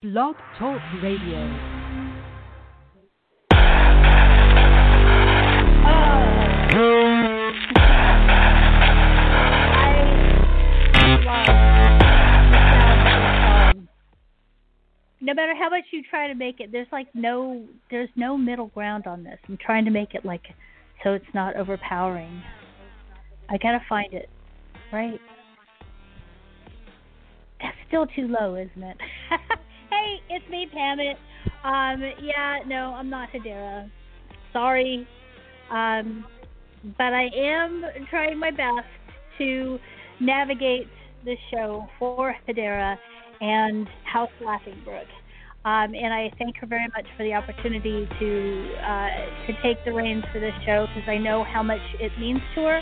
Blog 0.00 0.36
Talk 0.56 0.80
Radio. 1.02 1.38
Oh. 5.90 7.42
no 15.20 15.34
matter 15.34 15.52
how 15.56 15.68
much 15.68 15.82
you 15.90 16.04
try 16.08 16.28
to 16.28 16.36
make 16.36 16.60
it, 16.60 16.70
there's 16.70 16.86
like 16.92 17.08
no 17.14 17.66
there's 17.90 18.08
no 18.14 18.38
middle 18.38 18.68
ground 18.68 19.08
on 19.08 19.24
this. 19.24 19.40
I'm 19.48 19.56
trying 19.56 19.84
to 19.84 19.90
make 19.90 20.14
it 20.14 20.24
like 20.24 20.44
so 21.02 21.14
it's 21.14 21.24
not 21.34 21.56
overpowering. 21.56 22.40
I 23.50 23.58
gotta 23.58 23.80
find 23.88 24.14
it, 24.14 24.28
right? 24.92 25.20
That's 27.60 27.76
still 27.88 28.06
too 28.06 28.28
low, 28.28 28.54
isn't 28.54 28.84
it? 28.84 28.96
it's 30.30 30.48
me, 30.50 30.66
Pamit. 30.72 31.16
Um, 31.64 32.02
yeah, 32.22 32.58
no, 32.66 32.94
I'm 32.94 33.10
not 33.10 33.28
Hedera. 33.30 33.90
Sorry. 34.52 35.06
Um, 35.70 36.24
but 36.96 37.12
I 37.12 37.28
am 37.34 37.84
trying 38.10 38.38
my 38.38 38.50
best 38.50 38.86
to 39.38 39.78
navigate 40.20 40.88
the 41.24 41.36
show 41.52 41.86
for 41.98 42.34
Hedera 42.48 42.96
and 43.40 43.88
House 44.04 44.30
Laughing 44.44 44.80
Brook. 44.84 45.06
Um, 45.64 45.94
and 45.94 46.14
I 46.14 46.30
thank 46.38 46.56
her 46.58 46.66
very 46.66 46.86
much 46.96 47.04
for 47.16 47.24
the 47.24 47.34
opportunity 47.34 48.08
to 48.18 48.74
uh, 48.78 49.08
to 49.46 49.52
take 49.62 49.84
the 49.84 49.92
reins 49.92 50.24
for 50.32 50.40
this 50.40 50.54
show 50.64 50.86
because 50.86 51.08
I 51.08 51.18
know 51.18 51.44
how 51.44 51.62
much 51.62 51.82
it 52.00 52.12
means 52.18 52.40
to 52.54 52.62
her. 52.62 52.80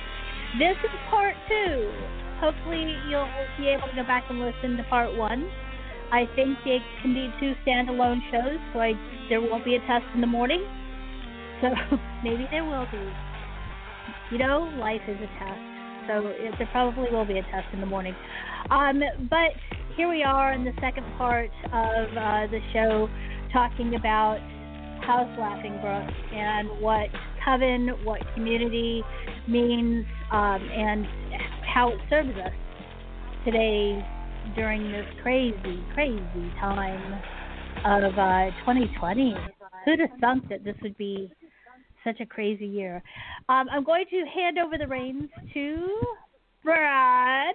This 0.59 0.77
is 0.85 0.91
part 1.11 1.35
two. 1.49 1.91
Hopefully, 2.39 2.95
you'll 3.09 3.29
be 3.59 3.69
able 3.69 3.89
to 3.89 3.97
go 3.97 4.05
back 4.05 4.25
and 4.29 4.41
listen 4.41 4.77
to 4.77 4.85
part 4.85 5.17
one. 5.17 5.51
I 6.13 6.29
think 6.37 6.57
they 6.65 6.79
can 7.03 7.15
be 7.15 7.29
two 7.41 7.55
standalone 7.67 8.21
shows, 8.31 8.59
so 8.73 8.81
I 8.81 8.93
there 9.29 9.41
won't 9.41 9.65
be 9.65 9.75
a 9.75 9.81
test 9.81 10.05
in 10.15 10.21
the 10.21 10.27
morning. 10.27 10.65
So 11.61 11.69
maybe 12.25 12.47
there 12.51 12.65
will 12.65 12.87
be. 12.93 13.13
You 14.31 14.39
know, 14.39 14.71
life 14.79 15.03
is 15.09 15.17
a 15.17 15.31
test, 15.39 15.61
so 16.09 16.27
it, 16.27 16.55
there 16.59 16.69
probably 16.73 17.11
will 17.11 17.25
be 17.25 17.39
a 17.39 17.43
test 17.43 17.67
in 17.73 17.81
the 17.81 17.87
morning. 17.87 18.15
Um, 18.71 19.01
but 19.31 19.51
here 19.97 20.09
we 20.09 20.23
are 20.23 20.53
in 20.53 20.65
the 20.65 20.73
second 20.81 21.07
part 21.17 21.51
of 21.67 22.11
uh, 22.11 22.47
the 22.51 22.61
show, 22.73 23.09
talking 23.53 23.95
about 23.95 24.39
Haus 25.03 25.29
Laughingbrook 25.39 26.35
and 26.35 26.69
what 26.81 27.09
coven, 27.45 27.89
what 28.05 28.21
community 28.35 29.03
means, 29.49 30.05
um, 30.33 30.69
and 30.71 31.07
how 31.73 31.91
it 31.91 31.99
serves 32.11 32.31
us 32.31 32.53
today 33.45 34.05
during 34.55 34.91
this 34.93 35.07
crazy, 35.23 35.83
crazy 35.95 36.53
time 36.61 37.21
of 37.85 38.13
uh, 38.19 38.51
2020. 38.61 39.35
Who'd 39.85 40.01
have 40.01 40.11
thunk 40.21 40.49
that 40.49 40.65
this 40.65 40.77
would 40.83 40.97
be 40.97 41.31
such 42.05 42.21
a 42.21 42.27
crazy 42.27 42.67
year? 42.67 43.03
Um, 43.49 43.69
I'm 43.71 43.85
going 43.85 44.05
to 44.11 44.25
hand 44.35 44.59
over 44.59 44.79
the 44.79 44.87
reins 44.87 45.29
to 45.55 45.89
Brad. 46.65 47.55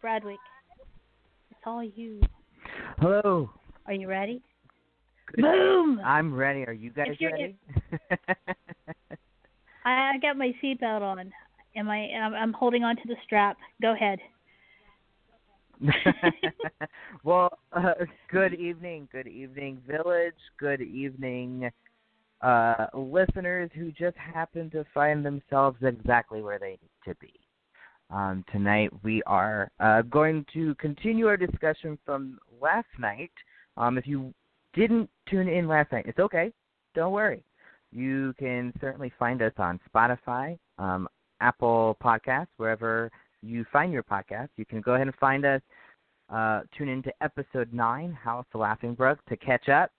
Bradwick, 0.00 0.38
it's 1.50 1.60
all 1.64 1.82
you. 1.82 2.20
Hello. 2.98 3.50
Are 3.86 3.94
you 3.94 4.08
ready? 4.08 4.42
Good. 5.34 5.42
Boom! 5.42 6.00
I'm 6.04 6.34
ready. 6.34 6.64
Are 6.64 6.72
you 6.72 6.90
guys 6.90 7.08
ready? 7.20 7.56
I, 9.84 10.12
I 10.14 10.18
got 10.22 10.36
my 10.36 10.52
seatbelt 10.62 11.02
on. 11.02 11.32
Am 11.74 11.90
I? 11.90 12.06
I'm 12.14 12.52
holding 12.52 12.84
on 12.84 12.96
to 12.96 13.02
the 13.06 13.16
strap. 13.24 13.56
Go 13.82 13.92
ahead. 13.92 14.18
well, 17.24 17.58
uh, 17.72 17.92
good 18.30 18.54
evening, 18.54 19.08
good 19.12 19.26
evening, 19.26 19.80
village. 19.86 20.34
Good 20.58 20.80
evening, 20.80 21.70
uh, 22.40 22.86
listeners 22.94 23.70
who 23.74 23.92
just 23.92 24.16
happen 24.16 24.70
to 24.70 24.84
find 24.94 25.24
themselves 25.24 25.78
exactly 25.82 26.42
where 26.42 26.58
they 26.58 26.78
need 26.82 26.90
to 27.06 27.14
be. 27.20 27.32
Um, 28.10 28.44
tonight 28.52 28.90
we 29.02 29.22
are 29.24 29.70
uh, 29.80 30.02
going 30.02 30.46
to 30.54 30.74
continue 30.76 31.26
our 31.26 31.36
discussion 31.36 31.98
from 32.06 32.38
last 32.60 32.86
night. 32.98 33.32
Um, 33.76 33.98
if 33.98 34.06
you 34.06 34.32
didn't 34.74 35.10
tune 35.28 35.48
in 35.48 35.66
last 35.68 35.92
night, 35.92 36.06
it's 36.06 36.18
okay. 36.18 36.52
Don't 36.94 37.12
worry. 37.12 37.42
You 37.92 38.34
can 38.38 38.72
certainly 38.80 39.12
find 39.18 39.42
us 39.42 39.52
on 39.58 39.80
Spotify, 39.92 40.58
um, 40.78 41.08
Apple 41.40 41.96
Podcasts, 42.02 42.46
wherever 42.56 43.10
you 43.42 43.64
find 43.72 43.92
your 43.92 44.02
podcast. 44.02 44.48
You 44.56 44.64
can 44.64 44.80
go 44.80 44.94
ahead 44.94 45.06
and 45.06 45.16
find 45.16 45.44
us. 45.44 45.60
Uh, 46.28 46.62
tune 46.76 46.88
into 46.88 47.12
episode 47.20 47.72
nine, 47.72 48.12
House 48.12 48.46
of 48.52 48.60
Laughingbrook, 48.60 49.18
to 49.28 49.36
catch 49.36 49.68
up. 49.68 49.90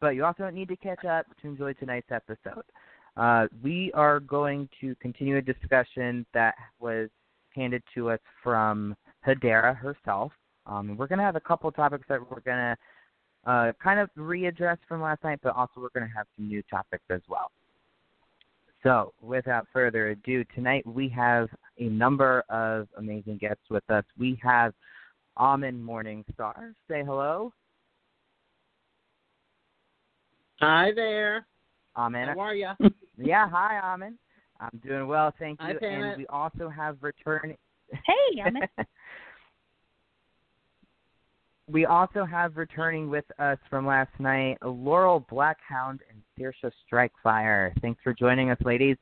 But 0.00 0.10
you 0.10 0.24
also 0.24 0.42
don't 0.42 0.54
need 0.54 0.68
to 0.68 0.76
catch 0.76 1.04
up 1.04 1.26
to 1.40 1.48
enjoy 1.48 1.72
tonight's 1.74 2.10
episode. 2.10 2.64
Uh, 3.16 3.46
we 3.62 3.90
are 3.94 4.20
going 4.20 4.68
to 4.80 4.94
continue 4.96 5.36
a 5.36 5.42
discussion 5.42 6.26
that 6.34 6.54
was 6.80 7.08
handed 7.54 7.82
to 7.94 8.10
us 8.10 8.20
from 8.42 8.96
Hedera 9.26 9.76
herself. 9.76 10.32
Um, 10.66 10.96
we're 10.96 11.06
going 11.06 11.18
to 11.18 11.24
have 11.24 11.36
a 11.36 11.40
couple 11.40 11.70
topics 11.70 12.04
that 12.08 12.20
we're 12.20 12.40
going 12.40 12.56
to 12.56 12.76
uh, 13.44 13.72
kind 13.82 13.98
of 14.00 14.08
readdress 14.16 14.78
from 14.88 15.02
last 15.02 15.22
night, 15.24 15.40
but 15.42 15.54
also 15.56 15.72
we're 15.80 15.88
going 15.94 16.08
to 16.08 16.16
have 16.16 16.26
some 16.36 16.48
new 16.48 16.62
topics 16.70 17.04
as 17.10 17.20
well. 17.28 17.50
So, 18.82 19.12
without 19.20 19.66
further 19.72 20.08
ado, 20.08 20.44
tonight 20.54 20.84
we 20.86 21.08
have 21.10 21.48
a 21.78 21.84
number 21.84 22.42
of 22.48 22.88
amazing 22.98 23.38
guests 23.38 23.62
with 23.70 23.88
us. 23.90 24.04
We 24.18 24.40
have 24.42 24.74
Amen 25.38 25.80
Morningstar. 25.80 26.74
Say 26.88 27.04
hello. 27.04 27.52
Hi 30.60 30.90
there. 30.94 31.46
Amen. 31.96 32.28
How 32.28 32.40
are 32.40 32.54
you? 32.54 32.70
Yeah, 33.18 33.46
hi, 33.48 33.78
Amen. 33.78 34.18
I'm 34.58 34.80
doing 34.84 35.06
well, 35.06 35.32
thank 35.38 35.60
you. 35.68 35.78
Pamela. 35.78 36.08
and 36.08 36.16
we 36.16 36.26
also 36.28 36.68
have 36.68 36.96
return. 37.02 37.54
Hey, 37.90 38.42
I'm 38.42 38.56
we 41.70 41.84
also 41.84 42.24
have 42.24 42.56
returning 42.56 43.10
with 43.10 43.26
us 43.38 43.58
from 43.68 43.86
last 43.86 44.10
night 44.18 44.56
Laurel 44.64 45.24
Blackhound 45.30 46.00
and 46.10 46.11
Saoirse 46.42 46.70
Strikefire. 46.90 47.72
Thanks 47.80 48.00
for 48.02 48.12
joining 48.12 48.50
us, 48.50 48.58
ladies. 48.64 48.96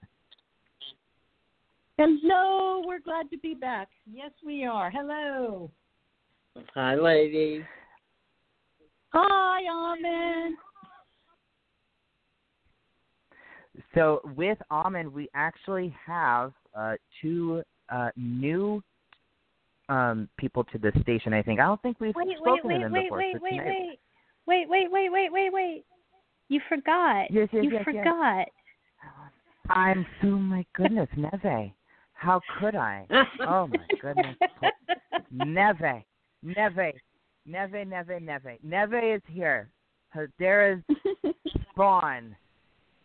Hello, 1.99 2.83
we're 2.87 3.01
glad 3.01 3.31
to 3.31 3.39
be 3.39 3.55
back. 3.55 3.89
Yes, 4.11 4.31
we 4.45 4.65
are. 4.65 4.91
Hello. 4.91 5.71
Hi, 6.75 6.95
ladies. 6.95 7.63
Hi, 9.13 9.61
Amen. 9.71 10.57
So 13.95 14.21
with 14.37 14.59
Amen, 14.71 15.13
we 15.13 15.29
actually 15.35 15.95
have 16.07 16.53
uh, 16.77 16.95
two 17.21 17.63
uh, 17.89 18.11
new 18.17 18.83
um, 19.89 20.29
people 20.39 20.65
to 20.65 20.79
the 20.79 20.93
station. 21.03 21.33
I 21.35 21.43
think 21.43 21.61
I 21.61 21.65
don't 21.65 21.81
think 21.83 21.99
we've 21.99 22.15
wait, 22.15 22.29
wait, 22.29 22.37
spoken 22.37 22.69
wait, 22.71 22.75
to 22.79 22.85
them 22.85 22.93
wait, 22.93 23.03
before. 23.05 23.19
wait, 23.19 23.35
so 23.35 23.41
wait, 23.43 23.51
tonight- 23.51 23.99
wait, 24.47 24.69
wait, 24.69 24.91
wait, 24.91 24.91
wait, 24.91 25.11
wait, 25.13 25.33
wait, 25.33 25.53
wait. 25.53 25.85
You 26.51 26.61
forgot. 26.69 27.31
Yes, 27.31 27.49
yes, 27.53 27.63
you 27.65 27.71
yes, 27.71 27.85
yes. 27.87 28.05
forgot. 28.05 28.49
I'm 29.69 30.05
so 30.21 30.27
my 30.27 30.67
goodness, 30.75 31.09
Neve. 31.17 31.71
How 32.13 32.41
could 32.59 32.75
I? 32.75 33.07
Oh 33.49 33.69
my 33.69 33.87
goodness. 34.03 34.37
Neve, 35.31 36.03
Neve, 36.43 36.95
Neve, 37.47 37.87
Neve, 37.87 38.21
Neve. 38.21 38.59
Neve 38.65 39.15
is 39.15 39.23
here. 39.29 39.71
Hedera's 40.13 40.83
spawn 41.71 42.35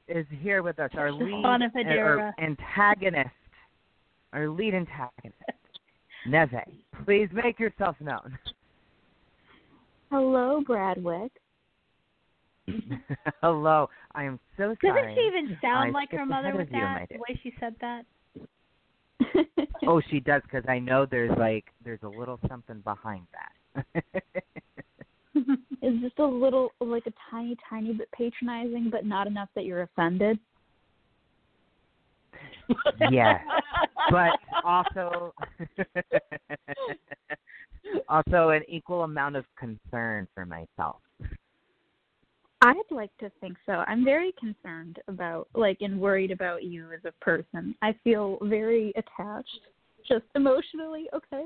is 0.07 0.25
here 0.41 0.63
with 0.63 0.79
us. 0.79 0.89
Our 0.97 1.11
lead 1.11 1.41
spawn 1.41 1.61
of 1.61 1.71
our 1.75 2.33
antagonist. 2.39 3.29
Our 4.33 4.49
lead 4.49 4.73
antagonist. 4.73 5.37
Neve, 6.27 6.63
please 7.05 7.29
make 7.31 7.59
yourself 7.59 7.95
known. 7.99 8.39
Hello, 10.09 10.63
Bradwick. 10.65 11.29
Hello. 13.41 13.89
I 14.13 14.23
am 14.23 14.39
so 14.57 14.75
Doesn't 14.81 14.81
sorry. 14.81 15.15
she 15.15 15.21
even 15.21 15.57
sound 15.61 15.89
I 15.89 15.99
like 15.99 16.11
her 16.11 16.25
mother 16.25 16.51
with 16.51 16.67
of 16.67 16.73
you, 16.73 16.79
that? 16.79 17.07
The 17.09 17.17
way 17.17 17.39
she 17.43 17.53
said 17.59 17.75
that. 17.81 18.05
Oh, 19.87 20.01
she 20.09 20.19
does 20.19 20.41
because 20.43 20.63
I 20.67 20.79
know 20.79 21.05
there's 21.05 21.37
like 21.37 21.65
there's 21.83 22.01
a 22.03 22.07
little 22.07 22.39
something 22.47 22.81
behind 22.81 23.27
that. 23.33 23.85
It's 25.81 26.01
just 26.01 26.17
a 26.19 26.25
little, 26.25 26.71
like 26.79 27.05
a 27.07 27.13
tiny, 27.29 27.57
tiny 27.69 27.93
bit 27.93 28.09
patronizing, 28.17 28.89
but 28.89 29.05
not 29.05 29.27
enough 29.27 29.49
that 29.55 29.65
you're 29.65 29.81
offended. 29.81 30.39
yes, 33.11 33.41
but 34.09 34.31
also 34.63 35.33
also 38.09 38.49
an 38.49 38.63
equal 38.67 39.03
amount 39.03 39.35
of 39.35 39.45
concern 39.59 40.27
for 40.33 40.45
myself. 40.45 41.01
I'd 42.61 42.75
like 42.89 43.15
to 43.19 43.29
think 43.41 43.57
so. 43.65 43.83
I'm 43.87 44.03
very 44.05 44.33
concerned 44.39 44.99
about, 45.07 45.47
like, 45.53 45.77
and 45.81 45.99
worried 45.99 46.31
about 46.31 46.63
you 46.63 46.91
as 46.93 47.01
a 47.05 47.11
person. 47.23 47.75
I 47.81 47.93
feel 48.03 48.37
very 48.43 48.91
attached, 48.95 49.59
just 50.07 50.25
emotionally. 50.35 51.07
Okay. 51.13 51.43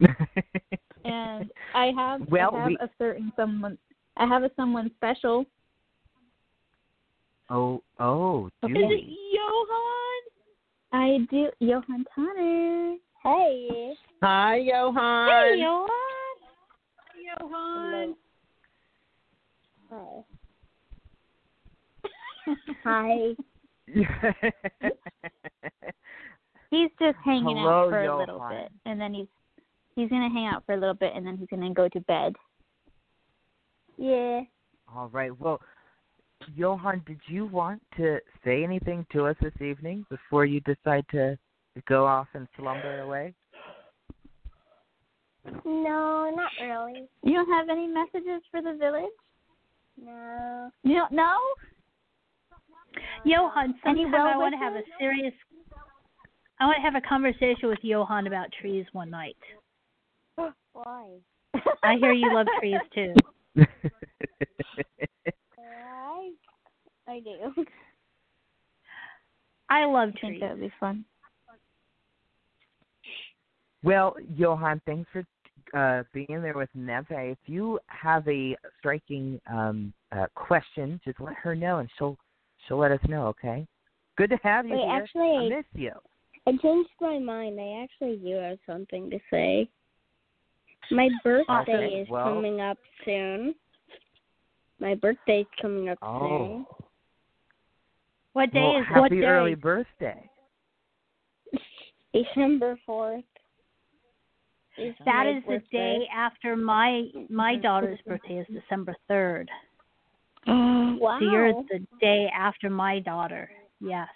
and 1.04 1.50
I 1.74 1.92
have 1.96 2.22
Well, 2.28 2.54
I 2.54 2.58
have 2.60 2.68
we- 2.68 2.78
a 2.80 2.88
certain 2.98 3.32
someone. 3.36 3.78
I 4.16 4.26
have 4.26 4.42
a 4.42 4.50
someone 4.56 4.90
special. 4.96 5.44
oh, 7.50 7.82
oh, 7.98 8.48
do 8.62 8.72
Okay. 8.72 8.86
we? 8.86 9.18
Johan. 9.32 10.22
I 10.92 11.18
do, 11.30 11.50
Johan 11.60 12.04
Tanner. 12.14 12.96
Hey. 13.22 13.94
Hi, 14.22 14.56
Johan. 14.58 15.28
Hey, 15.30 15.60
Johan. 15.60 15.88
Hi, 16.98 17.36
Johan. 17.40 18.14
Hi. 19.92 20.24
Hi. 22.84 23.36
He's 26.70 26.90
just 26.98 27.18
hanging 27.22 27.58
Hello, 27.58 27.84
out 27.84 27.90
for 27.90 28.04
a 28.04 28.18
little 28.18 28.46
bit, 28.48 28.72
and 28.86 28.98
then 28.98 29.12
he's 29.12 29.26
he's 29.94 30.08
gonna 30.08 30.30
hang 30.30 30.46
out 30.46 30.64
for 30.64 30.72
a 30.72 30.78
little 30.78 30.94
bit, 30.94 31.12
and 31.14 31.26
then 31.26 31.36
he's 31.36 31.48
gonna 31.50 31.74
go 31.74 31.88
to 31.90 32.00
bed. 32.00 32.34
Yeah. 33.98 34.40
All 34.94 35.08
right. 35.08 35.38
Well, 35.38 35.60
Johan, 36.54 37.02
did 37.06 37.20
you 37.26 37.44
want 37.46 37.82
to 37.98 38.18
say 38.44 38.64
anything 38.64 39.04
to 39.12 39.26
us 39.26 39.36
this 39.42 39.52
evening 39.60 40.06
before 40.08 40.46
you 40.46 40.60
decide 40.60 41.04
to 41.10 41.36
go 41.86 42.06
off 42.06 42.28
and 42.32 42.48
slumber 42.56 43.00
away? 43.00 43.34
No, 45.66 46.32
not 46.34 46.50
really. 46.62 47.06
You 47.22 47.34
don't 47.34 47.50
have 47.50 47.68
any 47.68 47.86
messages 47.86 48.42
for 48.50 48.62
the 48.62 48.72
village? 48.78 49.10
No. 50.04 50.70
You 50.82 50.94
don't? 51.10 51.38
Johan, 53.24 53.74
Any 53.86 54.04
sometime 54.04 54.26
I 54.26 54.36
want 54.36 54.52
to 54.54 54.58
have 54.58 54.74
a 54.74 54.82
serious. 54.98 55.32
I 56.60 56.66
want 56.66 56.76
to 56.76 56.82
have 56.82 56.94
a 56.94 57.00
conversation 57.06 57.68
with 57.68 57.78
Johan 57.82 58.26
about 58.26 58.48
trees 58.60 58.84
one 58.92 59.10
night. 59.10 59.36
Why? 60.72 61.08
I 61.82 61.96
hear 61.96 62.12
you 62.12 62.34
love 62.34 62.46
trees 62.60 62.80
too. 62.94 63.14
I, 65.58 66.30
I 67.08 67.20
do. 67.20 67.64
I 69.68 69.84
love 69.84 70.10
I 70.16 70.20
think 70.20 70.34
trees. 70.34 70.40
that 70.40 70.50
would 70.52 70.60
be 70.60 70.72
fun. 70.78 71.04
well, 73.82 74.16
Johan, 74.34 74.80
thanks 74.86 75.08
for 75.12 75.24
uh, 75.74 76.02
being 76.12 76.42
there 76.42 76.54
with 76.54 76.68
Neve. 76.74 77.06
If 77.10 77.38
you 77.46 77.78
have 77.86 78.26
a 78.28 78.56
striking 78.78 79.40
um, 79.50 79.92
uh, 80.12 80.26
question, 80.34 81.00
just 81.04 81.20
let 81.20 81.34
her 81.34 81.54
know, 81.54 81.78
and 81.78 81.88
she'll 81.98 82.16
she'll 82.66 82.78
let 82.78 82.92
us 82.92 83.00
know. 83.08 83.26
Okay. 83.28 83.66
Good 84.16 84.30
to 84.30 84.36
have 84.42 84.66
you 84.66 84.72
Wait, 84.74 84.82
here. 84.82 85.02
actually, 85.02 85.36
I 85.36 85.44
I- 85.44 85.48
miss 85.48 85.64
you. 85.74 85.92
I 86.46 86.50
changed 86.60 86.90
my 87.00 87.18
mind. 87.18 87.58
I 87.60 87.82
actually 87.84 88.16
do 88.16 88.34
have 88.36 88.58
something 88.66 89.08
to 89.10 89.18
say. 89.30 89.68
My 90.90 91.08
birthday 91.22 91.52
Okay, 91.62 91.84
is 92.00 92.08
well- 92.10 92.24
coming 92.24 92.60
up 92.60 92.78
soon. 93.04 93.54
My 94.80 94.96
birthday's 94.96 95.46
coming 95.60 95.88
up 95.88 95.98
Oh. 96.02 96.66
What 98.32 98.52
day 98.52 98.60
well, 98.60 98.80
is 98.80 98.86
happy 98.88 99.00
what 99.00 99.10
day? 99.12 99.22
early 99.24 99.54
birthday. 99.54 100.28
December 102.12 102.76
fourth. 102.84 103.24
Is 104.78 104.94
That 105.04 105.24
my 105.26 105.30
is 105.30 105.42
the 105.46 105.52
birthday. 105.58 105.98
day 105.98 106.08
after 106.14 106.56
my 106.56 107.02
my 107.28 107.56
daughter's 107.56 107.98
birthday 108.06 108.38
is 108.38 108.46
December 108.52 108.94
third. 109.08 109.50
Wow. 110.46 111.18
So 111.18 111.24
you're 111.30 111.52
the 111.52 111.84
day 112.00 112.28
after 112.32 112.70
my 112.70 113.00
daughter. 113.00 113.50
Yes. 113.80 114.08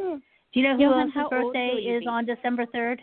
Hmm. 0.00 0.16
Do 0.16 0.60
you 0.60 0.62
know 0.68 0.76
who 0.76 0.82
Johan, 0.82 1.12
else's 1.16 1.30
birthday 1.30 1.68
is 1.70 2.00
be? 2.00 2.06
on 2.06 2.26
December 2.26 2.66
third? 2.66 3.00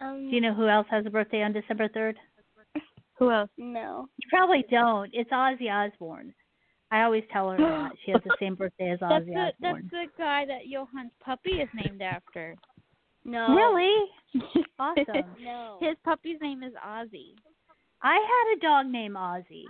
Um, 0.00 0.28
Do 0.28 0.34
you 0.34 0.40
know 0.40 0.54
who 0.54 0.66
else 0.68 0.86
has 0.90 1.06
a 1.06 1.10
birthday 1.10 1.42
on 1.42 1.52
December 1.52 1.88
third? 1.88 2.16
Who 3.18 3.30
else? 3.30 3.50
No. 3.56 4.08
You 4.18 4.28
probably 4.28 4.64
don't. 4.70 5.10
It's 5.12 5.30
Ozzy 5.30 5.70
Osbourne. 5.70 6.34
I 6.90 7.02
always 7.02 7.24
tell 7.32 7.50
her 7.50 7.56
that 7.56 7.90
she 8.04 8.10
has 8.12 8.20
the 8.24 8.36
same 8.40 8.54
birthday 8.54 8.90
as 8.90 8.98
Ozzy 9.00 9.08
That's 9.08 9.22
Ozzy 9.24 9.34
the 9.34 9.52
that's 9.60 9.90
the 9.90 10.04
guy 10.18 10.44
that 10.46 10.62
Johan's 10.70 11.12
puppy 11.24 11.60
is 11.62 11.68
named 11.74 12.02
after. 12.02 12.56
No. 13.26 13.54
Really? 13.54 14.04
Awesome. 14.78 15.04
No. 15.42 15.78
His 15.80 15.96
puppy's 16.04 16.36
name 16.42 16.62
is 16.62 16.72
Ozzy. 16.86 17.32
I 18.02 18.14
had 18.14 18.56
a 18.56 18.60
dog 18.60 18.92
named 18.92 19.14
Ozzy, 19.16 19.64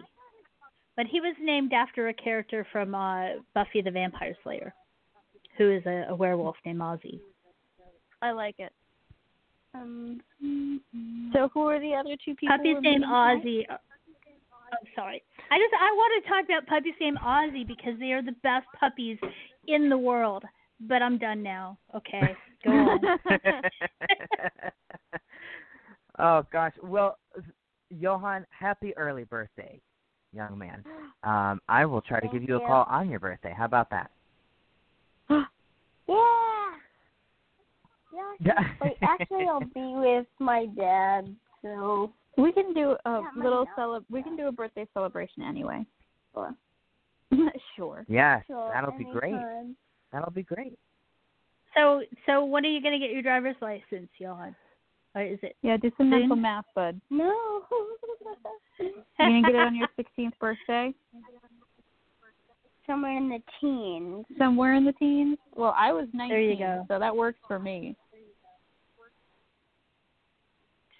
but 0.96 1.06
he 1.06 1.20
was 1.20 1.36
named 1.40 1.72
after 1.72 2.08
a 2.08 2.14
character 2.14 2.66
from 2.72 2.94
uh, 2.94 3.26
Buffy 3.54 3.82
the 3.82 3.90
Vampire 3.92 4.34
Slayer, 4.42 4.74
who 5.56 5.70
is 5.70 5.86
a, 5.86 6.06
a 6.08 6.14
werewolf 6.14 6.56
named 6.66 6.80
Ozzy. 6.80 7.20
I 8.20 8.32
like 8.32 8.56
it. 8.58 8.72
Um. 9.74 10.20
So 11.32 11.48
who 11.54 11.68
are 11.68 11.78
the 11.78 11.94
other 11.94 12.16
two 12.24 12.34
people? 12.34 12.56
Puppy's 12.56 12.74
we're 12.74 12.80
named? 12.80 13.04
Ozzy. 13.04 13.62
I'm 13.70 14.88
sorry. 14.96 15.22
I 15.50 15.58
just 15.58 15.74
I 15.80 15.92
want 15.92 16.24
to 16.24 16.28
talk 16.28 16.44
about 16.46 16.66
puppies 16.66 16.94
named 17.00 17.18
Ozzy 17.18 17.66
because 17.66 17.98
they 18.00 18.10
are 18.10 18.22
the 18.22 18.34
best 18.42 18.66
puppies 18.80 19.18
in 19.68 19.88
the 19.88 19.98
world. 19.98 20.44
But 20.80 21.02
I'm 21.02 21.18
done 21.18 21.42
now. 21.42 21.78
Okay, 21.94 22.34
go 22.64 22.70
on. 22.70 23.00
oh 26.18 26.44
gosh. 26.52 26.74
Well, 26.82 27.18
Johan, 27.90 28.46
happy 28.50 28.96
early 28.96 29.24
birthday, 29.24 29.80
young 30.32 30.58
man. 30.58 30.84
Um, 31.22 31.60
I 31.68 31.86
will 31.86 32.02
try 32.02 32.20
to 32.20 32.26
give 32.26 32.40
Thank 32.40 32.48
you 32.48 32.56
a 32.56 32.60
call 32.60 32.86
on 32.90 33.08
your 33.08 33.20
birthday. 33.20 33.54
How 33.56 33.64
about 33.64 33.90
that? 33.90 34.10
Yeah. 38.12 38.34
Yeah. 38.40 38.60
Wait, 38.80 38.96
actually, 39.02 39.46
I'll 39.48 39.60
be 39.60 39.70
with 39.74 40.26
my 40.38 40.66
dad. 40.76 41.34
So. 41.62 42.12
We 42.38 42.52
can 42.52 42.74
do 42.74 42.96
a 43.06 43.10
Yeah, 43.10 43.24
little 43.34 43.64
dog. 43.64 43.74
cele- 43.76 44.04
We 44.10 44.22
can 44.22 44.36
do 44.36 44.46
a 44.48 44.52
birthday 44.52 44.86
celebration 44.92 45.42
anyway. 45.42 45.84
Sure. 46.34 46.54
sure. 47.76 48.04
Yes, 48.08 48.44
Sure, 48.46 48.70
that'll 48.72 48.92
be 48.96 49.04
great. 49.04 49.32
anytime. 49.32 49.76
That'll 50.12 50.32
be 50.32 50.42
great. 50.42 50.78
So 51.74 52.02
so 52.26 52.44
when 52.44 52.64
are 52.64 52.68
you 52.70 52.82
gonna 52.82 52.98
get 52.98 53.10
your 53.10 53.22
driver's 53.22 53.56
license, 53.60 54.08
Johan? 54.18 54.54
Or 55.14 55.22
is 55.22 55.38
it? 55.42 55.56
Yeah, 55.62 55.76
do 55.76 55.90
some 55.96 56.10
Soon? 56.10 56.20
mental 56.20 56.36
math, 56.36 56.64
bud. 56.74 57.00
No. 57.10 57.34
You 58.78 58.92
gonna 59.18 59.42
get 59.42 59.54
it 59.54 59.56
on 59.56 59.74
your 59.74 59.88
16th 59.98 60.32
birthday? 60.38 60.92
Somewhere 62.86 63.16
in 63.16 63.28
the 63.28 63.40
teens. 63.60 64.24
Somewhere 64.38 64.74
in 64.74 64.84
the 64.84 64.92
teens? 64.92 65.38
Well, 65.56 65.74
I 65.76 65.90
was 65.92 66.06
19, 66.12 66.28
There 66.28 66.40
you 66.40 66.56
go. 66.58 66.84
so 66.88 66.98
that 66.98 67.14
works 67.16 67.38
for 67.48 67.58
me. 67.58 67.96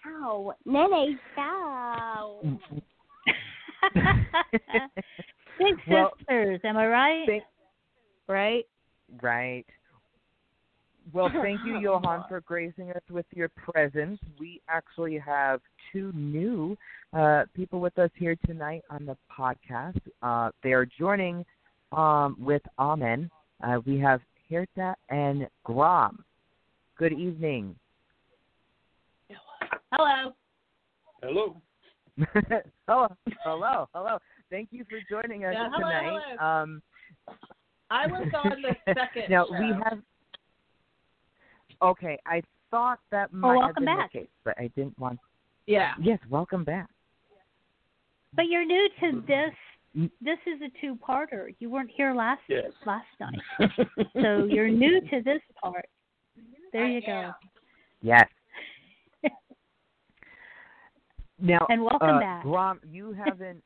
Ow. 0.06 0.52
Nene, 0.64 1.18
stop. 1.32 2.42
Big 5.58 5.74
Well, 5.88 6.12
sisters, 6.18 6.60
am 6.64 6.76
I 6.76 6.86
right? 6.86 7.26
Thank- 7.26 7.44
Right? 8.28 8.64
Right. 9.22 9.64
Well, 11.12 11.30
thank 11.42 11.60
you, 11.64 11.78
Johan, 11.80 12.24
for 12.28 12.40
gracing 12.40 12.90
us 12.90 13.02
with 13.10 13.26
your 13.34 13.48
presence. 13.50 14.18
We 14.38 14.60
actually 14.68 15.18
have 15.18 15.60
two 15.92 16.12
new 16.14 16.76
uh, 17.12 17.44
people 17.54 17.80
with 17.80 17.98
us 17.98 18.10
here 18.14 18.36
tonight 18.46 18.82
on 18.90 19.06
the 19.06 19.16
podcast. 19.30 20.00
Uh, 20.22 20.50
they 20.62 20.72
are 20.72 20.86
joining 20.98 21.44
um, 21.92 22.36
with 22.38 22.62
Amen. 22.78 23.30
Uh, 23.62 23.78
we 23.86 23.98
have 24.00 24.20
Hirta 24.50 24.94
and 25.08 25.48
Grom. 25.64 26.24
Good 26.98 27.12
evening. 27.12 27.76
Hello. 29.92 30.32
Hello. 31.22 31.56
hello, 32.86 33.08
hello, 33.44 33.88
hello. 33.94 34.18
Thank 34.50 34.68
you 34.72 34.84
for 34.88 34.98
joining 35.10 35.44
us 35.44 35.54
Yeah, 35.54 35.68
hello, 35.72 35.90
tonight. 35.90 36.62
Um, 36.62 36.82
I 37.90 38.06
was 38.06 38.28
on 38.44 38.62
the 38.62 38.76
second 38.94 39.24
now 39.30 39.46
show. 39.46 39.58
we 39.58 39.72
have. 39.84 39.98
Okay, 41.82 42.18
I 42.26 42.42
thought 42.70 43.00
that 43.10 43.32
might 43.32 43.48
have 43.48 43.56
welcome 43.58 43.84
been 43.84 43.96
back. 43.96 44.12
the 44.12 44.18
case, 44.20 44.28
but 44.44 44.54
I 44.58 44.68
didn't 44.76 44.98
want. 44.98 45.18
Yeah. 45.66 45.92
Yes, 46.00 46.18
welcome 46.30 46.64
back. 46.64 46.88
But 48.34 48.46
you're 48.48 48.64
new 48.64 48.88
to 49.00 49.22
this. 49.26 49.52
Mm. 49.96 50.10
This 50.20 50.38
is 50.46 50.60
a 50.62 50.70
two-parter. 50.80 51.54
You 51.58 51.70
weren't 51.70 51.90
here 51.94 52.14
last 52.14 52.42
Yes. 52.48 52.70
last 52.84 53.06
night, 53.18 53.40
so 54.22 54.44
you're 54.44 54.68
new 54.68 55.00
to 55.00 55.22
this 55.24 55.40
part. 55.62 55.86
There 56.72 56.86
you 56.86 57.00
go. 57.00 57.32
Yes. 58.02 58.26
now, 61.38 61.66
And 61.70 61.82
welcome 61.82 62.16
uh, 62.16 62.20
back. 62.20 62.42
Grom, 62.42 62.80
you 62.90 63.12
haven't. 63.12 63.62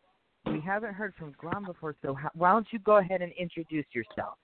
We 0.47 0.61
haven't 0.61 0.95
heard 0.95 1.15
from 1.19 1.33
Grom 1.33 1.65
before, 1.65 1.95
so 2.03 2.15
how, 2.15 2.31
why 2.35 2.53
don't 2.53 2.67
you 2.71 2.79
go 2.81 2.97
ahead 2.99 3.23
and 3.23 3.33
introduce 3.33 3.87
yourself? 3.93 4.39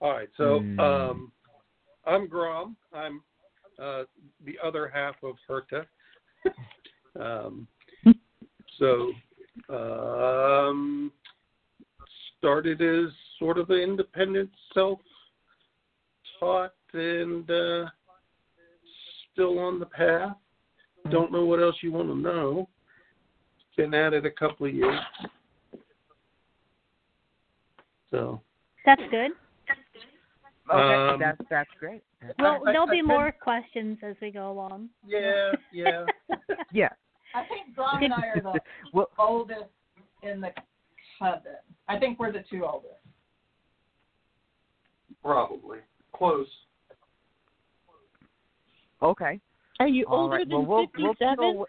All 0.00 0.12
right. 0.12 0.30
So 0.36 0.60
Hmm. 0.60 0.80
um, 0.80 1.32
I'm 2.06 2.26
Grom. 2.26 2.76
I'm 2.92 3.22
uh, 3.78 4.04
the 4.44 4.58
other 4.62 4.88
half 4.88 5.22
of 5.22 5.36
Herta. 5.48 5.86
um, 7.20 7.68
so 8.78 9.12
um, 9.68 11.12
started 12.38 12.80
as 12.80 13.12
sort 13.38 13.58
of 13.58 13.68
an 13.70 13.78
independent 13.78 14.50
self-taught 14.74 15.04
and 16.92 17.50
uh, 17.50 17.86
still 19.32 19.58
on 19.58 19.78
the 19.78 19.86
path. 19.86 20.36
Don't 21.10 21.32
know 21.32 21.44
what 21.44 21.60
else 21.60 21.76
you 21.82 21.92
want 21.92 22.08
to 22.08 22.14
know. 22.16 22.68
Been 23.76 23.94
at 23.94 24.12
it 24.12 24.26
a 24.26 24.30
couple 24.30 24.66
of 24.66 24.74
years. 24.74 25.00
So 28.10 28.40
That's 28.84 29.00
good. 29.10 29.30
Okay, 30.72 31.12
Um, 31.14 31.18
that's 31.18 31.40
that's 31.48 31.70
great. 31.78 32.02
Well, 32.38 32.60
I- 32.66 32.72
there'll 32.72 32.86
I 32.88 32.90
be 32.90 32.96
think- 32.98 33.06
more 33.08 33.32
questions 33.32 33.98
as 34.02 34.14
we 34.20 34.30
go 34.30 34.50
along. 34.52 34.90
yeah, 35.06 35.52
yeah. 35.72 36.04
Yeah. 36.72 36.90
I 37.34 37.44
think 37.46 37.74
John 37.74 38.02
and 38.04 38.12
I 38.12 38.26
are 38.26 38.40
the 38.40 38.60
Well, 38.92 39.08
oldest 39.18 39.64
in 40.22 40.40
the 40.40 40.52
coven. 41.18 41.40
I 41.88 41.98
think 41.98 42.18
we're 42.18 42.32
the 42.32 42.44
two 42.50 42.64
oldest. 42.64 42.94
Probably 45.22 45.78
close. 46.12 46.46
Okay. 49.02 49.40
Are 49.78 49.88
you 49.88 50.04
All 50.06 50.20
older 50.24 50.36
right. 50.36 50.48
than 50.48 50.66
well, 50.66 50.86
we'll, 50.96 51.04
we'll 51.04 51.14
57? 51.14 51.64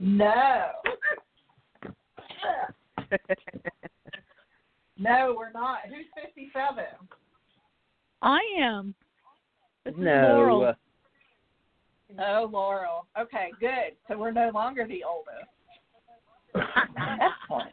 No, 0.00 0.66
no, 4.98 5.34
we're 5.36 5.52
not. 5.52 5.78
Who's 5.88 6.06
fifty-seven? 6.14 6.84
I 8.22 8.40
am. 8.60 8.94
This 9.84 9.94
no. 9.96 10.28
Laurel. 10.36 10.74
Oh, 12.18 12.48
Laurel. 12.50 13.06
Okay, 13.18 13.50
good. 13.60 13.96
So 14.08 14.16
we're 14.18 14.30
no 14.30 14.50
longer 14.54 14.86
the 14.86 15.02
oldest. 15.04 15.48
That's 16.54 17.34
funny. 17.48 17.72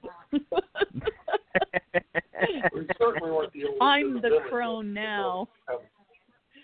We 2.73 2.87
certainly 2.97 3.31
weren't 3.31 3.53
the 3.53 3.63
oldest 3.65 3.81
I'm 3.81 4.15
the 4.15 4.21
village. 4.21 4.43
crone 4.49 4.93
now. 4.93 5.47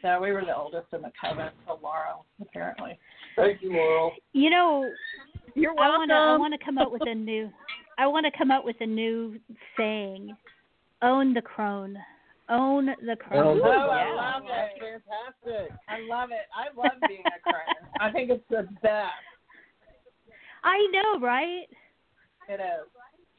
So 0.01 0.21
we 0.21 0.31
were 0.31 0.45
the 0.45 0.55
oldest 0.55 0.87
in 0.93 1.01
the 1.01 1.11
coven. 1.19 1.49
So 1.65 1.79
Laurel, 1.81 2.25
apparently. 2.41 2.97
Thank 3.35 3.61
you, 3.61 3.73
Laurel. 3.73 4.11
You 4.33 4.49
know, 4.49 4.89
You're 5.55 5.71
I 5.71 5.87
welcome. 5.89 5.99
want 5.99 6.09
to 6.09 6.15
I 6.15 6.37
want 6.37 6.59
to 6.59 6.65
come 6.65 6.77
up 6.77 6.91
with 6.91 7.01
a 7.05 7.15
new 7.15 7.49
I 7.97 8.07
want 8.07 8.25
to 8.25 8.37
come 8.37 8.51
up 8.51 8.63
with 8.63 8.75
a 8.79 8.85
new 8.85 9.39
saying. 9.75 10.35
Own 11.01 11.33
the 11.33 11.41
crone. 11.41 11.97
Own 12.49 12.85
the 13.05 13.15
crone. 13.15 13.45
Oh, 13.45 13.55
yeah. 13.55 13.65
I 13.65 14.15
love 14.15 14.43
That's 14.47 14.73
it. 14.77 15.03
fantastic. 15.45 15.77
I 15.89 15.99
love 16.07 16.29
it. 16.31 16.47
I 16.55 16.75
love 16.75 16.97
being 17.07 17.23
a 17.25 17.39
crone. 17.41 17.91
I 17.99 18.11
think 18.11 18.29
it's 18.29 18.43
the 18.49 18.67
best. 18.81 19.11
I 20.63 20.87
know, 20.91 21.19
right? 21.25 21.65
It 22.49 22.59
is. 22.61 22.87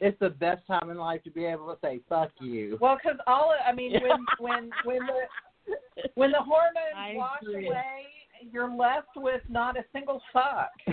It's 0.01 0.19
the 0.21 0.31
best 0.31 0.65
time 0.67 0.91
in 0.91 0.97
life 0.99 1.23
to 1.25 1.31
be 1.31 1.45
able 1.45 1.67
to 1.73 1.79
say 1.83 2.01
"fuck 2.09 2.31
you." 2.41 2.79
Well, 2.81 2.97
because 3.03 3.19
all 3.27 3.53
I 3.67 3.73
mean, 3.73 3.93
when 4.01 4.25
when 4.39 4.71
when 4.85 4.99
the 5.07 5.23
when 6.15 6.31
the 6.33 6.39
hormones 6.39 6.95
I 6.97 7.15
wash 7.17 7.43
agree. 7.43 7.67
away, 7.69 8.07
you're 8.53 8.71
left 8.75 9.09
with 9.17 9.43
not 9.49 9.77
a 9.77 9.85
single 9.93 10.21
fuck. 10.33 10.71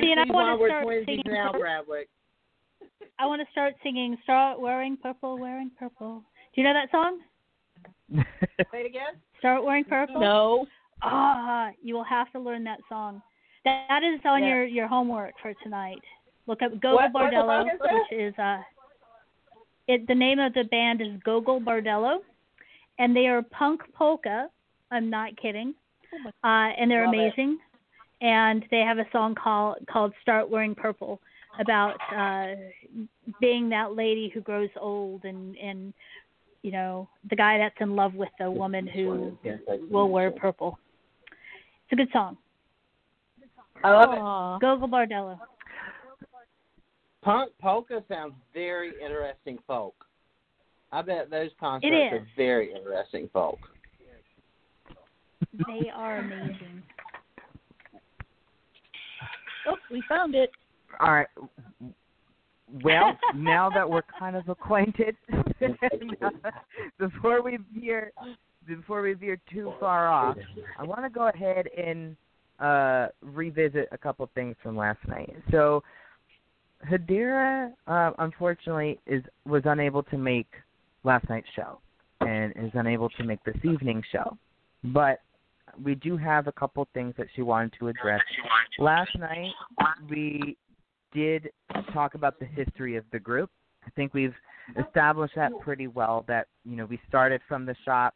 See, 0.00 0.12
and 0.12 0.20
I 0.20 0.24
want 0.32 0.60
to 0.60 0.66
start 0.66 0.86
singing. 1.06 1.22
now, 1.26 1.52
Bradwick. 1.52 2.08
I 3.18 3.26
want 3.26 3.40
to 3.40 3.50
start 3.50 3.74
singing. 3.82 4.16
Start 4.22 4.60
wearing 4.60 4.96
purple, 4.96 5.38
wearing 5.38 5.70
purple. 5.78 6.22
Do 6.54 6.60
you 6.60 6.64
know 6.66 6.74
that 6.74 6.90
song? 6.90 7.20
say 8.72 8.80
it 8.80 8.86
again. 8.86 9.14
Start 9.38 9.64
wearing 9.64 9.84
purple. 9.84 10.20
No. 10.20 10.66
Ah, 11.02 11.70
you 11.82 11.94
will 11.94 12.04
have 12.04 12.30
to 12.32 12.40
learn 12.40 12.64
that 12.64 12.80
song. 12.88 13.22
That, 13.64 13.86
that 13.88 14.02
is 14.02 14.20
on 14.24 14.42
Yeah. 14.42 14.48
your 14.48 14.64
your 14.66 14.88
homework 14.88 15.34
for 15.40 15.52
tonight. 15.62 15.98
Look 16.46 16.62
up 16.62 16.78
"Go 16.80 16.94
What- 16.96 17.12
what 17.12 17.30
the 17.30 17.36
Bordello, 17.36 17.66
is 17.66 17.80
which 17.80 18.18
is 18.20 18.34
uh, 18.38 18.58
it. 19.88 20.06
The 20.06 20.14
name 20.14 20.38
of 20.38 20.54
the 20.54 20.64
band 20.64 21.00
is 21.00 21.08
Gogol 21.24 21.60
Bordello, 21.60 22.18
and 22.98 23.16
they 23.16 23.26
are 23.26 23.42
punk 23.42 23.82
polka. 23.94 24.48
I'm 24.90 25.10
not 25.10 25.36
kidding. 25.36 25.74
Uh, 26.44 26.70
and 26.78 26.90
they're 26.90 27.06
Love 27.06 27.14
it. 27.14 27.18
amazing. 27.18 27.58
And 28.20 28.64
they 28.70 28.80
have 28.80 28.98
a 28.98 29.06
song 29.12 29.34
called 29.34 29.78
called 29.90 30.12
"Start 30.22 30.48
Wearing 30.48 30.74
Purple" 30.74 31.20
about 31.60 31.96
uh, 32.14 32.54
being 33.40 33.68
that 33.70 33.94
lady 33.94 34.30
who 34.32 34.40
grows 34.40 34.70
old 34.80 35.24
and 35.24 35.56
and 35.56 35.92
you 36.62 36.72
know 36.72 37.08
the 37.30 37.36
guy 37.36 37.58
that's 37.58 37.76
in 37.80 37.94
love 37.94 38.14
with 38.14 38.30
the 38.38 38.50
woman 38.50 38.86
who 38.86 39.36
will 39.90 40.10
wear 40.10 40.30
purple. 40.30 40.78
It's 41.84 41.92
a 41.92 41.96
good 41.96 42.08
song. 42.12 42.36
I 43.84 43.90
love 43.90 44.12
it. 44.12 44.60
Gogol 44.60 44.88
Bordello. 44.88 45.38
Punk 47.28 47.52
polka 47.60 48.02
sounds 48.08 48.32
very 48.54 48.94
interesting 49.04 49.58
folk. 49.66 49.92
I 50.90 51.02
bet 51.02 51.28
those 51.28 51.50
concerts 51.60 51.92
is. 51.94 52.20
are 52.20 52.26
very 52.38 52.72
interesting 52.74 53.28
folk. 53.34 53.58
They 55.52 55.90
are 55.94 56.20
amazing. 56.20 56.82
Oh, 59.66 59.76
we 59.90 60.02
found 60.08 60.34
it. 60.34 60.48
All 61.00 61.12
right. 61.12 61.26
Well, 62.82 63.18
now 63.34 63.68
that 63.74 63.88
we're 63.90 64.00
kind 64.18 64.34
of 64.34 64.48
acquainted, 64.48 65.14
before 66.98 67.42
we 67.42 67.58
veer 67.74 68.10
before 68.66 69.02
we 69.02 69.12
veer 69.12 69.38
too 69.52 69.74
far 69.78 70.08
off, 70.08 70.38
I 70.78 70.82
want 70.82 71.02
to 71.02 71.10
go 71.10 71.28
ahead 71.28 71.66
and 71.76 72.16
uh, 72.58 73.08
revisit 73.20 73.90
a 73.92 73.98
couple 73.98 74.26
things 74.34 74.56
from 74.62 74.78
last 74.78 75.06
night. 75.06 75.36
So, 75.50 75.82
Hedera, 76.86 77.72
uh, 77.86 78.12
unfortunately, 78.18 79.00
is 79.06 79.22
was 79.44 79.62
unable 79.64 80.02
to 80.04 80.18
make 80.18 80.48
last 81.04 81.28
night's 81.28 81.48
show, 81.56 81.80
and 82.20 82.52
is 82.56 82.70
unable 82.74 83.08
to 83.10 83.24
make 83.24 83.42
this 83.44 83.56
evening's 83.64 84.04
show. 84.12 84.36
But 84.84 85.20
we 85.82 85.94
do 85.96 86.16
have 86.16 86.46
a 86.46 86.52
couple 86.52 86.86
things 86.94 87.14
that 87.18 87.26
she 87.34 87.42
wanted 87.42 87.72
to 87.78 87.88
address. 87.88 88.22
Last 88.78 89.10
night, 89.18 89.50
we 90.08 90.56
did 91.12 91.50
talk 91.92 92.14
about 92.14 92.38
the 92.38 92.46
history 92.46 92.96
of 92.96 93.04
the 93.12 93.18
group. 93.18 93.50
I 93.86 93.90
think 93.90 94.14
we've 94.14 94.34
established 94.86 95.34
that 95.36 95.52
pretty 95.60 95.86
well. 95.88 96.24
That 96.28 96.46
you 96.64 96.76
know 96.76 96.86
we 96.86 97.00
started 97.08 97.40
from 97.48 97.66
the 97.66 97.74
shop, 97.84 98.14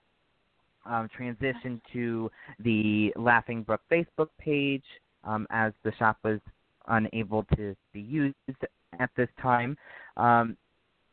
um, 0.86 1.08
transitioned 1.18 1.80
to 1.92 2.30
the 2.60 3.12
Laughingbrook 3.16 3.78
Facebook 3.90 4.28
page 4.38 4.84
um, 5.24 5.46
as 5.50 5.72
the 5.84 5.92
shop 5.98 6.18
was 6.22 6.40
unable 6.88 7.44
to 7.56 7.74
be 7.92 8.00
used 8.00 8.34
at 8.98 9.10
this 9.16 9.28
time, 9.40 9.76
um, 10.16 10.56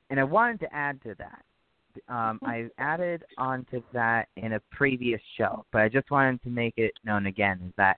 and 0.10 0.20
I 0.20 0.24
wanted 0.24 0.60
to 0.62 0.74
add 0.74 1.02
to 1.04 1.16
that. 1.20 1.44
Um, 2.08 2.40
I 2.44 2.68
added 2.78 3.24
onto 3.38 3.82
that 3.94 4.30
in 4.38 4.54
a 4.54 4.60
previous 4.72 5.22
show, 5.38 5.66
but 5.72 5.82
I 5.82 5.90
just 5.90 6.12
wanted 6.12 6.42
to 6.44 6.50
make 6.50 6.76
it 6.78 6.94
known 7.04 7.26
again 7.26 7.60
is 7.66 7.74
that 7.78 7.98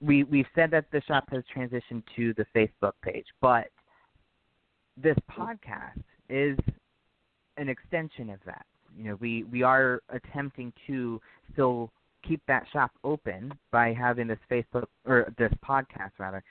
we 0.00 0.24
we've 0.24 0.46
said 0.54 0.70
that 0.70 0.86
the 0.90 1.02
shop 1.02 1.28
has 1.30 1.42
transitioned 1.54 2.02
to 2.16 2.34
the 2.34 2.46
Facebook 2.54 2.92
page, 3.02 3.26
but 3.40 3.68
this 4.96 5.16
podcast 5.30 6.02
is 6.28 6.58
an 7.56 7.68
extension 7.68 8.30
of 8.30 8.38
that. 8.46 8.64
You 8.96 9.04
know, 9.04 9.18
we 9.20 9.44
we 9.44 9.62
are 9.62 10.00
attempting 10.08 10.72
to 10.86 11.20
still 11.52 11.90
keep 12.26 12.40
that 12.48 12.64
shop 12.72 12.90
open 13.02 13.52
by 13.70 13.92
having 13.92 14.26
this 14.26 14.38
Facebook 14.50 14.86
or 15.06 15.32
this 15.38 15.52
podcast 15.64 16.12
rather 16.18 16.42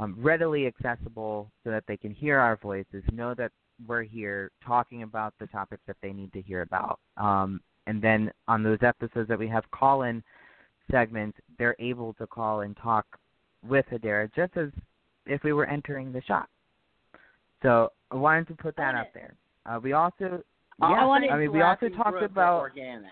um, 0.00 0.16
readily 0.18 0.66
accessible 0.66 1.50
so 1.62 1.70
that 1.70 1.84
they 1.86 1.96
can 1.96 2.12
hear 2.12 2.38
our 2.38 2.56
voices, 2.56 3.04
know 3.12 3.34
that 3.34 3.52
we're 3.86 4.02
here 4.02 4.50
talking 4.64 5.02
about 5.02 5.34
the 5.38 5.46
topics 5.48 5.82
that 5.86 5.96
they 6.02 6.12
need 6.12 6.32
to 6.32 6.40
hear 6.42 6.62
about. 6.62 6.98
Um, 7.16 7.60
and 7.86 8.00
then 8.00 8.30
on 8.48 8.62
those 8.62 8.78
episodes 8.82 9.28
that 9.28 9.38
we 9.38 9.48
have 9.48 9.70
call 9.72 10.02
in 10.02 10.22
segments, 10.90 11.38
they're 11.58 11.76
able 11.78 12.14
to 12.14 12.26
call 12.26 12.62
and 12.62 12.76
talk 12.76 13.06
with 13.66 13.84
Hedera 13.92 14.30
just 14.34 14.56
as 14.56 14.70
if 15.26 15.42
we 15.44 15.52
were 15.52 15.66
entering 15.66 16.12
the 16.12 16.22
shop. 16.22 16.48
So 17.62 17.92
I 18.10 18.16
wanted 18.16 18.48
to 18.48 18.54
put 18.54 18.76
that 18.76 18.94
out 18.94 19.08
there. 19.12 19.34
Uh, 19.66 19.78
we 19.82 19.92
also, 19.92 20.42
yeah, 20.80 21.04
wanted- 21.04 21.30
I 21.30 21.38
mean, 21.38 21.52
we 21.52 21.60
also 21.60 21.88
talked 21.90 22.22
about 22.22 22.60
organic. 22.60 23.10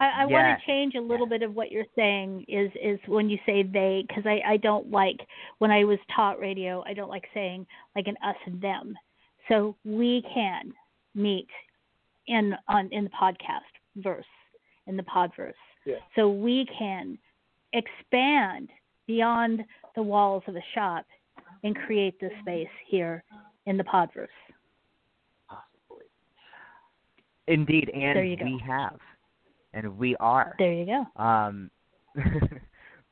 I, 0.00 0.22
I 0.22 0.26
want 0.26 0.58
to 0.58 0.66
change 0.66 0.94
a 0.96 1.00
little 1.00 1.26
bit 1.26 1.42
of 1.42 1.54
what 1.54 1.70
you're 1.70 1.84
saying 1.94 2.44
is 2.48 2.70
is 2.82 2.98
when 3.06 3.30
you 3.30 3.38
say 3.46 3.62
they 3.62 4.04
because 4.06 4.24
I 4.26 4.40
I 4.46 4.56
don't 4.56 4.90
like 4.90 5.18
when 5.58 5.70
I 5.70 5.84
was 5.84 5.98
taught 6.14 6.38
radio 6.38 6.82
I 6.86 6.94
don't 6.94 7.08
like 7.08 7.24
saying 7.32 7.66
like 7.94 8.06
an 8.06 8.16
us 8.26 8.36
and 8.46 8.60
them. 8.60 8.94
So 9.48 9.76
we 9.84 10.22
can 10.32 10.72
meet 11.14 11.48
in 12.26 12.54
on 12.68 12.88
in 12.92 13.04
the 13.04 13.10
podcast 13.10 13.60
verse 13.96 14.24
in 14.86 14.96
the 14.96 15.02
podverse. 15.04 15.52
Yeah. 15.86 15.96
So 16.16 16.28
we 16.28 16.66
can 16.78 17.18
expand 17.72 18.70
beyond 19.06 19.62
the 19.96 20.02
walls 20.02 20.42
of 20.46 20.56
a 20.56 20.64
shop 20.74 21.06
and 21.62 21.74
create 21.76 22.18
this 22.20 22.32
space 22.40 22.68
here 22.88 23.24
in 23.66 23.76
the 23.76 23.84
podverse. 23.84 24.28
Possibly. 25.48 26.06
indeed, 27.46 27.90
and 27.94 28.16
There 28.16 28.24
you 28.24 28.36
go. 28.36 28.44
we 28.44 28.62
have, 28.66 28.98
and 29.74 29.98
we 29.98 30.16
are. 30.16 30.54
There 30.58 30.72
you 30.72 30.86
go. 30.86 31.22
Um, 31.22 31.70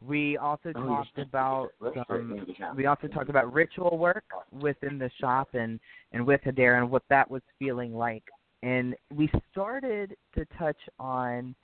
We 0.07 0.37
also 0.37 0.73
Oh, 0.75 0.87
talked 0.87 1.19
about 1.19 1.71
some, 1.81 2.05
break 2.09 2.41
into 2.41 2.55
shop. 2.57 2.75
we 2.75 2.87
also 2.87 3.07
talked 3.07 3.31
about 3.31 3.53
ritual 3.53 3.99
work 3.99 4.25
within 4.51 4.99
the 4.99 5.09
shop 5.21 5.51
and 5.55 5.79
and 6.13 6.27
with 6.27 6.41
Hedera 6.43 6.79
and 6.79 6.91
what 6.91 7.05
that 7.09 7.31
was 7.31 7.43
feeling 7.59 7.95
like. 7.95 8.25
And 8.65 8.97
we 9.15 9.31
started 9.53 10.17
to 10.35 10.45
touch 10.59 10.77
on 10.99 11.55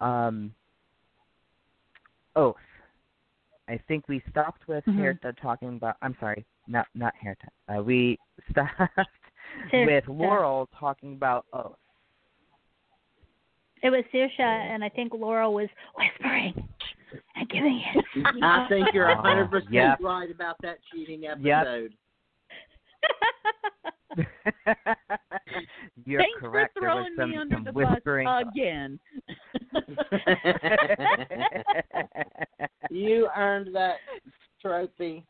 um 0.00 0.54
oath. 2.34 2.56
I 3.68 3.78
think 3.88 4.06
we 4.06 4.22
stopped 4.30 4.68
with 4.68 4.84
Mhm. 4.84 5.18
Herta 5.22 5.32
talking 5.40 5.76
about 5.76 5.96
I'm 6.02 6.16
sorry, 6.20 6.44
not 6.68 6.86
not 6.94 7.14
Herta. 7.24 7.48
Uh, 7.78 7.82
we 7.82 8.18
stopped 8.50 8.98
with 9.72 10.06
Laurel 10.08 10.68
talking 10.78 11.14
about 11.14 11.46
oath. 11.54 11.78
It 13.82 13.90
was 13.90 14.04
Saoirse, 14.12 14.40
and 14.40 14.82
I 14.82 14.88
think 14.88 15.12
Laurel 15.14 15.54
was 15.54 15.68
whispering 15.96 16.54
and 17.36 17.48
giving 17.48 17.80
it. 17.94 18.04
I 18.42 18.66
think 18.68 18.88
you're 18.94 19.10
Oh, 19.10 19.18
a 19.18 19.22
hundred 19.22 19.50
percent 19.50 19.72
yep. 19.72 19.98
right 20.00 20.30
about 20.30 20.56
that 20.62 20.78
cheating 20.92 21.22
Yep. 21.22 21.38
episode. 21.44 21.94
You're 26.06 26.20
Thanks 26.20 26.38
correct. 26.40 26.72
for 26.74 26.80
there 26.80 26.90
was 26.94 27.06
throwing 27.16 27.18
some, 27.18 27.30
me 27.30 27.36
under 27.36 27.60
the 27.64 27.72
whispering. 27.72 28.24
bus 28.26 28.44
again. 28.54 28.98
you 32.90 33.28
earned 33.36 33.74
that 33.74 33.96
trophy. 34.62 35.24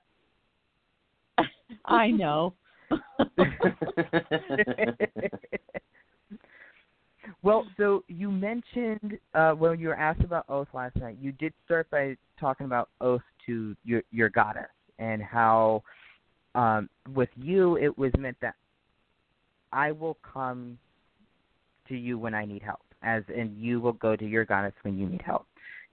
I 1.84 2.10
know. 2.10 2.54
Well, 7.42 7.66
so 7.76 8.04
you 8.08 8.30
mentioned 8.30 9.18
uh, 9.34 9.52
when 9.52 9.78
you 9.78 9.88
were 9.88 9.96
asked 9.96 10.22
about 10.22 10.44
oath 10.48 10.68
last 10.72 10.96
night, 10.96 11.16
you 11.20 11.32
did 11.32 11.52
start 11.64 11.90
by 11.90 12.16
talking 12.38 12.66
about 12.66 12.88
oath 13.00 13.22
to 13.46 13.76
your 13.84 14.02
your 14.10 14.28
goddess 14.28 14.64
and 14.98 15.22
how 15.22 15.82
um, 16.54 16.88
with 17.14 17.28
you 17.36 17.76
it 17.76 17.96
was 17.96 18.12
meant 18.18 18.36
that 18.40 18.54
I 19.72 19.92
will 19.92 20.16
come 20.22 20.78
to 21.88 21.96
you 21.96 22.18
when 22.18 22.34
I 22.34 22.44
need 22.44 22.62
help, 22.62 22.82
as 23.02 23.22
in 23.34 23.54
you 23.58 23.80
will 23.80 23.92
go 23.92 24.16
to 24.16 24.26
your 24.26 24.44
goddess 24.44 24.74
when 24.82 24.98
you 24.98 25.08
need 25.08 25.22
help, 25.22 25.46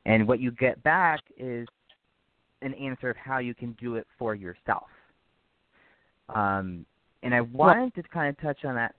and 0.05 0.27
what 0.27 0.39
you 0.39 0.51
get 0.51 0.81
back 0.83 1.21
is 1.37 1.67
an 2.61 2.73
answer 2.75 3.09
of 3.09 3.17
how 3.17 3.39
you 3.39 3.53
can 3.53 3.75
do 3.79 3.95
it 3.95 4.07
for 4.17 4.35
yourself. 4.35 4.87
Um, 6.33 6.85
and 7.21 7.33
I 7.33 7.41
wanted 7.41 7.93
to 7.95 8.03
kind 8.03 8.29
of 8.29 8.41
touch 8.41 8.65
on 8.65 8.75
that 8.75 8.95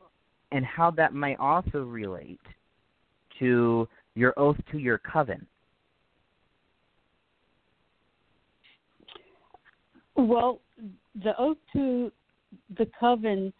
and 0.54 0.64
how 0.64 0.88
that 0.92 1.12
might 1.12 1.38
also 1.40 1.82
relate 1.82 2.40
to 3.40 3.88
your 4.14 4.32
oath 4.38 4.56
to 4.70 4.78
your 4.78 4.98
coven. 4.98 5.44
Well, 10.14 10.60
the 11.24 11.36
oath 11.38 11.56
to 11.72 12.12
the 12.78 12.86
coven, 12.98 13.52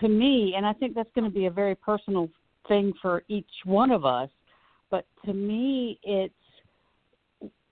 to 0.00 0.08
me, 0.08 0.54
and 0.56 0.64
I 0.64 0.72
think 0.72 0.94
that's 0.94 1.10
going 1.14 1.30
to 1.30 1.34
be 1.34 1.44
a 1.44 1.50
very 1.50 1.74
personal 1.74 2.30
thing 2.68 2.94
for 3.02 3.22
each 3.28 3.50
one 3.64 3.90
of 3.90 4.06
us, 4.06 4.30
but 4.90 5.04
to 5.26 5.34
me, 5.34 6.00
it's 6.02 6.32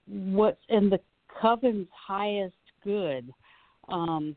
what's 0.06 0.60
in 0.68 0.90
the 0.90 1.00
coven's 1.40 1.88
highest 1.90 2.54
good. 2.84 3.32
Um, 3.88 4.36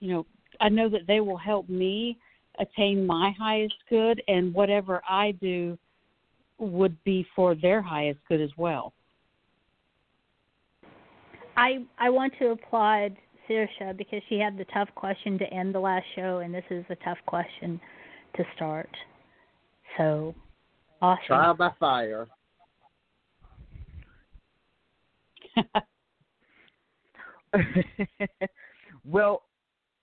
you 0.00 0.12
know, 0.12 0.26
I 0.60 0.68
know 0.68 0.88
that 0.88 1.06
they 1.06 1.20
will 1.20 1.36
help 1.36 1.68
me 1.68 2.18
attain 2.58 3.06
my 3.06 3.32
highest 3.38 3.74
good, 3.88 4.22
and 4.28 4.52
whatever 4.52 5.02
I 5.08 5.32
do 5.32 5.78
would 6.58 7.02
be 7.04 7.26
for 7.34 7.54
their 7.54 7.80
highest 7.80 8.20
good 8.28 8.40
as 8.40 8.50
well. 8.56 8.92
I 11.56 11.84
I 11.98 12.10
want 12.10 12.32
to 12.40 12.50
applaud 12.50 13.16
Saoirse 13.48 13.96
because 13.96 14.22
she 14.28 14.38
had 14.38 14.58
the 14.58 14.64
tough 14.66 14.88
question 14.94 15.38
to 15.38 15.46
end 15.46 15.74
the 15.74 15.80
last 15.80 16.06
show, 16.14 16.38
and 16.38 16.54
this 16.54 16.64
is 16.70 16.84
a 16.90 16.96
tough 16.96 17.18
question 17.26 17.80
to 18.36 18.44
start. 18.56 18.90
So, 19.96 20.34
awesome. 21.00 21.24
Trial 21.26 21.54
by 21.54 21.70
fire. 21.80 22.28
well, 29.04 29.42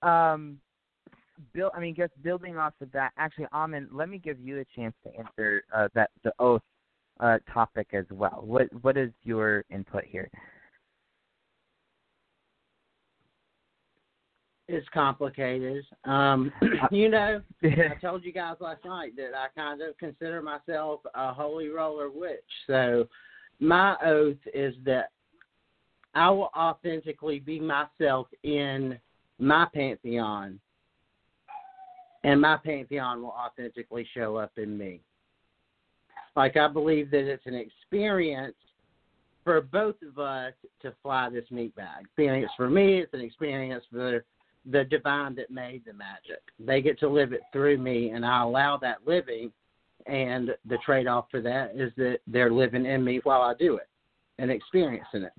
um, 0.01 0.59
Bill, 1.55 1.71
I 1.73 1.79
mean, 1.79 1.95
just 1.95 2.11
building 2.21 2.57
off 2.57 2.73
of 2.81 2.91
that, 2.91 3.11
actually, 3.17 3.47
Amen, 3.53 3.87
let 3.91 4.09
me 4.09 4.17
give 4.17 4.39
you 4.39 4.59
a 4.59 4.65
chance 4.75 4.93
to 5.05 5.17
answer 5.17 5.63
uh, 5.73 5.87
that 5.95 6.11
the 6.23 6.33
oath 6.37 6.61
uh, 7.21 7.37
topic 7.51 7.87
as 7.93 8.03
well. 8.11 8.41
What 8.43 8.67
what 8.81 8.97
is 8.97 9.09
your 9.23 9.63
input 9.69 10.03
here? 10.03 10.29
It's 14.67 14.87
complicated. 14.93 15.85
Um, 16.03 16.51
you 16.91 17.07
know, 17.07 17.41
I 17.63 17.93
told 18.01 18.25
you 18.25 18.33
guys 18.33 18.55
last 18.59 18.83
night 18.83 19.13
that 19.15 19.31
I 19.33 19.47
kind 19.57 19.81
of 19.81 19.97
consider 19.97 20.41
myself 20.41 21.01
a 21.13 21.33
holy 21.33 21.69
roller 21.69 22.09
witch. 22.09 22.41
So 22.67 23.07
my 23.59 23.95
oath 24.03 24.35
is 24.53 24.73
that 24.83 25.11
I 26.15 26.29
will 26.31 26.49
authentically 26.57 27.39
be 27.39 27.61
myself 27.61 28.27
in 28.43 28.99
my 29.39 29.67
pantheon, 29.73 30.59
and 32.25 32.41
my 32.41 32.57
pantheon 32.57 33.21
will 33.21 33.35
authentically 33.38 34.07
show 34.15 34.35
up 34.35 34.51
in 34.57 34.75
me. 34.75 34.99
Like 36.35 36.57
I 36.57 36.67
believe 36.67 37.11
that 37.11 37.31
it's 37.31 37.45
an 37.45 37.53
experience 37.53 38.55
for 39.43 39.61
both 39.61 39.95
of 40.01 40.17
us 40.17 40.53
to 40.81 40.91
fly 41.03 41.29
this 41.29 41.45
meat 41.51 41.75
bag. 41.75 42.05
Experience 42.05 42.51
for 42.57 42.67
me, 42.67 42.97
it's 42.97 43.13
an 43.13 43.21
experience 43.21 43.83
for 43.91 44.25
the 44.65 44.83
divine 44.85 45.35
that 45.35 45.51
made 45.51 45.83
the 45.85 45.93
magic. 45.93 46.41
They 46.59 46.81
get 46.81 46.99
to 47.01 47.07
live 47.07 47.31
it 47.31 47.41
through 47.53 47.77
me, 47.77 48.09
and 48.09 48.25
I 48.25 48.41
allow 48.41 48.77
that 48.77 49.05
living. 49.05 49.51
And 50.07 50.49
the 50.67 50.77
trade 50.83 51.05
off 51.07 51.25
for 51.29 51.41
that 51.41 51.75
is 51.75 51.91
that 51.97 52.19
they're 52.25 52.51
living 52.51 52.88
in 52.88 53.03
me 53.03 53.21
while 53.23 53.41
I 53.41 53.53
do 53.53 53.77
it 53.77 53.88
and 54.39 54.49
experiencing 54.49 55.23
it. 55.23 55.33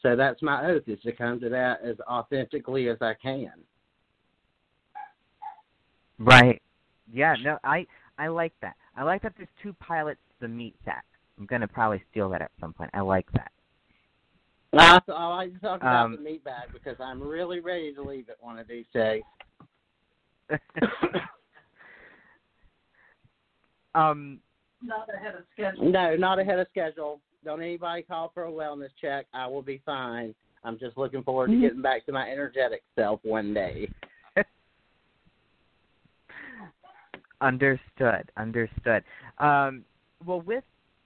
So 0.00 0.14
that's 0.14 0.42
my 0.42 0.64
oath 0.66 0.84
is 0.86 1.00
to 1.02 1.12
come 1.12 1.40
to 1.40 1.48
that 1.48 1.80
as 1.84 1.96
authentically 2.08 2.88
as 2.88 2.98
I 3.00 3.14
can. 3.14 3.52
Right. 6.20 6.60
Yeah. 7.12 7.34
No, 7.42 7.58
I 7.64 7.86
I 8.18 8.28
like 8.28 8.52
that. 8.60 8.76
I 8.96 9.02
like 9.02 9.22
that. 9.22 9.32
There's 9.36 9.48
two 9.62 9.72
pilots 9.80 10.20
to 10.38 10.46
the 10.46 10.52
meat 10.52 10.76
sack. 10.84 11.04
I'm 11.38 11.46
gonna 11.46 11.66
probably 11.66 12.02
steal 12.10 12.28
that 12.30 12.42
at 12.42 12.50
some 12.60 12.74
point. 12.74 12.90
I 12.92 13.00
like 13.00 13.26
that. 13.32 13.50
I, 14.72 15.00
I 15.08 15.26
like 15.26 15.52
to 15.54 15.58
talk 15.58 15.80
about 15.80 16.04
Um, 16.06 16.16
the 16.16 16.22
meat 16.22 16.44
bag 16.44 16.68
because 16.72 16.96
I'm 17.00 17.20
really 17.20 17.60
ready 17.60 17.92
to 17.94 18.02
leave 18.02 18.28
it 18.28 18.36
one 18.40 18.58
of 18.58 18.68
these 18.68 18.84
days. 18.92 19.22
um. 23.94 24.38
Not 24.82 25.08
ahead 25.14 25.34
of 25.34 25.42
schedule. 25.52 25.90
No, 25.90 26.16
not 26.16 26.38
ahead 26.38 26.58
of 26.58 26.66
schedule. 26.70 27.20
Don't 27.44 27.62
anybody 27.62 28.02
call 28.02 28.30
for 28.32 28.44
a 28.44 28.50
wellness 28.50 28.90
check. 29.00 29.26
I 29.34 29.46
will 29.46 29.62
be 29.62 29.82
fine. 29.84 30.34
I'm 30.64 30.78
just 30.78 30.96
looking 30.96 31.22
forward 31.22 31.48
to 31.48 31.60
getting 31.60 31.82
back 31.82 32.04
to 32.06 32.12
my 32.12 32.28
energetic 32.30 32.82
self 32.94 33.20
one 33.22 33.54
day. 33.54 33.90
Understood. 37.40 38.30
Understood. 38.36 39.02
Um, 39.38 39.84
well, 40.26 40.40
with 40.42 40.64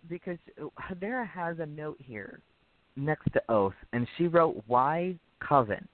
because 0.08 0.38
Hedera 0.80 1.26
has 1.26 1.58
a 1.60 1.66
note 1.66 1.96
here 1.98 2.40
next 2.96 3.32
to 3.32 3.42
oath, 3.48 3.74
and 3.92 4.06
she 4.16 4.26
wrote 4.26 4.62
"Why 4.66 5.16
coven?" 5.40 5.86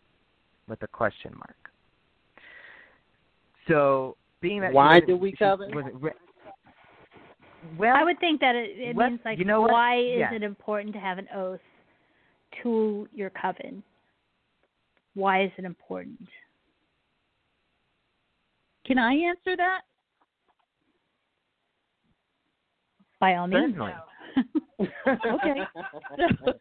with 0.69 0.83
a 0.83 0.87
question 0.89 1.33
mark. 1.37 1.57
So, 3.69 4.17
being 4.41 4.61
that 4.63 4.73
Why 4.73 4.95
wasn't- 4.95 5.07
do 5.09 5.17
we 5.17 5.31
she 5.33 5.37
coven? 5.37 5.75
wasn't 5.75 5.95
re- 6.03 6.13
well, 7.77 7.95
I 7.95 8.03
would 8.05 8.19
think 8.21 8.41
that 8.41 8.55
it, 8.57 8.79
it 8.79 8.97
what- 8.97 9.09
means 9.11 9.21
like 9.25 9.39
you 9.39 9.45
know 9.45 9.61
what? 9.61 9.73
why 9.73 9.97
is 9.99 10.19
Yeah. 10.21 10.33
it 10.33 10.43
important 10.43 10.95
to 10.95 11.01
have 11.01 11.19
an 11.19 11.29
oath 11.35 11.61
to 12.63 13.07
your 13.13 13.31
coven? 13.31 13.83
Why 15.15 15.43
is 15.43 15.53
it 15.59 15.65
important? 15.65 16.29
Can 18.87 18.99
I 18.99 19.13
answer 19.15 19.57
that? 19.57 19.83
By 23.21 23.37
all 23.37 23.47
means. 23.47 23.77
okay. 25.07 25.61
So, 26.17 26.53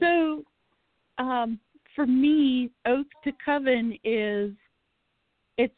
so 1.18 1.22
um, 1.22 1.58
for 1.94 2.06
me, 2.06 2.70
oath 2.86 3.06
to 3.24 3.32
coven 3.44 3.98
is 4.04 4.52
it's 5.56 5.74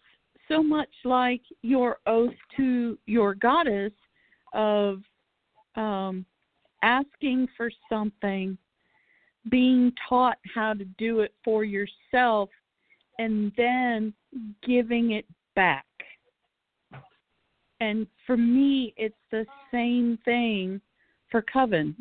so 0.48 0.62
much 0.62 0.90
like 1.04 1.40
your 1.62 1.96
oath 2.06 2.34
to 2.58 2.98
your 3.06 3.34
goddess 3.34 3.92
of 4.52 5.00
um, 5.76 6.26
asking 6.82 7.48
for 7.56 7.70
something, 7.88 8.58
being 9.50 9.92
taught 10.08 10.36
how 10.54 10.74
to 10.74 10.84
do 10.98 11.20
it 11.20 11.32
for 11.42 11.64
yourself, 11.64 12.50
and 13.18 13.52
then 13.56 14.12
giving 14.66 15.12
it 15.12 15.24
back 15.56 15.86
and 17.80 18.06
for 18.26 18.36
me, 18.36 18.94
it's 18.96 19.14
the 19.30 19.46
same 19.70 20.18
thing 20.24 20.80
for 21.30 21.42
Coven. 21.42 21.94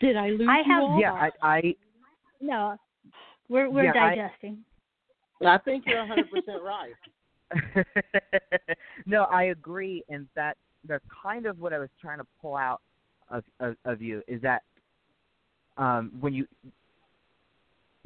Did 0.00 0.16
I 0.16 0.30
lose 0.30 0.48
I 0.48 0.58
have, 0.58 0.82
you 0.82 0.88
all? 0.88 1.00
Yeah, 1.00 1.12
I, 1.12 1.30
I. 1.42 1.74
No, 2.40 2.76
we're 3.48 3.70
we're 3.70 3.84
yeah, 3.84 3.92
digesting. 3.92 4.58
I, 5.42 5.54
I 5.54 5.58
think 5.58 5.84
you're 5.86 5.98
100 5.98 6.30
percent 6.30 6.62
right. 6.62 7.86
no, 9.06 9.24
I 9.24 9.44
agree, 9.44 10.02
and 10.08 10.26
that 10.34 10.56
that's 10.86 11.04
kind 11.22 11.46
of 11.46 11.58
what 11.58 11.72
I 11.72 11.78
was 11.78 11.88
trying 12.00 12.18
to 12.18 12.26
pull 12.40 12.56
out 12.56 12.80
of 13.30 13.44
of, 13.60 13.76
of 13.84 14.02
you 14.02 14.22
is 14.28 14.42
that 14.42 14.62
um, 15.76 16.12
when 16.20 16.34
you 16.34 16.46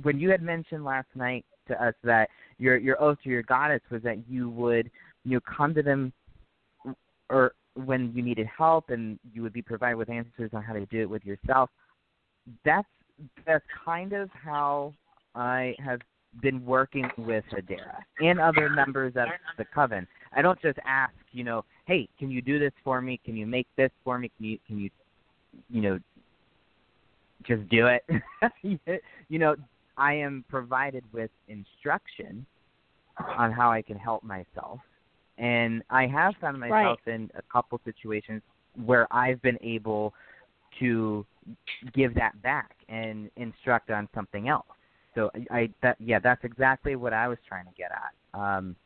when 0.03 0.19
you 0.19 0.31
had 0.31 0.43
mentioned 0.43 0.85
last 0.85 1.09
night 1.15 1.45
to 1.69 1.83
us 1.83 1.95
that 2.05 2.29
your 2.59 2.77
your 2.77 3.01
oath 3.03 3.19
to 3.25 3.31
your 3.31 3.43
goddess 3.43 3.83
was 3.91 4.03
that 4.03 4.19
you 4.29 4.51
would 4.51 4.91
you 5.25 5.35
know, 5.35 5.41
come 5.57 5.75
to 5.75 5.83
them 5.83 6.13
or 7.31 7.53
when 7.75 8.13
you 8.15 8.23
needed 8.23 8.47
help 8.47 8.91
and 8.91 9.19
you 9.33 9.43
would 9.43 9.53
be 9.53 9.63
provided 9.63 9.97
with 9.97 10.11
answers 10.11 10.51
on 10.53 10.63
how 10.63 10.73
to 10.73 10.87
do 10.87 11.01
it 11.03 11.11
with 11.11 11.25
yourself. 11.25 11.71
That's 12.65 12.89
that's 13.47 13.65
kind 13.85 14.13
of 14.13 14.31
how 14.31 14.95
I 15.35 15.75
have 15.85 16.01
been 16.41 16.65
working 16.65 17.11
with 17.19 17.45
Hedera 17.53 17.99
and 18.21 18.41
other 18.41 18.71
members 18.71 19.15
of 19.17 19.29
the 19.57 19.65
coven. 19.75 20.07
I 20.33 20.43
don't 20.43 20.61
just 20.61 20.79
ask, 20.87 21.13
you 21.33 21.43
know, 21.43 21.65
hey, 21.87 22.09
can 22.19 22.31
you 22.31 22.41
do 22.41 22.59
this 22.59 22.73
for 22.85 23.01
me? 23.01 23.21
Can 23.25 23.37
you 23.37 23.47
make 23.47 23.67
this 23.77 23.91
for 24.05 24.19
me? 24.19 24.31
Can 24.37 24.47
you 24.47 24.59
can 24.67 24.79
you 24.79 24.91
you 25.69 25.83
know 25.83 25.99
just 27.47 27.69
do 27.69 27.87
it? 27.87 28.05
you 29.29 29.39
know, 29.39 29.57
I 29.99 30.15
am 30.15 30.45
provided 30.49 31.05
with 31.13 31.31
instruction 31.49 32.47
on 33.37 33.53
how 33.53 33.71
I 33.71 33.83
can 33.83 33.99
help 33.99 34.23
myself. 34.23 34.81
And 35.37 35.83
I 35.91 36.07
have 36.07 36.35
found 36.41 36.59
myself 36.59 37.01
in 37.07 37.31
a 37.35 37.43
couple 37.53 37.81
situations 37.85 38.43
where 38.85 39.13
I've 39.13 39.43
been 39.43 39.59
able 39.61 40.15
to 40.81 41.27
give 41.95 42.15
that 42.15 42.41
back 42.43 42.77
and 42.89 43.31
instruct 43.37 43.91
on 43.91 44.09
something 44.15 44.49
else. 44.49 44.67
So 45.15 45.31
I, 45.51 45.59
I 45.59 45.69
that 45.83 45.97
yeah, 45.99 46.19
that's 46.19 46.45
exactly 46.45 46.95
what 46.97 47.13
I 47.13 47.29
was 47.29 47.39
trying 47.49 47.65
to 47.65 47.73
get 47.77 47.91
at. 47.91 48.39
Um, 48.39 48.77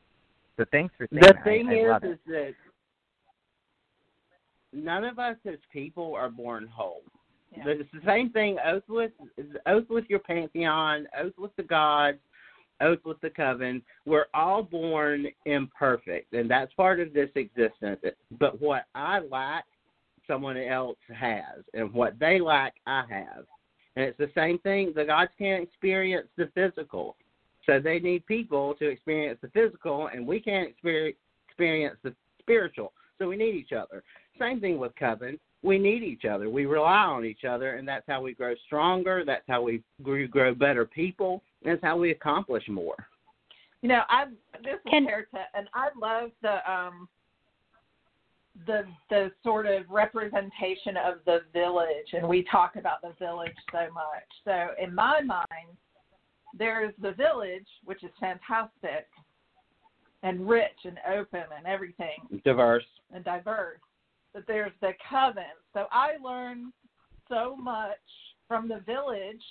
so 0.57 0.65
thanks 0.71 0.95
for 0.97 1.07
saying 1.13 1.23
The 1.23 1.33
that. 1.35 1.45
thing 1.45 1.69
I, 1.69 1.73
I 1.73 1.75
is, 1.75 1.89
love 1.91 2.05
is 2.05 2.19
it. 2.27 2.31
that 2.31 2.55
none 4.73 5.05
of 5.05 5.19
us 5.19 5.37
as 5.47 5.59
people 5.73 6.15
are 6.15 6.31
born 6.31 6.67
whole. 6.67 7.03
Yeah. 7.57 7.65
It's 7.67 7.91
the 7.93 8.01
same 8.07 8.31
thing. 8.31 8.57
Oath 8.65 8.83
with 8.89 9.13
oath 9.67 9.85
with 9.91 10.05
your 10.09 10.21
pantheon, 10.21 11.07
oath 11.19 11.35
with 11.39 11.55
the 11.57 11.63
gods, 11.63 12.19
oath 12.81 13.01
with 13.05 13.21
the 13.21 13.31
coven. 13.31 13.83
We're 14.07 14.27
all 14.33 14.63
born 14.63 15.27
imperfect, 15.45 16.33
and 16.33 16.51
that's 16.51 16.73
part 16.75 17.01
of 17.01 17.13
this 17.13 17.31
existence. 17.35 18.01
But 18.39 18.61
what 18.61 18.85
I 18.95 19.21
lack, 19.31 19.65
someone 20.27 20.57
else 20.57 20.99
has, 21.15 21.65
and 21.75 21.93
what 21.93 22.19
they 22.19 22.41
lack, 22.41 22.75
I 22.87 23.05
have. 23.09 23.45
And 23.97 24.07
it's 24.07 24.19
the 24.19 24.31
same 24.35 24.59
thing. 24.61 24.93
The 24.97 25.05
gods 25.05 25.33
can't 25.39 25.63
experience 25.63 26.29
the 26.39 26.51
physical, 26.55 27.17
so 27.67 27.79
they 27.79 27.99
need 27.99 28.25
people 28.27 28.75
to 28.79 28.89
experience 28.89 29.39
the 29.43 29.49
physical, 29.49 30.09
and 30.09 30.27
we 30.27 30.41
can't 30.41 30.69
experience 30.71 31.17
experience 31.49 31.99
the 32.03 32.15
spiritual. 32.41 32.93
So 33.19 33.29
we 33.29 33.37
need 33.37 33.55
each 33.55 33.73
other. 33.73 34.03
Same 34.39 34.61
thing 34.61 34.79
with 34.79 34.97
coven. 34.97 35.39
We 35.63 35.79
need 35.79 36.03
each 36.03 36.25
other. 36.25 36.51
We 36.51 36.67
rely 36.67 37.05
on 37.05 37.25
each 37.25 37.45
other, 37.45 37.77
and 37.77 37.87
that's 37.87 38.05
how 38.09 38.21
we 38.21 38.35
grow 38.35 38.55
stronger. 38.67 39.25
That's 39.25 39.45
how 39.49 39.63
we 39.63 39.83
we 40.05 40.27
grow 40.27 40.55
better 40.55 40.85
people. 40.85 41.43
And 41.63 41.73
that's 41.73 41.85
how 41.85 41.97
we 41.97 42.11
accomplish 42.11 42.65
more. 42.69 42.97
You 43.81 43.89
know, 43.91 44.01
I 44.09 44.27
this 44.65 44.75
is 44.75 44.91
Can- 44.91 45.07
Terta, 45.07 45.45
and 45.55 45.69
I 45.75 45.89
love 46.01 46.31
the 46.43 46.59
um 46.71 47.09
the 48.67 48.85
the 49.09 49.31
sort 49.43 49.67
of 49.67 49.89
representation 49.89 50.97
of 50.97 51.19
the 51.27 51.41
village, 51.53 52.13
and 52.13 52.29
we 52.29 52.45
talk 52.51 52.77
about 52.77 53.01
the 53.01 53.15
village 53.19 53.57
so 53.71 53.87
much. 53.93 54.29
So 54.45 54.69
in 54.83 54.95
my 54.95 55.21
mind, 55.21 55.77
there's 56.59 56.93
the 57.01 57.13
village, 57.13 57.67
which 57.85 58.03
is 58.05 58.11
fantastic 58.21 59.07
and 60.23 60.49
rich 60.49 60.85
and 60.85 60.99
open 61.17 61.45
and 61.57 61.67
everything 61.67 62.41
Diverse. 62.45 62.85
and 63.13 63.25
diverse. 63.25 63.81
But 64.33 64.47
there's 64.47 64.73
the 64.81 64.93
coven. 65.09 65.43
So 65.75 65.87
I 65.91 66.17
learned 66.23 66.73
so 67.29 67.57
much 67.57 67.99
from 68.49 68.69
the 68.69 68.81
village, 68.81 69.45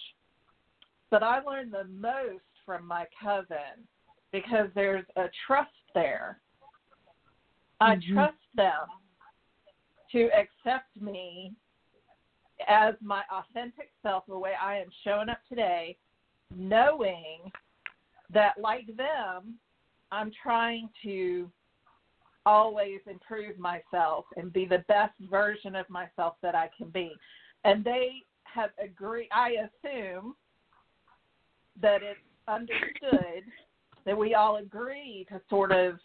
but 1.09 1.23
I 1.23 1.41
learned 1.41 1.73
the 1.73 1.85
most 1.85 2.43
from 2.65 2.85
my 2.85 3.05
coven 3.21 3.87
because 4.31 4.69
there's 4.73 5.05
a 5.15 5.29
trust 5.45 5.71
there. 5.93 6.39
I 7.79 7.95
Mhm. 7.95 8.13
trust 8.13 8.55
them 8.55 8.87
to 10.11 10.29
accept 10.31 10.95
me 10.95 11.55
as 12.67 12.99
my 13.01 13.23
authentic 13.31 13.91
self, 14.01 14.25
the 14.27 14.37
way 14.37 14.53
I 14.55 14.77
am 14.77 14.91
showing 15.03 15.29
up 15.29 15.43
today, 15.45 15.97
knowing 16.51 17.51
that, 18.29 18.57
like 18.59 18.95
them, 18.95 19.59
I'm 20.11 20.31
trying 20.31 20.89
to 21.03 21.51
always 22.45 22.99
improve 23.07 23.57
myself 23.59 24.25
and 24.35 24.51
be 24.51 24.65
the 24.65 24.83
best 24.87 25.13
version 25.29 25.75
of 25.75 25.89
myself 25.89 26.35
that 26.41 26.55
I 26.55 26.69
can 26.77 26.89
be. 26.89 27.11
And 27.63 27.83
they 27.83 28.23
have 28.43 28.71
agreed, 28.83 29.29
I 29.31 29.55
assume 29.83 30.35
that 31.81 32.01
it's 32.03 32.19
understood 32.47 33.43
that 34.05 34.17
we 34.17 34.33
all 34.33 34.57
agree 34.57 35.25
to 35.29 35.39
sort 35.49 35.71
of 35.71 35.99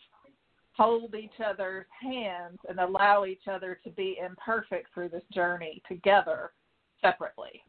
hold 0.74 1.14
each 1.14 1.40
other's 1.44 1.86
hands 2.00 2.58
and 2.68 2.78
allow 2.78 3.24
each 3.24 3.48
other 3.50 3.78
to 3.82 3.90
be 3.90 4.18
imperfect 4.24 4.92
through 4.92 5.08
this 5.08 5.22
journey 5.32 5.82
together 5.88 6.52
separately. 7.00 7.62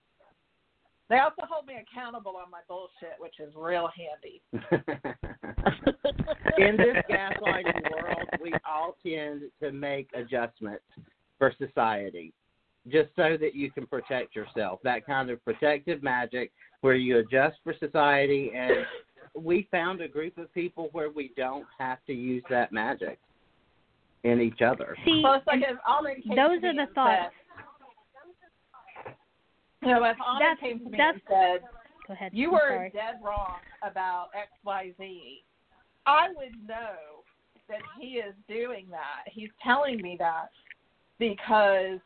They 1.10 1.20
also 1.20 1.44
hold 1.50 1.66
me 1.66 1.76
accountable 1.76 2.36
on 2.36 2.52
my 2.52 2.60
bullshit, 2.68 3.16
which 3.20 3.36
is 3.40 3.54
real 3.56 3.90
handy. 3.96 4.42
In 6.58 6.76
this 6.76 6.98
gaslighting 7.10 7.92
world, 7.92 8.28
we 8.42 8.52
all 8.70 8.98
tend 9.06 9.44
to 9.62 9.72
make 9.72 10.10
adjustments 10.14 10.84
for 11.38 11.54
society 11.58 12.34
just 12.92 13.10
so 13.16 13.38
that 13.40 13.56
you 13.56 13.72
can 13.72 13.88
protect 13.88 14.36
yourself. 14.36 14.80
That 14.84 15.06
kind 15.06 15.30
of 15.30 15.44
protective 15.46 16.04
magic 16.04 16.52
where 16.82 16.96
you 16.96 17.20
adjust 17.20 17.58
for 17.64 17.74
society. 17.80 18.52
And 18.56 18.86
we 19.36 19.68
found 19.72 20.02
a 20.02 20.08
group 20.08 20.38
of 20.38 20.54
people 20.54 20.90
where 20.92 21.10
we 21.10 21.32
don't 21.38 21.66
have 21.78 22.00
to 22.08 22.14
use 22.14 22.44
that 22.50 22.72
magic 22.72 23.20
in 24.24 24.42
each 24.42 24.62
other. 24.62 24.96
See, 25.06 25.22
Well, 25.24 25.36
it's 25.36 25.48
like 25.48 25.56
and 25.56 25.64
if 25.64 25.78
Alden 25.88 26.24
those 26.30 26.64
are 26.64 26.86
the 26.86 26.92
thoughts. 26.94 27.24
Said, 27.24 27.32
you 29.82 29.88
know, 29.90 30.04
if 30.04 30.18
Alden 30.26 30.40
That's- 30.40 30.60
came 30.60 30.80
to 30.80 30.90
me 30.90 31.00
and 31.00 31.22
said, 31.28 31.62
Go 32.08 32.14
ahead. 32.14 32.32
you 32.34 32.48
I'm 32.48 32.54
were 32.54 32.60
sorry. 32.70 32.90
dead 32.92 33.20
wrong 33.24 33.58
about 33.84 34.30
XYZ, 34.66 35.44
I 36.06 36.30
would 36.30 36.68
know 36.68 37.24
that 37.68 37.82
he 38.00 38.14
is 38.20 38.34
doing 38.48 38.88
that. 38.92 39.24
He's 39.32 39.50
telling 39.64 40.02
me 40.02 40.16
that 40.20 40.50
because 41.20 42.00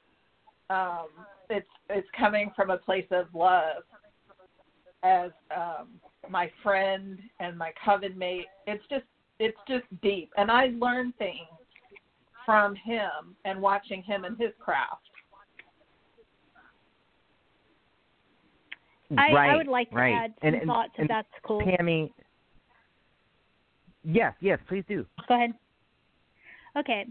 um 0.70 1.08
it's 1.50 1.70
it's 1.90 2.08
coming 2.18 2.52
from 2.56 2.70
a 2.72 2.78
place 2.78 3.06
of 3.12 3.28
love 3.36 3.84
as 5.04 5.32
um 5.56 5.90
my 6.30 6.50
friend 6.64 7.20
and 7.40 7.58
my 7.58 7.72
coven 7.84 8.18
mate. 8.18 8.48
It's 8.66 8.84
just 8.90 9.06
it's 9.40 9.58
just 9.68 9.84
deep 10.02 10.32
and 10.38 10.50
I 10.50 10.68
learn 10.80 11.14
things 11.20 11.48
from 12.46 12.74
him 12.76 13.36
and 13.46 13.62
watching 13.62 14.02
him 14.02 14.24
and 14.24 14.40
his 14.40 14.52
craft. 14.60 15.02
I, 19.18 19.34
right, 19.34 19.50
I 19.52 19.58
would 19.58 19.68
like 19.68 19.90
to 19.90 19.96
right. 19.96 20.14
add 20.14 20.34
some 20.42 20.48
and, 20.48 20.56
and, 20.56 20.66
thoughts 20.68 20.92
if 20.96 21.02
and 21.02 21.10
that's 21.10 21.28
cool. 21.44 21.62
Pammy. 21.62 22.12
Yes, 24.04 24.34
yes, 24.40 24.60
please 24.68 24.84
do. 24.88 25.06
Go 25.28 25.36
ahead. 25.36 25.52
Okay. 26.78 27.06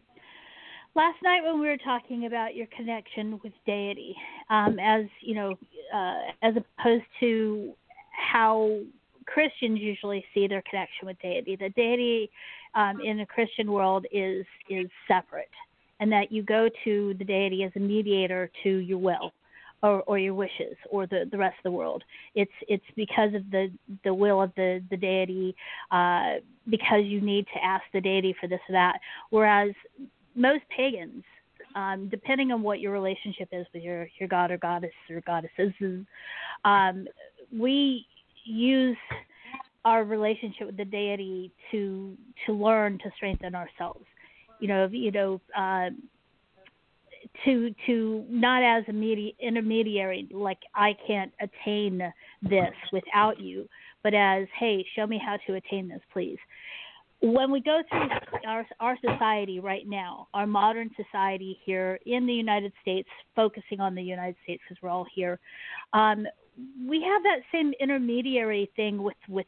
Last 0.97 1.23
night 1.23 1.43
when 1.43 1.61
we 1.61 1.69
were 1.69 1.77
talking 1.77 2.27
about 2.27 2.57
your 2.57 2.67
connection 2.77 3.39
with 3.45 3.53
deity, 3.65 4.17
um, 4.49 4.79
as 4.81 5.05
you 5.21 5.35
know, 5.35 5.55
uh, 5.95 6.33
as 6.43 6.55
opposed 6.57 7.05
to 7.21 7.73
how 8.11 8.81
Christians 9.27 9.79
usually 9.81 10.25
see 10.35 10.49
their 10.49 10.63
connection 10.69 11.07
with 11.07 11.17
deity, 11.23 11.55
the 11.55 11.69
deity 11.71 12.29
um, 12.75 13.01
in 13.05 13.19
the 13.19 13.27
Christian 13.27 13.71
world 13.71 14.05
is 14.11 14.45
is 14.69 14.89
separate, 15.07 15.51
and 16.01 16.11
that 16.11 16.33
you 16.33 16.43
go 16.43 16.69
to 16.85 17.15
the 17.19 17.25
deity 17.25 17.63
as 17.63 17.71
a 17.77 17.81
mediator 17.81 18.51
to 18.65 18.71
your 18.71 18.99
will. 18.99 19.33
Or, 19.83 20.03
or 20.03 20.19
your 20.19 20.35
wishes, 20.35 20.77
or 20.91 21.07
the, 21.07 21.27
the 21.31 21.39
rest 21.39 21.57
of 21.59 21.63
the 21.63 21.71
world. 21.71 22.05
It's 22.35 22.53
it's 22.69 22.85
because 22.97 23.33
of 23.33 23.51
the 23.51 23.73
the 24.05 24.13
will 24.13 24.43
of 24.43 24.53
the 24.55 24.83
the 24.91 24.97
deity, 24.99 25.57
uh, 25.91 26.35
because 26.69 27.05
you 27.05 27.23
need 27.23 27.47
to 27.55 27.65
ask 27.65 27.83
the 27.95 28.01
deity 28.03 28.35
for 28.39 28.47
this 28.47 28.61
or 28.69 28.73
that. 28.73 29.01
Whereas 29.31 29.71
most 30.35 30.65
pagans, 30.77 31.25
um, 31.75 32.09
depending 32.11 32.53
on 32.53 32.63
what 32.63 32.81
your 32.81 32.93
relationship 32.93 33.49
is 33.53 33.67
with 33.73 33.83
your, 33.83 34.07
your 34.19 34.29
god 34.29 34.51
or 34.51 34.59
goddess 34.59 34.91
or 35.09 35.23
goddesses, 35.23 35.73
um, 36.65 37.07
we 37.51 38.05
use 38.45 38.99
our 39.85 40.05
relationship 40.05 40.67
with 40.67 40.77
the 40.77 40.85
deity 40.85 41.51
to 41.71 42.17
to 42.45 42.53
learn 42.53 42.99
to 42.99 43.11
strengthen 43.17 43.55
ourselves. 43.55 44.05
You 44.61 44.69
know, 44.69 44.89
you 44.93 45.11
know, 45.11 45.41
uh, 45.57 45.89
to 47.45 47.75
to 47.87 48.25
not 48.29 48.63
as 48.63 48.85
a 48.89 48.93
medi- 48.93 49.37
intermediary 49.41 50.29
like 50.33 50.59
I 50.75 50.95
can't 51.07 51.33
attain 51.41 52.03
this 52.43 52.73
without 52.93 53.41
you, 53.41 53.69
but 54.03 54.15
as 54.15 54.47
hey, 54.59 54.85
show 54.97 55.07
me 55.07 55.21
how 55.25 55.39
to 55.47 55.55
attain 55.55 55.89
this, 55.89 56.01
please. 56.13 56.39
When 57.23 57.51
we 57.51 57.61
go 57.61 57.83
through 57.89 58.09
our 58.47 58.67
our 58.81 58.99
society 59.01 59.61
right 59.61 59.87
now, 59.87 60.29
our 60.35 60.47
modern 60.47 60.91
society 60.97 61.59
here 61.65 61.99
in 62.07 62.27
the 62.27 62.33
United 62.33 62.73
States, 62.83 63.09
focusing 63.37 63.81
on 63.81 63.95
the 63.95 64.03
United 64.03 64.37
States 64.43 64.63
because 64.69 64.83
we're 64.83 64.91
all 64.91 65.07
here, 65.15 65.39
um, 65.93 66.27
we 66.87 67.03
have 67.03 67.23
that 67.23 67.41
same 67.53 67.73
intermediary 67.81 68.71
thing 68.77 69.03
with 69.03 69.17
with 69.29 69.47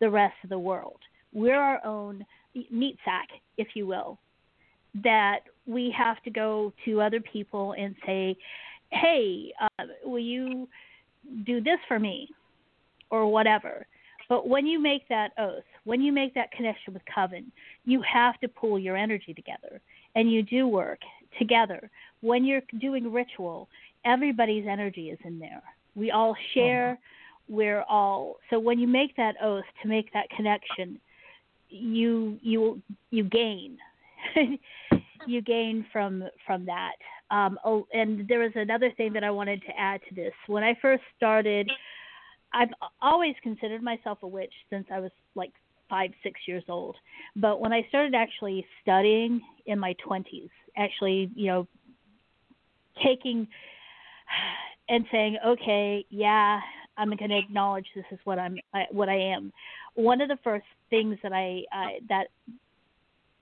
the 0.00 0.10
rest 0.10 0.34
of 0.42 0.50
the 0.50 0.58
world. 0.58 0.98
We're 1.32 1.60
our 1.60 1.84
own 1.84 2.24
meat 2.70 2.98
sack, 3.04 3.28
if 3.56 3.68
you 3.74 3.86
will, 3.86 4.18
that 5.02 5.40
we 5.66 5.94
have 5.96 6.22
to 6.24 6.30
go 6.30 6.72
to 6.84 7.00
other 7.00 7.20
people 7.20 7.74
and 7.78 7.94
say, 8.04 8.36
"Hey, 8.90 9.52
uh, 9.60 9.86
will 10.04 10.18
you 10.18 10.68
do 11.44 11.60
this 11.60 11.78
for 11.86 11.98
me?" 11.98 12.28
or 13.10 13.26
whatever. 13.26 13.86
But 14.28 14.46
when 14.46 14.66
you 14.66 14.80
make 14.80 15.08
that 15.08 15.32
oath, 15.38 15.64
when 15.84 16.00
you 16.00 16.12
make 16.12 16.34
that 16.34 16.52
connection 16.52 16.94
with 16.94 17.02
coven, 17.12 17.50
you 17.84 18.00
have 18.02 18.38
to 18.40 18.48
pull 18.48 18.78
your 18.78 18.96
energy 18.96 19.34
together 19.34 19.80
and 20.14 20.30
you 20.30 20.42
do 20.42 20.68
work 20.68 21.00
together. 21.38 21.90
When 22.20 22.44
you're 22.44 22.62
doing 22.80 23.12
ritual, 23.12 23.68
everybody's 24.04 24.66
energy 24.68 25.10
is 25.10 25.18
in 25.24 25.38
there. 25.38 25.62
We 25.96 26.12
all 26.12 26.36
share. 26.54 26.98
We're 27.48 27.82
all 27.82 28.36
so 28.48 28.60
when 28.60 28.78
you 28.78 28.86
make 28.86 29.16
that 29.16 29.34
oath 29.42 29.64
to 29.82 29.88
make 29.88 30.12
that 30.12 30.30
connection, 30.30 31.00
you 31.68 32.38
you 32.40 32.80
you 33.10 33.24
gain. 33.24 33.78
you 35.26 35.42
gain 35.42 35.86
from 35.92 36.24
from 36.46 36.66
that. 36.66 36.92
Um, 37.30 37.58
oh, 37.64 37.86
and 37.92 38.26
there 38.28 38.40
was 38.40 38.52
another 38.54 38.90
thing 38.96 39.12
that 39.12 39.24
I 39.24 39.30
wanted 39.30 39.62
to 39.62 39.78
add 39.78 40.00
to 40.08 40.14
this. 40.14 40.32
When 40.46 40.64
I 40.64 40.76
first 40.82 41.02
started, 41.16 41.70
I've 42.52 42.70
always 43.00 43.34
considered 43.42 43.82
myself 43.82 44.18
a 44.22 44.26
witch 44.26 44.52
since 44.68 44.86
I 44.92 45.00
was 45.00 45.12
like 45.34 45.52
five, 45.88 46.10
six 46.22 46.40
years 46.46 46.64
old. 46.68 46.96
But 47.36 47.60
when 47.60 47.72
I 47.72 47.84
started 47.88 48.14
actually 48.14 48.64
studying 48.82 49.40
in 49.66 49.78
my 49.78 49.94
twenties, 50.04 50.50
actually, 50.76 51.30
you 51.34 51.46
know, 51.46 51.68
taking 53.04 53.46
and 54.88 55.04
saying, 55.12 55.36
okay, 55.46 56.04
yeah, 56.10 56.60
I'm 56.96 57.08
going 57.16 57.30
to 57.30 57.38
acknowledge 57.38 57.86
this 57.94 58.04
is 58.10 58.18
what 58.24 58.38
I'm, 58.38 58.56
what 58.90 59.08
I 59.08 59.16
am. 59.16 59.52
One 59.94 60.20
of 60.20 60.28
the 60.28 60.38
first 60.42 60.66
things 60.90 61.16
that 61.22 61.32
I, 61.32 61.62
I 61.72 61.98
that 62.08 62.26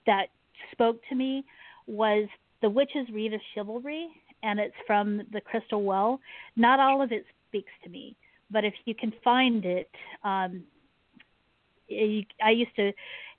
that 0.07 0.27
spoke 0.73 1.01
to 1.09 1.15
me 1.15 1.45
was 1.87 2.29
the 2.63 2.71
Witch's 2.71 3.09
Rede 3.13 3.35
of 3.35 3.41
Chivalry, 3.55 4.09
and 4.43 4.59
it's 4.59 4.75
from 4.87 5.23
the 5.33 5.41
Crystal 5.41 5.83
Well. 5.83 6.21
Not 6.57 6.81
all 6.81 7.03
of 7.03 7.13
it 7.13 7.25
speaks 7.49 7.73
to 7.85 7.91
me, 7.91 8.17
but 8.51 8.65
if 8.65 8.75
you 8.85 8.95
can 8.95 9.13
find 9.23 9.65
it, 9.65 9.91
um, 10.25 10.63
I 11.91 12.51
used 12.51 12.75
to 12.77 12.93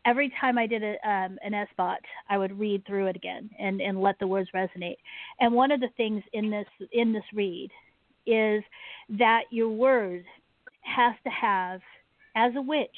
every 0.05 0.32
time 0.39 0.58
I 0.58 0.65
did 0.65 0.84
a, 0.84 0.93
um, 1.08 1.38
an 1.43 1.53
Esbat, 1.53 1.97
I 2.29 2.38
would 2.38 2.58
read 2.58 2.86
through 2.86 3.08
it 3.08 3.15
again 3.15 3.49
and, 3.60 3.82
and 3.82 4.01
let 4.01 4.17
the 4.19 4.27
words 4.27 4.49
resonate. 4.55 4.97
And 5.39 5.53
one 5.53 5.71
of 5.71 5.79
the 5.79 5.89
things 5.97 6.23
in 6.34 6.49
this 6.49 6.67
in 6.91 7.13
this 7.13 7.23
rede 7.34 7.71
is 8.25 8.63
that 9.17 9.43
your 9.51 9.69
word 9.69 10.23
has 10.82 11.15
to 11.23 11.29
have, 11.29 11.82
as 12.36 12.53
a 12.55 12.62
witch, 12.62 12.89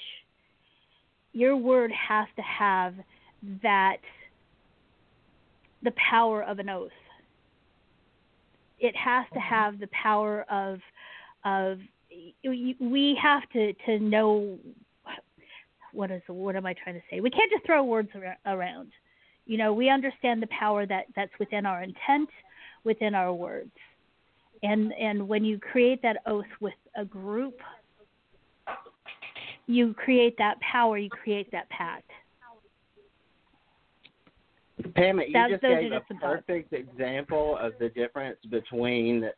your 1.34 1.56
word 1.56 1.92
has 1.92 2.28
to 2.36 2.42
have 2.42 2.94
that 3.64 3.98
the 5.84 5.92
power 5.92 6.44
of 6.44 6.60
an 6.60 6.70
oath. 6.70 6.92
It 8.80 8.96
has 8.96 9.26
to 9.34 9.40
mm-hmm. 9.40 9.56
have 9.56 9.80
the 9.80 9.88
power 9.88 10.46
of 10.50 10.80
of 11.44 11.80
we 12.44 13.18
have 13.22 13.50
to 13.54 13.74
to 13.86 14.00
know 14.00 14.58
what 15.94 16.12
is 16.12 16.22
what 16.28 16.56
am 16.56 16.66
I 16.66 16.74
trying 16.74 16.96
to 16.96 17.02
say? 17.10 17.20
We 17.20 17.30
can't 17.30 17.52
just 17.52 17.66
throw 17.66 17.84
words 17.84 18.10
around. 18.46 18.92
You 19.46 19.58
know, 19.58 19.74
we 19.74 19.90
understand 19.90 20.42
the 20.42 20.48
power 20.48 20.86
that 20.86 21.06
that's 21.16 21.32
within 21.40 21.66
our 21.66 21.84
intent, 21.84 22.30
within 22.84 23.16
our 23.16 23.34
words. 23.34 23.72
And 24.64 24.94
and 24.94 25.28
when 25.28 25.44
you 25.44 25.60
create 25.60 26.02
that 26.04 26.18
oath 26.26 26.46
with 26.60 26.74
a 26.96 27.06
group, 27.06 27.60
you 29.68 29.94
create 29.94 30.38
that 30.38 30.60
power, 30.60 30.98
you 30.98 31.10
create 31.10 31.52
that 31.52 31.70
pact. 31.70 32.10
Pam, 34.96 35.20
you 35.20 35.34
That's- 35.34 35.52
just 35.52 35.62
gave 35.62 35.92
a 35.92 35.98
just 35.98 36.08
some 36.08 36.18
thoughts. 36.20 36.44
perfect 36.48 36.74
example 36.74 37.58
of 37.58 37.74
the 37.80 37.90
difference 37.90 38.38
between 38.50 39.30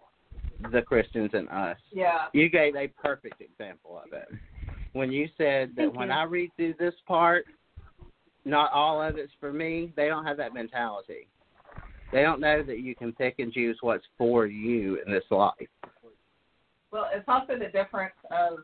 the 0.71 0.81
Christians 0.81 1.31
and 1.33 1.49
us. 1.49 1.77
Yeah. 1.91 2.27
You 2.33 2.49
gave 2.49 2.75
a 2.75 2.87
perfect 2.87 3.41
example 3.41 4.01
of 4.03 4.13
it. 4.13 4.27
When 4.93 5.11
you 5.11 5.27
said 5.37 5.69
that 5.75 5.83
Thank 5.83 5.95
when 5.95 6.07
you. 6.09 6.13
I 6.13 6.23
read 6.23 6.51
through 6.55 6.75
this 6.79 6.93
part, 7.07 7.45
not 8.45 8.71
all 8.71 9.01
of 9.01 9.17
it's 9.17 9.33
for 9.39 9.51
me, 9.51 9.91
they 9.95 10.07
don't 10.07 10.25
have 10.25 10.37
that 10.37 10.53
mentality. 10.53 11.27
They 12.11 12.21
don't 12.21 12.39
know 12.39 12.61
that 12.61 12.79
you 12.79 12.95
can 12.95 13.11
pick 13.13 13.39
and 13.39 13.51
choose 13.51 13.77
what's 13.81 14.05
for 14.17 14.45
you 14.45 15.01
in 15.05 15.11
this 15.11 15.23
life. 15.31 15.53
Well, 16.91 17.09
it's 17.11 17.27
also 17.27 17.57
the 17.57 17.69
difference 17.69 18.13
of 18.29 18.59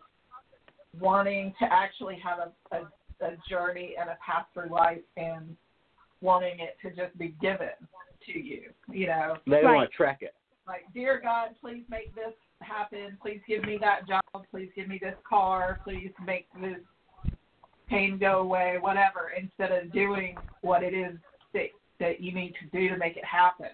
wanting 0.99 1.53
to 1.59 1.65
actually 1.71 2.19
have 2.23 2.51
a, 2.71 2.75
a, 2.75 3.25
a 3.25 3.37
journey 3.49 3.95
and 3.99 4.09
a 4.09 4.17
path 4.23 4.45
through 4.53 4.69
life 4.69 5.01
and 5.17 5.55
wanting 6.21 6.59
it 6.59 6.77
to 6.81 6.89
just 6.95 7.17
be 7.17 7.29
given 7.41 7.69
to 8.25 8.39
you. 8.39 8.73
You 8.91 9.07
know, 9.07 9.37
They 9.45 9.63
Right. 9.63 9.75
want 9.75 9.89
to 9.91 9.95
track 9.95 10.21
it. 10.21 10.35
like, 10.67 10.85
dear 10.93 11.19
God, 11.19 11.55
please 11.59 11.83
make 11.89 12.13
this 12.13 12.33
happen. 12.61 13.17
Please 13.21 13.41
give 13.47 13.63
me 13.63 13.77
that 13.79 14.07
job. 14.07 14.21
Please 14.51 14.71
give 14.75 14.87
me 14.87 14.99
this 14.99 15.17
car. 15.27 15.79
Please 15.83 16.13
make 16.23 16.47
this 16.61 16.79
pain 17.87 18.19
go 18.19 18.41
away. 18.41 18.77
Whatever. 18.79 19.29
Instead 19.31 19.71
of 19.71 19.91
doing 19.91 20.37
what 20.61 20.83
it 20.83 20.93
is 20.93 21.17
that 21.53 21.69
that 21.99 22.21
you 22.21 22.31
need 22.33 22.53
to 22.61 22.65
do 22.67 22.87
to 22.89 22.97
make 22.97 23.17
it 23.17 23.25
happen, 23.25 23.71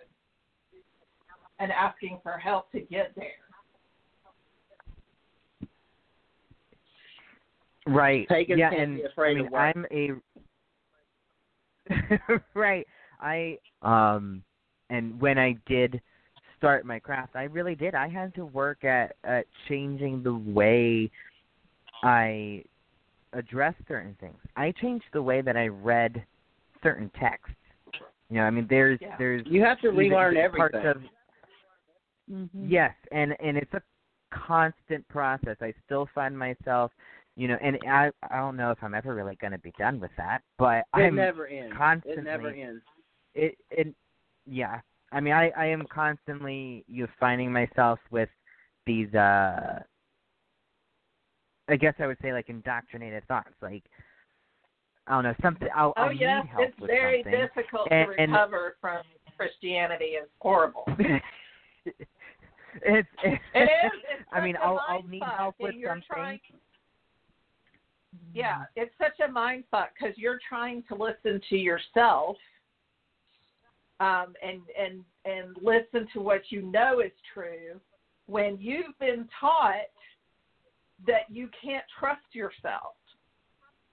and 1.59 1.71
asking 1.71 2.19
for 2.23 2.37
help 2.37 2.71
to 2.71 2.79
get 2.79 3.13
there. 3.15 3.27
Right. 7.87 8.27
Pagans 8.27 8.59
yeah, 8.59 8.73
and 8.73 8.97
be 8.97 9.03
afraid 9.03 9.33
I 9.33 9.35
mean, 9.35 9.45
of 9.47 9.51
work. 9.51 9.75
I'm 9.75 9.85
a 9.91 10.11
right. 12.53 12.85
I 13.19 13.57
um 13.81 14.43
and 14.89 15.19
when 15.19 15.37
I 15.37 15.55
did 15.65 16.01
start 16.57 16.85
my 16.85 16.99
craft, 16.99 17.35
I 17.35 17.43
really 17.43 17.75
did. 17.75 17.95
I 17.95 18.07
had 18.07 18.33
to 18.35 18.45
work 18.45 18.83
at 18.83 19.15
at 19.23 19.45
changing 19.67 20.23
the 20.23 20.33
way 20.33 21.09
I 22.03 22.63
addressed 23.33 23.79
certain 23.87 24.15
things. 24.19 24.37
I 24.55 24.73
changed 24.81 25.05
the 25.13 25.21
way 25.21 25.41
that 25.41 25.57
I 25.57 25.67
read 25.67 26.23
certain 26.83 27.11
texts. 27.19 27.55
You 28.29 28.37
know, 28.37 28.43
I 28.43 28.49
mean 28.49 28.67
there's 28.69 28.99
Yeah. 29.01 29.15
there's 29.17 29.45
You 29.45 29.63
have 29.63 29.79
to 29.81 29.87
even 29.87 29.97
relearn 29.97 30.35
parts 30.55 30.75
everything. 30.75 30.85
of 30.87 31.01
Mm-hmm. 32.31 32.65
Yes, 32.67 32.93
and 33.11 33.35
and 33.39 33.57
it's 33.57 33.73
a 33.73 33.81
constant 34.31 35.07
process. 35.07 35.57
I 35.61 35.73
still 35.85 36.09
find 36.15 36.37
myself, 36.37 36.91
you 37.35 37.47
know, 37.47 37.57
and 37.61 37.77
I 37.89 38.11
I 38.29 38.37
don't 38.37 38.55
know 38.57 38.71
if 38.71 38.77
I'm 38.81 38.93
ever 38.95 39.13
really 39.13 39.35
going 39.35 39.51
to 39.51 39.57
be 39.59 39.73
done 39.77 39.99
with 39.99 40.11
that, 40.17 40.41
but 40.57 40.77
it 40.79 40.85
I'm 40.93 41.15
never 41.15 41.47
ends. 41.47 41.73
constantly 41.77 42.21
It 42.21 42.23
never 42.25 42.47
ends. 42.49 42.83
it 43.33 43.57
it 43.69 43.93
yeah. 44.45 44.79
I 45.11 45.19
mean, 45.19 45.33
I 45.33 45.49
I 45.57 45.65
am 45.65 45.85
constantly 45.93 46.83
you 46.87 47.03
know, 47.03 47.09
finding 47.19 47.51
myself 47.51 47.99
with 48.11 48.29
these 48.85 49.13
uh 49.13 49.79
I 51.67 51.75
guess 51.75 51.95
I 51.99 52.07
would 52.07 52.17
say 52.21 52.31
like 52.31 52.49
indoctrinated 52.49 53.27
thoughts, 53.27 53.53
like 53.61 53.83
I 55.07 55.13
don't 55.15 55.23
know 55.23 55.35
something. 55.41 55.67
I'll, 55.75 55.93
Oh 55.97 56.03
I'll 56.03 56.09
help 56.45 56.69
it's 56.69 56.79
very 56.79 57.23
something. 57.23 57.41
difficult 57.41 57.87
And- 57.91 58.09
to 58.11 58.21
and- 58.21 58.31
recover 58.31 58.75
from 58.81 59.03
Christianity. 59.37 60.15
It's 60.15 60.31
horrible. 60.39 60.83
it's, 61.85 61.95
it's 62.81 63.07
It 63.53 63.63
is. 63.63 63.91
It's 64.09 64.23
I 64.31 64.41
mean, 64.41 64.55
I'll 64.61 64.81
I'll 64.87 65.03
need 65.03 65.21
help 65.37 65.55
with 65.59 65.73
something. 65.73 66.01
Trying, 66.07 66.39
yeah, 68.33 68.63
it's 68.75 68.93
such 68.97 69.19
a 69.27 69.31
mind 69.31 69.63
fuck 69.71 69.89
because 69.97 70.17
you're 70.17 70.39
trying 70.47 70.83
to 70.89 70.95
listen 70.95 71.41
to 71.49 71.57
yourself, 71.57 72.37
um, 73.99 74.33
and 74.43 74.61
and 74.79 75.03
and 75.25 75.55
listen 75.61 76.07
to 76.13 76.21
what 76.21 76.41
you 76.49 76.61
know 76.61 76.99
is 76.99 77.11
true, 77.33 77.79
when 78.27 78.57
you've 78.59 78.97
been 78.99 79.27
taught 79.39 79.89
that 81.07 81.29
you 81.29 81.49
can't 81.61 81.85
trust 81.99 82.25
yourself. 82.33 82.95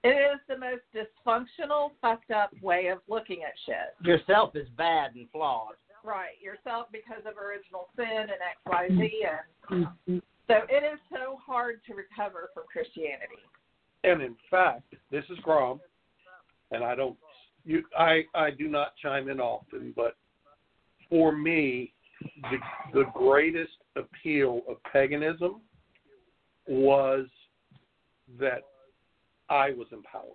It 0.05 0.09
is 0.09 0.39
the 0.49 0.57
most 0.57 0.83
dysfunctional, 0.93 1.91
fucked 2.01 2.31
up 2.31 2.51
way 2.61 2.87
of 2.87 2.99
looking 3.07 3.43
at 3.43 3.53
shit. 3.65 3.95
Yourself 4.05 4.53
is 4.53 4.67
bad 4.77 5.15
and 5.15 5.29
flawed. 5.31 5.75
Right, 6.03 6.35
yourself 6.41 6.87
because 6.91 7.23
of 7.25 7.37
original 7.37 7.87
sin 7.95 8.27
and 8.27 8.31
X, 8.31 8.59
Y, 8.67 8.87
Z, 8.89 9.23
and 9.23 9.39
Mm-hmm. 9.71 10.17
so 10.47 10.55
it 10.69 10.83
is 10.83 10.99
so 11.09 11.39
hard 11.45 11.79
to 11.87 11.93
recover 11.95 12.49
from 12.53 12.63
Christianity. 12.71 13.39
And 14.03 14.21
in 14.21 14.35
fact, 14.49 14.95
this 15.11 15.23
is 15.29 15.37
Grom, 15.39 15.79
and 16.71 16.83
I 16.83 16.95
don't, 16.95 17.17
you, 17.65 17.83
I, 17.97 18.23
I 18.35 18.51
do 18.51 18.67
not 18.67 18.93
chime 19.01 19.29
in 19.29 19.39
often, 19.39 19.93
but 19.95 20.17
for 21.09 21.31
me, 21.31 21.93
the 22.43 22.57
the 22.93 23.05
greatest 23.13 23.71
appeal 23.95 24.61
of 24.67 24.77
paganism 24.91 25.61
was 26.67 27.25
that 28.39 28.61
I 29.49 29.71
was 29.71 29.87
empowered. 29.91 30.25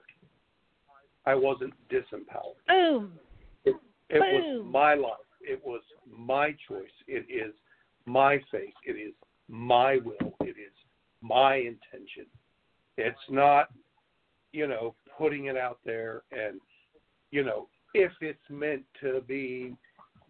I 1.26 1.34
wasn't 1.34 1.74
disempowered. 1.90 2.56
Boom. 2.66 3.12
It 3.64 3.74
was 4.10 4.44
Boom. 4.44 4.72
my 4.72 4.94
life. 4.94 5.12
It 5.42 5.60
was 5.64 5.82
my 6.10 6.54
choice. 6.66 6.88
It 7.06 7.26
is 7.30 7.54
my 8.06 8.38
faith. 8.50 8.74
It 8.86 8.92
is 8.92 9.12
my 9.48 9.98
will. 10.04 10.34
It 10.40 10.56
is 10.56 10.72
my 11.20 11.56
intention. 11.56 12.26
It's 12.98 13.18
not, 13.30 13.68
you 14.52 14.66
know, 14.66 14.94
putting 15.16 15.46
it 15.46 15.56
out 15.56 15.78
there 15.84 16.22
and, 16.32 16.60
you 17.30 17.44
know, 17.44 17.68
if 17.94 18.12
it's 18.20 18.38
meant 18.50 18.82
to 19.00 19.22
be 19.26 19.74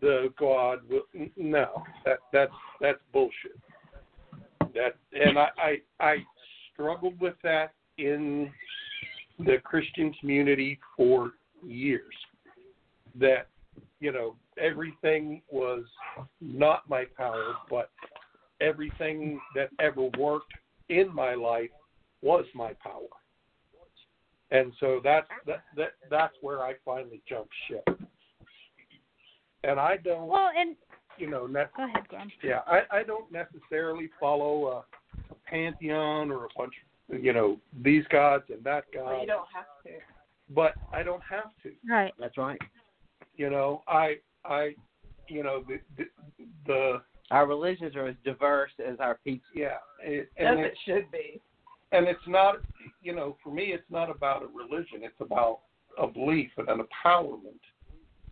the 0.01 0.33
God 0.39 0.81
will 0.89 1.03
no. 1.37 1.83
That 2.05 2.19
that's 2.33 2.53
that's 2.81 3.01
bullshit. 3.13 3.59
That 4.75 4.97
and 5.13 5.39
I, 5.39 5.49
I 5.59 5.77
I 6.01 6.17
struggled 6.73 7.19
with 7.21 7.35
that 7.43 7.73
in 7.97 8.53
the 9.39 9.59
Christian 9.65 10.13
community 10.21 10.79
for 10.97 11.33
years. 11.67 12.15
That 13.19 13.49
you 14.01 14.13
know 14.13 14.37
everything 14.59 15.43
was 15.51 15.85
not 16.41 16.89
my 16.89 17.05
power, 17.17 17.55
but 17.69 17.91
everything 18.61 19.41
that 19.55 19.71
ever 19.81 20.09
worked 20.19 20.53
in 20.89 21.13
my 21.15 21.35
life 21.35 21.71
was 22.23 22.45
my 22.55 22.73
power. 22.83 23.09
And 24.51 24.73
so 24.81 25.01
that's 25.05 25.29
that, 25.47 25.63
that 25.77 25.91
that's 26.11 26.35
where 26.41 26.63
I 26.63 26.75
finally 26.85 27.21
jumped 27.29 27.53
ship. 27.69 27.87
And 29.65 29.79
I 29.79 29.97
don't, 29.99 30.27
Well, 30.29 30.51
and 30.57 30.75
you 31.19 31.29
know, 31.29 31.47
ne- 31.47 31.65
go 31.77 31.85
ahead, 31.85 32.07
Grom. 32.09 32.31
yeah, 32.43 32.61
I, 32.67 32.83
I 32.99 33.03
don't 33.03 33.31
necessarily 33.33 34.09
follow 34.21 34.69
a, 34.69 34.77
a 35.31 35.35
pantheon 35.47 36.31
or 36.31 36.45
a 36.45 36.49
bunch 36.57 36.73
of, 37.13 37.23
you 37.23 37.33
know, 37.33 37.59
these 37.83 38.05
gods 38.11 38.45
and 38.51 38.63
that 38.65 38.85
Well, 38.95 39.05
god, 39.07 39.21
you 39.21 39.27
don't 39.27 39.47
have 39.53 39.67
to. 39.85 39.91
but 40.55 40.75
I 40.93 41.03
don't 41.03 41.23
have 41.29 41.51
to. 41.65 41.73
Right. 41.89 42.15
That's 42.19 42.39
right. 42.39 42.61
You 43.37 43.51
know, 43.51 43.83
I, 43.89 44.17
I, 44.45 44.75
you 45.27 45.43
know, 45.43 45.65
the, 45.69 45.81
the, 45.99 46.05
the 46.67 47.03
Our 47.33 47.47
religions 47.47 47.97
are 47.97 48.07
as 48.07 48.17
diverse 48.25 48.71
as 48.87 48.99
our 49.01 49.19
pizza. 49.25 49.45
yeah, 49.55 49.69
it, 50.03 50.31
As 50.39 50.47
and 50.49 50.61
it 50.61 50.75
should 50.87 51.11
be. 51.11 51.41
And 51.93 52.07
it's 52.07 52.27
not, 52.27 52.57
you 53.03 53.15
know, 53.15 53.37
for 53.43 53.53
me, 53.53 53.65
it's 53.73 53.91
not 53.91 54.11
about 54.11 54.43
a 54.43 54.47
religion. 54.47 55.01
It's 55.03 55.21
about 55.21 55.61
a 56.01 56.07
belief 56.07 56.51
and 56.57 56.69
an 56.69 56.81
empowerment 56.81 57.61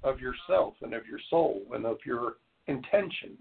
of 0.05 0.21
yourself 0.21 0.75
and 0.83 0.95
of 0.95 1.07
your 1.07 1.19
soul 1.31 1.63
and 1.73 1.85
of 1.87 1.99
your 2.05 2.35
intention. 2.67 3.37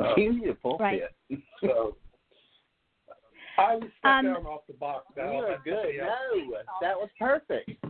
Uh, 0.00 0.14
You 0.16 0.32
need 0.40 0.48
a. 0.48 0.68
Right. 0.78 1.02
so 1.60 1.96
I 3.58 3.76
was 3.76 3.88
stuck 3.98 4.10
Um, 4.10 4.24
down 4.26 4.46
off 4.46 4.66
the 4.66 4.74
box. 4.74 5.06
You 5.16 5.22
Now, 5.22 5.40
are 5.40 5.58
good. 5.64 5.96
No, 5.98 6.58
that 6.80 6.96
was 6.96 7.08
perfect. 7.18 7.70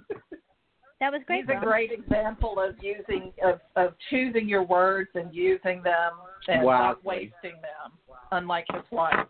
That 0.98 1.12
was 1.12 1.20
great. 1.26 1.44
He's 1.44 1.54
a 1.54 1.62
great 1.62 1.92
example 1.92 2.58
of 2.58 2.74
using 2.82 3.30
of 3.44 3.60
of 3.76 3.92
choosing 4.08 4.48
your 4.48 4.62
words 4.62 5.10
and 5.14 5.34
using 5.34 5.82
them 5.82 6.12
and 6.48 6.64
not 6.64 7.04
wasting 7.04 7.52
them. 7.60 7.92
Unlike 8.32 8.64
his 8.72 8.82
wife, 8.90 9.26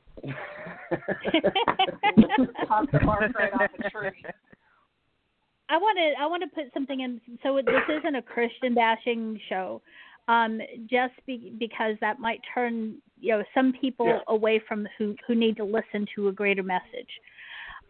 popped 2.69 2.93
the 2.93 3.01
bark 3.05 3.33
right 3.39 3.53
off 3.55 3.71
the 3.77 3.91
tree. 3.91 4.11
I 5.69 5.77
want 5.79 5.99
to 5.99 6.13
I 6.23 6.27
want 6.27 6.43
to 6.43 6.49
put 6.49 6.73
something 6.73 7.01
in. 7.01 7.21
So 7.43 7.57
this 7.57 7.83
isn't 7.99 8.15
a 8.15 8.23
Christian 8.23 8.73
bashing 8.75 9.41
show, 9.49 9.83
um, 10.29 10.61
just 10.89 11.15
be, 11.27 11.53
because 11.59 11.97
that 12.01 12.21
might 12.21 12.41
turn 12.55 12.97
you 13.21 13.33
know 13.33 13.43
some 13.53 13.73
people 13.81 14.07
Yeah. 14.07 14.21
away 14.29 14.61
from 14.69 14.87
who 14.97 15.17
who 15.27 15.35
need 15.35 15.57
to 15.57 15.65
listen 15.65 16.07
to 16.15 16.29
a 16.29 16.33
greater 16.33 16.63
message. 16.63 17.11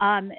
Um, 0.01 0.33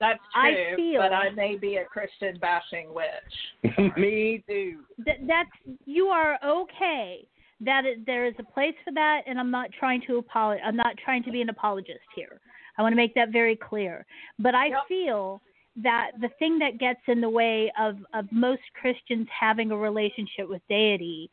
That's 0.00 0.18
I 0.34 0.72
feel- 0.74 1.00
but 1.00 1.12
I 1.12 1.30
may 1.30 1.56
be 1.56 1.76
a 1.76 1.84
Christian 1.84 2.36
bashing 2.40 2.92
witch. 2.92 3.72
Me 3.96 4.42
too. 4.48 4.80
th- 5.04 5.20
that's 5.28 5.50
you 5.84 6.06
are 6.06 6.36
okay. 6.44 7.28
That 7.60 7.84
it, 7.84 8.06
there 8.06 8.26
is 8.26 8.34
a 8.38 8.42
place 8.42 8.74
for 8.84 8.92
that, 8.94 9.22
and 9.26 9.38
I'm 9.38 9.50
not 9.50 9.70
trying 9.78 10.02
to 10.06 10.16
apologize. 10.16 10.62
I'm 10.64 10.76
not 10.76 10.96
trying 11.04 11.22
to 11.24 11.30
be 11.30 11.42
an 11.42 11.50
apologist 11.50 12.00
here. 12.14 12.40
I 12.78 12.82
want 12.82 12.92
to 12.92 12.96
make 12.96 13.14
that 13.14 13.30
very 13.30 13.56
clear. 13.56 14.06
But 14.38 14.54
I 14.54 14.66
Yep. 14.68 14.78
feel 14.88 15.42
that 15.76 16.12
the 16.20 16.30
thing 16.38 16.58
that 16.58 16.78
gets 16.78 17.00
in 17.06 17.20
the 17.20 17.28
way 17.28 17.70
of 17.78 17.98
of 18.14 18.26
most 18.32 18.62
Christians 18.80 19.28
having 19.38 19.70
a 19.70 19.76
relationship 19.76 20.48
with 20.48 20.62
deity 20.68 21.30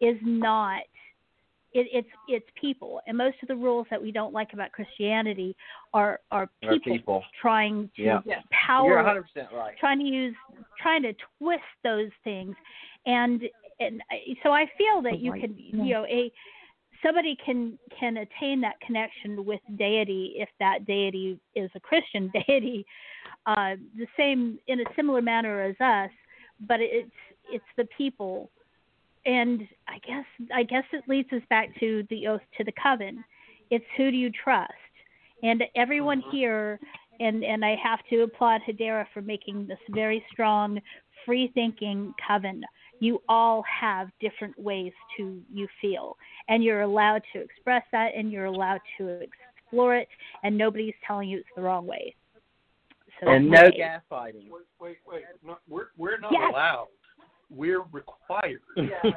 is 0.00 0.16
not 0.22 0.82
it, 1.72 1.86
it's 1.92 2.08
it's 2.28 2.46
people, 2.58 3.00
and 3.06 3.16
most 3.16 3.36
of 3.42 3.48
the 3.48 3.56
rules 3.56 3.86
that 3.90 4.00
we 4.00 4.10
don't 4.10 4.32
like 4.32 4.52
about 4.54 4.72
Christianity 4.72 5.54
are 5.92 6.20
are 6.30 6.48
Are 6.62 6.72
people, 6.74 6.92
people. 6.92 7.24
trying 7.40 7.90
to 7.96 8.02
Yeah. 8.02 8.20
Power 8.50 8.86
You're 8.86 8.96
100 8.96 9.22
percent 9.22 9.48
right. 9.52 9.76
trying 9.78 9.98
to 9.98 10.04
use 10.04 10.34
trying 10.80 11.02
to 11.02 11.14
twist 11.38 11.62
those 11.84 12.10
things 12.24 12.56
and 13.04 13.42
and 13.80 14.02
so 14.42 14.50
i 14.50 14.66
feel 14.78 15.02
that 15.02 15.18
you 15.18 15.32
can 15.32 15.54
you 15.56 15.92
know 15.92 16.04
a 16.06 16.32
somebody 17.04 17.36
can 17.44 17.78
can 17.98 18.16
attain 18.18 18.60
that 18.60 18.80
connection 18.80 19.44
with 19.44 19.60
deity 19.76 20.34
if 20.36 20.48
that 20.58 20.86
deity 20.86 21.38
is 21.54 21.70
a 21.74 21.80
christian 21.80 22.30
deity 22.48 22.86
uh 23.46 23.74
the 23.96 24.06
same 24.16 24.58
in 24.66 24.80
a 24.80 24.84
similar 24.94 25.20
manner 25.22 25.62
as 25.62 25.76
us 25.80 26.10
but 26.68 26.80
it's 26.80 27.10
it's 27.50 27.64
the 27.76 27.86
people. 27.96 28.50
And 29.24 29.66
i 29.88 29.98
guess 30.06 30.24
i 30.54 30.62
guess 30.62 30.84
it 30.92 31.04
leads 31.08 31.32
us 31.32 31.42
back 31.50 31.68
to 31.80 32.06
the 32.10 32.26
oath 32.28 32.40
to 32.58 32.64
the 32.64 32.72
coven. 32.80 33.24
It's 33.70 33.84
who 33.96 34.10
do 34.10 34.16
you 34.16 34.30
trust? 34.30 34.72
And 35.42 35.64
everyone 35.74 36.22
here 36.30 36.78
and 37.18 37.42
and 37.44 37.64
I 37.64 37.76
have 37.82 38.00
to 38.10 38.22
applaud 38.22 38.60
Hedera 38.66 39.06
for 39.12 39.22
making 39.22 39.66
this 39.66 39.78
very 39.90 40.24
strong, 40.32 40.80
free 41.24 41.50
thinking 41.54 42.14
coven. 42.26 42.62
You 42.98 43.20
all 43.28 43.62
have 43.80 44.08
different 44.20 44.58
ways 44.58 44.92
to 45.16 45.40
you 45.52 45.68
feel, 45.80 46.16
and 46.48 46.64
you're 46.64 46.82
allowed 46.82 47.22
to 47.34 47.40
express 47.40 47.82
that, 47.92 48.12
and 48.16 48.30
you're 48.32 48.46
allowed 48.46 48.80
to 48.98 49.20
explore 49.20 49.96
it, 49.96 50.08
and 50.42 50.56
nobody's 50.56 50.94
telling 51.06 51.28
you 51.28 51.38
it's 51.38 51.48
the 51.56 51.62
wrong 51.62 51.86
way. 51.86 52.14
So 53.20 53.28
And 53.28 53.50
no 53.50 53.62
my- 53.62 53.70
gaslighting. 53.70 54.50
Wait, 54.50 54.62
wait, 54.80 54.96
wait. 55.06 55.22
No, 55.44 55.56
we're 55.68 55.88
we're 55.96 56.18
not 56.18 56.32
Yes. 56.32 56.50
allowed. 56.52 56.88
We're 57.50 57.82
required. 57.92 58.60
Yeah. 58.76 59.10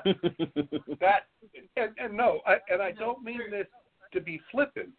That 1.00 1.28
and, 1.76 1.92
and 1.98 2.14
no, 2.16 2.40
I, 2.46 2.58
and 2.70 2.82
I 2.82 2.92
don't 2.92 3.24
mean 3.24 3.42
this 3.52 3.68
to 4.14 4.22
be 4.22 4.40
flippant. 4.52 4.94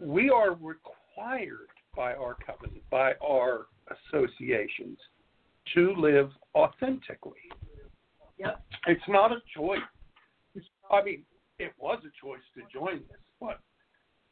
We 0.00 0.30
are 0.30 0.50
required 0.54 1.68
by 1.96 2.14
our 2.14 2.34
covenant, 2.34 2.82
by 2.90 3.14
our 3.22 3.66
associations, 4.12 4.98
to 5.74 5.94
live 5.96 6.30
authentically. 6.54 7.47
Yep. 8.88 8.96
It's 8.96 9.08
not 9.08 9.32
a 9.32 9.40
choice. 9.56 9.78
I 10.90 11.02
mean, 11.02 11.22
it 11.58 11.72
was 11.78 12.00
a 12.02 12.26
choice 12.26 12.40
to 12.54 12.62
join 12.72 13.00
this, 13.10 13.20
but 13.40 13.60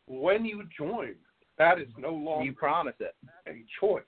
when 0.06 0.44
you 0.44 0.64
join, 0.76 1.14
that 1.58 1.78
is 1.78 1.88
no 1.98 2.12
longer 2.12 2.44
you 2.44 2.52
promise 2.52 2.94
it. 3.00 3.14
a 3.46 3.64
choice. 3.80 4.02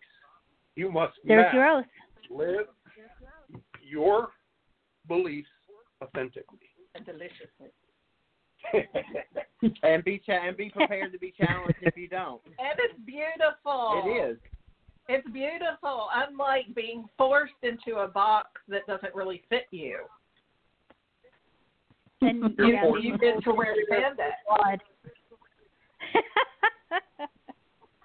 You 0.76 0.90
must 0.90 1.14
There's 1.24 1.52
now 1.52 1.58
your 1.58 1.78
oath. 1.78 1.84
live 2.30 2.66
your 3.82 4.28
beliefs 5.06 5.48
authentically. 6.02 6.58
And 6.94 7.04
deliciously. 7.04 7.70
And 9.82 10.04
be 10.04 10.22
cha- 10.24 10.46
and 10.46 10.56
be 10.56 10.70
prepared 10.70 11.10
to 11.10 11.18
be 11.18 11.34
challenged 11.36 11.78
if 11.82 11.96
you 11.96 12.06
don't. 12.06 12.40
And 12.44 12.78
it's 12.78 12.94
beautiful. 13.04 14.04
It 14.04 14.30
is. 14.30 14.38
It's 15.08 15.28
beautiful, 15.30 16.06
unlike 16.14 16.72
being 16.76 17.08
forced 17.18 17.54
into 17.64 17.98
a 17.98 18.06
box 18.06 18.50
that 18.68 18.86
doesn't 18.86 19.14
really 19.16 19.42
fit 19.48 19.64
you. 19.72 19.98
And 22.20 22.54
You're 22.58 22.66
yeah, 22.68 22.82
forced. 22.82 23.04
You 23.04 23.18
get 23.18 23.42
to 23.44 23.52
wear 23.52 23.74
spandex. 23.90 24.32
blood. 24.48 24.80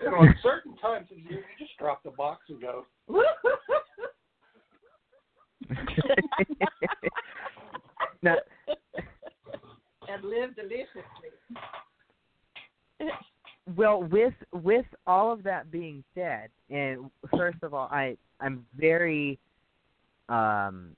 And 0.05 0.13
on 0.15 0.35
certain 0.43 0.75
times 0.77 1.07
of 1.11 1.17
year, 1.17 1.39
you 1.39 1.57
just 1.65 1.77
drop 1.77 2.03
the 2.03 2.11
box 2.11 2.41
and 2.49 2.61
go, 2.61 2.85
now, 8.21 8.35
and 10.09 10.23
live 10.25 10.55
deliciously. 10.55 11.03
well, 13.77 14.03
with 14.03 14.33
with 14.51 14.85
all 15.07 15.31
of 15.31 15.43
that 15.43 15.71
being 15.71 16.03
said, 16.13 16.49
and 16.69 17.09
first 17.37 17.59
of 17.63 17.73
all, 17.73 17.87
I 17.91 18.17
I'm 18.41 18.65
very 18.75 19.39
um 20.27 20.95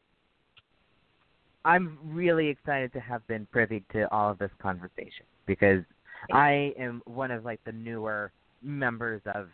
I'm 1.66 1.98
really 2.04 2.48
excited 2.48 2.94
to 2.94 3.00
have 3.00 3.26
been 3.28 3.48
privy 3.52 3.84
to 3.92 4.10
all 4.14 4.32
of 4.32 4.38
this 4.38 4.52
conversation 4.62 5.26
because 5.48 5.84
I 6.32 6.74
am 6.80 7.02
one 7.06 7.32
of 7.32 7.44
like 7.44 7.60
the 7.66 7.72
newer 7.72 8.32
members 8.62 9.22
of 9.34 9.48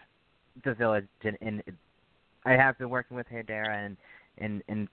the 0.64 0.74
village, 0.74 1.08
and, 1.24 1.38
and 1.42 1.64
I 2.46 2.52
have 2.52 2.78
been 2.78 2.90
working 2.90 3.16
with 3.16 3.28
Hedera 3.30 3.86
and 3.86 3.98
and 4.38 4.62
and 4.68 4.88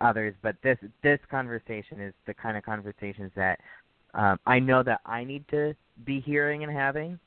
others, 0.00 0.34
but 0.42 0.56
this 0.62 0.78
this 1.02 1.20
conversation 1.30 2.00
is 2.00 2.12
the 2.26 2.34
kind 2.34 2.56
of 2.56 2.64
conversations 2.64 3.30
that 3.36 3.60
um, 4.14 4.38
I 4.44 4.58
know 4.58 4.82
that 4.82 5.00
I 5.06 5.24
need 5.24 5.44
to 5.50 5.74
be 6.04 6.20
hearing 6.20 6.64
and 6.64 6.72
having. 6.72 7.18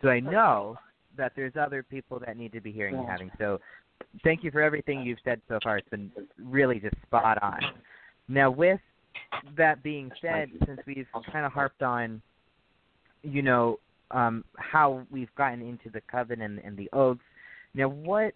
So 0.00 0.08
I 0.08 0.20
know 0.20 0.78
that 1.16 1.32
there's 1.34 1.54
other 1.60 1.82
people 1.82 2.20
that 2.24 2.36
need 2.36 2.52
to 2.52 2.60
be 2.60 2.70
hearing 2.70 2.94
and 2.94 3.08
having. 3.08 3.30
So 3.36 3.58
thank 4.22 4.44
you 4.44 4.52
for 4.52 4.62
everything 4.62 5.02
you've 5.02 5.18
said 5.24 5.40
so 5.48 5.58
far. 5.62 5.78
It's 5.78 5.88
been 5.88 6.12
really 6.40 6.78
just 6.78 6.94
spot 7.02 7.42
on. 7.42 7.58
Now, 8.28 8.50
with 8.50 8.80
that 9.56 9.82
being 9.82 10.10
said, 10.20 10.50
since 10.66 10.80
we've 10.86 11.06
kind 11.32 11.46
of 11.46 11.52
harped 11.52 11.82
on, 11.82 12.20
you 13.22 13.42
know, 13.42 13.78
um, 14.10 14.44
how 14.56 15.02
we've 15.10 15.34
gotten 15.36 15.60
into 15.60 15.90
the 15.90 16.00
coven 16.10 16.42
and, 16.42 16.58
and 16.60 16.76
the 16.76 16.88
oaths, 16.92 17.20
now 17.74 17.88
what 17.88 18.34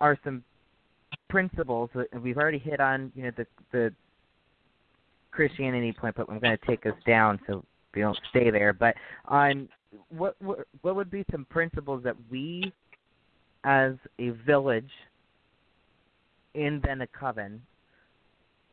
are 0.00 0.18
some 0.24 0.42
principles 1.28 1.90
that 1.94 2.08
we've 2.22 2.36
already 2.36 2.58
hit 2.58 2.80
on, 2.80 3.12
you 3.14 3.24
know, 3.24 3.30
the 3.36 3.46
the 3.72 3.92
Christianity 5.30 5.92
point, 5.92 6.16
but 6.16 6.28
I'm 6.30 6.38
going 6.38 6.56
to 6.56 6.66
take 6.66 6.86
us 6.86 6.94
down 7.06 7.38
so 7.46 7.64
we 7.94 8.02
don't 8.02 8.18
stay 8.30 8.50
there. 8.50 8.72
But 8.72 8.94
on 9.26 9.68
what 10.08 10.36
what, 10.40 10.66
what 10.82 10.96
would 10.96 11.10
be 11.10 11.24
some 11.30 11.44
principles 11.46 12.02
that 12.04 12.16
we, 12.30 12.72
as 13.64 13.94
a 14.18 14.30
village, 14.30 14.90
in 16.54 16.80
then 16.84 17.02
a 17.02 17.06
coven, 17.06 17.60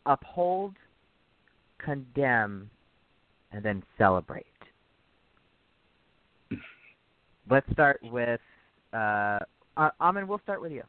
uphold, 0.05 0.73
condemn, 1.77 2.69
and 3.51 3.63
then 3.63 3.83
celebrate? 3.97 4.45
Let's 7.49 7.69
start 7.71 7.99
with 8.03 8.39
uh, 8.93 9.39
Amen. 9.99 10.27
We'll 10.27 10.39
start 10.39 10.61
with 10.61 10.71
you. 10.71 10.83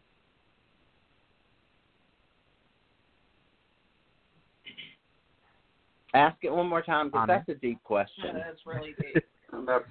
Ask 6.15 6.37
it 6.43 6.53
one 6.53 6.69
more 6.69 6.83
time 6.83 7.09
because 7.09 7.27
that's 7.27 7.49
a 7.49 7.55
deep 7.55 7.83
question. 7.83 8.25
Yeah, 8.25 8.33
that's 8.35 8.61
really 8.65 8.95
deep. 9.01 9.25
That's 9.67 9.85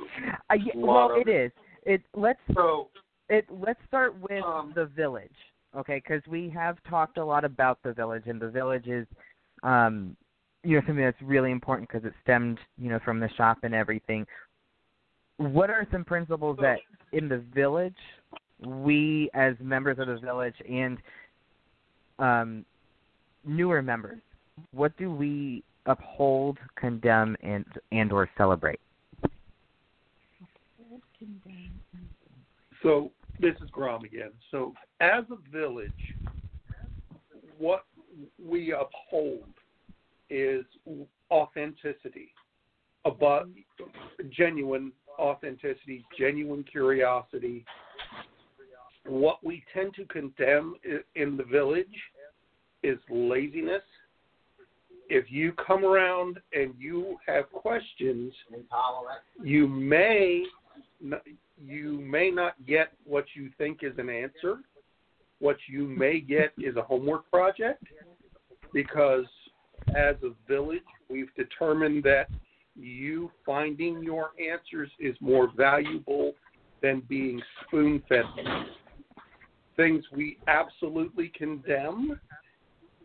Uh, 0.49 0.53
yeah, 0.53 0.73
a 0.73 0.77
well, 0.77 1.09
lot 1.09 1.11
of 1.11 1.27
it 1.27 1.29
is. 1.29 1.51
It 1.85 2.01
let's 2.13 2.39
so 2.53 2.89
it 3.29 3.45
let's 3.49 3.79
start 3.87 4.15
with 4.19 4.43
Um, 4.43 4.71
the 4.73 4.85
village, 4.85 5.31
okay? 5.75 6.01
Because 6.05 6.21
we 6.27 6.49
have 6.49 6.77
talked 6.89 7.17
a 7.17 7.25
lot 7.25 7.45
about 7.45 7.79
the 7.83 7.93
village, 7.93 8.23
and 8.25 8.39
the 8.39 8.49
village 8.49 8.87
is, 8.87 9.07
um, 9.63 10.15
you 10.63 10.75
know, 10.75 10.81
something 10.85 11.03
that's 11.03 11.21
really 11.21 11.51
important 11.51 11.89
because 11.89 12.05
it 12.05 12.13
stemmed, 12.23 12.59
you 12.77 12.89
know, 12.89 12.99
from 13.03 13.19
the 13.19 13.29
shop 13.37 13.59
and 13.63 13.73
everything. 13.73 14.25
What 15.37 15.69
are 15.69 15.87
some 15.91 16.05
principles 16.05 16.57
that 16.61 16.79
in 17.11 17.27
the 17.27 17.43
village 17.53 17.95
we, 18.65 19.29
as 19.33 19.55
members 19.59 19.99
of 19.99 20.07
the 20.07 20.17
village 20.17 20.55
and 20.69 20.97
um, 22.19 22.65
newer 23.45 23.81
members, 23.81 24.19
what 24.71 24.95
do 24.97 25.11
we 25.11 25.63
uphold, 25.85 26.57
condemn, 26.75 27.35
and 27.41 27.65
and 27.91 28.11
or 28.11 28.29
celebrate? 28.37 28.79
So 32.81 33.11
this 33.39 33.55
is 33.63 33.69
Grom 33.71 34.03
again. 34.05 34.31
So 34.51 34.73
as 34.99 35.23
a 35.31 35.51
village, 35.51 35.91
what 37.57 37.85
we 38.43 38.73
uphold 38.73 39.43
is 40.29 40.65
authenticity, 41.31 42.33
about 43.05 43.49
genuine 44.29 44.91
authenticity, 45.19 46.05
genuine 46.17 46.63
curiosity. 46.63 47.65
What 49.05 49.43
we 49.43 49.63
tend 49.73 49.93
to 49.95 50.05
condemn 50.05 50.75
in 51.15 51.37
the 51.37 51.43
village 51.43 51.85
is 52.81 52.97
laziness. 53.09 53.83
If 55.09 55.29
you 55.29 55.51
come 55.53 55.83
around 55.83 56.39
and 56.53 56.73
you 56.79 57.17
have 57.27 57.51
questions, 57.51 58.33
you 59.43 59.67
may 59.67 60.45
you 61.61 61.99
may 62.01 62.29
not 62.29 62.53
get 62.65 62.93
what 63.05 63.25
you 63.35 63.49
think 63.57 63.79
is 63.83 63.93
an 63.97 64.09
answer. 64.09 64.59
What 65.39 65.57
you 65.67 65.87
may 65.87 66.19
get 66.19 66.53
is 66.57 66.75
a 66.77 66.81
homework 66.81 67.29
project 67.29 67.83
because 68.73 69.25
as 69.89 70.15
a 70.23 70.31
village, 70.47 70.81
we've 71.09 71.33
determined 71.35 72.03
that 72.03 72.27
you 72.75 73.31
finding 73.45 74.01
your 74.01 74.31
answers 74.39 74.89
is 74.99 75.15
more 75.19 75.51
valuable 75.55 76.33
than 76.81 77.01
being 77.07 77.41
spoon 77.67 78.01
fed. 78.09 78.23
Things 79.75 80.03
we 80.15 80.37
absolutely 80.47 81.31
condemn 81.35 82.19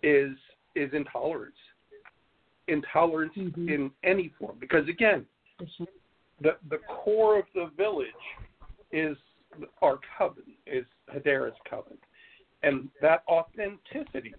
is 0.02 0.32
is 0.74 0.90
intolerance. 0.92 1.56
Intolerance 2.68 3.32
mm-hmm. 3.36 3.68
in 3.68 3.90
any 4.04 4.32
form. 4.38 4.56
Because 4.60 4.88
again, 4.88 5.26
the 6.40 6.56
the 6.70 6.78
core 6.88 7.38
of 7.38 7.44
the 7.54 7.70
village 7.76 8.08
is 8.92 9.16
our 9.82 9.98
coven, 10.16 10.44
is 10.66 10.84
Hedera's 11.12 11.56
coven. 11.68 11.96
And 12.62 12.88
that 13.00 13.22
authenticity 13.28 14.34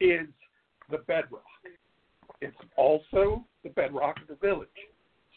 is 0.00 0.26
the 0.90 0.98
bedrock. 1.06 1.42
It's 2.40 2.56
also 2.76 3.44
the 3.64 3.70
bedrock 3.70 4.20
of 4.20 4.28
the 4.28 4.46
village. 4.46 4.68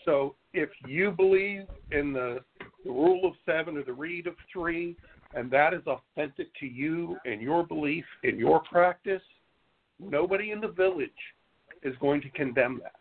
So 0.05 0.35
if 0.53 0.69
you 0.87 1.11
believe 1.11 1.63
in 1.91 2.13
the, 2.13 2.39
the 2.83 2.91
rule 2.91 3.25
of 3.25 3.33
seven 3.45 3.77
or 3.77 3.83
the 3.83 3.93
rede 3.93 4.27
of 4.27 4.35
three, 4.51 4.95
and 5.33 5.49
that 5.51 5.73
is 5.73 5.81
authentic 5.87 6.47
to 6.59 6.65
you 6.65 7.17
and 7.25 7.41
your 7.41 7.65
belief 7.65 8.05
in 8.23 8.37
your 8.37 8.61
practice, 8.61 9.21
nobody 9.99 10.51
in 10.51 10.61
the 10.61 10.67
village 10.67 11.09
is 11.83 11.95
going 12.01 12.21
to 12.21 12.29
condemn 12.29 12.81
that. 12.83 12.98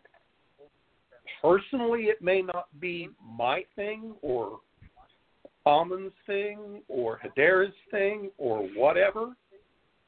Personally, 1.41 2.03
it 2.03 2.21
may 2.21 2.41
not 2.41 2.67
be 2.79 3.09
my 3.23 3.63
thing 3.75 4.15
or 4.21 4.59
Amen's 5.65 6.13
thing 6.25 6.81
or 6.87 7.19
Hedera's 7.19 7.73
thing 7.91 8.31
or 8.37 8.63
whatever, 8.75 9.35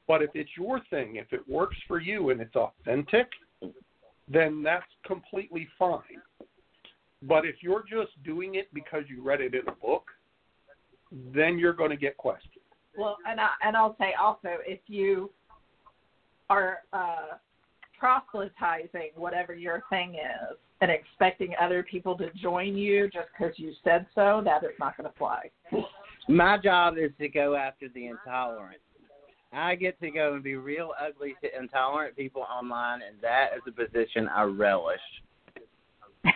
but 0.08 0.22
if 0.22 0.30
it's 0.34 0.50
your 0.56 0.80
thing, 0.90 1.16
if 1.16 1.32
it 1.32 1.46
works 1.48 1.76
for 1.86 2.00
you 2.00 2.30
and 2.30 2.40
it's 2.40 2.56
authentic, 2.56 3.28
then 4.28 4.62
that's 4.62 4.86
completely 5.06 5.68
fine. 5.78 6.00
But 7.22 7.44
if 7.44 7.56
you're 7.60 7.84
just 7.88 8.10
doing 8.24 8.56
it 8.56 8.68
because 8.74 9.04
you 9.08 9.22
read 9.22 9.40
it 9.40 9.54
in 9.54 9.68
a 9.68 9.72
book, 9.72 10.04
then 11.34 11.58
you're 11.58 11.72
going 11.72 11.90
to 11.90 11.96
get 11.96 12.16
questioned. 12.16 12.52
Well, 12.96 13.16
and 13.26 13.40
I 13.40 13.48
and 13.64 13.76
I'll 13.76 13.96
say 13.98 14.14
also 14.20 14.48
if 14.66 14.80
you 14.86 15.30
are 16.50 16.80
uh, 16.92 17.36
proselytizing 18.02 19.10
whatever 19.14 19.54
your 19.54 19.84
thing 19.88 20.16
is 20.16 20.56
and 20.80 20.90
expecting 20.90 21.54
other 21.60 21.84
people 21.88 22.18
to 22.18 22.28
join 22.34 22.76
you 22.76 23.08
just 23.10 23.28
because 23.38 23.56
you 23.56 23.72
said 23.84 24.04
so, 24.12 24.42
that 24.44 24.64
is 24.64 24.70
not 24.80 24.96
going 24.96 25.08
to 25.08 25.16
fly. 25.16 25.48
My 26.28 26.58
job 26.58 26.94
is 26.98 27.12
to 27.20 27.28
go 27.28 27.54
after 27.54 27.88
the 27.94 28.06
intolerant. 28.06 28.80
I 29.52 29.76
get 29.76 30.00
to 30.00 30.10
go 30.10 30.34
and 30.34 30.42
be 30.42 30.56
real 30.56 30.90
ugly 31.00 31.36
to 31.44 31.56
intolerant 31.56 32.16
people 32.16 32.42
online, 32.42 33.02
and 33.02 33.20
that 33.22 33.50
is 33.54 33.62
a 33.68 33.70
position 33.70 34.28
I 34.28 34.42
relish. 34.42 35.00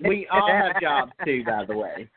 We 0.00 0.26
all 0.32 0.50
have 0.50 0.80
jobs 0.80 1.12
too, 1.24 1.44
by 1.44 1.64
the 1.64 1.76
way. 1.76 2.08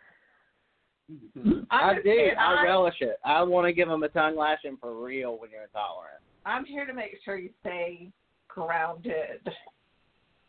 I 1.70 1.76
I'm 1.76 2.04
do. 2.04 2.30
I 2.40 2.56
I- 2.56 2.64
relish 2.64 2.96
it. 3.02 3.18
I 3.24 3.44
want 3.44 3.68
to 3.68 3.74
give 3.74 3.88
them 3.88 4.02
a 4.02 4.08
tongue 4.10 4.36
lashing 4.36 4.78
for 4.82 5.04
real 5.04 5.38
when 5.38 5.52
you're 5.52 5.64
intolerant 5.64 6.24
I'm 6.50 6.66
here 6.66 6.86
to 6.86 6.94
make 6.94 7.18
sure 7.24 7.38
you 7.38 7.50
stay 7.62 8.12
grounded 8.48 9.48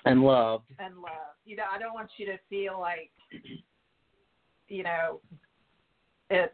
and 0.04 0.22
loved. 0.22 0.64
and 0.78 0.96
loved. 0.96 1.38
You 1.44 1.56
know, 1.56 1.64
I 1.72 1.78
don't 1.78 1.94
want 1.94 2.10
you 2.16 2.26
to 2.26 2.38
feel 2.48 2.78
like, 2.80 3.10
you 4.68 4.82
know, 4.82 5.20
it's 6.30 6.52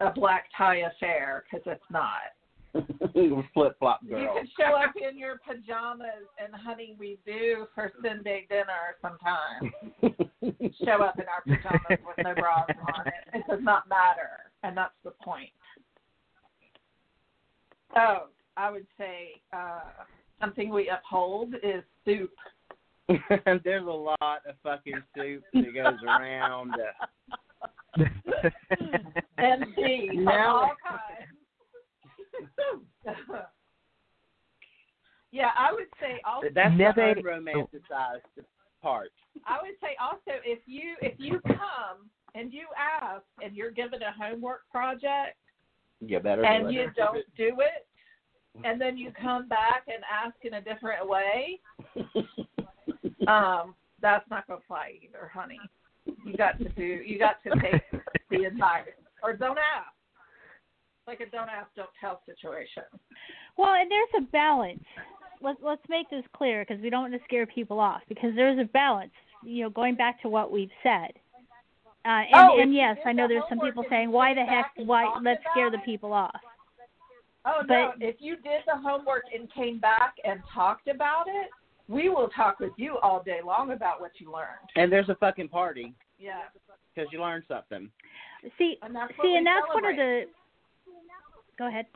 a 0.00 0.10
black 0.12 0.44
tie 0.56 0.82
affair 0.96 1.44
because 1.50 1.66
it's 1.66 1.90
not. 1.90 2.32
Flip 3.54 3.74
flop 3.78 4.00
You 4.04 4.10
girl. 4.10 4.34
could 4.38 4.48
show 4.58 4.74
up 4.76 4.92
in 4.96 5.18
your 5.18 5.40
pajamas 5.44 6.28
and 6.42 6.54
honey, 6.54 6.94
we 6.98 7.18
do 7.26 7.66
for 7.74 7.90
Sunday 8.02 8.46
dinner 8.48 8.94
sometime. 9.02 9.72
show 10.84 11.02
up 11.02 11.18
in 11.18 11.24
our 11.26 11.42
pajamas 11.44 11.98
with 12.06 12.24
no 12.24 12.34
bras 12.34 12.66
on 12.94 13.06
it. 13.06 13.14
It 13.38 13.44
does 13.48 13.60
not 13.62 13.88
matter, 13.88 14.52
and 14.62 14.76
that's 14.76 14.92
the 15.02 15.12
point. 15.22 15.50
Oh, 17.98 18.28
I 18.56 18.70
would 18.70 18.86
say 18.96 19.40
uh, 19.52 19.80
something 20.40 20.70
we 20.70 20.88
uphold 20.90 21.54
is 21.62 21.82
soup. 22.04 22.30
There's 23.64 23.86
a 23.86 23.90
lot 23.90 24.40
of 24.48 24.54
fucking 24.62 25.02
soup 25.16 25.42
that 25.54 25.74
goes 25.74 25.98
around. 26.06 26.72
And 29.38 29.64
tea 29.74 30.10
Now- 30.14 30.56
all 30.56 30.76
kinds. 30.86 31.32
yeah, 35.32 35.50
I 35.58 35.72
would 35.72 35.86
say 36.00 36.20
also. 36.24 36.48
that's 36.54 36.76
Never- 36.76 37.14
the 37.14 37.20
unromanticized 37.22 38.44
part. 38.82 39.10
I 39.46 39.58
would 39.62 39.74
say 39.80 39.96
also 40.00 40.40
if 40.44 40.60
you 40.66 40.94
if 41.00 41.14
you 41.18 41.40
come 41.46 42.10
and 42.34 42.52
you 42.52 42.66
ask 42.76 43.24
and 43.42 43.56
you're 43.56 43.70
given 43.72 44.00
a 44.02 44.12
homework 44.12 44.62
project, 44.70 45.36
You 46.00 46.20
better 46.20 46.44
and 46.44 46.72
you 46.72 46.90
don't 46.96 47.24
do 47.36 47.56
it, 47.60 47.87
and 48.64 48.80
then 48.80 48.96
you 48.96 49.12
come 49.20 49.48
back 49.48 49.84
and 49.86 50.02
ask 50.10 50.36
in 50.42 50.54
a 50.54 50.60
different 50.60 51.08
way, 51.08 51.60
um, 53.28 53.74
that's 54.00 54.28
not 54.30 54.46
going 54.46 54.60
to 54.60 54.66
fly 54.66 54.92
either, 55.02 55.30
honey. 55.32 55.58
You 56.24 56.36
got 56.36 56.58
to 56.58 56.68
do. 56.70 56.82
You 56.82 57.18
got 57.18 57.42
to 57.44 57.50
take 57.60 57.82
the 58.30 58.44
advice, 58.46 58.86
or 59.22 59.34
don't 59.34 59.58
ask. 59.58 59.92
Like 61.06 61.20
a 61.20 61.30
don't 61.30 61.48
ask, 61.48 61.68
don't 61.74 61.88
tell 62.00 62.20
situation. 62.26 62.82
Well, 63.56 63.74
and 63.74 63.90
there's 63.90 64.22
a 64.22 64.30
balance. 64.30 64.84
Let's 65.40 65.58
let's 65.62 65.82
make 65.88 66.08
this 66.10 66.24
clear 66.36 66.64
because 66.66 66.82
we 66.82 66.90
don't 66.90 67.02
want 67.02 67.14
to 67.14 67.20
scare 67.24 67.46
people 67.46 67.80
off. 67.80 68.02
Because 68.08 68.30
there's 68.36 68.58
a 68.58 68.64
balance. 68.64 69.12
You 69.42 69.64
know, 69.64 69.70
going 69.70 69.94
back 69.94 70.20
to 70.22 70.28
what 70.28 70.50
we've 70.50 70.70
said. 70.82 71.12
Uh, 72.04 72.24
and, 72.24 72.26
Oh, 72.34 72.60
and 72.60 72.74
yes, 72.74 72.96
I 73.04 73.12
know 73.12 73.28
there's 73.28 73.42
some 73.48 73.60
people 73.60 73.84
saying, 73.88 74.10
"Why 74.10 74.34
the 74.34 74.44
heck? 74.44 74.72
Why? 74.76 75.12
Let's 75.22 75.42
scare 75.52 75.68
about 75.68 75.80
the 75.80 75.84
people 75.84 76.12
off." 76.12 76.40
Oh 77.46 77.62
no! 77.68 77.92
But- 77.98 78.06
If 78.06 78.16
you 78.18 78.36
did 78.36 78.62
the 78.66 78.76
homework 78.76 79.24
and 79.34 79.52
came 79.52 79.78
back 79.78 80.14
and 80.24 80.40
talked 80.54 80.88
about 80.88 81.26
it, 81.28 81.48
we 81.88 82.08
will 82.08 82.28
talk 82.28 82.60
with 82.60 82.72
you 82.76 82.98
all 82.98 83.22
day 83.22 83.40
long 83.44 83.70
about 83.72 84.00
what 84.00 84.12
you 84.18 84.30
learned. 84.32 84.68
And 84.76 84.92
there's 84.92 85.08
a 85.08 85.14
fucking 85.16 85.48
party 85.48 85.94
Yeah, 86.18 86.42
because 86.94 87.10
you 87.12 87.20
learned 87.20 87.44
something. 87.48 87.90
See, 88.58 88.76
and 88.82 88.94
that's 88.94 89.12
see, 89.22 89.34
and 89.36 89.46
that's 89.46 89.66
one 89.72 89.84
of 89.84 89.96
the. 89.96 90.24
Go 91.58 91.66
ahead. 91.68 91.86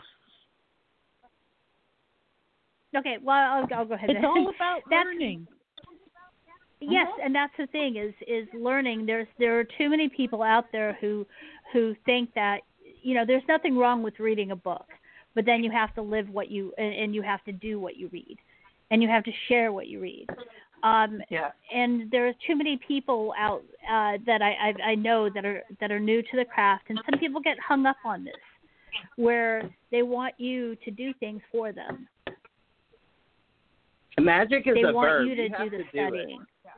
Okay, 2.96 3.16
well, 3.22 3.36
I'll, 3.36 3.78
I'll 3.78 3.86
go 3.86 3.94
ahead. 3.94 4.10
It's 4.10 4.24
all 4.24 4.48
about 4.54 4.80
That's- 4.90 5.04
learning. 5.06 5.46
Yes, 6.84 7.06
Uh-huh. 7.12 7.22
and 7.24 7.32
that's 7.34 7.52
the 7.56 7.68
thing 7.68 7.94
is 7.96 8.12
is 8.26 8.48
learning. 8.52 9.06
There's 9.06 9.28
there 9.38 9.56
are 9.60 9.62
too 9.78 9.88
many 9.88 10.08
people 10.08 10.42
out 10.42 10.64
there 10.72 10.98
who 11.00 11.24
who 11.72 11.94
think 12.04 12.34
that 12.34 12.62
you 13.02 13.14
know 13.14 13.24
there's 13.24 13.44
nothing 13.46 13.76
wrong 13.78 14.02
with 14.02 14.18
reading 14.18 14.50
a 14.50 14.56
book, 14.56 14.86
but 15.34 15.44
then 15.46 15.62
you 15.64 15.70
have 15.70 15.94
to 15.94 16.02
live 16.02 16.28
what 16.28 16.50
you 16.50 16.72
and, 16.78 16.94
and 16.94 17.14
you 17.14 17.22
have 17.22 17.42
to 17.44 17.52
do 17.52 17.78
what 17.80 17.96
you 17.96 18.08
read, 18.12 18.36
and 18.90 19.02
you 19.02 19.08
have 19.08 19.24
to 19.24 19.32
share 19.48 19.72
what 19.72 19.86
you 19.88 20.00
read. 20.00 20.26
Um, 20.82 21.22
Yeah. 21.30 21.52
and 21.72 22.10
there's 22.10 22.34
too 22.46 22.56
many 22.56 22.76
people 22.88 23.32
out 23.38 23.62
uh, 23.88 24.18
that 24.26 24.42
I, 24.42 24.50
I 24.50 24.90
I 24.90 24.94
know 24.96 25.30
that 25.30 25.44
are 25.44 25.62
that 25.80 25.92
are 25.92 26.00
new 26.00 26.22
to 26.22 26.36
the 26.36 26.44
craft, 26.44 26.84
and 26.88 26.98
some 27.08 27.18
people 27.20 27.40
get 27.40 27.56
hung 27.60 27.86
up 27.86 27.96
on 28.04 28.24
this, 28.24 28.34
where 29.16 29.70
they 29.90 30.02
want 30.02 30.34
you 30.38 30.76
to 30.84 30.90
do 30.90 31.12
things 31.20 31.40
for 31.52 31.72
them. 31.72 32.08
Magic 34.20 34.66
is 34.66 34.74
they 34.74 34.82
a 34.82 34.92
want 34.92 35.08
verb. 35.08 35.26
you 35.26 35.34
to 35.36 35.48
do 35.48 35.70
the 35.70 35.78
to 35.78 35.82
do 35.84 35.88
studying. 35.92 36.40
it. 36.42 36.72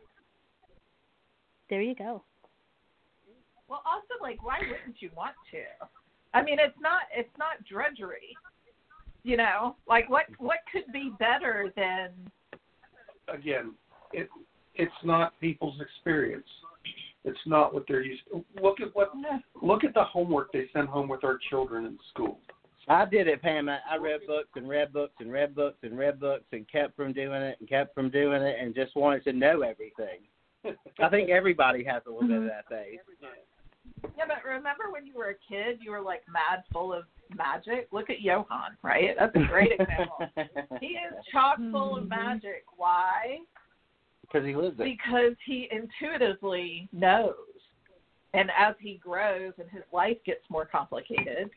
There 1.71 1.83
you 1.83 1.95
go. 1.95 2.23
Well, 3.69 3.83
also, 3.87 4.21
like, 4.21 4.45
why 4.45 4.59
wouldn't 4.61 5.01
you 5.01 5.11
want 5.17 5.35
to? 5.51 5.63
I 6.35 6.43
mean, 6.43 6.59
it's 6.59 6.79
not 6.81 7.03
it's 7.17 7.37
not 7.39 7.65
drudgery. 7.71 8.37
You 9.23 9.39
know, 9.39 9.77
like 9.89 10.11
what 10.11 10.27
what 10.39 10.59
could 10.71 10.93
be 10.93 11.13
better 11.19 11.73
than 11.77 12.11
again, 13.33 13.75
it 14.13 14.29
it's 14.75 14.93
not 15.05 15.39
people's 15.41 15.81
experience. 15.81 16.47
It's 17.25 17.39
not 17.47 17.73
what 17.73 17.85
they're 17.89 18.03
used. 18.03 18.23
To. 18.33 18.45
Look 18.63 18.81
at 18.81 18.95
what 18.95 19.13
look 19.63 19.85
at 19.85 19.95
the 19.95 20.05
homework 20.05 20.53
they 20.53 20.69
send 20.73 20.89
home 20.89 21.09
with 21.09 21.25
our 21.25 21.39
children 21.49 21.87
in 21.87 21.99
school. 22.13 22.39
I 22.87 23.07
did 23.07 23.29
it, 23.29 23.41
Pam. 23.41 23.69
I 23.69 23.79
I 23.91 23.97
read 23.97 24.21
books 24.27 24.51
and 24.57 24.69
read 24.69 24.93
books 24.93 25.15
and 25.21 25.33
read 25.33 25.55
books 25.55 25.79
and 25.83 25.97
read 25.97 26.21
books 26.21 26.45
and 26.53 26.71
kept 26.71 26.97
from 26.97 27.13
doing 27.13 27.41
it 27.41 27.57
and 27.61 27.69
kept 27.69 27.95
from 27.95 28.11
doing 28.11 28.43
it 28.43 28.57
and 28.61 28.75
just 28.75 28.95
wanted 28.97 29.25
to 29.25 29.33
know 29.33 29.63
everything. 29.63 30.21
I 31.03 31.09
think 31.09 31.31
everybody 31.31 31.85
has 31.85 32.03
a 32.07 32.11
little 32.11 32.29
bit 32.29 32.39
of 32.39 32.45
that 32.45 32.69
phase. 32.69 32.99
Yeah, 34.17 34.25
but 34.27 34.45
remember 34.49 34.85
when 34.91 35.07
you 35.07 35.15
were 35.15 35.31
a 35.31 35.35
kid, 35.49 35.79
you 35.81 35.91
were 35.91 36.01
like 36.01 36.23
mad 36.31 36.63
full 36.73 36.93
of 36.93 37.05
magic. 37.35 37.89
Look 37.93 38.11
at 38.11 38.21
Johan, 38.21 38.77
right? 38.83 39.15
That's 39.19 39.35
a 39.35 39.47
great 39.49 39.73
example. 39.73 40.19
he 40.81 40.87
is 40.87 41.13
chock 41.33 41.57
full 41.73 41.97
of 41.97 42.09
magic. 42.09 42.65
Why? 42.77 43.39
Because 44.23 44.47
he 44.47 44.55
lives 44.55 44.77
it. 44.79 44.85
Because 44.85 45.35
he 45.47 45.69
intuitively 45.71 46.89
knows. 46.93 47.35
And 48.35 48.51
as 48.59 48.75
he 48.81 49.01
grows 49.03 49.53
and 49.59 49.71
his 49.71 49.85
life 49.93 50.17
gets 50.27 50.43
more 50.51 50.67
complicated, 50.67 51.51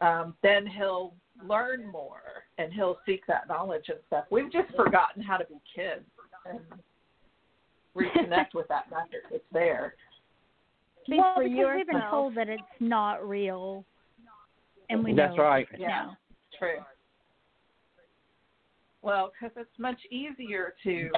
um, 0.00 0.34
then 0.42 0.66
he'll 0.66 1.12
learn 1.46 1.86
more 1.90 2.22
and 2.56 2.72
he'll 2.72 2.98
seek 3.04 3.26
that 3.26 3.48
knowledge 3.48 3.84
and 3.88 3.98
stuff. 4.06 4.24
We've 4.30 4.50
just 4.50 4.74
forgotten 4.74 5.22
how 5.22 5.36
to 5.36 5.44
be 5.44 5.56
kids 5.74 6.04
and 6.48 6.60
reconnect 7.94 8.54
with 8.54 8.68
that 8.68 8.90
magic. 8.90 9.22
It's 9.30 9.44
there. 9.52 9.94
Speak 11.08 11.20
well, 11.20 11.32
for 11.36 11.42
because 11.42 11.66
we've 11.74 11.86
been 11.86 12.02
told 12.10 12.34
that 12.34 12.50
it's 12.50 12.62
not 12.80 13.26
real, 13.26 13.82
and 14.90 15.02
we 15.02 15.14
That's 15.14 15.34
know 15.34 15.42
right. 15.42 15.66
Yeah, 15.78 15.88
now. 15.88 16.18
true. 16.58 16.80
Well, 19.00 19.32
because 19.32 19.56
it's 19.56 19.78
much 19.78 19.98
easier 20.10 20.74
to 20.84 21.08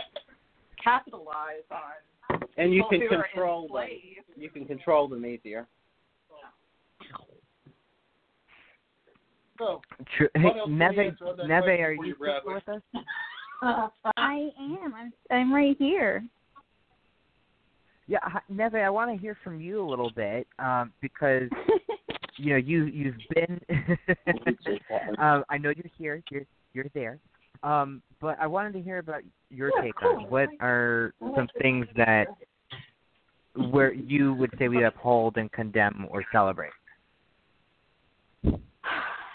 capitalize 0.83 1.65
on 1.73 2.41
And 2.57 2.73
you 2.73 2.85
can 2.89 3.01
control 3.01 3.67
them. 3.67 3.89
You 4.37 4.49
can 4.49 4.65
control 4.65 5.09
them 5.09 5.27
easier. 5.27 5.67
So, 9.59 9.81
Hey, 10.17 10.27
what 10.45 10.57
else 10.57 10.69
can 10.69 10.73
you 10.73 10.89
Neve, 10.89 10.99
answer 11.01 11.27
on 11.27 11.37
that 11.37 11.49
Neve, 11.49 11.81
are 11.81 11.93
you 11.93 12.15
still 12.15 12.41
with 12.45 12.69
us? 12.69 12.83
I 14.17 14.51
am. 14.57 14.95
I'm 14.95 15.13
I'm 15.33 15.53
right 15.53 15.77
here. 15.81 16.23
Yeah, 18.11 18.19
hi- 18.23 18.41
Neve, 18.49 18.75
I 18.75 18.91
want 18.91 19.13
to 19.13 19.17
hear 19.17 19.37
from 19.45 19.61
you 19.61 19.81
a 19.81 19.89
little 19.89 20.11
bit 20.11 20.49
um, 20.59 20.93
because 21.01 21.49
you 22.39 22.51
know 22.51 22.57
you 22.57 22.87
you've 22.87 23.15
been. 23.33 23.61
um, 25.19 25.45
I 25.49 25.57
know 25.59 25.71
you're 25.71 25.93
here. 25.97 26.21
You're 26.29 26.43
you're 26.75 26.89
there. 26.93 27.21
Um, 27.63 28.03
but 28.21 28.37
I 28.41 28.49
wanted 28.49 28.73
to 28.73 28.81
hear 28.81 28.99
about 28.99 29.23
your 29.49 29.71
take 29.81 30.03
on 30.03 30.29
what 30.29 30.49
are 30.61 31.15
some 31.37 31.47
things 31.63 31.87
that 31.95 32.27
where 33.71 33.93
you 33.93 34.35
would 34.35 34.51
say 34.59 34.67
we 34.67 34.83
uphold 34.83 35.37
and 35.37 35.51
condemn 35.53 36.09
or 36.11 36.25
celebrate. 36.33 36.73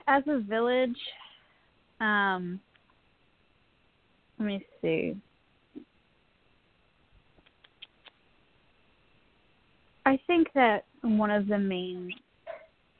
As 0.07 0.23
a 0.27 0.39
village, 0.39 0.99
um, 2.01 2.59
let 4.37 4.45
me 4.45 4.65
see. 4.81 5.15
I 10.05 10.19
think 10.27 10.47
that 10.53 10.85
one 11.01 11.31
of 11.31 11.47
the 11.47 11.57
main 11.57 12.11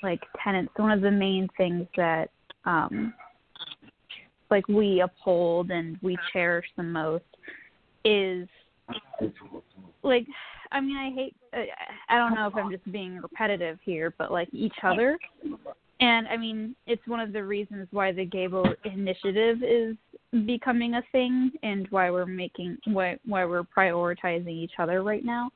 like 0.03 0.22
tenets, 0.43 0.70
one 0.76 0.91
of 0.91 1.01
the 1.01 1.12
main 1.12 1.47
things 1.58 1.88
that 1.97 2.30
um 2.66 3.14
like 4.51 4.68
we 4.68 5.01
uphold 5.01 5.72
and 5.72 5.97
we 6.01 6.18
cherish 6.32 6.66
the 6.78 6.84
most 6.84 7.24
is 8.03 8.47
like 10.03 10.26
I 10.72 10.82
mean 10.82 10.97
I 10.97 11.12
hate 11.12 11.36
I 12.10 12.18
don't 12.18 12.36
know 12.36 12.47
if 12.47 12.56
I'm 12.56 12.72
just 12.72 12.89
being 12.91 13.22
repetitive 13.22 13.80
here, 13.84 14.14
but 14.18 14.32
like 14.32 14.49
each 14.51 14.76
other. 14.84 15.18
And 16.01 16.28
I 16.28 16.36
mean, 16.36 16.76
it's 16.88 17.01
one 17.08 17.22
of 17.22 17.32
the 17.32 17.43
reasons 17.43 17.88
why 17.91 18.12
the 18.12 18.26
Gable 18.26 18.68
initiative 18.84 19.64
is 19.64 19.95
becoming 20.45 20.95
a 20.95 21.03
thing 21.14 21.51
and 21.64 21.88
why 21.89 22.12
we're 22.12 22.26
making 22.26 22.78
why 22.88 23.18
why 23.26 23.45
we're 23.45 23.64
prioritizing 23.64 24.49
each 24.49 24.74
other 24.78 25.01
right 25.01 25.24
now 25.24 25.49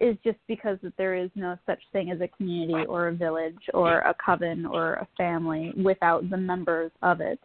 is 0.00 0.16
just 0.24 0.38
because 0.48 0.78
that 0.82 0.96
there 0.96 1.14
is 1.14 1.30
no 1.34 1.56
such 1.66 1.80
thing 1.92 2.10
as 2.10 2.20
a 2.20 2.28
community 2.36 2.84
or 2.86 3.08
a 3.08 3.12
village 3.12 3.58
or 3.72 3.98
a 4.00 4.14
coven 4.24 4.66
or 4.66 4.94
a 4.94 5.08
family 5.16 5.72
without 5.76 6.28
the 6.30 6.36
members 6.36 6.90
of 7.02 7.20
it. 7.20 7.38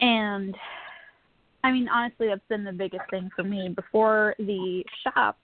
And 0.00 0.54
I 1.62 1.72
mean, 1.72 1.88
honestly, 1.88 2.28
that's 2.28 2.40
been 2.48 2.64
the 2.64 2.72
biggest 2.72 3.02
thing 3.10 3.30
for 3.36 3.42
me. 3.42 3.68
Before 3.68 4.34
the 4.38 4.84
shop, 5.02 5.36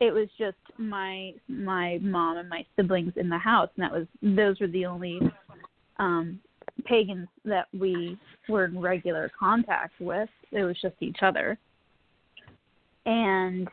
it 0.00 0.12
was 0.12 0.28
just 0.38 0.56
my 0.76 1.32
my 1.48 1.98
mom 2.02 2.36
and 2.36 2.48
my 2.48 2.64
siblings 2.76 3.12
in 3.16 3.28
the 3.28 3.38
house, 3.38 3.70
and 3.76 3.82
that 3.82 3.92
was 3.92 4.06
those 4.22 4.60
were 4.60 4.68
the 4.68 4.86
only 4.86 5.20
um 5.98 6.38
pagans 6.84 7.28
that 7.44 7.66
we 7.76 8.18
were 8.48 8.66
in 8.66 8.78
regular 8.78 9.30
contact 9.38 9.94
with. 10.00 10.28
It 10.52 10.62
was 10.62 10.76
just 10.80 10.94
each 11.00 11.18
other. 11.22 11.58
And 13.06 13.68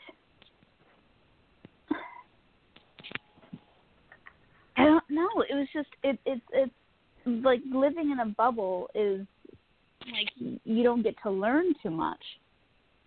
I 4.85 4.89
don't 4.89 5.09
know. 5.09 5.41
It 5.49 5.55
was 5.55 5.67
just 5.73 5.89
it 6.03 6.19
it's 6.25 6.41
it's 6.53 6.71
like 7.25 7.61
living 7.71 8.11
in 8.11 8.19
a 8.19 8.25
bubble 8.27 8.89
is 8.93 9.25
like 10.11 10.29
you 10.63 10.83
don't 10.83 11.03
get 11.03 11.15
to 11.23 11.31
learn 11.31 11.73
too 11.81 11.91
much. 11.91 12.21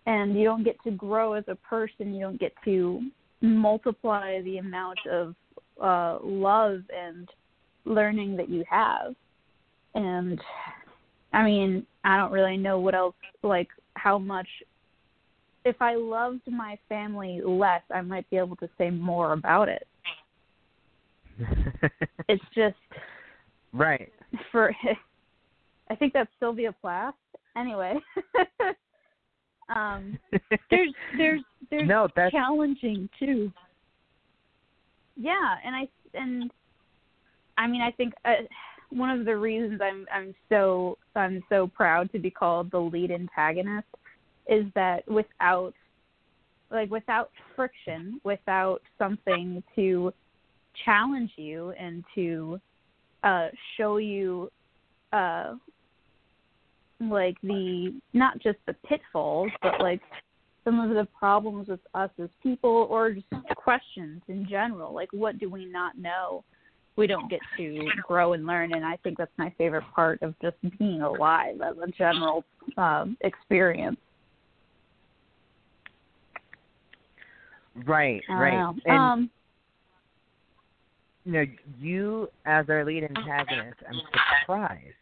And 0.05 0.37
you 0.37 0.43
don't 0.43 0.63
get 0.63 0.81
to 0.85 0.91
grow 0.91 1.33
as 1.33 1.43
a 1.47 1.55
person. 1.55 2.13
You 2.13 2.21
don't 2.21 2.39
get 2.39 2.53
to 2.65 3.01
multiply 3.41 4.41
the 4.41 4.57
amount 4.57 4.99
of 5.09 5.35
uh 5.81 6.19
love 6.23 6.81
and 6.95 7.29
learning 7.85 8.35
that 8.37 8.49
you 8.49 8.63
have. 8.69 9.15
And 9.95 10.39
i 11.33 11.43
mean 11.43 11.85
i 12.03 12.17
don't 12.17 12.31
really 12.31 12.57
know 12.57 12.79
what 12.79 12.95
else 12.95 13.15
like 13.43 13.67
how 13.95 14.17
much 14.17 14.47
if 15.65 15.75
i 15.81 15.95
loved 15.95 16.41
my 16.47 16.77
family 16.87 17.41
less 17.43 17.81
i 17.93 18.01
might 18.01 18.29
be 18.29 18.37
able 18.37 18.55
to 18.55 18.69
say 18.77 18.89
more 18.89 19.33
about 19.33 19.69
it 19.69 19.87
it's 22.27 22.43
just 22.55 22.75
right. 23.73 24.11
for 24.51 24.73
I 25.89 25.95
think 25.95 26.13
that's 26.13 26.29
Sylvia 26.39 26.73
Plath. 26.81 27.15
Anyway. 27.57 27.95
um 29.75 30.17
There's 30.69 30.93
there's 31.17 31.41
there's 31.69 31.87
no, 31.87 32.07
that's 32.15 32.31
challenging 32.31 33.09
too. 33.19 33.51
yeah, 35.15 35.55
and 35.65 35.75
I 35.75 35.87
and 36.13 36.51
I 37.57 37.67
mean 37.67 37.81
I 37.81 37.91
think 37.91 38.13
uh, 38.25 38.33
one 38.89 39.09
of 39.11 39.25
the 39.25 39.37
reasons 39.37 39.79
I'm 39.83 40.05
I'm 40.13 40.33
so 40.49 40.97
I'm 41.15 41.43
so 41.49 41.67
proud 41.67 42.11
to 42.11 42.19
be 42.19 42.31
called 42.31 42.71
the 42.71 42.79
lead 42.79 43.11
antagonist 43.11 43.87
is 44.47 44.65
that 44.75 45.07
without 45.07 45.73
like 46.71 46.89
without 46.89 47.31
friction, 47.55 48.19
without 48.23 48.81
something 48.97 49.63
to 49.75 50.13
challenge 50.85 51.31
you 51.35 51.73
and 51.79 52.03
to 52.15 52.59
uh 53.23 53.47
show 53.77 53.97
you 53.97 54.51
uh 55.13 55.55
like 56.99 57.35
the 57.41 57.93
not 58.13 58.39
just 58.39 58.57
the 58.67 58.73
pitfalls 58.87 59.51
but 59.61 59.79
like 59.79 60.01
some 60.63 60.79
of 60.79 60.89
the 60.89 61.07
problems 61.17 61.67
with 61.67 61.79
us 61.93 62.09
as 62.21 62.29
people 62.43 62.87
or 62.89 63.11
just 63.11 63.25
questions 63.55 64.21
in 64.27 64.47
general 64.49 64.93
like 64.93 65.09
what 65.11 65.39
do 65.39 65.49
we 65.49 65.65
not 65.65 65.97
know 65.97 66.43
we 66.95 67.07
don't 67.07 67.29
get 67.29 67.39
to 67.57 67.87
grow 68.05 68.33
and 68.33 68.45
learn 68.45 68.73
and 68.73 68.85
i 68.85 68.97
think 68.97 69.17
that's 69.17 69.31
my 69.37 69.53
favorite 69.57 69.83
part 69.95 70.21
of 70.21 70.35
just 70.41 70.57
being 70.77 71.01
alive 71.01 71.55
as 71.61 71.75
a 71.77 71.89
general 71.91 72.43
um 72.77 73.17
experience 73.21 73.97
right, 77.85 78.21
right. 78.29 78.53
know. 78.53 78.75
And 78.85 78.97
um 78.97 79.29
you 81.29 81.35
know, 81.35 81.45
you 81.79 82.27
as 82.45 82.65
our 82.69 82.83
lead 82.83 83.03
antagonist, 83.03 83.77
I'm 83.87 84.01
surprised, 84.41 84.95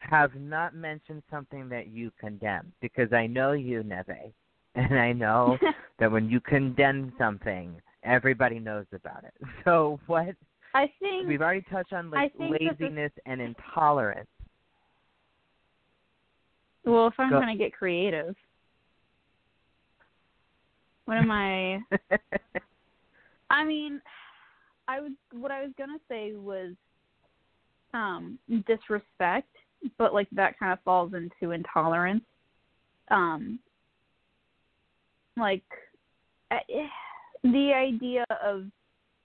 have 0.00 0.34
not 0.34 0.74
mentioned 0.74 1.22
something 1.30 1.68
that 1.68 1.86
you 1.88 2.10
condemn 2.18 2.72
because 2.80 3.12
I 3.12 3.28
know 3.28 3.52
you, 3.52 3.84
Neve, 3.84 4.32
and 4.74 4.98
I 4.98 5.12
know 5.12 5.56
that 6.00 6.10
when 6.10 6.28
you 6.28 6.40
condemn 6.40 7.12
something, 7.18 7.80
everybody 8.02 8.58
knows 8.58 8.86
about 8.92 9.22
it. 9.24 9.34
So 9.64 10.00
what 10.06 10.34
i 10.74 10.90
think 11.00 11.26
we've 11.26 11.40
already 11.40 11.64
touched 11.70 11.92
on 11.92 12.10
like 12.10 12.32
I 12.34 12.38
think 12.38 12.58
the- 12.58 12.84
laziness 12.84 13.12
and 13.26 13.40
intolerance. 13.40 14.28
well 16.84 17.06
if 17.06 17.14
i'm 17.18 17.30
Go- 17.30 17.40
going 17.40 17.56
to 17.56 17.62
get 17.62 17.72
creative 17.72 18.34
what 21.06 21.16
am 21.16 21.30
i 21.30 21.80
I 23.50 23.64
mean, 23.64 24.00
I 24.88 25.00
was 25.00 25.12
what 25.32 25.50
I 25.50 25.62
was 25.62 25.72
gonna 25.78 25.98
say 26.08 26.32
was 26.32 26.74
um 27.94 28.38
disrespect, 28.66 29.54
but 29.98 30.14
like 30.14 30.28
that 30.32 30.58
kind 30.58 30.72
of 30.72 30.78
falls 30.84 31.12
into 31.14 31.52
intolerance. 31.52 32.24
Um 33.10 33.58
like 35.36 35.62
I- 36.50 36.60
the 37.44 37.72
idea 37.72 38.24
of 38.44 38.64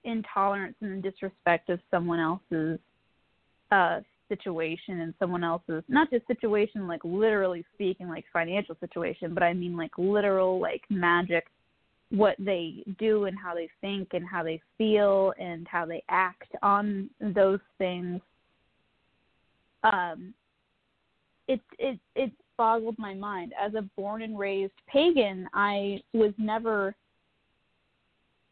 intolerance 0.03 0.76
and 0.82 1.01
disrespect 1.01 1.70
of 1.70 1.80
someone 1.89 2.20
else's 2.20 2.80
uh 3.72 4.01
situation 4.30 5.01
and 5.01 5.14
someone 5.20 5.43
else's 5.43 5.84
not 5.88 6.09
just 6.09 6.26
situation 6.28 6.88
like 6.88 7.01
literally 7.03 7.64
speaking 7.74 8.09
like 8.09 8.26
financial 8.34 8.76
situation, 8.80 9.34
but 9.34 9.43
I 9.43 9.53
mean 9.53 9.78
like 9.78 9.91
literal 9.97 10.59
like 10.59 10.82
magic 10.89 11.45
what 12.14 12.36
they 12.38 12.84
do 12.99 13.26
and 13.26 13.36
how 13.38 13.55
they 13.55 13.68
think 13.82 14.09
and 14.14 14.28
how 14.28 14.43
they 14.43 14.61
feel 14.78 15.34
and 15.39 15.68
how 15.68 15.84
they 15.84 16.03
act 16.09 16.51
on 16.61 17.09
those 17.20 17.59
things 17.80 18.22
um 19.84 20.32
it 21.47 21.59
it 21.80 21.99
it 22.16 22.32
boggled 22.55 22.97
my 22.99 23.16
mind. 23.16 23.51
As 23.59 23.74
a 23.74 23.82
born 23.97 24.22
and 24.22 24.38
raised 24.38 24.74
pagan 24.88 25.49
i 25.53 25.99
was 26.14 26.34
never 26.38 26.95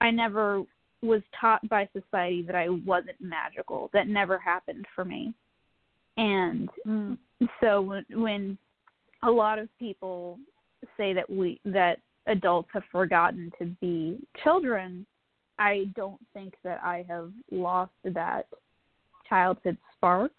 i 0.01 0.09
never 0.09 0.64
was 1.03 1.22
taught 1.39 1.68
by 1.70 1.88
society 1.93 2.41
that 2.41 2.55
i 2.55 2.68
wasn't 2.68 3.22
magical. 3.22 3.91
That 3.93 4.07
never 4.07 4.39
happened 4.39 4.88
for 4.95 5.05
me. 5.05 5.34
And 6.18 6.68
so 7.62 7.82
when 7.82 8.05
when 8.09 8.57
a 9.24 9.30
lot 9.30 9.59
of 9.59 9.70
people 9.78 10.39
say 10.97 11.14
that 11.14 11.30
we 11.30 11.62
that 11.64 11.99
adults 12.28 12.69
have 12.74 12.84
forgotten 12.91 13.51
to 13.59 13.65
be 13.82 14.19
children, 14.43 15.05
I 15.59 15.86
don't 15.95 16.19
think 16.34 16.53
that 16.63 16.82
I 16.84 17.05
have 17.07 17.32
lost 17.51 17.91
that 18.03 18.47
childhood 19.28 19.78
spark. 19.95 20.32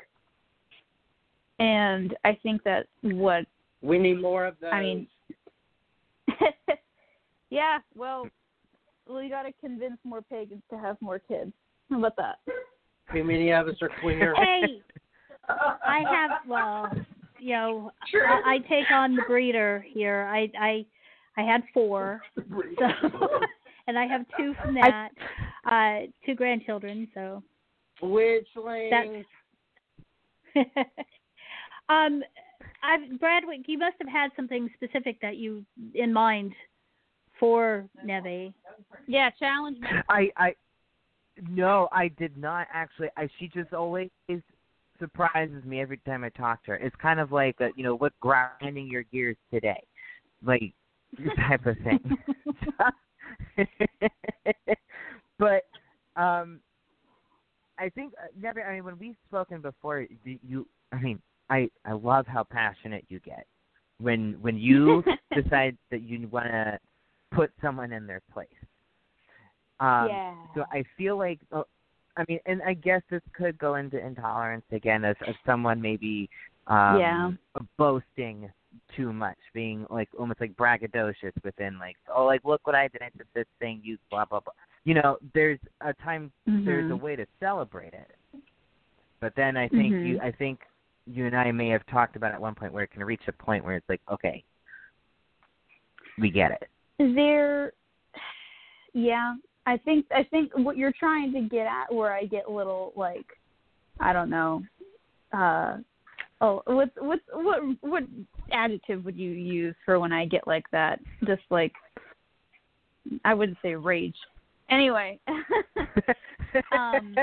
And 1.58 2.16
I 2.24 2.38
think 2.42 2.62
that 2.64 2.86
what 3.02 3.46
We 3.82 3.98
need 3.98 4.20
more 4.20 4.46
of 4.46 4.56
those. 4.60 4.70
I 4.72 4.80
mean 4.80 5.06
Yeah, 7.50 7.78
well 7.94 8.26
we 9.08 9.28
gotta 9.28 9.52
convince 9.60 9.98
more 10.04 10.22
pagans 10.22 10.62
to 10.70 10.78
have 10.78 10.96
more 11.00 11.18
kids. 11.18 11.52
How 11.90 11.98
about 11.98 12.16
that? 12.16 12.36
too 13.12 13.24
many 13.24 13.52
of 13.52 13.68
us 13.68 13.74
are 13.82 13.90
queer. 14.00 14.34
Hey, 14.42 14.80
I 15.48 16.02
have 16.08 16.30
well, 16.48 16.90
you 17.38 17.52
know, 17.52 17.90
I, 18.14 18.54
I 18.54 18.58
take 18.68 18.90
on 18.90 19.16
the 19.16 19.22
breeder 19.26 19.84
here. 19.92 20.28
I 20.30 20.50
I 20.58 20.86
I 21.36 21.42
had 21.42 21.62
four, 21.72 22.20
so 22.36 22.42
and 23.86 23.98
I 23.98 24.06
have 24.06 24.24
two 24.36 24.54
from 24.62 24.74
that, 24.74 25.10
uh, 25.70 26.06
two 26.26 26.34
grandchildren. 26.34 27.08
So, 27.14 27.42
Witchling. 28.02 29.24
um, 31.88 32.22
I've 32.82 33.18
Bradwick, 33.18 33.64
you 33.66 33.78
must 33.78 33.96
have 34.00 34.08
had 34.08 34.30
something 34.36 34.68
specific 34.74 35.20
that 35.22 35.36
you 35.36 35.64
in 35.94 36.12
mind 36.12 36.52
for 37.38 37.88
Neve. 38.04 38.52
Yeah, 39.06 39.30
challenge 39.38 39.78
me. 39.80 39.88
I 40.08 40.30
I 40.36 40.54
no, 41.48 41.88
I 41.92 42.08
did 42.08 42.36
not 42.36 42.66
actually. 42.72 43.08
I 43.16 43.28
she 43.38 43.48
just 43.48 43.72
always 43.72 44.10
surprises 44.98 45.64
me 45.64 45.80
every 45.80 45.98
time 46.06 46.22
I 46.22 46.28
talk 46.30 46.64
to 46.64 46.72
her. 46.72 46.76
It's 46.76 46.94
kind 47.02 47.18
of 47.18 47.32
like 47.32 47.56
a, 47.60 47.70
you 47.74 47.82
know 47.82 47.96
what 47.96 48.12
grinding 48.20 48.86
your 48.86 49.02
gears 49.04 49.36
today, 49.52 49.82
like 50.44 50.72
type 51.36 51.66
of 51.66 51.76
thing. 51.78 52.16
but 55.38 55.62
um, 56.16 56.60
I 57.78 57.88
think 57.90 58.12
uh, 58.22 58.26
never. 58.40 58.62
I 58.64 58.74
mean, 58.74 58.84
when 58.84 58.98
we've 58.98 59.16
spoken 59.28 59.60
before, 59.60 60.06
you, 60.24 60.38
you 60.46 60.68
I 60.92 61.00
mean, 61.00 61.20
I 61.50 61.68
I 61.84 61.92
love 61.92 62.26
how 62.26 62.44
passionate 62.44 63.04
you 63.08 63.20
get 63.20 63.46
when 63.98 64.36
when 64.40 64.56
you 64.56 65.02
decide 65.34 65.76
that 65.90 66.02
you 66.02 66.28
want 66.28 66.46
to 66.46 66.78
put 67.32 67.50
someone 67.62 67.92
in 67.92 68.06
their 68.06 68.22
place. 68.32 68.48
Um, 69.80 70.08
yeah. 70.10 70.32
So 70.54 70.64
I 70.70 70.84
feel 70.96 71.16
like, 71.16 71.40
uh, 71.50 71.62
I 72.16 72.24
mean, 72.28 72.38
and 72.46 72.62
I 72.62 72.74
guess 72.74 73.00
this 73.10 73.22
could 73.32 73.58
go 73.58 73.76
into 73.76 73.98
intolerance 74.04 74.64
again 74.70 75.04
as, 75.04 75.16
as 75.26 75.34
someone 75.46 75.80
maybe 75.80 76.28
um, 76.66 77.00
Yeah. 77.00 77.30
boasting 77.78 78.50
too 78.96 79.12
much, 79.12 79.38
being 79.54 79.86
like 79.90 80.08
almost 80.18 80.40
like 80.40 80.54
braggadocious 80.56 81.32
within 81.44 81.78
like, 81.78 81.96
oh, 82.14 82.24
like 82.24 82.42
look 82.44 82.66
what 82.66 82.74
I 82.74 82.88
did, 82.88 83.02
I 83.02 83.10
did 83.16 83.26
this 83.34 83.46
thing, 83.58 83.80
you 83.82 83.98
blah 84.10 84.24
blah 84.24 84.40
blah. 84.40 84.52
You 84.84 84.94
know, 84.94 85.18
there's 85.34 85.60
a 85.80 85.92
time, 85.94 86.32
there's 86.46 86.90
a 86.90 86.94
Mhm. 86.94 87.00
way 87.00 87.16
to 87.16 87.26
celebrate 87.38 87.94
it, 87.94 88.16
but 89.20 89.34
then 89.36 89.56
I 89.56 89.68
think 89.68 89.94
you, 90.04 90.16
Mhm. 90.16 90.22
I 90.22 90.32
think 90.32 90.60
you 91.06 91.26
and 91.26 91.36
I 91.36 91.50
may 91.52 91.68
have 91.68 91.84
talked 91.86 92.16
about 92.16 92.32
at 92.32 92.40
one 92.40 92.54
point 92.54 92.72
where 92.72 92.84
it 92.84 92.90
can 92.90 93.04
reach 93.04 93.22
a 93.28 93.32
point 93.32 93.64
where 93.64 93.76
it's 93.76 93.88
like, 93.88 94.00
okay, 94.10 94.44
we 96.18 96.30
get 96.30 96.50
it. 96.52 96.68
there 96.98 97.72
yeah 98.92 99.34
i 99.66 99.76
think 99.78 100.06
i 100.14 100.22
think 100.24 100.52
what 100.54 100.76
you're 100.76 100.92
trying 100.92 101.32
to 101.32 101.40
get 101.40 101.66
at 101.66 101.92
where 101.92 102.12
i 102.12 102.24
get 102.24 102.44
a 102.46 102.50
little 102.50 102.92
like 102.94 103.26
i 103.98 104.12
don't 104.12 104.30
know 104.30 104.62
uh 105.32 105.78
oh 106.42 106.62
what's 106.66 106.90
what's 106.98 107.22
what 107.32 107.60
what 107.80 108.02
adjective 108.52 109.04
would 109.04 109.16
you 109.16 109.30
use 109.30 109.74
for 109.84 109.98
when 109.98 110.12
i 110.12 110.26
get 110.26 110.46
like 110.46 110.64
that 110.72 111.00
just 111.24 111.42
like 111.50 111.72
i 113.24 113.32
wouldn't 113.32 113.56
say 113.62 113.74
rage 113.74 114.16
anyway 114.70 115.18
um 116.72 117.16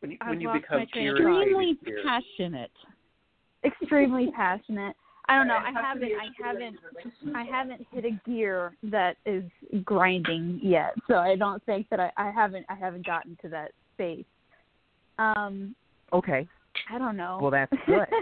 when 0.00 0.12
you, 0.12 0.18
when 0.26 0.40
you 0.40 0.50
become 0.52 0.78
my 0.78 0.86
train 0.86 1.08
of 1.08 1.16
teary, 1.16 1.34
thought. 1.34 1.42
Extremely 1.42 1.78
passionate. 2.04 2.70
extremely 3.64 4.30
passionate 4.34 4.96
I 5.28 5.38
don't 5.38 5.48
know. 5.48 5.56
I 5.56 5.72
haven't. 5.72 6.12
I 6.12 6.28
haven't. 6.40 6.76
I 7.34 7.42
haven't 7.42 7.84
hit 7.90 8.04
a 8.04 8.30
gear 8.30 8.76
that 8.84 9.16
is 9.26 9.42
grinding 9.84 10.60
yet, 10.62 10.94
so 11.08 11.16
I 11.16 11.34
don't 11.34 11.60
think 11.64 11.88
that 11.88 11.98
I. 11.98 12.12
I 12.16 12.30
haven't. 12.30 12.64
I 12.68 12.76
haven't 12.76 13.04
gotten 13.04 13.36
to 13.42 13.48
that 13.48 13.72
space. 13.96 14.24
Um, 15.18 15.74
Okay. 16.12 16.46
I 16.92 16.98
don't 16.98 17.16
know. 17.16 17.38
Well, 17.40 17.50
that's 17.50 17.72
good. 17.86 18.06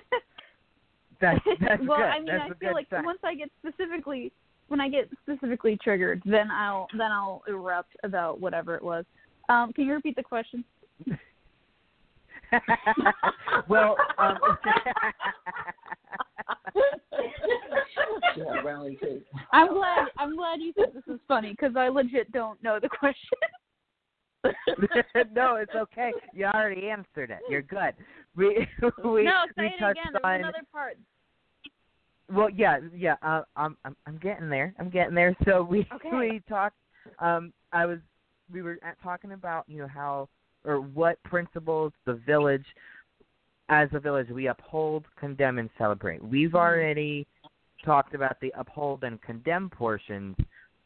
That's 1.21 1.41
that's 1.61 1.83
well, 1.87 1.99
good. 1.99 2.07
I 2.07 2.19
mean, 2.19 2.27
that's 2.27 2.51
I 2.51 2.53
a 2.53 2.55
feel 2.57 2.75
like 2.75 2.91
sign. 2.91 3.05
once 3.05 3.21
I 3.25 3.35
get 3.35 3.49
specifically, 3.65 4.33
when 4.69 4.81
I 4.81 4.89
get 4.89 5.09
specifically 5.23 5.79
triggered, 5.83 6.21
then 6.27 6.51
I'll 6.51 6.89
then 6.99 7.13
I'll 7.13 7.43
erupt 7.49 7.97
about 8.03 8.41
whatever 8.41 8.75
it 8.75 8.83
was. 8.83 9.05
Um, 9.49 9.73
can 9.73 9.87
you 9.87 9.95
repeat 9.95 10.17
the 10.17 10.23
question? 10.23 10.65
well, 13.69 13.97
um, 14.19 14.37
yeah, 18.37 18.61
rally 18.65 18.99
too. 19.01 19.23
I'm 19.53 19.73
glad. 19.73 20.09
I'm 20.19 20.37
glad 20.37 20.61
you 20.61 20.73
think 20.73 20.95
this 20.95 21.05
is 21.09 21.21
funny 21.29 21.53
because 21.53 21.77
I 21.77 21.89
legit 21.89 22.33
don't 22.33 22.63
know 22.63 22.79
the 22.81 22.89
question. 22.89 23.39
no, 25.35 25.57
it's 25.57 25.75
okay. 25.75 26.13
You 26.33 26.47
already 26.47 26.89
answered 26.89 27.31
it. 27.31 27.41
You're 27.49 27.63
good. 27.63 27.95
We 28.37 28.67
we 29.05 29.25
no, 29.25 29.45
say 29.57 29.63
we 29.63 29.67
it 29.67 29.79
touched 29.81 29.99
again. 29.99 30.13
There's 30.13 30.25
on 30.25 30.35
another 30.41 30.63
part. 30.73 30.97
well, 32.33 32.51
yeah, 32.51 32.81
yeah. 32.95 33.17
Uh, 33.23 33.43
I'm 33.57 33.77
I'm 33.85 33.97
I'm 34.07 34.19
getting 34.19 34.49
there. 34.49 34.75
I'm 34.79 34.91
getting 34.91 35.15
there. 35.15 35.37
So 35.45 35.63
we 35.63 35.87
Okay. 35.95 36.11
we 36.13 36.43
talked. 36.49 36.77
Um, 37.19 37.53
I 37.73 37.87
was 37.87 37.99
we 38.53 38.63
were 38.63 38.79
at, 38.83 39.01
talking 39.03 39.33
about 39.33 39.65
you 39.69 39.79
know 39.79 39.89
how 39.89 40.29
or 40.65 40.81
what 40.81 41.23
principles 41.25 41.93
the 42.07 42.15
village, 42.15 42.65
as 43.69 43.89
a 43.93 44.01
village, 44.01 44.31
we 44.31 44.47
uphold, 44.49 45.05
condemn, 45.19 45.59
and 45.59 45.69
celebrate. 45.79 46.23
We've 46.25 46.49
Mm-hmm. 46.51 46.57
already 46.57 47.27
talked 47.85 48.15
about 48.15 48.41
the 48.41 48.53
uphold 48.57 49.05
and 49.05 49.21
condemn 49.21 49.69
portions. 49.69 50.37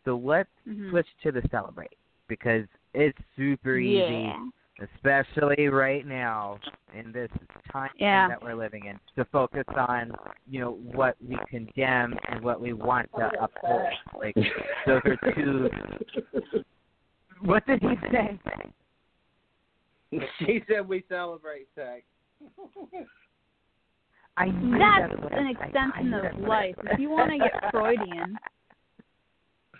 So 0.04 0.16
let's 0.16 0.50
Mhm. 0.66 0.90
switch 0.90 1.06
to 1.22 1.32
the 1.32 1.42
celebrate 1.50 1.96
because 2.28 2.66
it's 2.98 3.18
super 3.36 3.76
easy 3.78 4.24
Yeah. 4.24 4.86
especially 4.94 5.68
right 5.68 6.06
now 6.06 6.58
in 6.94 7.10
this 7.12 7.30
time 7.72 7.90
Yeah. 7.96 8.28
that 8.28 8.42
we're 8.42 8.54
living 8.54 8.86
in, 8.86 8.98
to 9.16 9.24
focus 9.30 9.64
on 9.76 10.12
you 10.46 10.60
know 10.60 10.72
what 10.72 11.16
we 11.26 11.36
condemn 11.48 12.16
and 12.28 12.42
what 12.42 12.60
we 12.60 12.72
want 12.72 13.08
to 13.16 13.30
uphold. 13.42 13.88
Like 14.18 14.34
those 14.86 15.02
are 15.04 15.32
two. 15.34 15.68
What 17.42 17.64
did 17.66 17.80
he 17.82 17.94
say? 18.10 18.38
she 20.40 20.62
said 20.68 20.88
we 20.88 21.04
celebrate 21.08 21.68
sex. 21.74 22.02
I 24.36 24.46
knew 24.46 24.78
That's 24.78 25.12
an 25.12 25.24
I- 25.32 25.36
I- 25.36 25.46
I 25.46 25.50
extension 25.50 26.14
of 26.14 26.22
that's 26.22 26.36
what 26.36 26.50
I 26.50 26.66
life. 26.66 26.74
If 26.92 26.98
you 27.00 27.10
want 27.10 27.30
to 27.32 27.38
get 27.38 27.70
Freudian, 27.72 28.38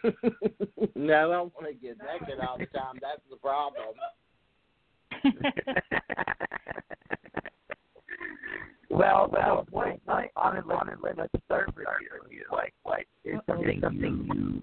no, 0.95 1.31
I 1.31 1.35
don't 1.35 1.55
want 1.55 1.67
to 1.67 1.73
get 1.75 1.97
naked 1.99 2.41
all 2.41 2.59
the 2.59 2.67
time. 2.67 2.99
That's 3.01 3.21
the 3.31 3.37
problem. 3.37 3.95
well, 8.91 9.29
well, 9.33 9.67
what, 9.71 9.99
like, 10.07 10.33
honestly, 10.37 10.75
honestly, 10.79 11.11
let's 11.17 11.33
start 11.47 11.75
with 11.77 11.87
you. 12.31 12.43
Like, 12.53 12.75
like, 12.87 13.09
there's 13.25 13.41
something, 13.47 13.81
something 13.83 14.29
you. 14.33 14.63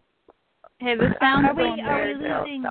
hey, 0.79 0.95
the 0.95 1.13
sound 1.19 1.45
Are 1.45 1.53
we- 1.53 1.63
going 1.63 1.79
are 1.81 2.05
we 2.07 2.13
there. 2.21 2.39
losing- 2.41 2.63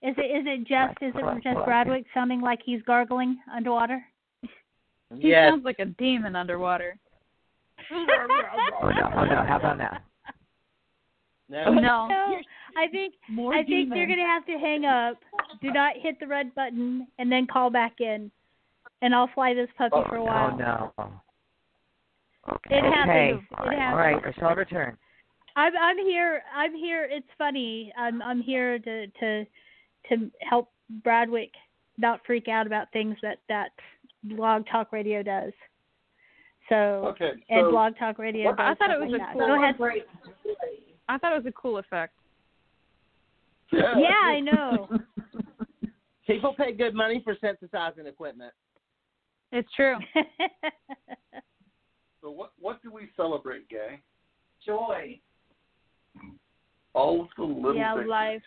Is 0.00 0.14
it 0.16 0.20
is 0.20 0.44
it 0.46 0.58
just 0.66 0.96
is 1.02 1.12
it 1.14 1.42
just 1.42 1.64
Bradwick 1.66 2.04
sounding 2.14 2.40
like 2.40 2.60
he's 2.64 2.80
gargling 2.82 3.38
underwater? 3.52 4.00
He 4.42 5.28
Yes. 5.30 5.50
sounds 5.50 5.64
like 5.64 5.78
a 5.80 5.86
demon 5.86 6.36
underwater. 6.36 6.96
Oh 7.90 8.90
no, 8.90 9.10
oh 9.16 9.24
no, 9.24 9.44
how 9.46 9.56
about 9.58 9.78
now? 9.78 9.98
No. 11.48 11.64
Oh, 11.66 11.72
no, 11.72 11.80
No, 12.08 12.38
I 12.76 12.88
think 12.90 13.14
more 13.30 13.54
I 13.54 13.64
think 13.64 13.90
you're 13.94 14.06
gonna 14.06 14.22
have 14.22 14.44
to 14.46 14.52
hang 14.58 14.84
up. 14.84 15.18
Do 15.62 15.72
not 15.72 15.94
hit 16.00 16.20
the 16.20 16.26
red 16.26 16.54
button 16.54 17.06
and 17.18 17.30
then 17.32 17.46
call 17.46 17.70
back 17.70 18.00
in, 18.00 18.30
and 19.02 19.14
I'll 19.14 19.30
fly 19.34 19.54
this 19.54 19.68
puppy 19.76 19.96
for 20.08 20.16
a 20.16 20.24
while. 20.24 20.52
Oh 20.52 20.56
while. 20.56 20.92
no. 20.98 21.12
It 22.70 22.78
okay. 22.78 22.90
happens. 22.94 23.42
It 23.50 23.56
right, 23.66 23.78
happens. 23.78 23.92
all 23.92 23.96
right, 23.96 24.22
I 24.24 24.40
shall 24.40 24.54
return. 24.54 24.96
I'm 25.56 25.72
I'm 25.76 25.98
here. 25.98 26.42
I'm 26.54 26.74
here. 26.74 27.08
It's 27.10 27.26
funny. 27.36 27.92
I'm 27.98 28.22
I'm 28.22 28.40
here 28.42 28.78
to 28.78 29.06
to 29.06 29.44
to 30.08 30.30
help 30.48 30.70
Bradwick 31.04 31.50
not 31.96 32.20
freak 32.26 32.48
out 32.48 32.66
about 32.66 32.92
things 32.92 33.16
that 33.22 33.38
that 33.48 33.70
Blog 34.24 34.64
Talk 34.70 34.92
Radio 34.92 35.22
does. 35.22 35.52
So 36.68 36.74
Okay, 37.14 37.30
and 37.48 37.64
so 37.66 37.70
Blog 37.70 37.94
Talk 37.98 38.18
Radio. 38.18 38.52
I 38.52 38.68
does 38.68 38.78
thought 38.78 38.90
it 38.90 39.00
was 39.00 39.10
like 39.10 39.20
a 39.22 39.32
cool- 39.32 39.46
Go 39.46 39.62
ahead. 39.62 39.76
I 41.08 41.18
thought 41.18 41.32
it 41.32 41.42
was 41.42 41.46
a 41.46 41.52
cool 41.52 41.78
effect. 41.78 42.14
Yeah, 43.72 44.22
I 44.24 44.40
know. 44.40 44.88
People 46.26 46.54
pay 46.54 46.72
good 46.72 46.94
money 46.94 47.22
for 47.24 47.36
synthesizing 47.40 48.06
equipment. 48.06 48.52
It's 49.52 49.68
true. 49.74 49.96
so 52.20 52.30
what 52.30 52.52
what 52.60 52.82
do 52.82 52.92
we 52.92 53.08
celebrate, 53.16 53.68
Gay? 53.68 54.00
Joy. 54.64 55.18
All 56.94 57.22
of 57.22 57.28
the 57.36 57.44
little 57.44 57.76
yeah, 57.76 57.94
victories. 57.94 58.10
life. 58.10 58.42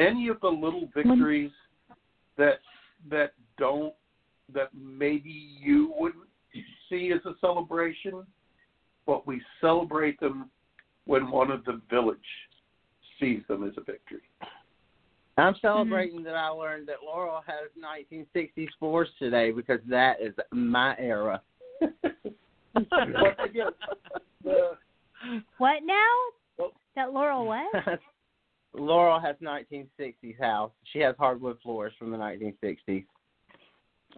Any 0.00 0.28
of 0.28 0.40
the 0.40 0.48
little 0.48 0.88
victories 0.94 1.52
that 2.36 2.60
that 3.10 3.32
don't 3.58 3.94
that 4.52 4.70
maybe 4.74 5.50
you 5.60 5.92
wouldn't 5.98 6.24
see 6.88 7.12
as 7.14 7.24
a 7.26 7.34
celebration, 7.40 8.24
but 9.08 9.26
we 9.26 9.40
celebrate 9.62 10.20
them 10.20 10.50
when 11.06 11.30
one 11.30 11.50
of 11.50 11.64
the 11.64 11.80
village 11.90 12.18
sees 13.18 13.40
them 13.48 13.64
as 13.64 13.72
a 13.78 13.80
victory. 13.80 14.20
I'm 15.38 15.54
mm-hmm. 15.54 15.66
celebrating 15.66 16.22
that 16.24 16.34
I 16.34 16.48
learned 16.48 16.86
that 16.88 16.98
Laurel 17.02 17.42
has 17.46 17.70
1960s 17.82 18.68
force 18.78 19.08
today 19.18 19.50
because 19.50 19.80
that 19.88 20.20
is 20.20 20.34
my 20.52 20.94
era. 20.98 21.40
but 21.80 23.44
again, 23.44 23.70
the, 24.44 24.72
what 25.56 25.78
now? 25.84 25.94
Well- 26.58 26.72
that 26.94 27.12
Laurel 27.12 27.46
what? 27.46 27.72
Laurel 28.74 29.18
has 29.18 29.36
1960s 29.42 30.38
house. 30.38 30.70
She 30.92 30.98
has 30.98 31.14
hardwood 31.18 31.56
floors 31.62 31.94
from 31.98 32.10
the 32.10 32.18
1960s. 32.18 33.06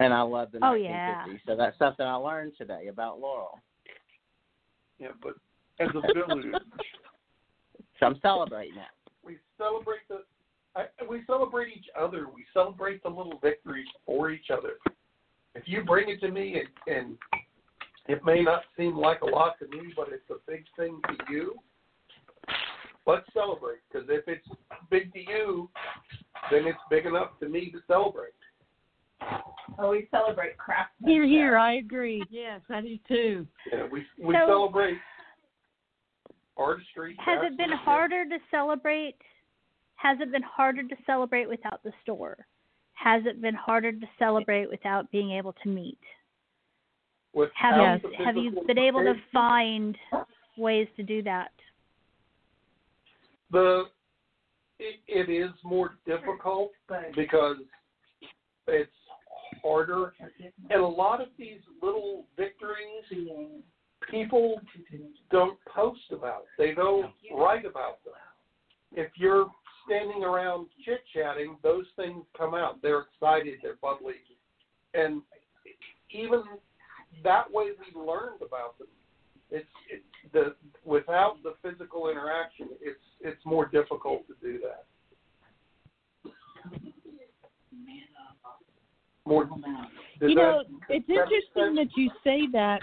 And 0.00 0.12
I 0.12 0.22
love 0.22 0.50
the 0.50 0.58
1950s. 0.58 0.62
Oh, 0.64 0.74
yeah. 0.74 1.24
So 1.46 1.56
that's 1.56 1.78
something 1.78 2.04
I 2.04 2.14
learned 2.14 2.54
today 2.58 2.88
about 2.88 3.20
Laurel. 3.20 3.60
Yeah, 5.00 5.08
but 5.22 5.34
as 5.80 5.88
a 5.94 6.12
village, 6.14 6.46
So 7.98 8.06
I'm 8.06 8.18
celebrating 8.20 8.76
that. 8.76 8.90
we 9.24 9.38
celebrate 9.58 10.06
the 10.08 10.22
I, 10.76 10.84
we 11.08 11.22
celebrate 11.26 11.76
each 11.76 11.86
other. 11.98 12.26
We 12.32 12.44
celebrate 12.54 13.02
the 13.02 13.08
little 13.08 13.40
victories 13.42 13.88
for 14.06 14.30
each 14.30 14.50
other. 14.52 14.74
If 15.54 15.64
you 15.66 15.82
bring 15.82 16.08
it 16.08 16.20
to 16.20 16.30
me 16.30 16.62
and, 16.86 16.96
and 16.96 17.18
it 18.06 18.24
may 18.24 18.42
not 18.42 18.62
seem 18.76 18.96
like 18.96 19.22
a 19.22 19.26
lot 19.26 19.58
to 19.58 19.66
me, 19.66 19.92
but 19.96 20.08
it's 20.12 20.30
a 20.30 20.36
big 20.48 20.64
thing 20.76 21.00
to 21.08 21.32
you, 21.32 21.54
let's 23.06 23.26
celebrate. 23.34 23.78
Because 23.90 24.08
if 24.08 24.28
it's 24.28 24.46
big 24.90 25.12
to 25.12 25.18
you, 25.18 25.68
then 26.52 26.66
it's 26.66 26.78
big 26.88 27.06
enough 27.06 27.38
to 27.40 27.48
me 27.48 27.70
to 27.72 27.78
celebrate. 27.88 28.32
Oh, 29.78 29.90
we 29.90 30.08
celebrate 30.10 30.56
craftsmanship. 30.58 31.08
Here, 31.14 31.26
here, 31.26 31.56
I 31.56 31.74
agree. 31.74 32.22
Yes, 32.30 32.60
I 32.68 32.80
do 32.80 32.98
too. 33.08 33.46
You 33.72 33.78
know, 33.78 33.88
we 33.90 34.04
we 34.22 34.34
So- 34.34 34.46
celebrate 34.46 34.98
artistry. 36.56 37.16
Has 37.18 37.38
it 37.42 37.56
been 37.56 37.68
craftsmanship. 37.68 37.84
harder 37.84 38.24
to 38.28 38.38
celebrate? 38.50 39.16
Has 39.96 40.18
it 40.20 40.32
been 40.32 40.42
harder 40.42 40.82
to 40.82 40.96
celebrate 41.06 41.48
without 41.48 41.82
the 41.82 41.92
store? 42.02 42.36
Has 42.94 43.24
it 43.26 43.40
been 43.40 43.54
harder 43.54 43.92
to 43.92 44.06
celebrate 44.18 44.68
without 44.70 45.10
being 45.10 45.30
able 45.32 45.54
to 45.62 45.68
meet? 45.68 45.98
Without 47.32 47.54
Have 47.54 48.02
you 48.02 48.24
have 48.24 48.36
you 48.36 48.50
physical 48.50 48.66
been 48.66 48.78
able 48.78 49.00
to 49.04 49.14
find 49.32 49.96
ways 50.58 50.88
to 50.96 51.02
do 51.02 51.22
that? 51.22 51.52
the 53.50 53.84
it, 54.78 55.00
it 55.08 55.28
is 55.30 55.50
more 55.64 55.96
difficult 56.06 56.70
because 57.14 57.56
it's 58.66 58.90
harder. 59.62 60.12
And 60.70 60.80
a 60.80 60.86
lot 60.86 61.20
of 61.20 61.28
these 61.38 61.60
little 61.82 62.26
victories 62.36 63.04
people 64.10 64.60
don't 65.30 65.58
post 65.72 66.00
about. 66.12 66.44
They 66.58 66.72
don't 66.72 67.12
write 67.34 67.64
about 67.64 68.02
them. 68.04 68.14
If 68.92 69.10
you're 69.16 69.46
standing 69.86 70.24
around 70.24 70.66
chit 70.84 71.00
chatting 71.14 71.56
those 71.62 71.86
things 71.96 72.24
come 72.36 72.54
out. 72.54 72.80
They're 72.82 73.06
excited. 73.12 73.58
They're 73.62 73.76
bubbly. 73.80 74.14
And 74.94 75.22
even 76.12 76.42
that 77.24 77.50
way 77.50 77.66
we 77.78 78.00
learned 78.00 78.42
about 78.42 78.78
them. 78.78 78.88
It's 79.50 79.66
it, 79.90 80.02
the 80.32 80.54
without 80.84 81.38
the 81.42 81.54
physical 81.62 82.08
interaction 82.08 82.68
it's 82.80 83.00
it's 83.20 83.44
more 83.44 83.66
difficult 83.66 84.26
to 84.28 84.34
do 84.40 84.60
that 84.60 84.86
more 89.30 89.48
you 90.20 90.34
know, 90.34 90.62
it's 90.88 91.06
does 91.06 91.16
that 91.16 91.30
make 91.30 91.42
interesting 91.66 91.74
that 91.76 91.88
you 91.96 92.10
say 92.24 92.40
that 92.52 92.80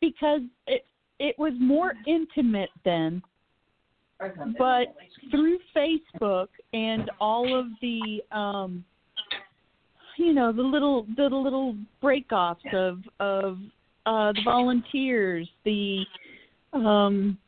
because 0.00 0.40
it 0.66 0.84
it 1.18 1.38
was 1.38 1.52
more 1.60 1.92
intimate 2.06 2.70
then, 2.84 3.22
but 4.58 4.94
through 5.30 5.58
Facebook 5.74 6.48
and 6.72 7.10
all 7.20 7.58
of 7.58 7.66
the 7.80 8.22
um 8.32 8.84
you 10.18 10.32
know 10.32 10.52
the 10.52 10.62
little 10.62 11.06
the 11.16 11.24
little 11.24 11.76
breakoffs 12.02 12.74
of 12.74 12.98
of 13.20 13.58
uh 14.06 14.32
the 14.32 14.40
volunteers 14.44 15.48
the 15.64 16.04
um 16.72 17.38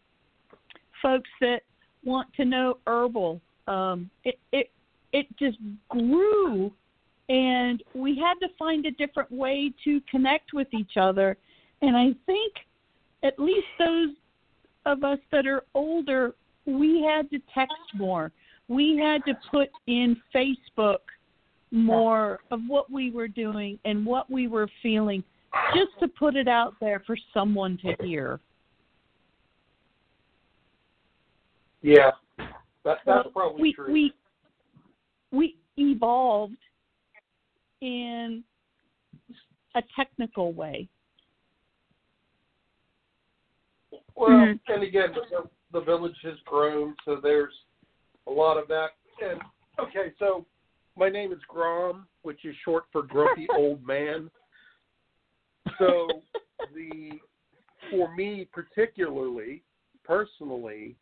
folks 1.02 1.30
that 1.40 1.62
want 2.04 2.28
to 2.34 2.44
know 2.44 2.78
herbal. 2.86 3.40
Um, 3.66 4.10
it 4.24 4.38
it 4.52 4.70
it 5.12 5.26
just 5.38 5.58
grew, 5.88 6.72
and 7.28 7.82
we 7.94 8.16
had 8.18 8.34
to 8.46 8.52
find 8.58 8.86
a 8.86 8.90
different 8.92 9.30
way 9.30 9.72
to 9.84 10.00
connect 10.10 10.52
with 10.52 10.68
each 10.72 10.96
other. 10.96 11.36
And 11.82 11.96
I 11.96 12.14
think 12.26 12.54
at 13.22 13.38
least 13.38 13.66
those 13.78 14.10
of 14.86 15.04
us 15.04 15.18
that 15.32 15.46
are 15.46 15.64
older, 15.74 16.34
we 16.66 17.02
had 17.02 17.30
to 17.30 17.38
text 17.54 17.74
more. 17.94 18.32
We 18.68 18.98
had 18.98 19.24
to 19.26 19.34
put 19.50 19.68
in 19.86 20.16
Facebook 20.34 20.98
more 21.70 22.40
of 22.50 22.60
what 22.66 22.90
we 22.90 23.10
were 23.10 23.28
doing 23.28 23.78
and 23.84 24.04
what 24.04 24.30
we 24.30 24.48
were 24.48 24.68
feeling 24.82 25.22
just 25.74 25.98
to 26.00 26.08
put 26.08 26.36
it 26.36 26.48
out 26.48 26.74
there 26.80 27.02
for 27.06 27.16
someone 27.32 27.78
to 27.82 27.94
hear. 28.04 28.40
Yeah, 31.82 32.10
that, 32.84 32.98
that's 33.06 33.28
probably 33.32 33.62
we, 33.62 33.72
true. 33.72 33.92
We 33.92 34.12
we 35.30 35.56
evolved 35.76 36.56
in 37.80 38.42
a 39.74 39.82
technical 39.94 40.52
way. 40.52 40.88
Well, 44.14 44.30
Mhm. 44.30 44.60
and 44.68 44.82
again, 44.82 45.12
the, 45.14 45.48
the 45.70 45.80
village 45.80 46.18
has 46.22 46.38
grown, 46.40 46.96
so 47.04 47.16
there's 47.16 47.54
a 48.26 48.30
lot 48.30 48.56
of 48.56 48.68
that. 48.68 48.90
And 49.22 49.40
okay, 49.78 50.12
so 50.18 50.46
my 50.96 51.08
name 51.08 51.32
is 51.32 51.38
Grom, 51.48 52.08
which 52.22 52.44
is 52.44 52.56
short 52.64 52.84
for 52.90 53.02
grumpy 53.02 53.48
old 53.56 53.84
man. 53.86 54.30
So 55.78 56.22
the 56.74 57.20
for 57.90 58.14
me 58.14 58.48
particularly, 58.52 59.62
personally, 60.04 60.96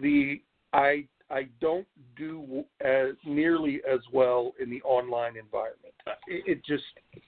the 0.00 0.42
I 0.72 1.06
I 1.30 1.48
don't 1.60 1.86
do 2.16 2.64
as 2.80 3.14
nearly 3.24 3.80
as 3.90 4.00
well 4.12 4.54
in 4.60 4.70
the 4.70 4.80
online 4.82 5.36
environment. 5.36 5.94
It, 6.26 6.44
it 6.46 6.64
just 6.64 6.84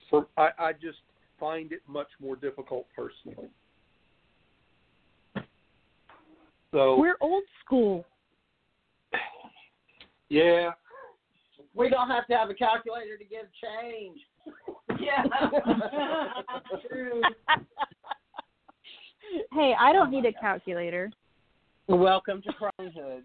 for 0.09 0.27
I, 0.37 0.51
I 0.59 0.73
just 0.73 0.99
find 1.39 1.73
it 1.73 1.83
much 1.87 2.09
more 2.21 2.37
difficult 2.37 2.87
personally. 2.97 3.49
So 6.73 6.97
We're 6.99 7.17
old 7.21 7.43
school. 7.65 8.07
yeah, 10.29 10.71
We 11.75 11.89
don't 11.91 12.09
have 12.09 12.27
to 12.29 12.37
have 12.37 12.49
a 12.49 12.55
calculator 12.55 13.17
to 13.17 13.25
give 13.25 13.47
change. 13.63 14.21
Yeah. 15.01 15.23
True. 16.89 17.23
Hey, 19.53 19.75
I 19.79 19.93
don't 19.93 20.11
need 20.11 20.25
a 20.27 20.33
calculator. 20.33 21.11
Welcome 21.87 22.43
to 22.43 22.53
Cronehood. 22.53 23.23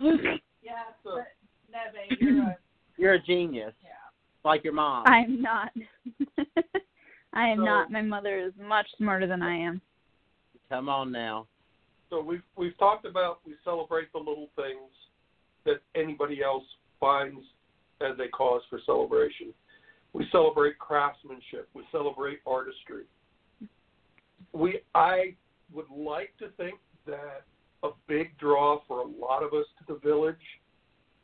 Yeah, 0.00 0.72
but 1.04 1.26
Neve, 1.70 2.18
you're 2.20 2.42
a 2.42 2.56
You're 2.98 3.14
a 3.14 3.22
genius, 3.22 3.74
yeah. 3.82 3.90
like 4.44 4.64
your 4.64 4.72
mom. 4.72 5.04
I'm 5.06 5.42
not. 5.42 5.68
I 7.34 7.48
am 7.48 7.58
So- 7.58 7.64
not. 7.64 7.90
My 7.90 8.00
mother 8.02 8.38
is 8.38 8.52
much 8.58 8.86
smarter 8.96 9.26
than 9.26 9.42
I 9.42 9.54
am. 9.56 9.80
Come 10.70 10.88
on 10.88 11.12
now. 11.12 11.46
so 12.10 12.20
we've 12.22 12.42
we've 12.56 12.76
talked 12.78 13.04
about 13.06 13.40
we 13.46 13.54
celebrate 13.64 14.10
the 14.12 14.18
little 14.18 14.48
things 14.56 14.90
that 15.64 15.76
anybody 15.94 16.42
else 16.42 16.64
finds 16.98 17.40
as 18.00 18.16
a 18.18 18.28
cause 18.30 18.62
for 18.70 18.80
celebration. 18.86 19.52
We 20.12 20.26
celebrate 20.32 20.78
craftsmanship. 20.78 21.68
We 21.74 21.82
celebrate 21.92 22.38
artistry. 22.46 23.04
We 24.52 24.80
I 24.94 25.34
would 25.72 25.90
like 25.94 26.32
to 26.38 26.48
think 26.56 26.78
that 27.06 27.44
a 27.82 27.90
big 28.06 28.36
draw 28.38 28.80
for 28.86 29.00
a 29.00 29.06
lot 29.06 29.42
of 29.42 29.52
us 29.52 29.66
to 29.78 29.92
the 29.92 29.98
village 30.00 30.36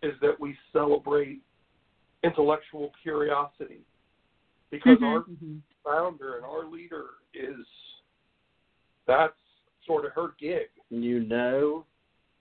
is 0.03 0.13
that 0.21 0.39
we 0.39 0.57
celebrate 0.73 1.41
intellectual 2.23 2.93
curiosity 3.03 3.85
because 4.71 4.99
Mhm. 4.99 5.07
our 5.07 5.25
founder 5.85 6.37
and 6.37 6.45
our 6.45 6.65
leader 6.65 7.11
is 7.35 7.67
that's 9.07 9.37
sort 9.85 10.05
of 10.05 10.13
her 10.13 10.29
gig. 10.39 10.71
You 10.91 11.21
know, 11.21 11.87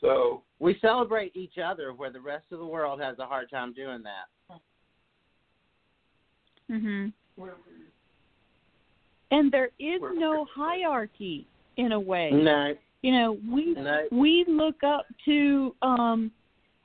So 0.01 0.43
we 0.57 0.79
celebrate 0.79 1.35
each 1.35 1.59
other 1.59 1.93
where 1.93 2.09
the 2.09 2.19
rest 2.19 2.51
of 2.51 2.57
the 2.57 2.65
world 2.65 2.99
has 2.99 3.19
a 3.19 3.25
hard 3.25 3.51
time 3.51 3.71
doing 3.71 4.01
that. 4.03 4.59
Mhm. 6.69 7.13
And 9.29 9.51
there 9.51 9.69
is 9.77 10.01
no 10.01 10.45
hierarchy 10.45 11.47
in 11.77 11.91
a 11.91 11.99
way. 11.99 12.31
No, 12.31 12.75
You 13.01 13.11
know, 13.11 13.37
we 13.51 13.73
no. 13.73 14.05
we 14.11 14.45
look 14.47 14.83
up 14.83 15.05
to 15.25 15.75
um 15.81 16.31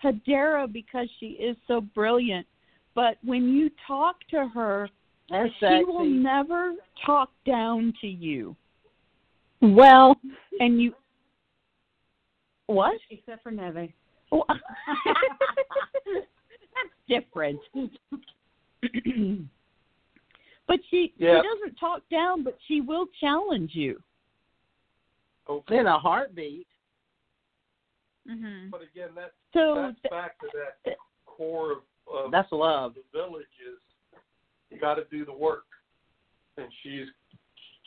Hedera 0.03 0.71
because 0.73 1.09
she 1.21 1.27
is 1.27 1.57
so 1.67 1.81
brilliant. 1.81 2.47
But 2.95 3.19
when 3.23 3.49
you 3.49 3.71
talk 3.87 4.17
to 4.31 4.49
her, 4.49 4.89
That's 5.31 5.51
she 5.61 5.85
will 5.85 6.07
never 6.07 6.73
talk 7.05 7.31
down 7.47 7.93
to 8.01 8.07
you. 8.07 8.57
Well, 9.61 10.17
And 10.61 10.81
you 10.81 10.95
what? 12.67 12.95
Except 13.11 13.43
for 13.43 13.51
Neve. 13.51 13.93
Oh, 14.33 14.45
That's 16.09 16.95
different. 17.09 17.61
but 20.67 20.81
she 20.91 21.13
Yeah. 21.19 21.41
she 21.43 21.49
doesn't 21.49 21.77
talk 21.79 22.03
down, 22.11 22.43
but 22.43 22.59
she 22.67 22.81
will 22.81 23.07
challenge 23.21 23.75
you. 23.75 24.03
Okay. 25.49 25.79
In 25.79 25.87
a 25.87 25.99
heartbeat. 25.99 26.67
mhm. 28.29 28.71
But 28.71 28.83
again, 28.83 29.11
that 29.17 29.33
So 29.53 29.75
that's 29.77 30.01
th- 30.03 30.11
back 30.11 30.39
to 30.41 30.47
that 30.55 30.97
core 31.27 31.73
of, 31.73 31.79
of 32.27 32.31
That's 32.31 32.51
love. 32.53 32.95
the 32.95 33.03
village 33.13 33.47
is 33.67 33.79
you 34.71 34.79
got 34.81 34.95
to 34.97 35.05
do 35.11 35.25
the 35.25 35.33
work, 35.33 35.65
and 36.57 36.67
she's 36.83 37.07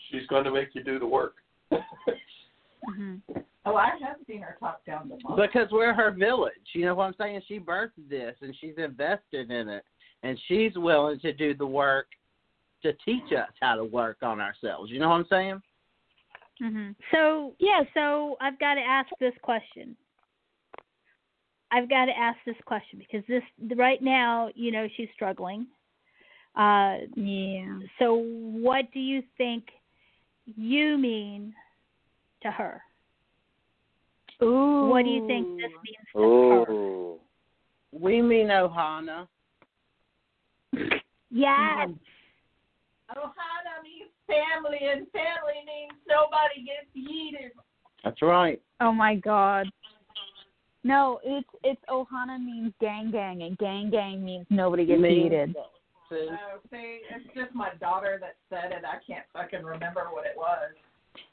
she's 0.09 0.25
going 0.27 0.43
to 0.45 0.51
make 0.51 0.69
you 0.73 0.83
do 0.83 0.99
the 0.99 1.07
work. 1.07 1.35
Mhm. 2.89 3.21
Oh, 3.65 3.75
I 3.75 3.91
have 4.01 4.15
seen 4.25 4.41
her 4.41 4.55
talk 4.59 4.83
down 4.85 5.09
the 5.09 5.17
most. 5.23 5.39
Because 5.39 5.67
we're 5.71 5.93
her 5.93 6.11
village. 6.11 6.53
You 6.73 6.85
know 6.85 6.95
what 6.95 7.03
I'm 7.05 7.15
saying? 7.19 7.41
She 7.47 7.59
birthed 7.59 7.91
this 8.09 8.35
and 8.41 8.55
she's 8.59 8.73
invested 8.77 9.51
in 9.51 9.67
it. 9.67 9.83
And 10.23 10.39
she's 10.47 10.71
willing 10.75 11.19
to 11.19 11.33
do 11.33 11.53
the 11.53 11.65
work 11.67 12.07
to 12.81 12.93
teach 13.05 13.31
us 13.37 13.49
how 13.61 13.75
to 13.75 13.83
work 13.83 14.17
on 14.23 14.39
ourselves. 14.39 14.89
You 14.89 14.99
know 14.99 15.09
what 15.09 15.15
I'm 15.15 15.27
saying? 15.29 15.61
Mhm. 16.61 16.95
So 17.11 17.55
yeah, 17.59 17.83
so 17.93 18.37
I've 18.41 18.59
got 18.59 18.75
to 18.75 18.81
ask 18.81 19.09
this 19.19 19.33
question. 19.41 19.95
I've 21.71 21.89
got 21.89 22.05
to 22.05 22.17
ask 22.17 22.37
this 22.45 22.55
question 22.65 22.99
because 22.99 23.23
this 23.27 23.43
right 23.77 24.01
now, 24.01 24.49
you 24.55 24.71
know, 24.71 24.87
she's 24.95 25.09
struggling. 25.13 25.67
Uh, 26.55 26.97
Yeah. 27.15 27.79
so 27.99 28.15
what 28.15 28.91
do 28.91 28.99
you 28.99 29.21
think 29.37 29.69
you 30.45 30.97
mean 30.97 31.53
to 32.41 32.51
her? 32.51 32.81
Ooh. 34.41 34.87
What 34.87 35.03
do 35.03 35.09
you 35.09 35.25
think 35.27 35.47
this 35.59 35.71
means 35.83 36.07
to 36.13 36.65
her? 36.65 37.15
We 37.91 38.21
mean 38.21 38.47
Ohana. 38.47 39.27
Yes. 41.31 41.57
Ohana 41.67 41.87
means 41.87 41.99
family, 44.29 44.79
and 44.81 45.07
family 45.11 45.59
means 45.65 45.97
nobody 46.07 46.63
gets 46.63 46.89
yeeted. 46.95 47.51
That's 48.03 48.21
right. 48.21 48.61
Oh 48.79 48.93
my 48.93 49.15
god. 49.15 49.67
No, 50.83 51.19
it's 51.23 51.49
it's 51.63 51.81
Ohana 51.89 52.39
means 52.39 52.71
gang 52.79 53.11
gang, 53.11 53.41
and 53.41 53.57
gang 53.57 53.89
gang 53.89 54.23
means 54.23 54.45
nobody 54.49 54.85
gets 54.85 55.01
Me- 55.01 55.23
needed. 55.23 55.55
See? 56.09 56.27
Oh, 56.31 56.59
see, 56.71 57.01
it's 57.13 57.25
just 57.35 57.53
my 57.53 57.69
daughter 57.79 58.17
that 58.21 58.35
said 58.49 58.71
it. 58.71 58.83
I 58.83 58.97
can't 59.05 59.25
fucking 59.33 59.63
remember 59.63 60.07
what 60.11 60.25
it 60.25 60.35
was. 60.35 60.71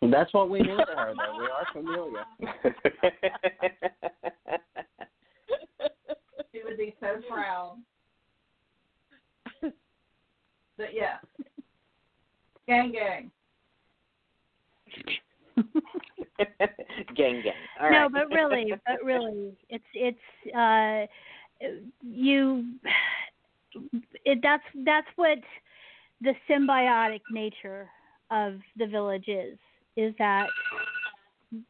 That's 0.03 0.33
what 0.35 0.51
we 0.51 0.61
mean 0.63 0.77
to 0.77 0.85
her, 0.85 1.15
though. 1.17 1.39
We 1.39 1.47
are 1.47 1.67
familiar. 1.73 2.25
She 6.53 6.61
would 6.65 6.77
be 6.77 6.95
so 7.01 7.21
proud. 7.31 7.79
But 9.63 10.93
yeah, 10.93 11.19
gang 12.67 12.93
gang. 12.93 13.31
gang, 17.17 17.43
gang. 17.43 17.53
All 17.81 17.91
no, 17.91 17.99
right. 18.03 18.13
but 18.13 18.29
really, 18.35 18.73
but 18.87 18.99
really, 19.05 19.57
it's 19.69 19.85
it's 19.95 20.19
uh 20.55 21.07
you 22.03 22.65
it 24.25 24.39
that's 24.43 24.63
that's 24.85 25.07
what 25.17 25.39
the 26.21 26.35
symbiotic 26.49 27.21
nature 27.31 27.89
of 28.31 28.55
the 28.77 28.87
village 28.87 29.29
is 29.29 29.59
is 29.97 30.15
that 30.19 30.47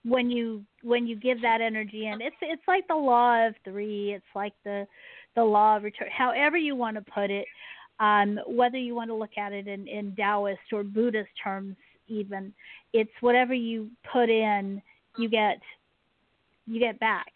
when 0.05 0.31
you 0.31 0.63
when 0.83 1.07
you 1.07 1.17
give 1.17 1.41
that 1.43 1.61
energy 1.61 2.07
in 2.07 2.21
it's 2.21 2.37
it's 2.41 2.63
like 2.67 2.87
the 2.89 2.95
law 2.95 3.47
of 3.47 3.55
3 3.65 4.13
it's 4.13 4.25
like 4.35 4.55
the 4.65 4.87
the 5.35 5.45
law 5.45 5.77
of 5.77 5.83
return 5.83 6.09
however 6.11 6.57
you 6.57 6.75
want 6.75 6.97
to 6.97 7.13
put 7.13 7.31
it 7.31 7.47
um 8.01 8.39
whether 8.47 8.79
you 8.79 8.95
want 8.95 9.11
to 9.11 9.15
look 9.15 9.37
at 9.39 9.53
it 9.53 9.67
in 9.67 9.87
in 9.89 10.15
Taoist 10.17 10.61
or 10.73 10.83
Buddhist 10.85 11.31
terms 11.43 11.77
even 12.09 12.53
it's 12.93 13.11
whatever 13.21 13.55
you 13.55 13.89
put 14.13 14.29
in 14.29 14.83
you 15.19 15.29
get 15.29 15.61
you 16.67 16.81
get 16.81 16.99
back. 16.99 17.33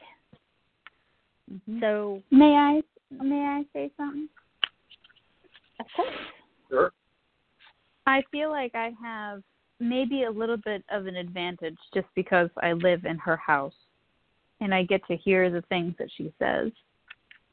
Mhm. 1.51 1.81
So 1.81 2.23
May 2.31 2.55
I 2.55 2.83
may 3.23 3.43
I 3.45 3.65
say 3.73 3.91
something? 3.97 4.29
of 5.79 5.87
course, 5.97 6.09
Sure. 6.69 6.93
I 8.07 8.23
feel 8.31 8.51
like 8.51 8.75
I 8.75 8.93
have 9.03 9.43
maybe 9.81 10.25
a 10.25 10.31
little 10.31 10.59
bit 10.59 10.85
of 10.91 11.07
an 11.07 11.17
advantage 11.17 11.79
just 11.95 12.07
because 12.15 12.51
I 12.63 12.73
live 12.75 13.07
in 13.07 13.19
her 13.19 13.37
house 13.37 13.75
and 14.61 14.75
I 14.75 14.83
get 14.83 15.05
to 15.07 15.17
hear 15.17 15.51
the 15.51 15.63
things 15.63 15.95
that 15.99 16.09
she 16.17 16.33
says. 16.39 16.71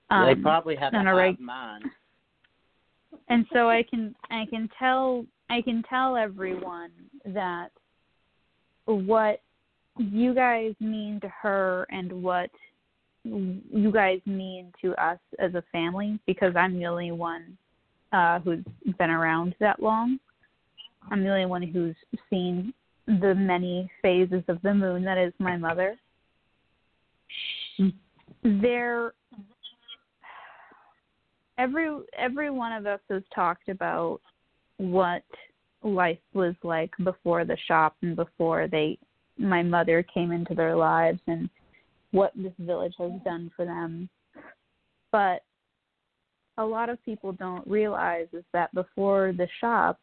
Um, 0.10 0.26
they 0.26 0.36
probably 0.36 0.76
have 0.76 0.94
a 0.94 0.98
on 0.98 1.08
a 1.08 1.12
hive 1.12 1.40
mind. 1.40 1.86
And 3.30 3.46
so 3.54 3.70
I 3.70 3.84
can 3.84 4.16
I 4.30 4.46
can 4.50 4.70
tell 4.78 5.26
I 5.50 5.62
can 5.62 5.84
tell 5.90 6.16
everyone 6.16 6.92
that 7.26 7.70
what 8.86 9.42
you 9.98 10.34
guys 10.34 10.74
mean 10.80 11.20
to 11.22 11.30
her 11.42 11.86
and 11.90 12.12
what 12.24 12.50
you 13.24 13.92
guys 13.94 14.20
mean 14.26 14.72
to 14.82 14.94
us 15.02 15.20
as 15.40 15.54
a 15.56 15.64
family 15.72 16.20
because 16.26 16.56
I'm 16.56 16.78
the 16.78 16.86
only 16.86 17.12
one 17.12 17.58
uh 18.14 18.40
who's 18.40 18.64
been 18.98 19.10
around 19.10 19.56
that 19.60 19.82
long. 19.82 20.20
I'm 21.10 21.24
the 21.24 21.30
only 21.30 21.46
one 21.46 21.64
who's 21.64 21.96
seen 22.30 22.74
the 23.08 23.34
many 23.36 23.90
phases 24.02 24.44
of 24.48 24.62
the 24.62 24.74
moon 24.74 25.04
that 25.06 25.18
is 25.18 25.34
my 25.40 25.58
mother. 25.58 25.98
There 28.44 29.14
every 31.58 31.90
every 32.18 32.50
one 32.50 32.72
of 32.72 32.86
us 32.86 33.00
has 33.10 33.24
talked 33.34 33.70
about 33.70 34.20
what 34.78 35.24
life 35.84 36.20
was 36.34 36.56
like 36.64 36.92
before 37.04 37.46
the 37.46 37.58
shop 37.68 37.96
and 38.02 38.16
before 38.16 38.68
they 38.68 38.98
my 39.38 39.62
mother 39.62 40.04
came 40.14 40.32
into 40.32 40.56
their 40.56 40.76
lives 40.76 41.20
and 41.28 41.50
what 42.12 42.32
this 42.36 42.54
village 42.60 42.94
has 42.98 43.12
done 43.24 43.52
for 43.56 43.66
them. 43.66 44.10
But 45.12 45.44
a 46.58 46.66
lot 46.66 46.90
of 46.90 47.04
people 47.06 47.32
don't 47.34 47.68
realize 47.68 48.28
is 48.34 48.44
that 48.54 48.74
before 48.74 49.34
the 49.34 49.48
shop 49.60 50.00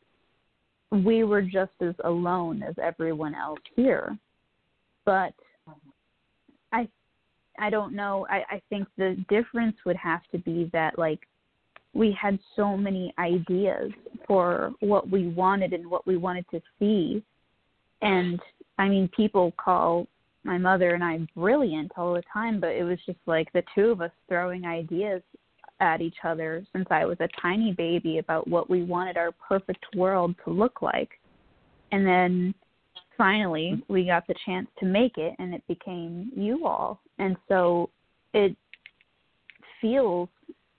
we 0.90 1.24
were 1.24 1.42
just 1.42 1.72
as 1.80 1.94
alone 2.04 2.62
as 2.62 2.74
everyone 2.80 3.34
else 3.34 3.60
here. 3.74 4.16
But 5.04 5.34
i 6.72 6.88
i 7.58 7.70
don't 7.70 7.94
know. 7.94 8.26
I 8.30 8.44
i 8.50 8.62
think 8.70 8.86
the 8.96 9.16
difference 9.28 9.76
would 9.84 9.96
have 9.96 10.22
to 10.32 10.38
be 10.38 10.70
that 10.72 10.98
like 10.98 11.20
we 11.94 12.16
had 12.20 12.38
so 12.56 12.76
many 12.76 13.14
ideas 13.18 13.92
for 14.26 14.72
what 14.80 15.08
we 15.10 15.28
wanted 15.28 15.72
and 15.72 15.88
what 15.88 16.06
we 16.06 16.16
wanted 16.16 16.44
to 16.50 16.60
see. 16.78 17.22
And 18.02 18.40
I 18.78 18.88
mean, 18.88 19.08
people 19.16 19.52
call 19.62 20.06
my 20.42 20.58
mother 20.58 20.94
and 20.94 21.02
I 21.02 21.26
brilliant 21.34 21.92
all 21.96 22.14
the 22.14 22.22
time, 22.32 22.60
but 22.60 22.70
it 22.70 22.84
was 22.84 22.98
just 23.06 23.18
like 23.26 23.50
the 23.52 23.62
two 23.74 23.90
of 23.90 24.00
us 24.00 24.10
throwing 24.28 24.66
ideas 24.66 25.22
at 25.80 26.00
each 26.00 26.16
other 26.24 26.64
since 26.72 26.86
I 26.90 27.04
was 27.04 27.16
a 27.20 27.28
tiny 27.40 27.72
baby 27.72 28.18
about 28.18 28.46
what 28.48 28.68
we 28.68 28.82
wanted 28.82 29.16
our 29.16 29.32
perfect 29.32 29.84
world 29.96 30.34
to 30.44 30.50
look 30.50 30.82
like. 30.82 31.10
And 31.92 32.06
then 32.06 32.54
finally, 33.16 33.82
we 33.88 34.04
got 34.04 34.26
the 34.26 34.34
chance 34.44 34.66
to 34.80 34.86
make 34.86 35.16
it, 35.18 35.34
and 35.38 35.54
it 35.54 35.62
became 35.68 36.30
you 36.36 36.66
all. 36.66 37.00
And 37.18 37.36
so 37.48 37.90
it 38.32 38.56
feels 39.80 40.28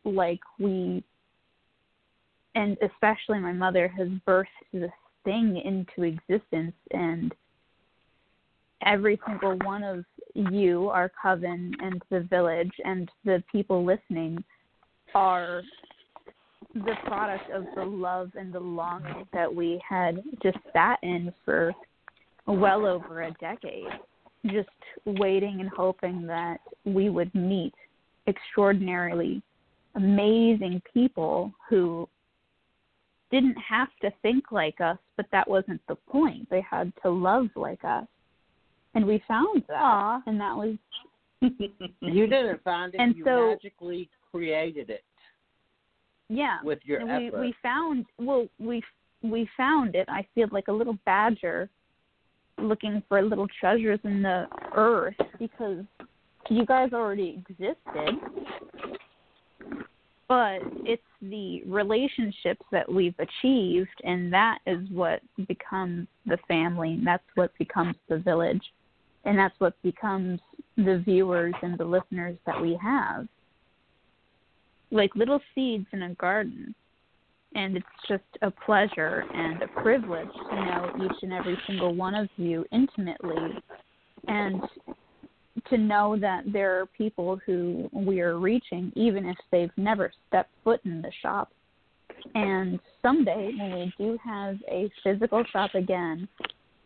like 0.06 0.40
we 0.60 1.04
and 2.54 2.78
especially 2.82 3.40
my 3.40 3.52
mother 3.52 3.88
has 3.88 4.08
birthed 4.26 4.46
this 4.72 4.92
thing 5.26 5.62
into 5.66 6.08
existence 6.08 6.76
and 6.92 7.34
every 8.86 9.20
single 9.28 9.58
one 9.64 9.84
of 9.84 10.06
you 10.36 10.90
our 10.90 11.12
coven 11.22 11.74
and 11.82 12.02
the 12.12 12.22
village 12.22 12.72
and 12.86 13.10
the 13.26 13.44
people 13.52 13.84
listening 13.84 14.42
are 15.16 15.64
the 16.74 16.94
product 17.06 17.50
of 17.52 17.64
the 17.76 17.84
love 17.84 18.30
and 18.38 18.54
the 18.54 18.60
longing 18.60 19.26
that 19.34 19.54
we 19.54 19.82
had 19.88 20.22
just 20.44 20.58
sat 20.74 21.00
in 21.04 21.34
for 21.44 21.74
well 22.48 22.86
over 22.86 23.24
a 23.24 23.32
decade 23.40 23.88
just 24.48 24.70
waiting 25.06 25.62
and 25.62 25.70
hoping 25.70 26.28
that 26.28 26.58
we 26.84 27.10
would 27.10 27.34
meet 27.34 27.74
extraordinarily 28.28 29.42
amazing 29.96 30.82
people 30.94 31.54
who 31.70 32.08
didn't 33.32 33.58
have 33.58 33.90
to 34.02 34.12
think 34.22 34.52
like 34.52 34.80
us, 34.82 34.98
but 35.18 35.26
that 35.32 35.50
wasn't 35.50 35.82
the 35.88 35.96
point. 35.96 36.50
They 36.50 36.62
had 36.62 36.94
to 37.04 37.10
love 37.10 37.48
like 37.56 37.84
us. 37.84 38.06
And 38.94 39.06
we 39.06 39.22
found 39.28 39.64
that. 39.68 39.78
Aw. 39.78 40.22
And 40.26 40.40
that 40.40 40.56
was 40.56 40.76
You 42.02 42.28
didn't 42.28 42.64
find 42.64 42.94
it. 42.94 43.00
And 43.00 43.16
you 43.16 43.24
so- 43.24 43.50
magically 43.50 44.10
created 44.32 44.90
it 44.90 45.04
yeah. 46.30 46.58
with 46.64 46.80
your 46.84 47.00
And 47.02 47.34
we 47.34 47.40
we 47.40 47.54
found 47.62 48.06
well 48.18 48.48
we 48.60 48.84
we 49.22 49.50
found 49.58 49.96
it. 49.96 50.08
I 50.10 50.26
feel 50.36 50.48
like 50.52 50.68
a 50.68 50.74
little 50.74 50.98
badger 51.06 51.70
looking 52.58 53.04
for 53.10 53.22
little 53.22 53.48
treasures 53.60 54.00
in 54.04 54.22
the 54.22 54.46
earth 54.76 55.16
because 55.40 55.84
you 56.50 56.66
guys 56.66 56.94
already 56.94 57.42
existed. 57.50 58.20
But 60.28 60.62
it's 60.84 61.04
the 61.22 61.62
relationships 61.66 62.66
that 62.72 62.92
we've 62.92 63.16
achieved, 63.20 64.02
and 64.04 64.34
that 64.34 64.60
is 64.66 64.90
what 64.90 65.22
becomes 65.48 66.08
the 66.26 66.38
family, 66.48 66.94
and 66.94 67.06
that's 67.06 67.24
what 67.36 67.56
becomes 67.60 67.96
the 68.10 68.18
village, 68.18 68.64
and 69.24 69.38
that's 69.38 69.60
what 69.60 69.80
becomes 69.84 70.40
the 70.78 71.02
viewers 71.06 71.54
and 71.62 71.78
the 71.78 71.86
listeners 71.86 72.38
that 72.46 72.60
we 72.60 72.78
have. 72.82 73.28
Like 74.92 75.16
little 75.16 75.42
seeds 75.54 75.86
in 75.94 76.02
a 76.04 76.14
garden. 76.16 76.74
And 77.54 77.78
it's 77.78 77.86
just 78.10 78.24
a 78.42 78.52
pleasure 78.52 79.24
and 79.34 79.62
a 79.62 79.68
privilege 79.82 80.28
to 80.50 80.56
know 80.56 80.92
each 81.06 81.24
and 81.24 81.32
every 81.32 81.58
single 81.66 81.96
one 81.96 82.14
of 82.14 82.28
you 82.36 82.66
intimately 82.74 83.64
and 84.28 84.62
to 85.70 85.78
know 85.78 86.18
that 86.20 86.44
there 86.52 86.80
are 86.80 86.86
people 86.86 87.40
who 87.46 87.90
we 87.94 88.22
are 88.22 88.38
reaching 88.38 88.92
even 88.96 89.26
if 89.26 89.38
they've 89.52 89.72
never 89.78 90.12
stepped 90.28 90.52
foot 90.64 90.82
in 90.86 91.02
the 91.02 91.12
shop. 91.22 91.52
And 92.34 92.80
someday 93.02 93.52
when 93.58 93.72
we 93.72 93.94
do 93.98 94.18
have 94.24 94.58
a 94.70 94.90
physical 95.04 95.44
shop 95.52 95.76
again, 95.76 96.28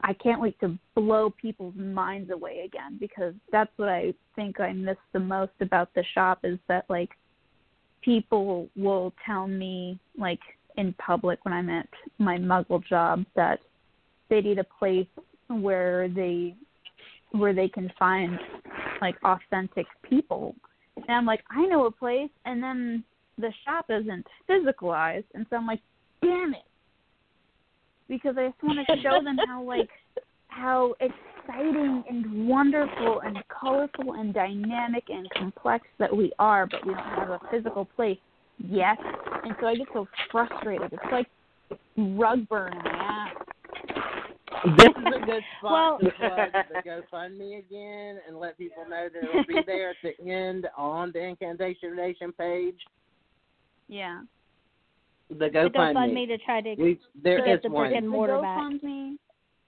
I 0.01 0.13
can't 0.13 0.41
wait 0.41 0.59
to 0.61 0.77
blow 0.95 1.29
people's 1.29 1.75
minds 1.75 2.31
away 2.31 2.61
again 2.65 2.97
because 2.99 3.33
that's 3.51 3.71
what 3.77 3.89
I 3.89 4.13
think 4.35 4.59
I 4.59 4.71
miss 4.71 4.97
the 5.13 5.19
most 5.19 5.51
about 5.61 5.93
the 5.93 6.03
shop 6.13 6.39
is 6.43 6.57
that 6.67 6.85
like 6.89 7.09
people 8.01 8.69
will 8.77 9.13
tell 9.25 9.47
me 9.47 9.99
like 10.17 10.39
in 10.77 10.93
public 10.93 11.43
when 11.43 11.53
I'm 11.53 11.69
at 11.69 11.89
my 12.17 12.37
muggle 12.37 12.85
job 12.85 13.25
that 13.35 13.59
they 14.29 14.41
need 14.41 14.59
a 14.59 14.63
place 14.63 15.07
where 15.47 16.07
they 16.07 16.55
where 17.31 17.53
they 17.53 17.67
can 17.67 17.91
find 17.97 18.37
like 19.01 19.15
authentic 19.23 19.85
people. 20.03 20.55
And 20.95 21.05
I'm 21.09 21.25
like, 21.25 21.43
I 21.49 21.65
know 21.65 21.85
a 21.85 21.91
place 21.91 22.31
and 22.45 22.61
then 22.61 23.03
the 23.37 23.53
shop 23.65 23.85
isn't 23.89 24.25
physicalized 24.49 25.25
and 25.33 25.45
so 25.49 25.57
I'm 25.57 25.67
like, 25.67 25.81
damn 26.21 26.53
it 26.53 26.63
because 28.09 28.35
I 28.37 28.47
just 28.47 28.63
want 28.63 28.79
to 28.85 29.01
show 29.01 29.23
them 29.23 29.37
how 29.47 29.63
like 29.67 29.89
how 30.47 30.95
exciting 30.99 32.03
and 32.09 32.47
wonderful 32.47 33.21
and 33.23 33.37
colorful 33.47 34.13
and 34.13 34.33
dynamic 34.33 35.05
and 35.09 35.29
complex 35.37 35.85
that 35.99 36.13
we 36.13 36.33
are, 36.39 36.65
but 36.65 36.85
we 36.85 36.93
don't 36.93 37.03
have 37.03 37.29
a 37.29 37.39
physical 37.51 37.85
place 37.85 38.17
yet. 38.57 38.97
And 39.43 39.55
so 39.61 39.67
I 39.67 39.75
get 39.75 39.87
so 39.93 40.07
frustrated. 40.31 40.91
It's 40.91 41.11
like 41.11 41.27
rug 41.97 42.49
burn 42.49 42.73
ass. 42.85 43.18
This 44.77 44.87
is 44.89 45.13
a 45.15 45.19
good 45.25 45.43
spot 45.59 45.71
Well- 45.71 45.99
to 45.99 46.11
plug 46.17 46.51
the 46.73 46.89
GoFundMe 46.89 47.59
again 47.59 48.19
and 48.27 48.39
let 48.39 48.57
people 48.57 48.83
know 48.89 49.07
that 49.13 49.23
it'll 49.29 49.43
be 49.45 49.61
there 49.65 49.91
at 49.91 49.95
the 50.03 50.29
end 50.31 50.67
on 50.77 51.11
the 51.13 51.19
Incantation 51.23 51.95
Nation 51.95 52.31
page. 52.33 52.77
Yeah. 53.87 54.21
The 55.29 55.35
The 55.35 55.45
GoFundMe. 55.49 55.93
GoFundMe 55.93 56.27
to 56.27 56.37
try 56.39 56.61
to 56.61 56.75
We 56.75 56.99
there 57.21 57.45
get 57.45 57.55
is 57.57 57.61
the 57.63 57.69
one. 57.69 57.87
brick 57.89 57.97
and 57.97 58.05
the 58.07 58.09
mortar 58.11 58.41
back. 58.41 58.59
GoFundMe, 58.59 59.15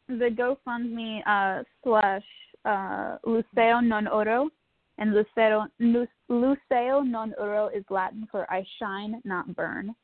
the 0.07 0.29
GoFundMe 0.67 1.21
uh, 1.27 1.63
slash 1.83 2.23
uh, 2.65 3.17
Luceo 3.25 3.79
non 3.83 4.07
oro, 4.07 4.49
and 4.97 5.13
Luceo 5.13 5.67
Lu- 5.79 6.07
Luceo 6.29 7.01
non 7.07 7.33
oro 7.39 7.67
is 7.69 7.83
Latin 7.89 8.27
for 8.31 8.51
I 8.51 8.63
shine, 8.79 9.21
not 9.23 9.55
burn, 9.55 9.95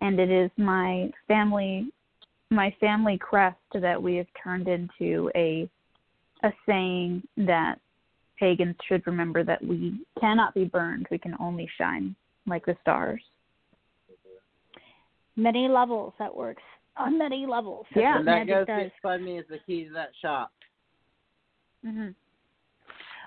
and 0.00 0.18
it 0.20 0.30
is 0.30 0.50
my 0.56 1.10
family 1.26 1.88
my 2.50 2.74
family 2.80 3.18
crest 3.18 3.56
that 3.74 4.00
we 4.00 4.16
have 4.16 4.26
turned 4.42 4.68
into 4.68 5.30
a 5.34 5.68
a 6.42 6.52
saying 6.66 7.22
that 7.38 7.76
pagans 8.38 8.76
should 8.86 9.06
remember 9.06 9.42
that 9.42 9.62
we 9.64 9.98
cannot 10.20 10.54
be 10.54 10.64
burned, 10.64 11.06
we 11.10 11.18
can 11.18 11.34
only 11.40 11.68
shine 11.78 12.14
like 12.46 12.64
the 12.66 12.76
stars. 12.82 13.22
Many 15.36 15.68
levels 15.68 16.12
that 16.18 16.34
works 16.34 16.62
on 16.96 17.18
many 17.18 17.46
levels. 17.46 17.86
Yeah. 17.94 18.12
what 18.12 18.18
And 18.18 18.28
that 18.28 18.46
magic 18.46 18.66
does. 18.66 18.90
GoFundMe 19.04 19.40
is 19.40 19.46
the 19.48 19.58
key 19.66 19.84
to 19.84 19.92
that 19.94 20.10
shop. 20.20 20.50
hmm 21.84 22.08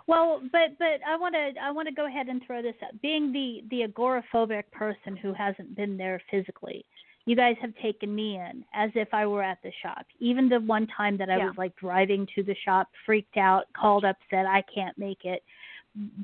Well, 0.07 0.41
but 0.51 0.77
but 0.79 0.99
I 1.07 1.15
want 1.17 1.35
to 1.35 1.59
I 1.61 1.71
want 1.71 1.87
to 1.87 1.93
go 1.93 2.07
ahead 2.07 2.27
and 2.27 2.41
throw 2.45 2.61
this 2.61 2.75
up. 2.83 2.99
Being 3.01 3.31
the 3.31 3.63
the 3.69 3.87
agoraphobic 3.87 4.71
person 4.71 5.15
who 5.17 5.33
hasn't 5.33 5.75
been 5.75 5.97
there 5.97 6.21
physically, 6.31 6.85
you 7.29 7.35
guys 7.35 7.55
have 7.61 7.75
taken 7.75 8.15
me 8.15 8.37
in 8.37 8.65
as 8.73 8.89
if 8.95 9.13
I 9.13 9.27
were 9.27 9.43
at 9.43 9.59
the 9.61 9.71
shop. 9.83 10.03
Even 10.19 10.49
the 10.49 10.61
one 10.61 10.87
time 10.87 11.15
that 11.17 11.29
I 11.29 11.37
Yeah. 11.37 11.49
was 11.49 11.57
like 11.59 11.75
driving 11.75 12.27
to 12.33 12.41
the 12.41 12.55
shop, 12.65 12.89
freaked 13.05 13.37
out, 13.37 13.65
called 13.79 14.03
up, 14.03 14.17
said 14.31 14.47
I 14.47 14.63
can't 14.73 14.97
make 14.97 15.25
it, 15.25 15.43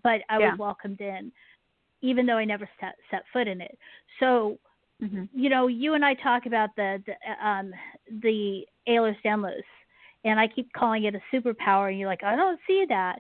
but 0.01 0.22
I 0.30 0.39
Yeah. 0.39 0.51
was 0.51 0.60
welcomed 0.60 1.01
in, 1.01 1.32
even 2.01 2.26
though 2.26 2.38
I 2.38 2.45
never 2.45 2.68
set 2.80 2.95
set 3.12 3.22
foot 3.32 3.47
in 3.47 3.62
it. 3.62 3.78
So 4.20 4.58
hmm 4.99 5.26
you 5.32 5.49
know, 5.49 5.68
you 5.68 5.93
and 5.93 6.03
I 6.03 6.16
talk 6.16 6.47
about 6.47 6.76
the 6.76 7.03
the 7.06 7.47
um 7.47 7.72
the 8.24 8.66
Ehlers 8.88 9.22
Danlos, 9.24 9.62
and 10.24 10.39
I 10.39 10.47
keep 10.47 10.74
calling 10.74 11.03
it 11.03 11.14
a 11.14 11.22
superpower, 11.32 11.89
and 11.89 11.99
you're 11.99 12.10
like, 12.10 12.24
I 12.24 12.36
don't 12.36 12.60
see 12.66 12.86
that. 12.89 13.20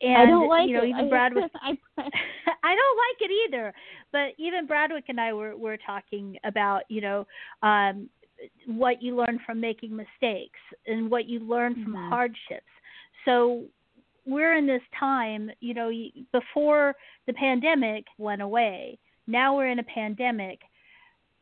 And 0.00 0.16
I 0.16 0.26
don't 0.26 0.48
like 0.48 0.68
you 0.68 0.76
know, 0.76 0.82
it. 0.84 0.88
even 0.90 1.06
I, 1.06 1.08
Bradwick. 1.10 1.50
I, 1.54 1.70
I 1.98 2.74
don't 2.74 2.98
like 2.98 3.20
it 3.20 3.30
either. 3.46 3.72
But 4.12 4.28
even 4.38 4.66
Bradwick 4.66 5.04
and 5.08 5.20
I 5.20 5.32
were 5.32 5.56
were 5.56 5.76
talking 5.84 6.36
about, 6.44 6.82
you 6.88 7.00
know, 7.00 7.26
um 7.62 8.08
what 8.66 9.02
you 9.02 9.16
learn 9.16 9.40
from 9.44 9.60
making 9.60 9.96
mistakes 9.96 10.60
and 10.86 11.10
what 11.10 11.26
you 11.26 11.40
learn 11.40 11.74
from 11.82 11.94
Mhm. 11.94 12.08
hardships. 12.08 12.70
So 13.24 13.64
we're 14.26 14.54
in 14.54 14.66
this 14.66 14.82
time, 14.98 15.50
you 15.60 15.74
know, 15.74 15.90
before 16.32 16.94
the 17.26 17.32
pandemic 17.32 18.04
went 18.18 18.42
away. 18.42 18.98
Now 19.26 19.56
we're 19.56 19.68
in 19.70 19.80
a 19.80 19.84
pandemic, 19.84 20.60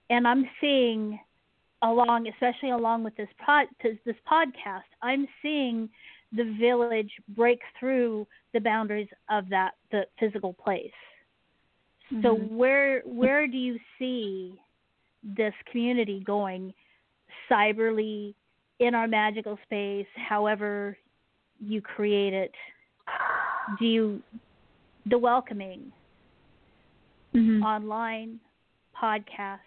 and 0.08 0.26
I'm 0.26 0.48
seeing 0.60 1.20
along, 1.82 2.26
especially 2.28 2.70
along 2.70 3.04
with 3.04 3.14
this 3.16 3.28
pod, 3.44 3.66
this 3.82 4.16
podcast, 4.26 4.88
I'm 5.02 5.28
seeing 5.42 5.90
the 6.32 6.56
village 6.58 7.10
break 7.28 7.60
through 7.78 8.26
the 8.52 8.60
boundaries 8.60 9.08
of 9.30 9.48
that 9.48 9.72
the 9.90 10.06
physical 10.18 10.52
place. 10.52 10.92
So 12.22 12.36
Mhm. 12.36 12.50
where 12.50 13.00
where 13.02 13.46
do 13.46 13.56
you 13.56 13.78
see 13.98 14.60
this 15.22 15.54
community 15.70 16.20
going 16.20 16.72
cyberly 17.50 18.34
in 18.78 18.94
our 18.94 19.08
magical 19.08 19.58
space, 19.64 20.06
however 20.16 20.96
you 21.60 21.80
create 21.80 22.32
it? 22.32 22.54
Do 23.78 23.86
you 23.86 24.22
the 25.06 25.18
welcoming 25.18 25.92
Mhm. 27.34 27.62
online 27.62 28.40
podcast? 28.94 29.58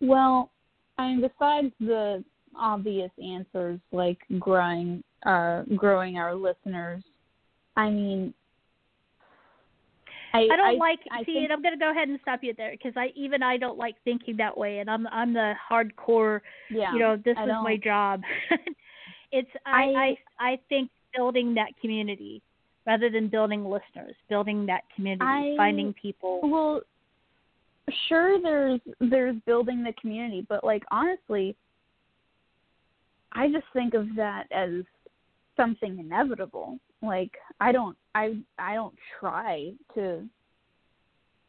Well, 0.00 0.50
I 0.98 1.08
mean, 1.08 1.20
besides 1.20 1.72
the 1.80 2.24
obvious 2.58 3.10
answers 3.22 3.78
like 3.92 4.18
growing, 4.38 5.02
uh, 5.24 5.62
growing 5.76 6.18
our 6.18 6.34
listeners, 6.34 7.02
I 7.76 7.90
mean, 7.90 8.34
I, 10.32 10.48
I 10.52 10.56
don't 10.56 10.78
like 10.78 10.98
I 11.10 11.20
see, 11.20 11.24
think- 11.32 11.44
and 11.44 11.52
I'm 11.52 11.62
going 11.62 11.74
to 11.74 11.78
go 11.78 11.90
ahead 11.90 12.08
and 12.08 12.18
stop 12.20 12.40
you 12.42 12.52
there 12.56 12.72
because 12.72 12.92
I 12.96 13.08
even 13.16 13.42
I 13.42 13.56
don't 13.56 13.78
like 13.78 13.94
thinking 14.04 14.36
that 14.36 14.56
way, 14.56 14.78
and 14.78 14.90
I'm 14.90 15.06
I'm 15.08 15.32
the 15.32 15.54
hardcore. 15.70 16.40
yeah, 16.70 16.92
you 16.92 16.98
know, 16.98 17.16
this 17.24 17.36
I 17.38 17.44
is 17.44 17.50
my 17.62 17.76
job. 17.82 18.22
it's 19.32 19.48
I, 19.64 19.70
I- 19.70 20.16
I 20.38 20.52
I 20.52 20.58
think 20.68 20.90
building 21.14 21.54
that 21.54 21.68
community 21.80 22.42
rather 22.86 23.08
than 23.10 23.28
building 23.28 23.64
listeners, 23.64 24.14
building 24.28 24.66
that 24.66 24.82
community, 24.94 25.24
I- 25.24 25.54
finding 25.56 25.92
people. 25.94 26.40
Well, 26.42 26.82
sure, 28.08 28.40
there's 28.42 28.80
there's 29.00 29.36
building 29.46 29.82
the 29.82 29.94
community, 30.00 30.44
but 30.48 30.62
like 30.64 30.82
honestly, 30.90 31.56
I 33.36 33.48
just 33.50 33.66
think 33.72 33.94
of 33.94 34.06
that 34.16 34.44
as 34.50 34.70
something 35.56 35.98
inevitable. 35.98 36.78
Like 37.02 37.32
I 37.60 37.72
don't 37.72 37.96
I 38.14 38.36
I 38.58 38.74
don't 38.74 38.94
try 39.20 39.72
to 39.94 40.24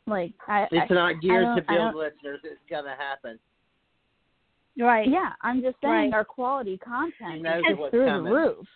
like 0.05 0.33
I 0.47 0.67
It's 0.71 0.91
I, 0.91 0.93
not 0.93 1.21
geared 1.21 1.43
don't- 1.45 1.55
to 1.57 1.61
build 1.63 1.95
listeners. 1.95 2.41
It's 2.43 2.59
gonna 2.69 2.95
happen. 2.97 3.39
Right. 4.79 5.09
yeah, 5.09 5.31
I'm 5.41 5.61
just 5.61 5.77
saying 5.81 5.91
Right. 5.93 6.13
our 6.13 6.23
quality 6.25 6.77
content 6.77 7.41
knows 7.41 7.63
is 7.67 7.77
what's 7.77 7.91
through 7.91 8.05
coming. 8.05 8.25
the 8.25 8.37
roof. 8.37 8.67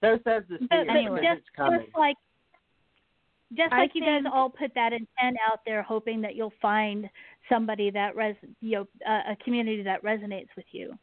So 0.00 0.18
says 0.24 0.42
the 0.48 0.58
But, 0.68 0.88
Anyway. 0.90 1.20
just 1.22 1.38
it's 1.40 1.48
coming. 1.56 1.80
just 1.80 1.96
like 1.96 2.16
just 3.54 3.72
I 3.72 3.78
like 3.78 3.94
you 3.94 4.00
guys 4.02 4.24
all 4.32 4.50
put 4.50 4.74
that 4.74 4.92
intent 4.92 5.36
out 5.48 5.60
there, 5.64 5.82
hoping 5.82 6.20
that 6.22 6.34
you'll 6.34 6.52
find 6.60 7.08
somebody 7.48 7.90
that 7.90 8.16
res 8.16 8.34
you 8.60 8.78
know 8.78 8.86
a, 9.06 9.32
a 9.32 9.36
community 9.44 9.82
that 9.84 10.02
resonates 10.02 10.48
with 10.56 10.66
you. 10.72 10.98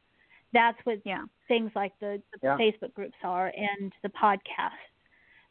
That's 0.53 0.77
what 0.85 0.99
Yeah. 1.05 1.25
things 1.47 1.71
like 1.75 1.91
the, 1.99 2.21
the 2.31 2.39
Yeah. 2.43 2.57
Facebook 2.57 2.93
groups 2.93 3.17
are 3.23 3.51
and 3.55 3.91
the 4.03 4.09
podcast 4.09 4.71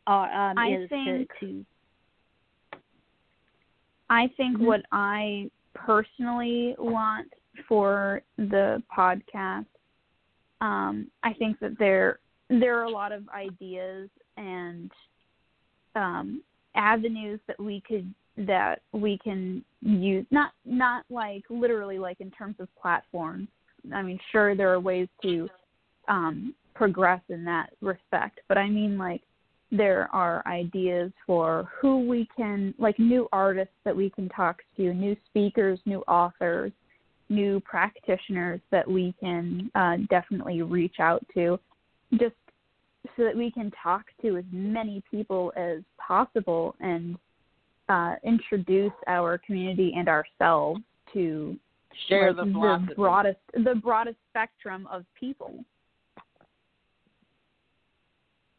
are 0.06 0.50
um, 0.50 0.58
I 0.58 0.68
is 0.68 0.88
think- 0.88 1.30
to, 1.40 1.46
to 1.46 1.64
I 4.10 4.28
think 4.36 4.58
Mhm. 4.58 4.66
what 4.66 4.82
I 4.92 5.50
personally 5.74 6.74
want 6.78 7.32
for 7.66 8.22
the 8.36 8.82
podcast, 8.94 9.66
um, 10.60 11.10
I 11.22 11.32
think 11.34 11.58
that 11.60 11.78
there 11.78 12.18
there 12.48 12.78
are 12.78 12.82
a 12.84 12.90
lot 12.90 13.12
of 13.12 13.26
ideas 13.30 14.10
and 14.36 14.92
um, 15.94 16.42
avenues 16.74 17.40
that 17.46 17.58
we 17.58 17.80
could 17.80 18.12
that 18.36 18.82
we 18.92 19.16
can 19.18 19.64
use. 19.80 20.26
Not 20.30 20.52
not 20.64 21.04
like 21.10 21.44
literally 21.48 21.98
like 21.98 22.20
in 22.20 22.30
terms 22.30 22.56
of 22.60 22.68
platforms. 22.76 23.48
I 23.92 24.02
mean, 24.02 24.18
sure 24.30 24.54
there 24.54 24.72
are 24.72 24.80
ways 24.80 25.08
to 25.22 25.48
um, 26.08 26.54
progress 26.74 27.20
in 27.28 27.44
that 27.44 27.70
respect, 27.80 28.40
but 28.48 28.58
I 28.58 28.68
mean 28.68 28.98
like 28.98 29.22
there 29.72 30.08
are 30.12 30.46
ideas 30.46 31.10
for 31.26 31.68
who 31.80 32.06
we 32.06 32.28
can 32.36 32.74
like 32.78 32.98
new 32.98 33.26
artists 33.32 33.74
that 33.84 33.96
we 33.96 34.10
can 34.10 34.28
talk 34.28 34.58
to 34.76 34.92
new 34.92 35.16
speakers 35.30 35.80
new 35.86 36.00
authors 36.00 36.70
new 37.30 37.58
practitioners 37.60 38.60
that 38.70 38.86
we 38.86 39.14
can 39.18 39.70
uh, 39.74 39.96
definitely 40.10 40.60
reach 40.60 40.96
out 41.00 41.24
to 41.32 41.58
just 42.18 42.34
so 43.16 43.24
that 43.24 43.34
we 43.34 43.50
can 43.50 43.72
talk 43.82 44.04
to 44.20 44.36
as 44.36 44.44
many 44.52 45.02
people 45.10 45.52
as 45.56 45.78
possible 45.98 46.74
and 46.80 47.16
uh, 47.88 48.14
introduce 48.22 48.92
our 49.06 49.38
community 49.38 49.94
and 49.96 50.08
ourselves 50.08 50.80
to 51.12 51.56
Share 52.08 52.32
like, 52.32 52.46
the 52.46 52.52
philosophy. 52.52 52.94
broadest 52.94 53.38
the 53.54 53.74
broadest 53.74 54.18
spectrum 54.30 54.88
of 54.90 55.04
people 55.18 55.64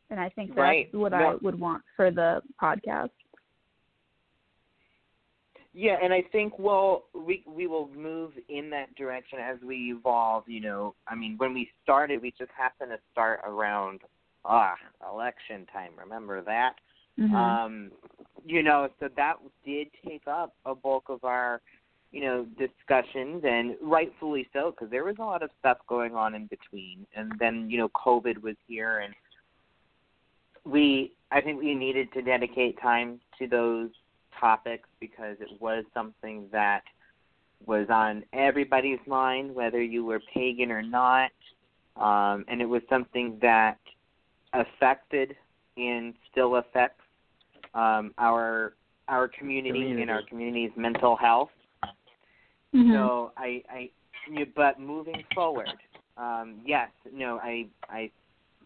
and 0.10 0.20
I 0.20 0.30
think 0.30 0.50
that's 0.50 0.60
Right. 0.60 0.94
what 0.94 1.14
I 1.14 1.36
would 1.42 1.60
want 1.60 1.84
for 1.96 2.12
the 2.12 2.42
podcast. 2.62 3.10
Yeah, 5.76 5.98
and 6.04 6.14
I 6.14 6.22
think 6.32 6.60
well 6.60 7.06
we 7.16 7.44
we 7.48 7.66
will 7.66 7.90
move 7.96 8.34
in 8.48 8.70
that 8.70 8.94
direction 8.96 9.40
as 9.40 9.58
we 9.66 9.92
evolve. 9.92 10.44
You 10.48 10.62
know, 10.62 10.96
I 11.08 11.16
mean, 11.16 11.36
when 11.38 11.54
we 11.54 11.68
started, 11.82 12.22
we 12.22 12.32
just 12.38 12.52
happened 12.56 12.92
to 12.92 13.00
start 13.12 13.40
around 13.44 14.02
ah 14.46 14.76
election 15.12 15.66
time. 15.74 15.94
Remember 15.98 16.42
that? 16.42 16.76
Mhm. 17.20 17.34
Um, 17.34 17.92
you 18.46 18.62
know, 18.62 18.90
so 19.00 19.08
that 19.16 19.38
did 19.66 19.88
take 20.06 20.28
up 20.28 20.54
a 20.66 20.76
bulk 20.76 21.10
of 21.10 21.24
our, 21.24 21.62
you 22.14 22.22
know, 22.22 22.46
discussions, 22.60 23.44
and 23.44 23.76
rightfully 23.82 24.48
so, 24.54 24.72
because 24.72 24.92
there 24.92 25.04
was 25.04 25.16
a 25.18 25.24
lot 25.24 25.42
of 25.42 25.50
stuff 25.60 25.80
going 25.90 26.14
on 26.16 26.36
in 26.36 26.46
between, 26.46 27.08
and 27.16 27.34
then 27.40 27.70
you 27.72 27.78
know, 27.80 27.90
COVID 27.90 28.42
was 28.42 28.56
here, 28.68 29.00
and 29.00 29.16
we, 30.64 31.12
I 31.32 31.42
think 31.42 31.60
we 31.60 31.74
needed 31.74 32.14
to 32.14 32.22
dedicate 32.22 32.80
time 32.80 33.20
to 33.40 33.48
those 33.48 33.90
topics 34.40 34.88
because 35.00 35.38
it 35.40 35.60
was 35.60 35.84
something 35.92 36.48
that 36.52 36.84
was 37.66 37.88
on 37.90 38.24
everybody's 38.32 39.00
mind, 39.08 39.54
whether 39.56 39.82
you 39.82 40.06
were 40.06 40.22
pagan 40.34 40.72
or 40.72 40.84
not, 40.84 41.32
um, 41.98 42.46
and 42.48 42.62
it 42.62 42.70
was 42.70 42.84
something 42.90 43.40
that 43.42 43.80
affected 44.54 45.36
and 45.78 46.14
still 46.32 46.58
affects 46.58 47.02
um, 47.74 48.14
our 48.20 48.74
our 49.08 49.28
community, 49.28 50.00
and 50.00 50.12
our 50.12 50.22
community's 50.30 50.72
mental 50.78 51.16
health. 51.16 51.50
Mhm. 52.74 52.92
So 52.92 53.32
I, 53.38 53.64
I, 53.70 53.90
but 54.56 54.80
moving 54.80 55.24
forward, 55.36 55.70
um, 56.18 56.62
yes, 56.66 56.90
no, 57.12 57.40
I, 57.42 57.68
I 57.90 58.12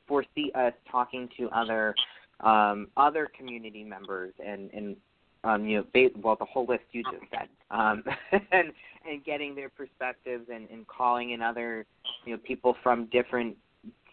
foresee 0.07 0.51
us 0.55 0.73
talking 0.89 1.29
to 1.37 1.49
other, 1.49 1.95
um, 2.39 2.87
other 2.95 3.27
community 3.37 3.83
members 3.83 4.33
and 4.43 4.69
and 4.73 4.95
um, 5.43 5.65
you 5.65 5.77
know, 5.93 6.09
well, 6.21 6.35
the 6.35 6.45
whole 6.45 6.65
list 6.65 6.83
you 6.91 7.03
just 7.03 7.23
said, 7.31 7.47
um, 7.71 8.03
and 8.51 8.71
and 9.09 9.23
getting 9.23 9.55
their 9.55 9.69
perspectives 9.69 10.47
and 10.53 10.69
and 10.69 10.85
calling 10.87 11.31
in 11.31 11.41
other, 11.41 11.85
you 12.25 12.33
know, 12.33 12.39
people 12.43 12.75
from 12.83 13.05
different 13.07 13.55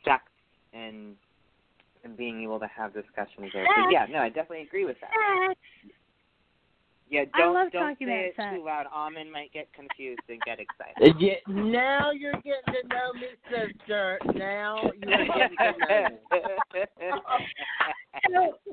sects 0.05 0.31
and 0.73 1.17
and 2.05 2.17
being 2.17 2.43
able 2.43 2.61
to 2.61 2.67
have 2.67 2.93
discussions 2.93 3.51
there. 3.53 3.67
So 3.75 3.91
yeah, 3.91 4.07
no, 4.11 4.19
I 4.19 4.29
definitely 4.29 4.63
agree 4.63 4.85
with 4.85 4.97
that. 5.01 5.55
Yeah, 7.15 7.25
I 7.33 7.39
don't 7.39 7.55
love 7.55 7.71
don't 7.71 7.91
talking 7.93 8.09
say 8.09 8.13
about 8.13 8.25
it 8.25 8.35
sex. 8.37 8.57
too 8.57 8.65
loud. 8.65 8.87
Amen 8.93 9.31
might 9.31 9.53
get 9.53 9.73
confused 9.73 10.21
and 10.29 10.41
get 10.45 10.59
excited. 10.59 11.15
Uh, 11.15 11.17
yeah, 11.21 11.35
now 11.47 12.11
you're 12.11 12.33
getting 12.33 12.83
to 12.83 12.89
know 12.89 13.13
me, 13.15 13.29
sister. 13.49 14.19
Now 14.35 14.81
you're 14.83 15.27
getting 15.27 15.57
to 15.57 15.75
know 15.79 16.09
me. 16.75 16.85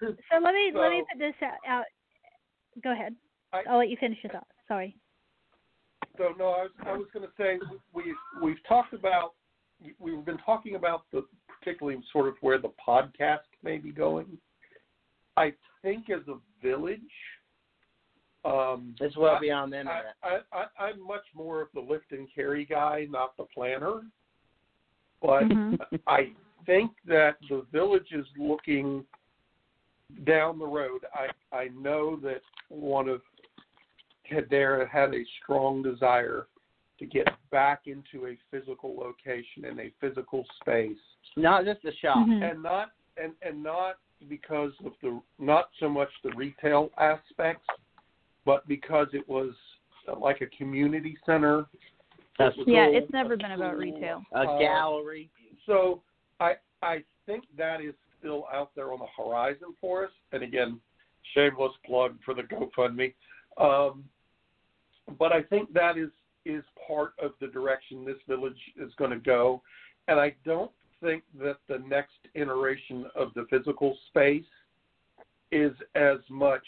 So, 0.00 0.08
so 0.08 0.38
let 0.42 0.52
me 0.54 0.70
let 0.74 0.90
me 0.90 1.02
put 1.10 1.18
this 1.18 1.34
out. 1.42 1.56
out. 1.66 1.84
Go 2.84 2.92
ahead. 2.92 3.14
I- 3.52 3.62
I'll 3.68 3.78
let 3.78 3.88
you 3.88 3.96
finish 3.98 4.18
your 4.22 4.32
thought. 4.32 4.46
Sorry. 4.68 4.94
So 6.18 6.34
no, 6.38 6.48
I 6.48 6.62
was 6.64 6.70
I 6.86 6.92
was 6.92 7.06
going 7.12 7.26
to 7.26 7.32
say 7.38 7.58
we 7.94 8.14
we've 8.42 8.62
talked 8.68 8.92
about 8.94 9.32
we've 9.98 10.24
been 10.24 10.38
talking 10.38 10.74
about 10.76 11.04
the 11.12 11.24
particularly 11.46 11.98
sort 12.12 12.28
of 12.28 12.34
where 12.40 12.58
the 12.58 12.72
podcast 12.86 13.48
may 13.62 13.78
be 13.78 13.90
going. 13.90 14.26
I 15.36 15.52
think 15.82 16.10
as 16.10 16.26
a 16.28 16.36
village, 16.62 17.00
um, 18.46 18.94
It's 19.00 19.16
well 19.16 19.36
I- 19.36 19.40
beyond 19.40 19.72
the 19.72 19.76
I, 19.78 19.80
internet. 19.80 20.14
I, 20.22 20.40
I, 20.52 20.84
I'm 20.86 21.00
much 21.06 21.24
more 21.34 21.60
of 21.62 21.68
the 21.74 21.80
lift 21.80 22.12
and 22.12 22.28
carry 22.34 22.64
guy, 22.64 23.06
not 23.10 23.36
the 23.36 23.44
planner. 23.44 24.02
But 25.22 25.44
Mhm. 25.44 25.78
I 26.06 26.32
think 26.66 26.92
that 27.06 27.36
the 27.48 27.62
village 27.72 28.12
is 28.12 28.26
looking 28.38 29.04
down 30.24 30.58
the 30.58 30.66
road. 30.66 31.04
I 31.14 31.28
I 31.56 31.68
know 31.68 32.16
that 32.16 32.42
one 32.68 33.08
of 33.08 33.22
Hedera 34.30 34.88
had 34.88 35.14
a 35.14 35.24
strong 35.42 35.82
desire 35.82 36.46
to 36.98 37.06
get 37.06 37.28
back 37.50 37.82
into 37.86 38.26
a 38.26 38.36
physical 38.50 38.96
location 38.96 39.64
and 39.66 39.78
a 39.80 39.90
physical 40.00 40.44
space, 40.60 40.98
Not 41.36 41.64
just 41.64 41.82
the 41.82 41.92
shop. 41.94 42.26
Mhm. 42.26 42.50
and 42.50 42.62
not 42.62 42.90
and 43.16 43.34
and 43.42 43.62
not 43.62 43.98
because 44.28 44.72
of 44.84 44.92
the 45.00 45.20
not 45.38 45.70
so 45.78 45.88
much 45.88 46.10
the 46.22 46.30
retail 46.32 46.90
aspects, 46.98 47.66
but 48.46 48.66
because 48.66 49.08
it 49.12 49.28
was 49.28 49.52
like 50.18 50.40
a 50.40 50.46
community 50.56 51.18
center. 51.26 51.66
That's 52.38 52.56
It 52.58 52.68
Yeah, 52.68 52.84
all- 52.86 52.94
it's 52.94 53.12
never 53.12 53.36
been 53.36 53.52
about 53.52 53.76
retail. 53.76 54.24
A 54.32 54.38
Uh, 54.48 54.58
gallery. 54.58 55.28
So 55.66 56.02
I 56.40 56.56
I 56.82 57.04
think 57.26 57.44
that 57.56 57.80
is 57.80 57.94
still 58.18 58.46
out 58.52 58.74
there 58.74 58.92
on 58.92 59.00
the 59.00 59.06
horizon 59.08 59.74
for 59.80 60.04
us. 60.04 60.12
And 60.32 60.42
again, 60.42 60.80
shameless 61.34 61.76
plug 61.84 62.22
for 62.22 62.34
the 62.34 62.44
GoFundMe. 62.44 63.12
Um, 63.56 64.08
but 65.18 65.32
I 65.32 65.42
think 65.42 65.72
that 65.72 65.98
is 65.98 66.10
is 66.44 66.62
part 66.86 67.14
of 67.18 67.36
the 67.40 67.48
direction 67.48 68.04
this 68.04 68.22
village 68.28 68.60
is 68.76 68.94
going 68.94 69.10
to 69.10 69.18
go. 69.18 69.60
And 70.06 70.20
I 70.20 70.36
don't 70.44 70.70
think 71.00 71.24
that 71.40 71.58
the 71.66 71.78
next 71.80 72.18
iteration 72.34 73.10
of 73.16 73.34
the 73.34 73.46
physical 73.46 73.96
space 74.08 74.46
is 75.50 75.72
as 75.96 76.18
much 76.30 76.64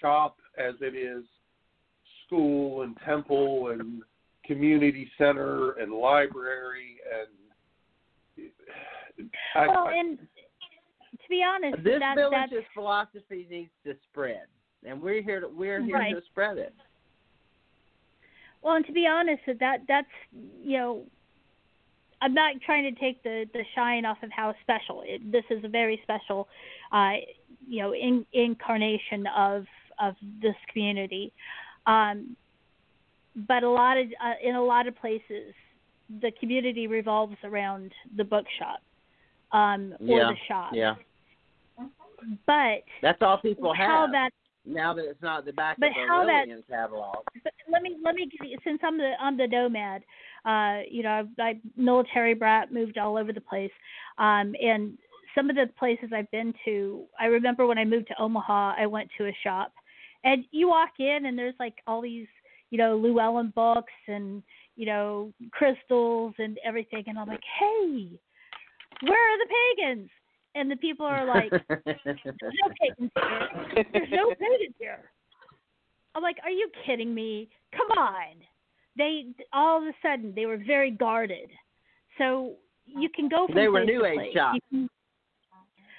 shop 0.00 0.40
as 0.58 0.74
it 0.80 0.94
is 0.94 1.24
school 2.26 2.82
and 2.82 2.96
temple 3.04 3.68
and 3.68 4.02
community 4.44 5.10
center 5.18 5.72
and 5.72 5.92
library 5.92 6.96
and 7.12 7.28
I, 9.54 9.66
well, 9.66 9.88
I- 9.88 9.94
and 9.94 10.18
to 10.18 11.28
be 11.28 11.42
honest, 11.42 11.82
This 11.82 11.98
that, 12.00 12.14
village's 12.16 12.50
that's 12.52 12.66
philosophy 12.74 13.46
needs 13.50 13.70
to 13.84 13.94
spread, 14.10 14.46
and 14.86 15.02
we're 15.02 15.22
here. 15.22 15.40
To, 15.40 15.48
we're 15.48 15.82
here 15.82 15.96
Right. 15.96 16.14
to 16.14 16.22
spread 16.30 16.56
it. 16.58 16.72
well, 18.62 18.76
and 18.76 18.86
to 18.86 18.92
be 18.92 19.06
honest, 19.06 19.42
that 19.46 19.58
that 19.58 19.80
that's 19.88 20.08
you 20.62 20.78
know, 20.78 21.02
I'm 22.22 22.32
not 22.34 22.54
trying 22.64 22.84
to 22.92 23.00
take 23.00 23.22
the 23.24 23.46
the 23.52 23.64
shine 23.74 24.04
off 24.04 24.22
of 24.22 24.30
how 24.30 24.54
special 24.62 25.02
it, 25.04 25.32
this 25.32 25.44
is. 25.50 25.64
A 25.64 25.68
very 25.68 26.00
special, 26.04 26.48
uh, 26.92 27.14
you 27.66 27.82
know, 27.82 27.92
in, 27.94 28.24
incarnation 28.32 29.26
of 29.26 29.66
of 30.00 30.14
this 30.42 30.54
community. 30.72 31.32
Um, 31.86 32.36
but 33.46 33.62
a 33.62 33.70
lot 33.70 33.96
of 33.98 34.06
uh, 34.24 34.34
in 34.42 34.54
a 34.54 34.62
lot 34.62 34.86
of 34.88 34.96
places, 34.96 35.54
the 36.20 36.30
community 36.40 36.86
revolves 36.86 37.36
around 37.44 37.92
the 38.16 38.24
bookshop 38.24 38.80
um, 39.52 39.94
or 40.00 40.18
Yeah, 40.18 40.30
the 40.30 40.36
shop. 40.48 40.70
Yeah, 40.74 40.94
But 42.46 42.82
that's 43.02 43.18
all 43.22 43.38
people 43.38 43.72
how 43.74 44.02
have 44.02 44.10
that 44.12 44.30
now 44.66 44.92
that 44.94 45.04
it's 45.08 45.22
not 45.22 45.44
the 45.44 45.52
back 45.52 45.76
But 45.78 45.90
of 45.90 45.92
a 45.92 46.06
how 46.08 46.26
that- 46.26 46.46
catalog. 46.68 47.24
but 47.44 47.52
let 47.70 47.82
me 47.82 47.96
let 48.02 48.14
me 48.14 48.26
give 48.26 48.48
you 48.48 48.58
since 48.64 48.80
I'm 48.82 48.98
the 48.98 49.12
I'm 49.20 49.36
the 49.36 49.46
nomad, 49.46 50.02
uh, 50.44 50.80
you 50.90 51.02
know, 51.02 51.26
I, 51.38 51.42
I 51.42 51.60
military 51.76 52.34
brat 52.34 52.72
moved 52.72 52.98
all 52.98 53.16
over 53.16 53.32
the 53.32 53.40
place, 53.40 53.70
um, 54.18 54.54
and 54.60 54.98
some 55.34 55.48
of 55.48 55.56
the 55.56 55.66
places 55.78 56.10
I've 56.12 56.30
been 56.32 56.52
to, 56.64 57.04
I 57.20 57.26
remember 57.26 57.66
when 57.66 57.78
I 57.78 57.84
moved 57.84 58.08
to 58.08 58.20
Omaha, 58.20 58.74
I 58.76 58.86
went 58.86 59.08
to 59.18 59.26
a 59.26 59.36
shop, 59.44 59.72
and 60.24 60.44
you 60.50 60.68
walk 60.68 60.90
in 60.98 61.26
and 61.26 61.38
there's 61.38 61.54
like 61.58 61.74
all 61.86 62.00
these, 62.00 62.26
you 62.70 62.78
know, 62.78 62.96
Llewellyn 62.96 63.52
books 63.54 63.92
and 64.06 64.42
you 64.76 64.86
know 64.86 65.32
crystals 65.50 66.34
and 66.38 66.58
everything, 66.64 67.04
and 67.06 67.18
I'm 67.18 67.28
like, 67.28 67.42
hey, 67.58 68.08
where 69.02 69.34
are 69.34 69.38
the 69.38 69.48
pagans? 69.76 70.10
And 70.54 70.70
the 70.70 70.76
people 70.76 71.06
are 71.06 71.24
like, 71.26 71.50
there's 71.68 72.54
no 72.64 72.72
pagans 72.80 73.10
here. 73.14 73.84
There's 73.92 74.08
no 74.10 74.30
pagans 74.30 74.74
here. 74.78 75.10
I'm 76.14 76.22
like, 76.22 76.36
are 76.42 76.50
you 76.50 76.68
kidding 76.84 77.14
me? 77.14 77.48
Come 77.76 77.90
on. 77.98 78.34
They 78.96 79.26
all 79.52 79.78
of 79.80 79.84
a 79.84 79.92
sudden 80.02 80.32
they 80.34 80.46
were 80.46 80.56
very 80.56 80.90
guarded. 80.90 81.48
So 82.16 82.54
you 82.86 83.08
can 83.14 83.28
go 83.28 83.46
from 83.46 83.54
They 83.54 83.68
were 83.68 83.84
place 83.84 83.88
New 83.88 84.00
to 84.00 84.06
Age 84.06 84.16
place. 84.16 84.32
shops. 84.34 84.58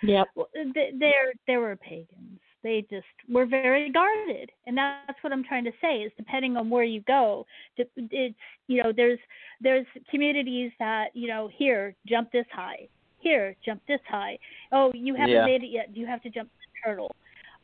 Yep. 0.02 0.28
well, 0.36 0.48
th- 0.74 0.94
there 1.00 1.34
there 1.48 1.60
were 1.62 1.76
pagans. 1.78 2.40
They 2.64 2.86
just 2.90 3.06
were 3.30 3.46
very 3.46 3.90
guarded, 3.90 4.52
and 4.68 4.78
that's 4.78 5.18
what 5.22 5.32
I'm 5.32 5.44
trying 5.44 5.64
to 5.64 5.72
say. 5.82 6.02
Is 6.02 6.12
depending 6.18 6.58
on 6.58 6.70
where 6.70 6.84
you 6.84 7.02
go, 7.08 7.46
it's 7.78 8.36
you 8.68 8.84
know 8.84 8.92
there's 8.96 9.20
there's 9.62 9.86
communities 10.12 10.72
that 10.80 11.08
you 11.14 11.28
know 11.28 11.50
here 11.56 11.96
jump 12.06 12.32
this 12.32 12.46
high, 12.52 12.88
here 13.20 13.56
jump 13.66 13.82
this 13.88 14.02
high. 14.08 14.38
Oh, 14.72 14.92
you 14.94 15.16
haven't 15.16 15.36
Yeah. 15.36 15.46
made 15.46 15.64
it 15.64 15.68
yet. 15.72 15.96
You 15.96 16.06
have 16.06 16.22
to 16.24 16.30
jump 16.30 16.50
the 16.50 16.90
turtle. 16.90 17.16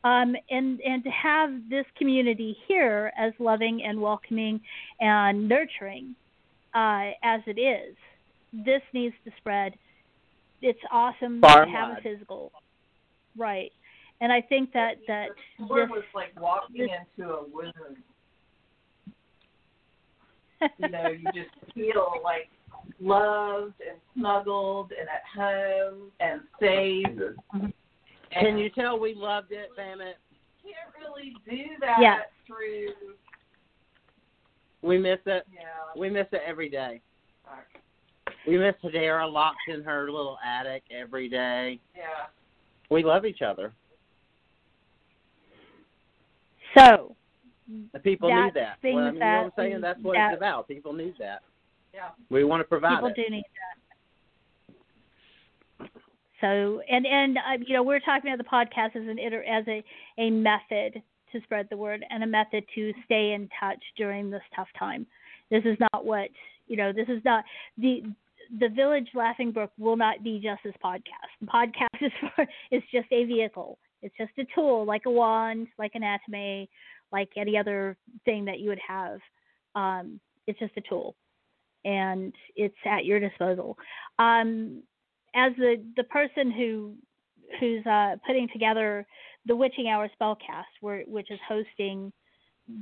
Um, 0.04 0.36
and 0.50 0.80
and 0.80 1.02
to 1.04 1.10
have 1.10 1.50
this 1.68 1.84
community 1.96 2.56
here 2.66 3.12
as 3.18 3.32
loving 3.38 3.82
and 3.82 4.00
welcoming 4.00 4.60
and 5.00 5.48
nurturing 5.48 6.14
uh, 6.74 7.10
as 7.22 7.40
it 7.46 7.58
is, 7.58 7.96
this 8.52 8.82
needs 8.92 9.14
to 9.24 9.32
spread. 9.38 9.74
It's 10.62 10.80
awesome 10.90 11.40
Far 11.40 11.64
to 11.66 11.70
have 11.70 11.98
a 11.98 12.00
physical, 12.00 12.50
right? 13.36 13.72
And 14.20 14.32
I 14.32 14.40
think 14.40 14.72
that 14.72 14.94
that 15.06 15.28
Or 15.68 15.80
this 15.82 15.90
was 15.90 16.04
like 16.14 16.38
walking 16.40 16.82
this- 16.86 16.90
into 17.18 17.30
a 17.32 17.42
womb. 17.48 17.72
You 20.78 20.88
know, 20.88 21.08
you 21.08 21.24
just 21.34 21.50
feel 21.74 22.14
like 22.24 22.48
loved 22.98 23.74
and 23.86 23.98
snuggled 24.14 24.90
and 24.98 25.06
at 25.06 25.22
home 25.36 26.10
and 26.18 26.40
safe. 26.58 27.72
Can 28.32 28.56
you 28.56 28.70
tell 28.70 28.98
we 28.98 29.14
loved 29.14 29.52
it, 29.52 29.68
damn 29.76 30.00
it? 30.00 30.16
can't 30.62 30.94
really 30.98 31.34
do 31.48 31.74
that 31.80 31.98
Yeah. 32.00 32.20
through 32.46 32.88
We 34.82 34.98
miss 34.98 35.18
it. 35.26 35.46
yeah. 35.52 35.60
We 35.96 36.08
miss 36.10 36.26
it 36.32 36.40
every 36.44 36.68
day. 36.70 37.00
We 38.48 38.58
miss 38.58 38.74
Hedera 38.82 39.30
locked 39.30 39.58
in 39.68 39.82
her 39.84 40.10
little 40.10 40.38
attic 40.44 40.82
every 40.90 41.28
day. 41.28 41.78
Yeah. 41.96 42.26
We 42.90 43.04
love 43.04 43.24
each 43.26 43.42
other. 43.42 43.72
So 46.76 47.16
The 47.92 47.98
people 47.98 48.28
need 48.28 48.54
that. 48.54 48.78
Well, 48.82 48.98
I 48.98 49.04
mean, 49.10 49.14
you 49.14 49.20
know 49.20 49.26
what 49.26 49.44
I'm 49.44 49.52
saying? 49.56 49.74
we- 49.76 49.80
That's 49.80 50.00
what 50.02 50.14
that- 50.14 50.32
it's 50.32 50.38
about. 50.38 50.68
People 50.68 50.92
need 50.92 51.14
that. 51.18 51.42
Yeah. 51.94 52.10
We 52.30 52.44
want 52.44 52.60
to 52.60 52.64
provide 52.64 52.96
people 52.96 53.08
it. 53.08 53.16
do 53.16 53.22
need 53.30 53.44
that. 55.78 55.88
So 56.40 56.82
and 56.90 57.06
and 57.06 57.38
uh, 57.38 57.40
you 57.66 57.72
know 57.74 57.82
we're 57.82 58.00
talking 58.00 58.30
about 58.30 58.44
the 58.44 58.50
podcast 58.50 58.94
as 59.00 59.08
an 59.08 59.18
iter- 59.18 59.44
as 59.44 59.66
a 59.68 59.82
a 60.18 60.30
method 60.30 61.02
to 61.32 61.40
spread 61.42 61.66
the 61.70 61.76
word 61.76 62.04
and 62.10 62.22
a 62.22 62.26
method 62.26 62.64
to 62.74 62.92
stay 63.06 63.32
in 63.32 63.48
touch 63.58 63.82
during 63.96 64.30
this 64.30 64.42
tough 64.54 64.68
time. 64.78 65.06
This 65.50 65.64
is 65.64 65.78
not 65.92 66.04
what 66.04 66.28
you 66.68 66.76
know. 66.76 66.92
This 66.92 67.08
is 67.08 67.24
not 67.24 67.44
the 67.78 68.02
the 68.60 68.68
Village 68.68 69.08
Laughingbrook 69.14 69.70
will 69.78 69.96
not 69.96 70.22
be 70.22 70.38
just 70.38 70.62
this 70.62 70.74
podcast. 70.84 71.30
The 71.40 71.46
podcast 71.46 72.02
is 72.02 72.12
for 72.20 72.46
is 72.70 72.82
just 72.92 73.10
a 73.10 73.24
vehicle. 73.24 73.78
It's 74.06 74.16
just 74.16 74.38
a 74.38 74.54
tool, 74.54 74.84
like 74.84 75.02
a 75.06 75.10
wand, 75.10 75.66
like 75.78 75.92
an 75.94 76.02
athame, 76.02 76.68
like 77.12 77.28
any 77.36 77.56
other 77.58 77.96
thing 78.24 78.44
that 78.44 78.60
you 78.60 78.68
would 78.68 78.80
have. 78.86 79.18
Um, 79.74 80.20
it's 80.46 80.58
just 80.58 80.76
a 80.76 80.80
tool, 80.88 81.16
and 81.84 82.32
it's 82.54 82.74
at 82.86 83.04
your 83.04 83.20
disposal. 83.20 83.76
Um, 84.18 84.82
as 85.34 85.52
the 85.58 85.82
the 85.96 86.04
person 86.04 86.50
who 86.50 86.94
who's 87.60 87.84
uh, 87.86 88.16
putting 88.26 88.48
together 88.52 89.06
the 89.46 89.56
Witching 89.56 89.88
Hour 89.88 90.08
spellcast, 90.20 90.64
which 90.80 91.30
is 91.30 91.38
hosting 91.48 92.12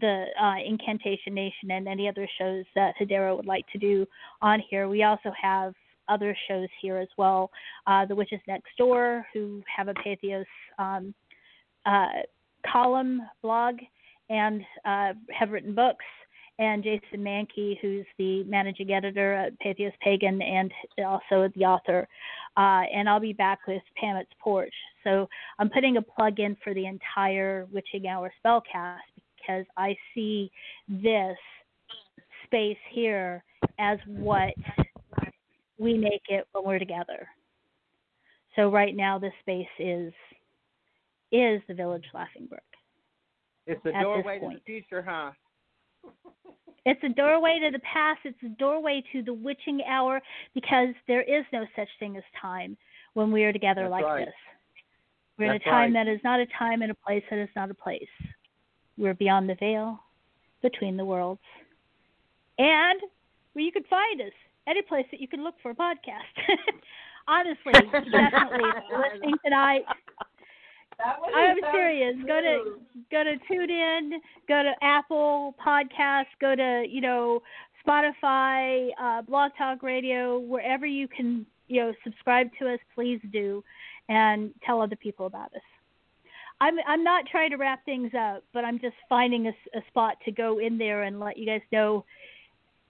the 0.01 0.27
uh, 0.41 0.57
Incantation 0.67 1.35
Nation 1.35 1.71
and 1.71 1.87
any 1.87 2.09
other 2.09 2.29
shows 2.39 2.65
that 2.75 2.95
Hedera 3.01 3.37
would 3.37 3.47
like 3.47 3.67
to 3.73 3.79
do 3.79 4.07
on 4.41 4.63
here. 4.71 4.89
We 4.89 5.03
also 5.03 5.31
have 5.41 5.75
other 6.09 6.37
shows 6.49 6.69
here 6.81 6.97
as 6.99 7.09
well. 7.17 7.51
Uh, 7.87 8.07
the 8.07 8.15
Witches 8.15 8.41
Next 8.47 8.71
Door, 8.79 9.27
who 9.33 9.63
have 9.75 9.89
a 9.89 9.95
Patheos 9.95 10.45
um, 10.79 11.15
uh, 11.87 12.23
column 12.71 13.23
blog 13.43 13.77
and 14.31 14.63
uh, 14.85 15.13
have 15.33 15.51
written 15.51 15.75
books. 15.75 16.05
And 16.59 16.85
Jason 16.85 17.19
Mankey, 17.19 17.79
who's 17.83 18.07
the 18.17 18.45
managing 18.45 18.93
editor 18.93 19.35
at 19.35 19.59
Patheos 19.59 19.93
Pagan 20.01 20.41
and 20.41 20.71
also 21.05 21.51
the 21.57 21.65
author. 21.65 22.07
Uh, 22.57 22.83
and 22.95 23.09
I'll 23.09 23.19
be 23.19 23.33
back 23.33 23.67
with 23.67 23.83
Pamet's 24.01 24.31
Porch. 24.41 24.73
So 25.03 25.29
I'm 25.59 25.69
putting 25.69 25.97
a 25.97 26.03
plug 26.03 26.39
in 26.39 26.57
for 26.63 26.73
the 26.73 26.87
entire 26.87 27.67
Witching 27.73 28.07
Hour 28.07 28.33
spellcast 28.45 28.99
because 29.37 29.67
I 29.77 29.97
see 30.15 30.51
this 30.89 31.37
space 32.45 32.79
here 32.93 33.43
as 33.81 33.99
what 34.07 34.55
we 35.79 35.97
make 35.97 36.23
it 36.29 36.47
when 36.53 36.65
we're 36.65 36.79
together. 36.79 37.29
So 38.57 38.71
right 38.71 38.95
now 38.95 39.19
this 39.19 39.33
space 39.41 39.67
is 39.79 40.13
is 41.33 41.61
the 41.67 41.75
village 41.75 42.05
Laughingbrook. 42.15 42.59
It's 43.67 43.83
the 43.83 43.93
doorway 43.93 44.39
to 44.39 44.51
the 44.55 44.61
future, 44.65 45.03
huh? 45.07 45.33
It's 46.87 47.03
a 47.03 47.09
doorway 47.09 47.59
to 47.65 47.71
the 47.71 47.79
past. 47.79 48.21
It's 48.25 48.37
a 48.45 48.51
doorway 48.51 49.03
to 49.13 49.23
the 49.23 49.33
witching 49.33 49.81
hour 49.89 50.21
because 50.55 50.89
there 51.09 51.23
is 51.23 51.45
no 51.51 51.65
such 51.75 51.89
thing 51.99 52.17
as 52.19 52.23
time 52.41 52.77
when 53.15 53.33
we 53.33 53.45
are 53.45 53.55
together 53.55 53.83
That's 53.83 53.91
like 53.91 54.05
right. 54.05 54.27
this. 54.27 54.35
We're 55.39 55.55
in 55.55 55.57
a 55.57 55.59
time 55.61 55.95
right. 55.95 56.05
that 56.05 56.13
is 56.13 56.21
not 56.23 56.41
a 56.41 56.47
time 56.59 56.83
and 56.83 56.91
a 56.91 56.95
place 56.95 57.25
that 57.31 57.39
is 57.39 57.49
not 57.57 57.71
a 57.71 57.75
place. 57.75 58.03
We're 58.99 59.15
beyond 59.15 59.49
the 59.49 59.57
veil, 59.57 59.99
between 60.63 60.97
the 60.97 61.05
worlds, 61.05 61.41
and 62.59 63.01
where 63.55 63.65
you 63.65 63.73
can 63.73 63.85
find 63.85 64.21
us. 64.21 64.33
Any 64.67 64.83
place 64.83 65.07
that 65.11 65.21
you 65.21 65.29
can 65.29 65.45
look 65.45 65.55
for 65.63 65.71
a 65.71 65.75
podcast. 65.75 66.35
Honestly, 67.29 67.73
definitely, 67.73 68.71
listening 69.13 69.35
tonight, 69.45 69.83
That 70.99 71.17
I'm 71.35 71.57
serious. 71.73 72.17
Go 72.27 72.41
to 72.41 72.79
go 73.11 73.25
to 73.25 73.37
TuneIn, 73.51 74.11
go 74.47 74.63
to 74.63 74.73
Apple 74.83 75.55
Podcasts, 75.65 76.27
go 76.41 76.55
to 76.55 76.85
you 76.89 77.01
know 77.01 77.41
Spotify, 77.87 78.89
uh, 79.01 79.23
Blog 79.23 79.53
Talk 79.57 79.83
Radio, 79.83 80.39
wherever 80.39 80.87
you 80.87 81.09
can 81.09 81.47
you 81.69 81.81
know 81.81 81.93
subscribe 82.05 82.49
to 82.59 82.73
us. 82.73 82.79
Please 82.95 83.21
do, 83.33 83.65
and 84.09 84.51
tell 84.65 84.83
other 84.83 84.97
people 84.97 85.27
about 85.27 85.55
us. 85.55 85.63
I'm 86.61 86.75
I'm 86.87 87.03
not 87.03 87.25
trying 87.27 87.51
to 87.51 87.57
wrap 87.57 87.85
things 87.85 88.13
up, 88.19 88.45
but 88.53 88.65
I'm 88.65 88.79
just 88.79 88.97
finding 89.09 89.47
a 89.47 89.53
spot 89.89 90.17
to 90.25 90.33
go 90.33 90.59
in 90.59 90.79
there 90.79 91.03
and 91.03 91.21
let 91.21 91.37
you 91.37 91.47
guys 91.47 91.63
know 91.73 92.05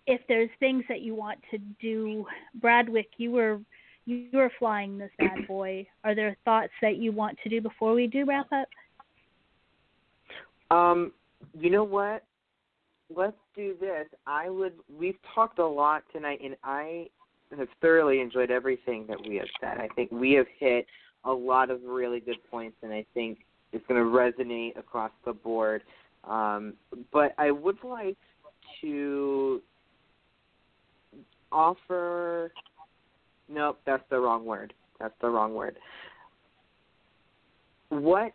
if 0.06 0.20
there's 0.28 0.50
things 0.60 0.84
that 0.88 1.00
you 1.00 1.14
want 1.14 1.38
to 1.50 1.58
do. 1.80 2.26
Bradwick, 2.60 3.08
you 3.16 3.30
were 3.30 3.60
you 4.06 4.26
were 4.32 4.52
flying 4.58 4.98
this 4.98 5.10
bad 5.18 5.46
boy. 5.48 5.86
Are 6.04 6.14
there 6.14 6.36
thoughts 6.44 6.72
that 6.82 6.96
you 6.96 7.12
want 7.12 7.38
to 7.42 7.48
do 7.48 7.60
before 7.60 7.94
we 7.94 8.06
do 8.06 8.24
wrap 8.24 8.46
up? 8.52 8.68
Um, 10.76 11.12
you 11.58 11.70
know 11.70 11.84
what? 11.84 12.24
Let's 13.14 13.36
do 13.54 13.74
this. 13.80 14.06
I 14.26 14.50
would. 14.50 14.74
We've 14.94 15.18
talked 15.34 15.58
a 15.58 15.66
lot 15.66 16.02
tonight, 16.12 16.40
and 16.42 16.56
I 16.64 17.08
have 17.56 17.68
thoroughly 17.80 18.20
enjoyed 18.20 18.50
everything 18.50 19.06
that 19.08 19.18
we 19.26 19.36
have 19.36 19.48
said. 19.60 19.78
I 19.78 19.88
think 19.94 20.10
we 20.10 20.32
have 20.32 20.46
hit 20.58 20.86
a 21.24 21.32
lot 21.32 21.70
of 21.70 21.80
really 21.84 22.20
good 22.20 22.38
points, 22.50 22.76
and 22.82 22.92
I 22.92 23.04
think 23.14 23.38
it's 23.72 23.86
going 23.86 24.02
to 24.02 24.10
resonate 24.10 24.78
across 24.78 25.12
the 25.24 25.32
board. 25.32 25.82
Um, 26.24 26.74
but 27.12 27.34
I 27.38 27.50
would 27.50 27.78
like 27.84 28.16
to 28.80 29.60
offer. 31.54 32.52
Nope, 33.48 33.78
that's 33.86 34.02
the 34.10 34.18
wrong 34.18 34.44
word. 34.44 34.74
That's 34.98 35.14
the 35.20 35.28
wrong 35.28 35.54
word. 35.54 35.76
What 37.90 38.32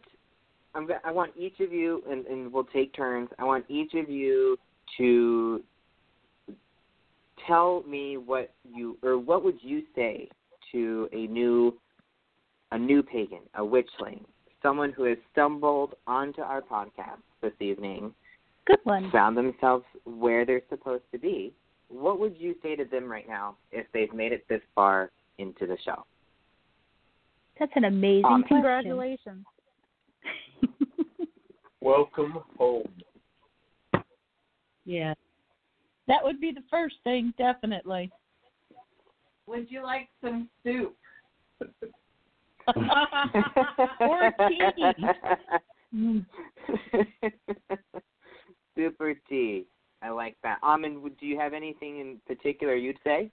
I'm 0.76 0.88
I 1.04 1.12
want 1.12 1.32
each 1.38 1.60
of 1.60 1.74
you, 1.74 2.04
and, 2.10 2.26
and 2.28 2.52
we'll 2.52 2.66
take 2.66 2.94
turns. 2.96 3.30
I 3.40 3.44
want 3.44 3.66
each 3.68 3.94
of 3.96 4.10
you 4.10 4.58
to 4.98 5.62
tell 7.48 7.84
me 7.88 8.18
what 8.18 8.52
you 8.64 8.98
or 9.04 9.18
what 9.18 9.44
would 9.44 9.58
you 9.62 9.84
say 9.96 10.30
to 10.72 11.10
a 11.12 11.28
new 11.28 11.76
a 12.72 12.78
new 12.78 13.02
pagan, 13.02 13.40
a 13.56 13.62
witchling, 13.62 14.24
someone 14.62 14.91
who 14.91 15.04
has 15.04 15.18
stumbled 15.32 15.96
onto 16.06 16.41
our 16.41 16.62
podcast 16.62 17.22
this 17.41 17.54
evening, 17.60 18.14
Good 18.68 18.80
one. 18.84 19.10
found 19.12 19.36
themselves 19.36 19.86
where 20.06 20.46
they're 20.46 20.62
supposed 20.70 21.04
to 21.12 21.18
be. 21.18 21.52
What 21.90 22.20
would 22.20 22.38
you 22.38 22.56
say 22.61 22.76
to 22.76 22.86
them 22.86 23.11
right 23.11 23.28
now 23.28 23.57
if 23.72 23.86
they've 23.94 24.14
made 24.14 24.32
it 24.32 24.48
this 24.48 24.61
far 24.76 25.11
into 25.40 25.66
the 25.66 25.78
show? 25.84 26.06
That's 27.60 27.72
an 27.76 27.86
amazing 27.86 28.26
Um. 28.26 28.44
Congratulations. 28.48 29.45
Welcome 31.82 32.40
home. 32.57 32.88
Yeah. 34.86 35.14
That 36.07 36.24
would 36.24 36.40
be 36.40 36.52
the 36.52 36.64
first 36.70 36.95
thing, 37.03 37.34
definitely. 37.38 38.11
Would 39.48 39.70
you 39.70 39.84
like 39.84 40.10
some 40.22 40.49
soup? 40.64 40.95
or 43.99 44.32
tea. 44.48 44.66
Super 48.76 49.16
T. 49.28 49.66
I 50.01 50.09
like 50.09 50.38
that. 50.43 50.59
Amen, 50.63 51.01
do 51.19 51.26
you 51.26 51.38
have 51.38 51.53
anything 51.53 51.99
in 51.99 52.21
particular 52.26 52.76
you'd 52.76 52.99
say? 53.03 53.30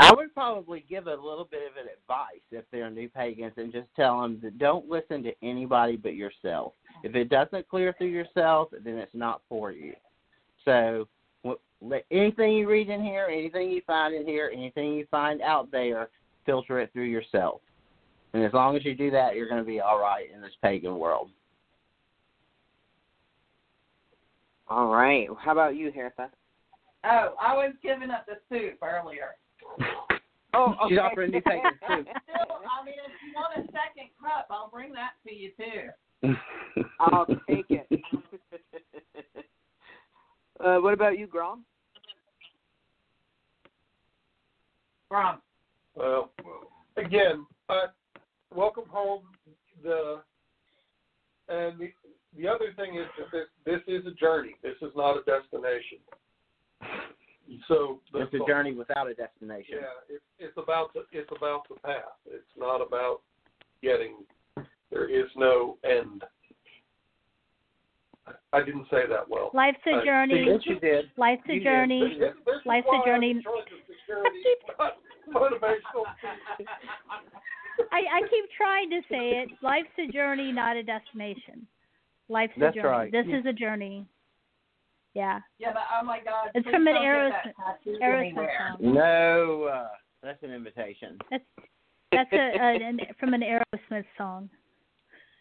I 0.00 0.12
would 0.14 0.32
probably 0.32 0.84
give 0.88 1.08
a 1.08 1.14
little 1.14 1.48
bit 1.50 1.62
of 1.68 1.76
an 1.76 1.90
advice 1.92 2.40
if 2.52 2.64
they're 2.70 2.88
new 2.88 3.08
pagans 3.08 3.54
and 3.56 3.72
just 3.72 3.88
tell 3.96 4.20
them 4.20 4.38
that 4.42 4.58
don't 4.58 4.88
listen 4.88 5.24
to 5.24 5.32
anybody 5.42 5.96
but 5.96 6.14
yourself. 6.14 6.72
If 7.02 7.16
it 7.16 7.28
doesn't 7.28 7.68
clear 7.68 7.92
through 7.98 8.08
yourself, 8.08 8.68
then 8.84 8.94
it's 8.94 9.14
not 9.14 9.42
for 9.48 9.72
you. 9.72 9.94
So, 10.64 11.08
anything 12.10 12.52
you 12.52 12.68
read 12.68 12.90
in 12.90 13.02
here, 13.02 13.26
anything 13.30 13.70
you 13.70 13.82
find 13.86 14.14
in 14.14 14.26
here, 14.26 14.50
anything 14.52 14.94
you 14.94 15.06
find 15.10 15.40
out 15.42 15.70
there, 15.72 16.10
filter 16.46 16.80
it 16.80 16.92
through 16.92 17.04
yourself. 17.04 17.60
And 18.34 18.44
as 18.44 18.52
long 18.52 18.76
as 18.76 18.84
you 18.84 18.94
do 18.94 19.10
that, 19.10 19.34
you're 19.34 19.48
going 19.48 19.62
to 19.62 19.66
be 19.66 19.80
all 19.80 20.00
right 20.00 20.26
in 20.32 20.40
this 20.40 20.52
pagan 20.62 20.98
world. 20.98 21.30
All 24.70 24.88
right. 24.88 25.28
How 25.38 25.52
about 25.52 25.76
you, 25.76 25.90
Hertha? 25.90 26.30
Oh, 27.04 27.34
I 27.40 27.54
was 27.54 27.72
giving 27.82 28.10
up 28.10 28.26
the 28.26 28.38
soup 28.48 28.78
earlier. 28.82 29.36
Oh, 30.54 30.74
She's 30.88 30.96
okay. 30.96 31.06
offering 31.06 31.30
new 31.30 31.42
pagans 31.42 31.76
too. 31.86 32.04
Still, 32.24 32.56
I 32.56 32.82
mean, 32.82 32.94
if 33.06 33.12
you 33.22 33.34
want 33.34 33.52
a 33.58 33.70
second 33.70 34.08
cup, 34.18 34.46
I'll 34.50 34.70
bring 34.70 34.94
that 34.94 35.10
to 35.26 35.34
you 35.34 35.50
too. 35.58 36.34
I'll 37.00 37.26
take 37.46 37.66
it. 37.68 37.86
uh, 40.64 40.78
what 40.78 40.94
about 40.94 41.18
you, 41.18 41.26
Grom? 41.26 41.66
From 45.08 45.42
Well, 45.94 46.30
again, 46.96 47.46
uh, 47.68 47.88
welcome 48.54 48.88
home. 48.88 49.24
The 49.82 50.22
and 51.50 51.78
the 51.78 51.92
the 52.36 52.46
other 52.48 52.72
thing 52.76 52.96
is 52.96 53.06
that 53.18 53.30
this 53.32 53.46
this 53.64 53.80
is 53.86 54.06
a 54.06 54.12
journey. 54.12 54.54
This 54.62 54.76
is 54.82 54.92
not 54.96 55.16
a 55.16 55.22
destination. 55.22 55.98
So 57.66 58.00
the, 58.12 58.20
It's 58.20 58.34
a 58.34 58.46
journey 58.46 58.72
without 58.72 59.10
a 59.10 59.14
destination. 59.14 59.78
Yeah, 59.80 60.16
it's 60.16 60.24
it's 60.38 60.58
about 60.58 60.92
the 60.92 61.04
it's 61.12 61.30
about 61.34 61.66
the 61.68 61.76
path. 61.76 62.18
It's 62.26 62.44
not 62.56 62.78
about 62.78 63.20
getting. 63.82 64.16
There 64.90 65.08
is 65.08 65.26
no 65.36 65.78
end. 65.84 66.24
I 68.52 68.62
didn't 68.62 68.86
say 68.90 69.06
that 69.08 69.28
well. 69.28 69.50
Life's 69.54 69.78
a 69.86 70.04
journey. 70.04 70.44
Yes, 70.46 70.60
you 70.64 70.78
did. 70.80 71.06
Life's 71.16 71.42
a 71.48 71.54
You 71.54 71.60
did. 71.60 71.64
journey. 71.64 72.16
This, 72.18 72.34
this 72.44 72.54
Life's 72.66 72.86
a 72.92 73.06
journey. 73.06 73.30
I'm 73.36 73.42
trying 73.42 73.64
to 73.64 73.76
security, 73.88 74.38
motivational. 75.34 76.04
I, 77.92 78.00
I 78.18 78.20
keep 78.28 78.44
trying 78.56 78.90
to 78.90 79.00
say 79.10 79.40
it. 79.42 79.50
Life's 79.62 79.88
a 79.98 80.12
journey, 80.12 80.52
not 80.52 80.76
a 80.76 80.82
destination. 80.82 81.66
Life's 82.28 82.52
That's 82.58 82.76
a 82.76 82.80
journey. 82.82 82.88
right. 82.88 83.12
This 83.12 83.26
is 83.26 83.46
a 83.46 83.52
journey. 83.52 84.06
Yeah. 85.14 85.40
yeah, 85.58 85.72
but 85.72 85.82
oh 86.00 86.04
my 86.04 86.20
God, 86.20 86.50
It's 86.54 86.68
from 86.68 86.86
an 86.86 86.94
don't 86.94 87.02
get 87.02 87.56
Aerosmith- 88.00 88.34
Aerosmith 88.36 88.68
song. 88.80 88.94
No, 88.94 89.64
uh, 89.72 89.88
that's 90.22 90.42
an 90.42 90.52
invitation. 90.52 91.18
That's 91.30 91.44
that's 92.12 92.32
a, 92.32 92.36
a 92.36 92.74
an, 92.88 93.00
from 93.18 93.34
an 93.34 93.42
Aerosmith 93.42 94.04
song. 94.16 94.48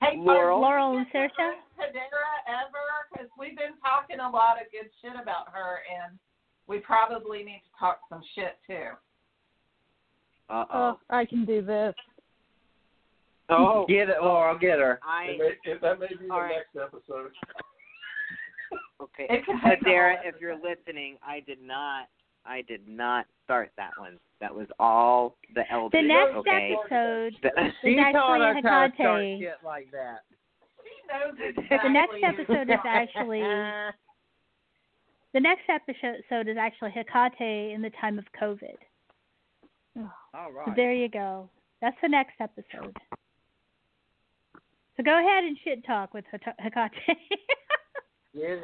Hey, 0.00 0.14
Laurel? 0.16 0.58
are 0.58 0.60
Laurel 0.60 0.92
you 0.92 0.98
and 0.98 1.06
the 1.12 1.18
Saoirse? 1.18 1.28
first 1.36 1.58
Hedera 1.96 2.36
ever? 2.46 2.78
Because 3.10 3.26
we've 3.36 3.56
been 3.56 3.74
talking 3.82 4.20
a 4.20 4.30
lot 4.30 4.56
of 4.62 4.70
good 4.70 4.88
shit 5.02 5.20
about 5.20 5.48
her, 5.52 5.80
and 5.90 6.16
we 6.68 6.78
probably 6.78 7.42
need 7.42 7.62
to 7.64 7.78
talk 7.78 7.98
some 8.08 8.22
shit 8.36 8.58
too. 8.66 8.90
Uh 10.48 10.64
Oh, 10.72 10.98
I 11.10 11.24
can 11.24 11.44
do 11.44 11.62
this. 11.62 11.94
Oh, 13.50 13.86
Get 13.88 14.08
it, 14.10 14.16
Laurel. 14.22 14.58
Get 14.58 14.78
her. 14.78 15.00
I 15.02 15.24
It 15.24 15.38
may, 15.38 15.72
it, 15.72 15.80
that 15.80 15.98
may 16.00 16.08
be 16.08 16.26
the 16.26 16.32
All 16.32 16.40
right. 16.40 16.56
next 16.56 16.76
episode. 16.76 17.30
okay. 19.02 19.26
It 19.30 19.46
could 19.46 19.56
take 19.64 19.80
a 19.80 19.84
Hedera, 19.84 20.16
whole 20.18 20.28
if 20.28 20.34
you're 20.40 20.56
listening, 20.56 21.16
I 21.26 21.40
did 21.40 21.62
not 21.62 22.08
I 22.46 22.62
did 22.62 22.88
not 22.88 23.26
start 23.44 23.70
that 23.76 23.90
one. 23.98 24.18
That 24.40 24.54
was 24.54 24.66
all 24.78 25.36
the 25.54 25.70
elders. 25.70 26.00
The 26.00 26.08
next 26.08 26.34
okay? 26.36 26.74
episode 26.78 27.34
The- 27.42 27.72
She 27.82 27.90
is 27.90 28.12
taught 28.12 28.40
actually 28.40 28.58
us 28.58 28.64
how 28.64 28.86
to 28.86 28.94
start 28.94 29.38
shit 29.40 29.58
like 29.64 29.90
that. 29.92 30.20
The 31.82 31.88
next 31.88 32.14
episode 32.22 32.70
is 32.70 32.78
actually 32.86 33.40
the 35.34 35.40
next 35.40 35.68
episode 35.68 36.48
is 36.48 36.56
actually 36.58 36.90
Hecate 36.92 37.72
in 37.74 37.82
the 37.82 37.90
time 38.00 38.18
of 38.18 38.24
COVID. 38.40 38.76
all 40.34 40.52
So 40.66 40.72
there 40.76 40.92
you 40.94 41.08
go. 41.08 41.50
That's 41.80 41.96
the 42.02 42.08
next 42.08 42.34
episode. 42.40 42.96
So 44.98 45.04
go 45.04 45.16
ahead 45.16 45.44
and 45.44 45.56
shit 45.62 45.86
talk 45.86 46.12
with 46.12 46.24
Heta- 46.32 46.58
Hecate. 46.58 47.16
Yeah. 48.34 48.56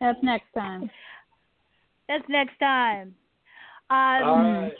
That's 0.00 0.18
next 0.22 0.46
time. 0.54 0.90
That's 2.08 2.24
next 2.28 2.58
time. 2.60 3.14
Um, 3.88 4.28
All 4.28 4.42
right. 4.42 4.72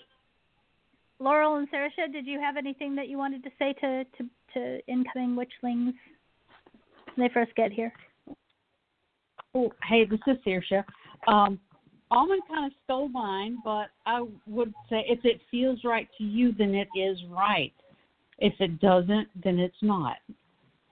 Laurel 1.18 1.56
and 1.56 1.68
Saoirse, 1.70 2.12
did 2.12 2.26
you 2.26 2.38
have 2.38 2.56
anything 2.56 2.94
that 2.96 3.08
you 3.08 3.18
wanted 3.18 3.42
to 3.44 3.50
say 3.58 3.72
to 3.80 4.04
to, 4.04 4.28
to 4.54 4.86
incoming 4.86 5.34
witchlings 5.34 5.94
when 7.14 7.28
they 7.28 7.30
first 7.32 7.54
get 7.56 7.72
here? 7.72 7.92
Oh, 9.54 9.72
hey, 9.88 10.04
this 10.04 10.20
is 10.26 10.36
Saoirse. 10.46 10.84
Um, 11.26 11.58
Amen 12.12 12.38
kind 12.48 12.66
of 12.66 12.72
stole 12.84 13.08
mine, 13.08 13.58
but 13.64 13.88
I 14.06 14.26
would 14.46 14.72
say 14.88 15.04
if 15.08 15.24
it 15.24 15.40
feels 15.50 15.80
right 15.84 16.08
to 16.18 16.24
you, 16.24 16.52
then 16.56 16.74
it 16.74 16.88
is 16.96 17.18
right. 17.28 17.72
If 18.38 18.54
it 18.60 18.80
doesn't, 18.80 19.28
then 19.42 19.58
it's 19.58 19.82
not. 19.82 20.16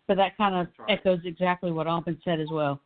But 0.09 0.17
that 0.17 0.37
kind 0.39 0.55
of 0.55 0.67
echoes 0.89 1.21
exactly 1.25 1.71
what 1.71 1.87
Amen 1.87 2.19
said 2.25 2.41
as 2.41 2.49
well. 2.51 2.81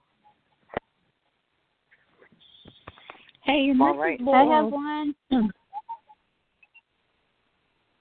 Hey, 3.45 3.71
and 3.71 3.81
All 3.81 3.95
this 3.95 4.21
I 4.35 4.45
have 4.45 4.67
one. 4.67 5.15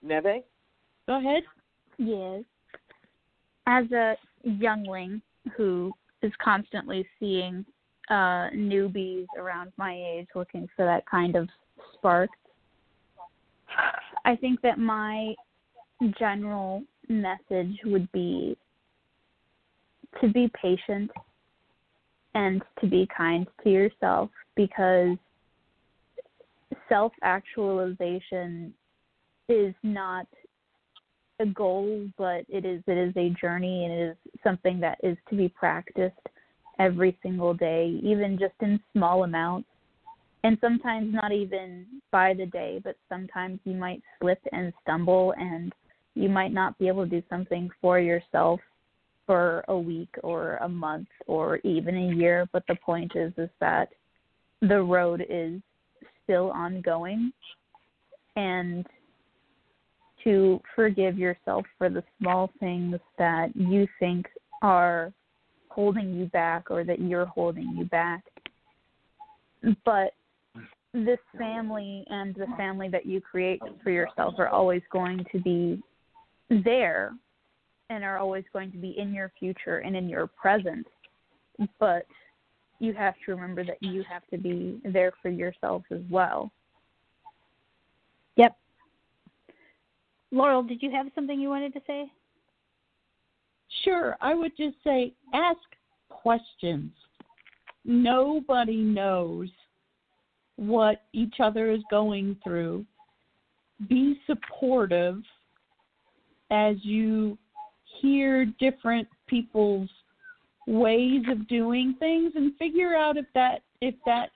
Neve? 0.04 0.44
Go 1.08 1.20
ahead. 1.20 1.44
Yes. 1.98 2.44
As 3.68 3.92
a 3.92 4.16
youngling 4.44 5.22
who 5.56 5.92
is 6.22 6.32
constantly 6.44 7.06
seeing 7.20 7.66
uh 8.10 8.50
newbies 8.54 9.28
around 9.38 9.72
my 9.78 9.94
age 9.96 10.28
looking 10.36 10.68
for 10.76 10.86
that 10.86 11.06
kind 11.06 11.36
of 11.36 11.48
spark, 11.94 12.30
I 14.26 14.36
think 14.36 14.62
that 14.62 14.80
my 14.80 15.34
general 16.20 16.84
message 17.08 17.78
would 17.86 18.12
be 18.12 18.58
to 20.20 20.28
be 20.30 20.52
patient 20.62 21.10
and 22.34 22.62
to 22.80 22.88
be 22.88 23.08
kind 23.16 23.48
to 23.64 23.70
yourself 23.70 24.30
because 24.56 25.18
self 26.90 27.12
actualization 27.24 28.74
is 29.50 29.74
not 29.84 30.28
a 31.40 31.46
goal, 31.46 32.08
but 32.18 32.46
it 32.48 32.66
is 32.66 32.82
it 32.88 32.98
is 32.98 33.14
a 33.18 33.30
journey 33.40 33.86
and 33.86 33.94
it 33.94 34.10
is 34.12 34.42
something 34.44 34.80
that 34.80 34.98
is 35.04 35.18
to 35.30 35.36
be 35.36 35.50
practiced 35.50 36.16
every 36.80 37.18
single 37.22 37.54
day, 37.54 38.00
even 38.04 38.38
just 38.40 38.54
in 38.62 38.80
small 38.94 39.24
amounts. 39.24 39.68
And 40.44 40.58
sometimes 40.60 41.14
not 41.14 41.32
even 41.32 41.86
by 42.12 42.34
the 42.34 42.48
day, 42.48 42.82
but 42.84 42.96
sometimes 43.10 43.60
you 43.64 43.76
might 43.76 44.02
slip 44.20 44.40
and 44.52 44.74
stumble 44.82 45.36
and 45.38 45.72
you 46.16 46.30
might 46.30 46.52
not 46.52 46.78
be 46.80 46.88
able 46.88 47.04
to 47.04 47.22
do 47.22 47.24
something 47.30 47.70
for 47.80 48.00
yourself 48.00 48.60
for 49.32 49.64
a 49.70 49.80
week 49.80 50.14
or 50.24 50.58
a 50.58 50.68
month 50.68 51.08
or 51.26 51.56
even 51.60 51.96
a 51.96 52.16
year, 52.18 52.50
but 52.52 52.64
the 52.68 52.76
point 52.86 53.14
is 53.16 53.32
is 53.38 53.50
that 53.62 53.88
the 54.60 54.82
road 54.82 55.26
is 55.30 55.62
still 56.22 56.52
ongoing 56.52 57.32
and 58.36 58.86
to 60.22 60.60
forgive 60.76 61.18
yourself 61.18 61.66
for 61.78 61.90
the 61.90 62.04
small 62.20 62.52
things 62.60 62.98
that 63.18 63.56
you 63.56 63.88
think 64.02 64.28
are 64.62 65.14
holding 65.70 66.14
you 66.14 66.26
back 66.26 66.70
or 66.70 66.84
that 66.84 67.00
you're 67.00 67.26
holding 67.26 67.74
you 67.78 67.86
back. 67.86 68.26
But 69.86 70.12
this 70.94 71.20
family 71.38 72.04
and 72.10 72.36
the 72.36 72.48
family 72.58 72.90
that 72.90 73.06
you 73.06 73.22
create 73.22 73.62
for 73.82 73.92
yourself 73.92 74.34
are 74.40 74.50
always 74.50 74.82
going 74.92 75.26
to 75.32 75.40
be 75.40 75.82
there 76.50 77.14
and 77.92 78.06
are 78.06 78.18
always 78.18 78.46
going 78.54 78.72
to 78.72 78.78
be 78.78 78.98
in 78.98 79.14
your 79.14 79.32
future 79.38 79.80
and 79.80 79.96
in 79.98 80.08
your 80.08 80.28
present. 80.28 80.88
But 81.78 82.06
you 82.80 82.94
have 82.94 83.16
to 83.26 83.36
remember 83.36 83.66
that 83.66 83.78
you 83.82 84.04
have 84.10 84.26
to 84.32 84.38
be 84.38 84.80
there 84.86 85.12
for 85.22 85.30
yourself 85.30 85.84
as 85.92 86.00
well. 86.10 86.52
Yep. 88.38 88.56
Laurel, 90.32 90.64
did 90.64 90.82
you 90.82 90.90
have 90.90 91.08
something 91.14 91.40
you 91.40 91.50
wanted 91.50 91.74
to 91.74 91.82
say? 91.86 92.10
Sure, 93.84 94.16
I 94.22 94.34
would 94.34 94.56
just 94.56 94.78
say 94.84 95.14
ask 95.34 95.60
questions. 96.10 96.92
Nobody 97.84 98.78
knows 98.78 99.50
what 100.56 101.04
each 101.12 101.36
other 101.40 101.72
is 101.72 101.82
going 101.90 102.38
through. 102.44 102.86
Be 103.90 104.20
supportive 104.28 105.22
as 106.52 106.78
you 106.84 107.38
hear 108.02 108.46
different 108.60 109.08
people's 109.28 109.90
ways 110.68 111.24
of 111.30 111.48
doing 111.48 111.96
things 112.00 112.34
and 112.36 112.56
figure 112.58 112.96
out 112.96 113.18
if 113.18 113.26
that 113.34 113.62
if 113.82 113.96
that 114.06 114.30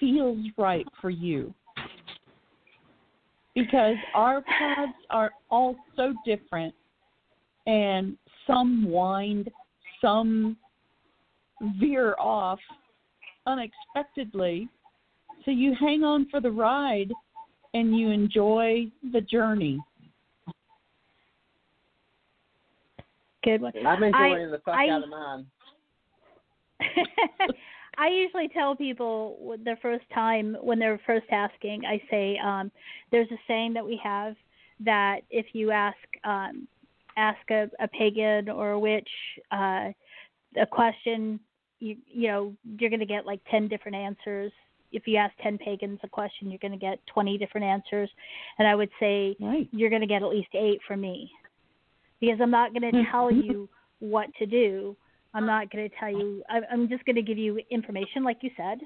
feels 0.00 0.44
right 0.58 0.86
for 1.00 1.10
you. 1.10 1.54
Because 3.54 3.96
our 4.14 4.42
paths 4.42 4.92
are 5.10 5.30
all 5.50 5.76
so 5.94 6.14
different 6.24 6.74
and 7.66 8.16
some 8.46 8.90
wind, 8.90 9.50
some 10.00 10.56
veer 11.78 12.14
off 12.18 12.58
unexpectedly. 13.46 14.68
So 15.44 15.50
you 15.50 15.74
hang 15.78 16.02
on 16.02 16.28
for 16.30 16.40
the 16.40 16.50
ride 16.50 17.12
and 17.74 17.96
you 17.96 18.10
enjoy 18.10 18.90
the 19.12 19.20
journey. 19.20 19.80
Good 23.42 23.60
one. 23.60 23.72
I'm 23.86 24.02
enjoying 24.02 24.48
I- 24.48 24.50
the 24.50 24.60
fuck 24.64 24.74
I- 24.76 24.88
out 24.88 25.02
of 25.02 25.08
mine. 25.08 25.46
I 27.98 28.08
usually 28.08 28.48
tell 28.48 28.74
people 28.74 29.56
the 29.64 29.76
first 29.82 30.04
time 30.14 30.56
when 30.60 30.78
they're 30.78 31.00
first 31.06 31.26
asking, 31.30 31.84
I 31.84 32.00
say, 32.10 32.38
um, 32.42 32.72
there's 33.10 33.30
a 33.30 33.36
saying 33.46 33.74
that 33.74 33.84
we 33.84 34.00
have 34.02 34.34
that 34.80 35.20
if 35.30 35.46
you 35.52 35.70
ask 35.70 35.96
um, 36.24 36.66
ask 37.16 37.38
a, 37.50 37.70
a 37.80 37.86
pagan 37.88 38.48
or 38.48 38.70
a 38.72 38.78
witch 38.78 39.08
uh, 39.52 39.90
a 40.60 40.66
question, 40.70 41.38
you 41.80 41.96
you 42.08 42.28
know 42.28 42.54
you're 42.78 42.90
going 42.90 43.00
to 43.00 43.06
get 43.06 43.26
like 43.26 43.40
ten 43.50 43.68
different 43.68 43.96
answers. 43.96 44.52
If 44.90 45.06
you 45.06 45.16
ask 45.16 45.34
ten 45.42 45.58
pagans 45.58 46.00
a 46.02 46.08
question, 46.08 46.50
you're 46.50 46.58
going 46.58 46.72
to 46.72 46.78
get 46.78 46.98
twenty 47.06 47.36
different 47.38 47.66
answers, 47.66 48.10
and 48.58 48.66
I 48.66 48.74
would 48.74 48.90
say 48.98 49.36
Right. 49.38 49.68
you're 49.70 49.90
going 49.90 50.02
to 50.02 50.08
get 50.08 50.22
at 50.22 50.28
least 50.28 50.54
eight 50.54 50.80
from 50.88 51.02
me 51.02 51.30
because 52.22 52.38
I'm 52.40 52.52
not 52.52 52.72
going 52.72 52.90
to 52.92 53.02
tell 53.10 53.26
mm-hmm. 53.26 53.40
you 53.40 53.68
what 53.98 54.28
to 54.38 54.46
do. 54.46 54.96
I'm 55.34 55.44
not 55.44 55.70
going 55.72 55.90
to 55.90 55.96
tell 55.98 56.08
you. 56.08 56.42
I- 56.48 56.60
I'm 56.72 56.88
just 56.88 57.04
going 57.04 57.16
to 57.16 57.22
give 57.22 57.36
you 57.36 57.58
information, 57.68 58.22
like 58.22 58.38
you 58.42 58.50
said, 58.56 58.78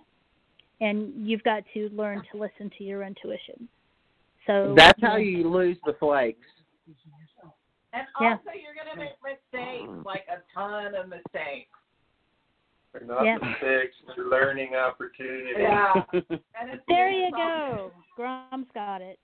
and 0.80 1.12
you've 1.14 1.42
got 1.44 1.62
to 1.74 1.90
learn 1.90 2.22
to 2.32 2.38
listen 2.38 2.70
to 2.78 2.84
your 2.84 3.02
intuition. 3.02 3.68
So 4.46 4.74
That's 4.76 4.98
how 5.02 5.16
you 5.16 5.50
lose 5.50 5.76
the 5.84 5.92
flakes. 6.00 6.46
And 7.92 8.06
Yeah. 8.20 8.32
also, 8.32 8.50
you're 8.54 8.74
going 8.74 8.90
to 8.92 8.96
make 8.96 9.16
mistakes, 9.22 10.06
like 10.06 10.24
a 10.30 10.40
ton 10.58 10.94
of 10.94 11.08
mistakes. 11.08 11.70
They're 12.92 13.06
not 13.06 13.22
Yeah. 13.22 13.36
mistakes, 13.36 13.96
they're 14.16 14.24
learning 14.24 14.74
opportunities. 14.74 15.56
Yeah. 15.58 16.04
And 16.58 16.80
There 16.88 17.10
you 17.10 17.30
go. 17.32 17.92
Grom's 18.16 18.68
got 18.72 19.02
it. 19.02 19.18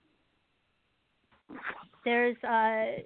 There's 2.04 2.36
uh 2.44 3.02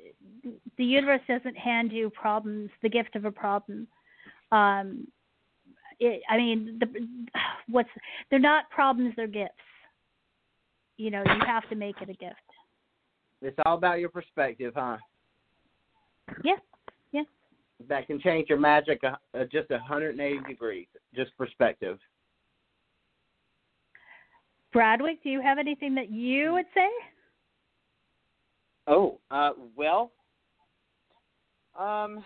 the 0.79 0.85
universe 0.85 1.21
doesn't 1.29 1.57
hand 1.57 1.93
you 1.93 2.11
problems, 2.11 2.71
the 2.83 2.89
gift 2.89 3.17
of 3.17 3.25
a 3.25 3.31
problem. 3.31 3.87
Um 4.53 5.09
it, 5.99 6.23
I 6.29 6.37
mean 6.37 6.79
the 6.81 6.87
what's 7.69 7.89
they're 8.31 8.39
not 8.39 8.71
problems, 8.71 9.15
they're 9.17 9.27
gifts. 9.27 9.53
You 10.97 11.11
know, 11.11 11.23
you 11.27 11.47
have 11.47 11.69
to 11.69 11.75
make 11.75 11.97
it 12.01 12.09
a 12.09 12.15
gift. 12.15 12.37
It's 13.43 13.59
all 13.67 13.77
about 13.77 14.01
your 14.01 14.09
perspective, 14.09 14.73
huh? 14.75 14.97
Yeah. 16.43 16.55
Yeah. 17.13 17.23
That 17.89 18.07
can 18.07 18.19
change 18.21 18.49
your 18.49 18.59
magic 18.59 19.03
uh, 19.05 19.17
uh, 19.39 19.45
just 19.53 19.69
180 19.69 20.41
degrees, 20.49 20.87
just 21.15 21.37
perspective. 21.37 21.99
Bradwick, 24.73 25.23
do 25.23 25.31
you 25.31 25.41
have 25.41 25.59
anything 25.59 25.95
that 25.95 26.11
you 26.11 26.53
would 26.53 26.67
say? 26.75 26.89
Oh, 28.87 29.19
uh, 29.31 29.51
well, 29.77 30.13
um, 31.79 32.25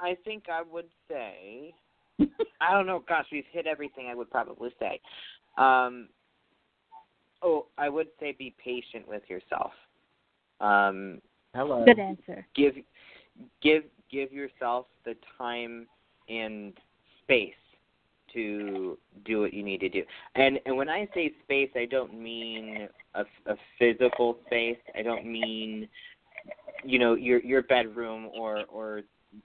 I 0.00 0.16
think 0.24 0.44
I 0.50 0.62
would 0.62 0.88
say, 1.08 1.74
I 2.60 2.72
don't 2.72 2.86
know. 2.86 3.02
Gosh, 3.08 3.26
we've 3.32 3.44
hit 3.50 3.66
everything 3.66 4.06
I 4.10 4.14
would 4.14 4.30
probably 4.30 4.70
say. 4.78 5.00
Um, 5.56 6.08
oh, 7.42 7.66
I 7.76 7.88
would 7.88 8.08
say 8.20 8.34
be 8.38 8.54
patient 8.62 9.08
with 9.08 9.22
yourself. 9.28 9.72
Um, 10.60 11.20
Hello. 11.54 11.84
Good 11.84 11.98
answer. 11.98 12.46
give 12.54 12.74
give 13.62 13.84
give 14.10 14.32
yourself 14.32 14.86
the 15.04 15.16
time 15.36 15.86
and 16.28 16.74
space 17.22 17.54
to 18.34 18.98
do 19.24 19.40
what 19.40 19.52
you 19.52 19.62
need 19.62 19.80
to 19.80 19.88
do. 19.88 20.02
And 20.34 20.58
and 20.66 20.76
when 20.76 20.88
I 20.88 21.08
say 21.14 21.32
space, 21.44 21.70
I 21.74 21.86
don't 21.86 22.20
mean 22.20 22.88
a, 23.14 23.24
a 23.46 23.56
physical 23.78 24.38
space. 24.46 24.78
I 24.96 25.02
don't 25.02 25.26
mean 25.26 25.88
you 26.84 26.98
know 26.98 27.14
your 27.14 27.40
your 27.40 27.62
bedroom 27.62 28.28
or 28.34 28.64
or 28.68 29.02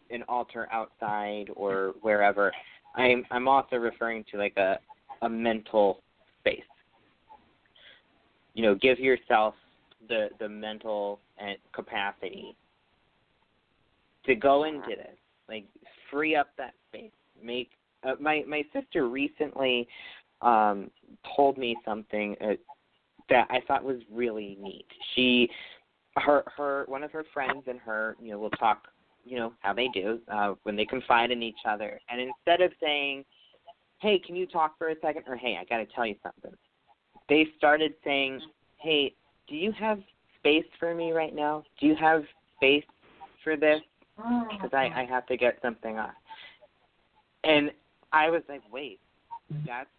an 0.09 0.23
altar 0.27 0.67
outside 0.71 1.45
or 1.55 1.93
wherever. 2.01 2.51
I'm 2.95 3.25
I'm 3.31 3.47
also 3.47 3.77
referring 3.77 4.25
to 4.31 4.37
like 4.37 4.57
a 4.57 4.77
a 5.21 5.29
mental 5.29 6.01
space. 6.39 6.61
You 8.53 8.63
know, 8.63 8.75
give 8.75 8.99
yourself 8.99 9.55
the 10.07 10.29
the 10.39 10.49
mental 10.49 11.19
uh, 11.41 11.53
capacity 11.73 12.55
to 14.25 14.35
go 14.35 14.65
into 14.65 14.89
this. 14.89 15.17
Like 15.49 15.65
free 16.09 16.35
up 16.35 16.49
that 16.57 16.73
space. 16.89 17.11
Make 17.41 17.71
uh, 18.05 18.15
my 18.19 18.43
my 18.47 18.63
sister 18.73 19.07
recently 19.07 19.87
um 20.41 20.91
told 21.35 21.57
me 21.57 21.75
something 21.85 22.35
uh, 22.41 22.53
that 23.29 23.47
I 23.49 23.61
thought 23.67 23.83
was 23.83 24.01
really 24.11 24.57
neat. 24.59 24.85
She 25.15 25.49
her 26.17 26.43
her 26.57 26.85
one 26.87 27.03
of 27.03 27.11
her 27.11 27.25
friends 27.33 27.63
and 27.67 27.79
her, 27.79 28.15
you 28.21 28.31
know, 28.31 28.39
will 28.39 28.49
talk, 28.51 28.87
you 29.25 29.37
know, 29.37 29.53
how 29.59 29.73
they 29.73 29.87
do 29.87 30.19
uh 30.31 30.53
when 30.63 30.75
they 30.75 30.85
confide 30.85 31.31
in 31.31 31.41
each 31.41 31.59
other. 31.65 31.99
And 32.09 32.21
instead 32.21 32.61
of 32.61 32.71
saying, 32.81 33.25
"Hey, 33.99 34.19
can 34.19 34.35
you 34.35 34.45
talk 34.45 34.77
for 34.77 34.89
a 34.89 34.99
second?" 35.01 35.23
or 35.27 35.35
"Hey, 35.35 35.57
I 35.59 35.65
got 35.65 35.77
to 35.77 35.85
tell 35.93 36.05
you 36.05 36.15
something." 36.21 36.51
They 37.29 37.47
started 37.57 37.93
saying, 38.03 38.41
"Hey, 38.77 39.15
do 39.47 39.55
you 39.55 39.71
have 39.73 39.99
space 40.37 40.65
for 40.79 40.93
me 40.93 41.11
right 41.11 41.33
now? 41.33 41.63
Do 41.79 41.87
you 41.87 41.95
have 41.95 42.23
space 42.57 42.85
for 43.43 43.55
this? 43.55 43.81
Because 44.51 44.71
I, 44.73 44.91
I 44.95 45.05
have 45.09 45.25
to 45.27 45.37
get 45.37 45.59
something 45.61 45.97
off." 45.97 46.11
And 47.43 47.71
I 48.13 48.29
was 48.29 48.43
like, 48.47 48.61
wait, 48.71 48.99
that's 49.65 49.89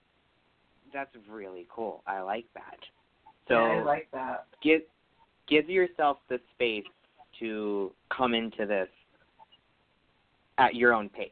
that's 0.92 1.10
really 1.28 1.66
cool. 1.68 2.02
I 2.06 2.20
like 2.20 2.46
that. 2.54 2.78
So 3.48 3.56
I 3.56 3.82
like 3.82 4.08
that. 4.12 4.46
give 4.62 4.82
give 5.48 5.68
yourself 5.68 6.18
the 6.28 6.38
space 6.54 6.84
to 7.40 7.92
come 8.16 8.32
into 8.32 8.64
this 8.64 8.88
at 10.58 10.76
your 10.76 10.94
own 10.94 11.08
pace. 11.08 11.30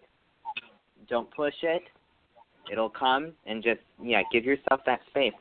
Don't 1.09 1.31
push 1.35 1.55
it. 1.63 1.83
It'll 2.71 2.91
come 2.91 3.33
and 3.47 3.63
just 3.63 3.81
yeah, 4.03 4.23
give 4.33 4.45
yourself 4.45 4.81
that 4.87 5.01
space. 5.11 5.33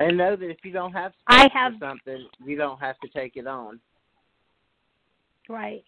And 0.00 0.16
know 0.16 0.34
that 0.34 0.50
if 0.50 0.58
you 0.64 0.72
don't 0.72 0.92
have 0.92 1.12
I 1.28 1.48
have- 1.52 1.74
for 1.74 1.86
something, 1.90 2.26
you 2.44 2.56
don't 2.56 2.80
have 2.80 2.98
to 3.00 3.08
take 3.08 3.36
it 3.36 3.46
on. 3.46 3.80
Right. 5.48 5.84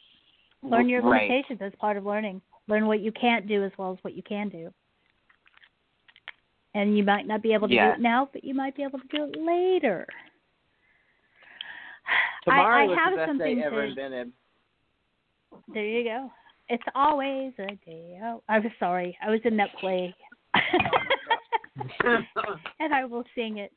Learn 0.70 0.88
your 0.88 1.02
Right. 1.02 1.28
limitations 1.30 1.60
as 1.62 1.74
part 1.76 1.96
of 1.96 2.04
learning. 2.04 2.42
Learn 2.68 2.86
what 2.86 3.00
you 3.00 3.12
can't 3.12 3.46
do 3.46 3.62
as 3.64 3.72
well 3.78 3.92
as 3.92 3.98
what 4.02 4.14
you 4.14 4.22
can 4.22 4.48
do. 4.48 4.72
And 6.74 6.96
you 6.96 7.04
might 7.04 7.26
not 7.26 7.42
be 7.42 7.52
able 7.54 7.68
to 7.68 7.74
Yeah. 7.74 7.88
do 7.88 7.92
it 7.94 8.00
now, 8.00 8.28
but 8.32 8.44
you 8.44 8.54
might 8.54 8.74
be 8.74 8.82
able 8.82 8.98
to 8.98 9.06
do 9.08 9.24
it 9.24 9.36
later. 9.36 10.06
Tomorrow 12.44 12.76
I, 12.76 12.82
I 12.82 12.86
was 12.86 12.98
have 12.98 13.12
the 13.12 13.16
best 13.16 13.28
something 13.30 13.56
day 13.56 13.62
ever 13.62 13.82
to, 13.82 13.88
invented. 13.88 14.32
There 15.68 15.84
you 15.84 16.04
go. 16.04 16.30
It's 16.68 16.84
always 16.94 17.52
a 17.58 17.74
day 17.84 18.18
out. 18.22 18.42
I 18.48 18.58
was 18.58 18.72
sorry. 18.78 19.16
I 19.22 19.30
was 19.30 19.40
in 19.44 19.56
that 19.56 19.72
play. 19.78 20.14
and 22.80 22.92
I 22.92 23.04
will 23.04 23.24
sing 23.34 23.58
it. 23.58 23.72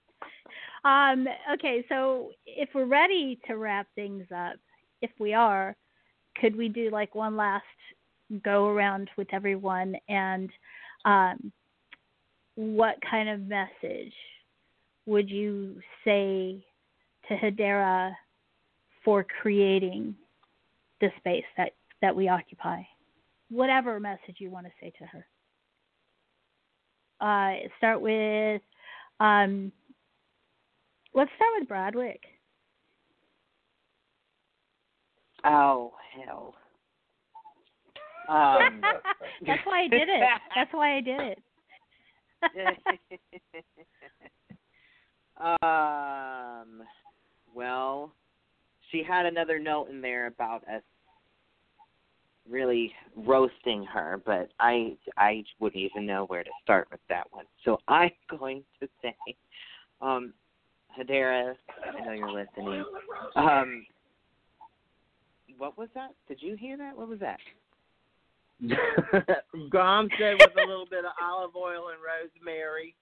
Um, 0.84 1.28
okay, 1.54 1.86
so 1.90 2.32
if 2.46 2.70
we're 2.74 2.86
ready 2.86 3.40
to 3.48 3.56
wrap 3.56 3.88
things 3.96 4.26
up, 4.36 4.56
if 5.02 5.12
we 5.20 5.34
are, 5.34 5.76
could 6.40 6.56
we 6.56 6.70
do 6.70 6.90
like 6.90 7.16
one 7.16 7.36
last 7.36 7.64
go 8.44 8.68
around 8.68 9.10
with 9.18 9.28
everyone 9.34 9.96
and 10.08 10.50
um, 11.06 11.52
what 12.56 12.96
kind 13.10 13.30
of 13.30 13.42
message 13.42 14.14
would 15.06 15.30
you 15.30 15.80
say 16.06 16.64
to 17.28 17.36
Hedera 17.36 18.12
for 19.04 19.26
creating 19.42 20.16
the 21.02 21.10
space 21.18 21.46
that, 21.58 21.72
that 22.02 22.16
we 22.16 22.28
occupy? 22.28 22.82
Whatever 23.50 24.00
message 24.00 24.36
you 24.38 24.52
want 24.52 24.68
to 24.68 24.72
say 24.80 24.92
to 25.00 25.06
her. 25.06 25.26
Uh, 27.22 27.68
start 27.78 28.02
with, 28.02 28.62
um, 29.20 29.72
let's 31.14 31.32
start 31.36 31.52
with 31.60 31.68
Bradwick. 31.68 32.22
Oh 35.46 35.94
hell. 36.16 36.56
Um, 38.28 38.82
That's 39.46 39.66
why 39.66 39.84
I 39.84 39.88
did 39.88 40.10
it. 40.10 40.24
That's 40.56 40.74
why 40.74 40.98
I 40.98 41.02
did 41.02 41.22
it. 41.22 41.40
um, 45.42 46.84
well, 47.54 48.14
she 48.92 49.04
had 49.04 49.26
another 49.26 49.60
note 49.60 49.90
in 49.90 50.02
there 50.02 50.28
about 50.28 50.68
us 50.68 50.84
really 52.50 52.94
roasting 53.16 53.84
her, 53.86 54.22
but 54.26 54.50
I 54.60 54.98
I 55.18 55.44
wouldn't 55.60 55.82
even 55.82 56.06
know 56.06 56.26
where 56.26 56.44
to 56.44 56.50
start 56.64 56.88
with 56.92 57.00
that 57.10 57.28
one. 57.32 57.46
So 57.64 57.78
I'm 57.88 58.12
going 58.40 58.64
to 58.82 58.88
say, 59.02 59.16
um, 60.02 60.34
Hedera, 60.98 61.56
I 61.98 62.06
know 62.06 62.12
you're 62.12 62.32
listening. 62.32 62.84
Um, 63.36 63.86
what 65.60 65.78
was 65.78 65.90
that? 65.94 66.16
Did 66.28 66.42
you 66.42 66.56
hear 66.56 66.78
that? 66.78 66.98
What 66.98 67.08
was 67.10 67.20
that? 67.20 67.40
Grom 69.70 70.10
said 70.18 70.36
with 70.40 70.52
a 70.58 70.68
little 70.68 70.88
bit 70.90 71.06
of 71.06 71.12
olive 71.22 71.56
oil 71.56 71.90
and 71.90 72.00
rosemary. 72.02 72.96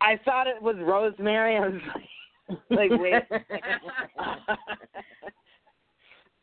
I 0.00 0.18
thought 0.24 0.46
it 0.46 0.60
was 0.60 0.76
rosemary. 0.78 1.56
I 1.56 1.68
was 1.68 1.80
like, 1.94 2.60
like 2.90 2.90
wait. 3.00 3.22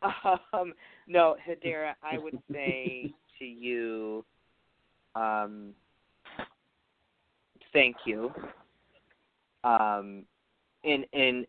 um, 0.52 0.72
no, 1.06 1.36
Hedera, 1.46 1.92
I 2.02 2.18
would 2.18 2.38
say 2.52 3.12
to 3.38 3.44
you, 3.44 4.24
um, 5.14 5.74
thank 7.72 7.96
you. 8.04 8.32
Um, 9.64 10.24
and 10.84 11.04
and 11.12 11.46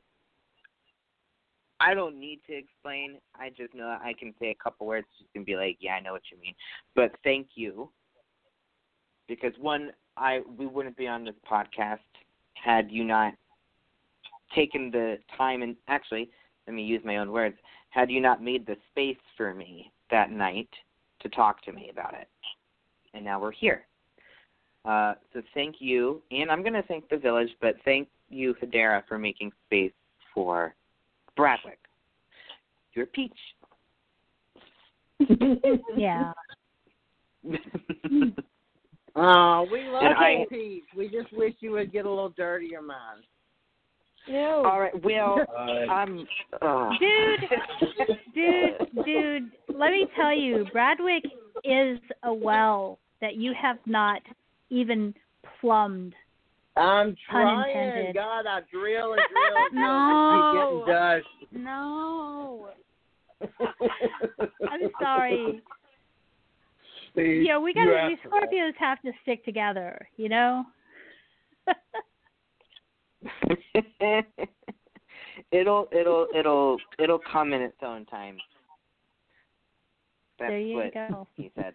I 1.79 1.93
don't 1.93 2.19
need 2.19 2.41
to 2.47 2.53
explain. 2.53 3.17
I 3.35 3.49
just 3.49 3.73
know 3.73 3.97
I 4.01 4.13
can 4.17 4.33
say 4.39 4.49
a 4.49 4.63
couple 4.63 4.85
words 4.85 5.07
just 5.17 5.29
and 5.35 5.45
be 5.45 5.55
like, 5.55 5.77
yeah, 5.79 5.93
I 5.93 6.01
know 6.01 6.11
what 6.11 6.23
you 6.31 6.37
mean. 6.41 6.53
But 6.95 7.11
thank 7.23 7.47
you, 7.55 7.89
because 9.27 9.53
one, 9.59 9.91
I 10.17 10.41
we 10.57 10.67
wouldn't 10.67 10.97
be 10.97 11.07
on 11.07 11.23
this 11.23 11.35
podcast 11.49 11.99
had 12.53 12.91
you 12.91 13.03
not 13.03 13.33
taken 14.53 14.91
the 14.91 15.17
time 15.37 15.61
and 15.61 15.75
actually, 15.87 16.29
let 16.67 16.75
me 16.75 16.83
use 16.83 17.01
my 17.05 17.17
own 17.17 17.31
words. 17.31 17.55
Had 17.89 18.11
you 18.11 18.21
not 18.21 18.43
made 18.43 18.65
the 18.65 18.75
space 18.91 19.17
for 19.37 19.53
me 19.53 19.91
that 20.11 20.31
night 20.31 20.69
to 21.21 21.29
talk 21.29 21.63
to 21.63 21.71
me 21.71 21.89
about 21.91 22.13
it, 22.13 22.27
and 23.13 23.23
now 23.23 23.39
we're 23.39 23.51
here. 23.51 23.85
Uh, 24.85 25.13
so 25.33 25.41
thank 25.53 25.75
you, 25.79 26.21
and 26.31 26.51
I'm 26.51 26.61
going 26.61 26.73
to 26.73 26.83
thank 26.83 27.09
the 27.09 27.17
village, 27.17 27.49
but 27.61 27.75
thank 27.85 28.07
you, 28.29 28.55
Hedera, 28.61 29.03
for 29.07 29.17
making 29.17 29.51
space 29.65 29.91
for 30.33 30.73
Bradwick. 31.39 31.79
You're 32.93 33.05
a 33.05 33.07
peach. 33.07 33.31
Yeah. 35.97 36.31
Oh, 39.15 39.67
we 39.71 39.83
love 39.87 40.03
And 40.03 40.15
you, 40.17 40.41
I- 40.41 40.45
Pete. 40.49 40.83
We 40.95 41.09
just 41.09 41.31
wish 41.33 41.53
you 41.59 41.71
would 41.71 41.91
get 41.91 42.05
a 42.05 42.09
little 42.09 42.29
dirtier, 42.29 42.81
man. 42.81 42.97
No. 44.27 44.63
All 44.65 44.79
right. 44.79 45.03
Well, 45.03 45.39
Uh, 45.57 45.91
I'm. 45.91 46.27
Uh, 46.61 46.89
Dude, 46.99 47.49
dude, 48.35 49.05
dude, 49.05 49.51
let 49.69 49.91
me 49.91 50.07
tell 50.15 50.35
you, 50.35 50.65
Bradwick 50.71 51.23
is 51.63 51.99
a 52.23 52.33
well 52.33 52.99
that 53.21 53.35
you 53.35 53.53
have 53.59 53.77
not 53.85 54.21
even 54.69 55.13
plumbed. 55.61 56.13
I'm 56.75 57.15
trying. 57.29 58.13
God, 58.13 58.45
I 58.45 58.61
drill 58.71 59.13
and 59.13 59.21
drill 59.29 59.57
and 59.57 59.71
drill. 59.71 59.83
No. 59.83 59.89
I 59.91 60.35
keep 60.35 60.59
getting 60.61 60.85
dust. 60.85 61.27
No. 61.51 62.69
I'm 64.69 64.91
sorry. 65.01 65.61
see, 67.15 67.43
Yeah, 67.45 67.57
we 67.59 67.73
gotta. 67.73 68.07
We. 68.07 68.29
Scorpios 68.29 68.75
have 68.77 69.01
to 69.01 69.11
stick 69.23 69.43
together, 69.45 70.07
you 70.17 70.29
know. 70.29 70.65
it'll 75.51 75.87
it'll 75.91 76.27
it'll 76.35 76.77
it'll 76.97 77.21
come 77.31 77.53
in 77.53 77.61
its 77.61 77.77
own 77.83 78.05
time. 78.05 78.37
That's 80.39 80.51
there 80.51 80.59
you 80.59 80.91
go. 80.93 81.27
he 81.35 81.51
said. 81.55 81.73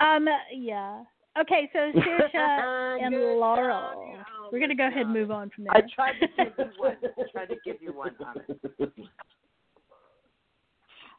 Um, 0.00 0.28
yeah. 0.54 1.04
Okay, 1.40 1.70
so 1.72 1.78
Saoirse 2.00 3.00
and 3.00 3.14
Good 3.14 3.38
Laurel. 3.38 4.14
job, 4.16 4.26
you 4.50 4.52
We're 4.52 4.60
gonna 4.60 4.74
go 4.74 4.88
ahead 4.88 5.02
and 5.02 5.12
move 5.12 5.30
on 5.30 5.50
from 5.50 5.64
there. 5.64 5.74
I 5.74 5.82
tried 5.94 6.14
to 6.20 6.26
give 6.28 6.52
you 6.58 6.70
one. 6.78 6.96
I 7.18 7.22
tried 7.32 7.48
to 7.48 7.56
give 7.64 7.76
you 7.80 7.92
one 7.92 8.14
on 8.24 8.42
it. 8.48 8.92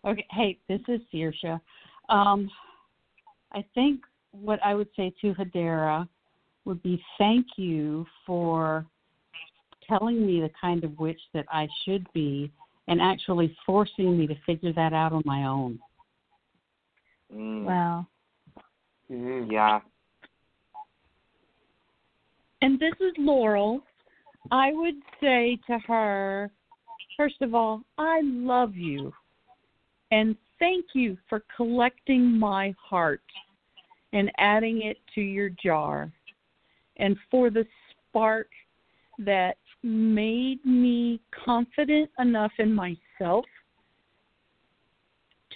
Okay, 0.05 0.25
hey, 0.31 0.57
this 0.69 0.81
is 0.87 1.01
Saoirse. 1.13 1.59
Um, 2.09 2.49
I 3.51 3.63
think 3.73 4.01
what 4.31 4.59
I 4.63 4.73
would 4.73 4.89
say 4.95 5.13
to 5.21 5.33
Hedera 5.33 6.07
would 6.65 6.81
be 6.83 7.01
thank 7.17 7.45
you 7.57 8.05
for 8.25 8.85
telling 9.87 10.25
me 10.25 10.41
the 10.41 10.51
kind 10.59 10.83
of 10.83 10.97
witch 10.99 11.19
that 11.33 11.45
I 11.51 11.67
should 11.83 12.05
be 12.13 12.51
and 12.87 13.01
actually 13.01 13.55
forcing 13.65 14.17
me 14.17 14.27
to 14.27 14.35
figure 14.45 14.73
that 14.73 14.93
out 14.93 15.13
on 15.13 15.23
my 15.25 15.45
own. 15.45 15.79
Mm. 17.33 17.63
Wow. 17.63 18.07
Yeah. 19.09 19.79
And 22.61 22.79
this 22.79 22.93
is 22.99 23.13
Laurel. 23.17 23.81
I 24.51 24.71
would 24.73 24.95
say 25.21 25.59
to 25.67 25.77
her, 25.79 26.49
first 27.15 27.41
of 27.41 27.53
all, 27.53 27.81
I 27.97 28.21
love 28.23 28.75
you. 28.75 29.13
And 30.11 30.35
thank 30.59 30.85
you 30.93 31.17
for 31.29 31.43
collecting 31.55 32.37
my 32.37 32.73
heart 32.81 33.21
and 34.13 34.31
adding 34.37 34.81
it 34.83 34.97
to 35.15 35.21
your 35.21 35.49
jar. 35.49 36.11
And 36.97 37.15
for 37.29 37.49
the 37.49 37.65
spark 38.09 38.47
that 39.19 39.57
made 39.83 40.63
me 40.65 41.19
confident 41.45 42.09
enough 42.19 42.51
in 42.57 42.73
myself 42.73 43.45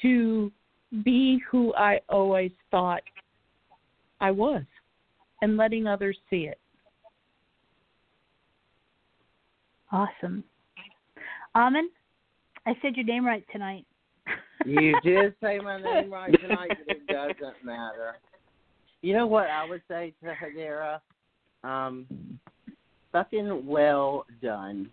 to 0.01 0.51
be 1.03 1.39
who 1.49 1.73
I 1.75 2.01
always 2.09 2.51
thought 2.69 3.03
I 4.19 4.31
was 4.31 4.63
and 5.41 5.57
letting 5.57 5.87
others 5.87 6.17
see 6.29 6.43
it. 6.43 6.60
Awesome. 9.91 10.43
Amen. 11.55 11.89
I 12.65 12.73
said 12.81 12.95
your 12.95 13.05
name 13.05 13.25
right 13.25 13.43
tonight. 13.51 13.85
You 14.65 14.93
did 15.03 15.33
say 15.41 15.59
my 15.59 15.81
name 15.81 16.11
right 16.11 16.33
tonight, 16.39 16.71
but 16.87 16.97
it 16.97 17.07
doesn't 17.07 17.65
matter. 17.65 18.17
You 19.01 19.13
know 19.13 19.27
what 19.27 19.47
I 19.47 19.67
would 19.67 19.81
say 19.87 20.13
to 20.23 20.33
Hedera? 20.33 20.99
Um, 21.63 22.05
fucking 23.11 23.65
well 23.65 24.25
done. 24.41 24.89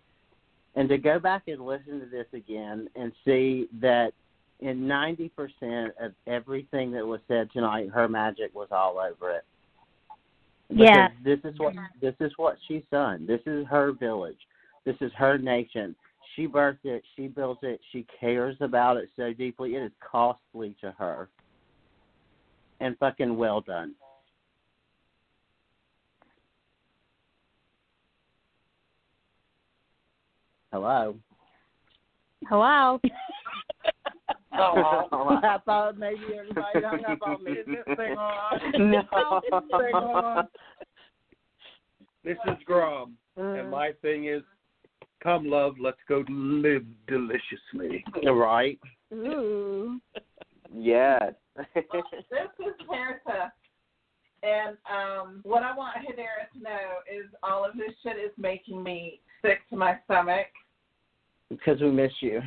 And 0.74 0.88
to 0.88 0.98
go 0.98 1.18
back 1.18 1.42
and 1.48 1.64
listen 1.64 2.00
to 2.00 2.06
this 2.06 2.26
again 2.32 2.88
and 2.96 3.12
see 3.24 3.68
that 3.80 4.12
in 4.60 4.80
90% 4.80 5.90
of 6.00 6.12
everything 6.26 6.90
that 6.92 7.06
was 7.06 7.20
said 7.28 7.50
tonight, 7.52 7.90
her 7.90 8.08
magic 8.08 8.54
was 8.54 8.68
all 8.70 8.98
over 8.98 9.32
it. 9.36 9.44
Yeah. 10.70 11.08
This 11.24 11.38
is 11.44 11.58
what 11.58 11.74
this 12.00 12.14
is 12.20 12.30
what 12.36 12.56
she's 12.66 12.82
done. 12.90 13.26
This 13.26 13.40
is 13.46 13.66
her 13.68 13.92
village. 13.92 14.36
This 14.88 14.96
is 15.02 15.12
her 15.18 15.36
nation. 15.36 15.94
She 16.34 16.46
birthed 16.46 16.84
it. 16.84 17.02
She 17.14 17.26
built 17.26 17.62
it. 17.62 17.78
She 17.92 18.06
cares 18.18 18.56
about 18.62 18.96
it 18.96 19.10
so 19.16 19.34
deeply. 19.34 19.74
It 19.74 19.82
is 19.82 19.92
costly 20.00 20.74
to 20.80 20.94
her. 20.98 21.28
And 22.80 22.96
fucking 22.96 23.36
well 23.36 23.60
done. 23.60 23.94
Hello. 30.72 31.16
Hello. 32.48 32.98
Oh, 34.58 35.38
I 35.42 35.58
thought 35.66 35.98
maybe 35.98 36.18
everybody 36.34 36.80
hung 36.82 37.04
up 37.04 37.18
on 37.26 37.44
me. 37.44 37.52
Is 37.52 37.66
this 37.66 37.94
thing 37.94 38.16
on? 38.16 38.90
No. 38.90 39.00
Is 39.44 39.50
this 39.52 39.80
thing 39.82 39.94
on? 39.94 40.48
This 42.24 42.38
is 42.46 42.56
Grom, 42.64 43.16
and 43.36 43.68
uh. 43.68 43.70
my 43.70 43.92
thing 44.02 44.26
is, 44.26 44.42
come 45.22 45.46
love, 45.46 45.74
let's 45.80 45.98
go 46.08 46.24
live 46.28 46.84
deliciously. 47.06 48.04
Right. 48.24 48.78
Ooh. 49.12 50.00
Yes. 50.72 51.32
this 51.74 51.84
is 51.84 52.74
Teresa. 52.86 53.52
And 54.42 54.76
um, 54.88 55.40
what 55.42 55.62
I 55.62 55.76
want 55.76 55.96
Hedera 55.96 56.50
to 56.52 56.62
know 56.62 57.00
is 57.12 57.26
all 57.42 57.64
of 57.64 57.76
this 57.76 57.92
shit 58.02 58.16
is 58.16 58.30
making 58.36 58.82
me 58.82 59.20
sick 59.42 59.58
to 59.70 59.76
my 59.76 59.98
stomach. 60.04 60.46
Because 61.48 61.80
we 61.80 61.90
miss 61.90 62.12
you. 62.20 62.40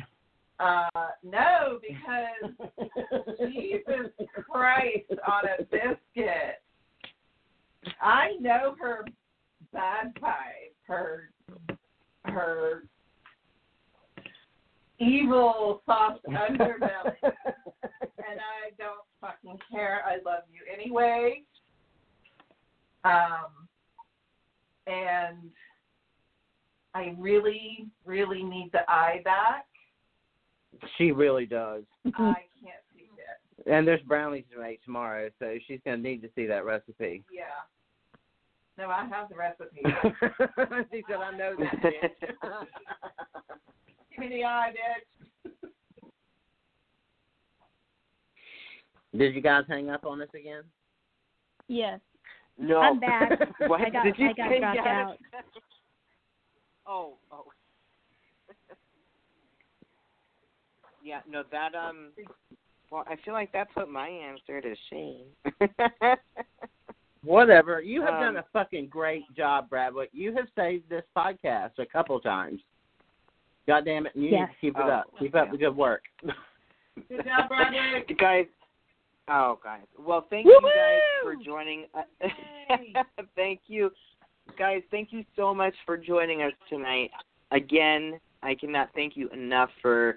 Uh, 0.58 1.08
no, 1.22 1.80
because 1.80 2.70
Jesus 3.52 4.10
Christ 4.48 5.10
on 5.26 5.42
a 5.58 5.62
biscuit. 5.64 6.62
I 8.00 8.36
know 8.40 8.76
her 8.80 9.04
bad 9.72 10.12
side, 10.20 10.70
her 10.86 11.30
her 12.24 12.84
evil 14.98 15.82
soft 15.86 16.24
underbelly, 16.28 17.16
and 17.22 18.38
I 18.40 18.70
don't 18.78 19.04
fucking 19.20 19.58
care. 19.70 20.02
I 20.06 20.16
love 20.24 20.42
you 20.52 20.60
anyway. 20.72 21.42
Um, 23.04 23.68
and 24.86 25.50
I 26.94 27.14
really, 27.18 27.88
really 28.04 28.42
need 28.42 28.70
the 28.72 28.88
eye 28.88 29.20
back. 29.24 29.66
She 30.98 31.12
really 31.12 31.46
does. 31.46 31.82
I 32.06 32.10
can't 32.10 32.36
see 32.96 33.08
it. 33.16 33.70
And 33.70 33.86
there's 33.86 34.02
brownies 34.02 34.44
to 34.52 34.60
make 34.60 34.82
tomorrow, 34.84 35.30
so 35.38 35.56
she's 35.66 35.80
going 35.84 36.02
to 36.02 36.08
need 36.08 36.22
to 36.22 36.28
see 36.34 36.46
that 36.46 36.64
recipe. 36.64 37.24
Yeah. 37.32 37.42
No, 38.78 38.88
I 38.88 39.06
have 39.06 39.28
the 39.28 39.34
recipe. 39.36 39.82
she 40.92 41.02
said, 41.08 41.20
I 41.20 41.36
know 41.36 41.54
that, 41.58 41.82
bitch. 41.82 42.28
Give 44.10 44.18
me 44.18 44.28
the 44.28 44.44
eye, 44.44 44.72
bitch. 44.72 45.52
Did 49.16 49.34
you 49.34 49.42
guys 49.42 49.64
hang 49.68 49.90
up 49.90 50.06
on 50.06 50.22
us 50.22 50.28
again? 50.34 50.62
Yes. 51.68 52.00
No. 52.58 52.78
I'm 52.78 52.98
back. 52.98 53.30
what 53.66 53.80
I 53.80 53.90
got 53.90 54.04
did 54.04 54.18
you 54.18 54.28
I 54.28 54.32
got 54.32 54.58
dropped 54.58 54.76
Yes? 54.76 54.86
out. 54.86 55.16
Oh, 56.86 57.14
oh. 57.30 57.44
yeah, 61.02 61.20
no, 61.28 61.42
that 61.52 61.74
um. 61.74 62.10
Well, 62.90 63.04
I 63.08 63.16
feel 63.24 63.34
like 63.34 63.52
that 63.52 63.72
put 63.74 63.88
my 63.88 64.08
answer 64.08 64.60
to 64.60 64.74
shame. 64.90 65.26
Whatever. 67.24 67.80
You 67.80 68.02
have 68.02 68.14
Um, 68.14 68.20
done 68.20 68.36
a 68.38 68.44
fucking 68.52 68.88
great 68.88 69.24
job, 69.36 69.68
Bradley. 69.70 70.08
You 70.12 70.34
have 70.34 70.46
saved 70.56 70.88
this 70.88 71.04
podcast 71.16 71.78
a 71.78 71.86
couple 71.86 72.18
times. 72.20 72.60
God 73.66 73.84
damn 73.84 74.06
it. 74.06 74.14
and 74.14 74.24
You 74.24 74.30
Yes. 74.30 74.48
need 74.48 74.54
to 74.54 74.60
keep 74.60 74.76
it 74.76 74.82
Oh, 74.84 74.90
up. 74.90 75.18
Keep 75.18 75.34
up 75.36 75.50
the 75.50 75.56
good 75.58 75.76
work. 75.76 76.02
Good 77.08 77.24
job, 77.24 77.48
Bradley. 77.48 78.02
guys. 78.18 78.46
Oh, 79.28 79.58
guys. 79.62 79.86
Well, 79.98 80.22
thank 80.28 80.46
you 80.46 80.60
guys 80.62 81.00
for 81.22 81.32
Woo-hoo! 81.34 81.44
joining. 81.44 81.86
thank 83.36 83.60
you, 83.68 83.90
guys. 84.58 84.82
Thank 84.90 85.12
you 85.12 85.24
so 85.36 85.54
much 85.54 85.74
for 85.86 85.96
joining 85.96 86.42
us 86.42 86.52
tonight. 86.68 87.10
Again, 87.52 88.18
I 88.42 88.54
cannot 88.54 88.90
thank 88.94 89.16
you 89.16 89.28
enough 89.30 89.70
for 89.80 90.16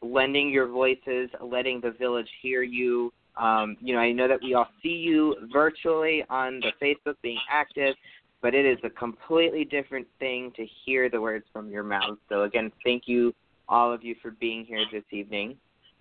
lending 0.00 0.48
your 0.50 0.66
voices, 0.68 1.28
letting 1.40 1.80
the 1.80 1.90
village 1.90 2.28
hear 2.40 2.62
you. 2.62 3.12
Um, 3.38 3.76
you 3.80 3.94
know, 3.94 4.00
I 4.00 4.12
know 4.12 4.26
that 4.28 4.40
we 4.42 4.54
all 4.54 4.68
see 4.82 4.88
you 4.88 5.36
virtually 5.52 6.24
on 6.28 6.60
the 6.60 6.72
Facebook 6.82 7.14
being 7.22 7.38
active, 7.50 7.94
but 8.42 8.54
it 8.54 8.66
is 8.66 8.78
a 8.82 8.90
completely 8.90 9.64
different 9.64 10.06
thing 10.18 10.52
to 10.56 10.66
hear 10.84 11.08
the 11.08 11.20
words 11.20 11.44
from 11.52 11.70
your 11.70 11.84
mouth. 11.84 12.18
So 12.28 12.42
again, 12.42 12.72
thank 12.84 13.04
you 13.06 13.32
all 13.68 13.92
of 13.92 14.02
you 14.02 14.16
for 14.20 14.32
being 14.32 14.64
here 14.64 14.84
this 14.92 15.04
evening. 15.10 15.56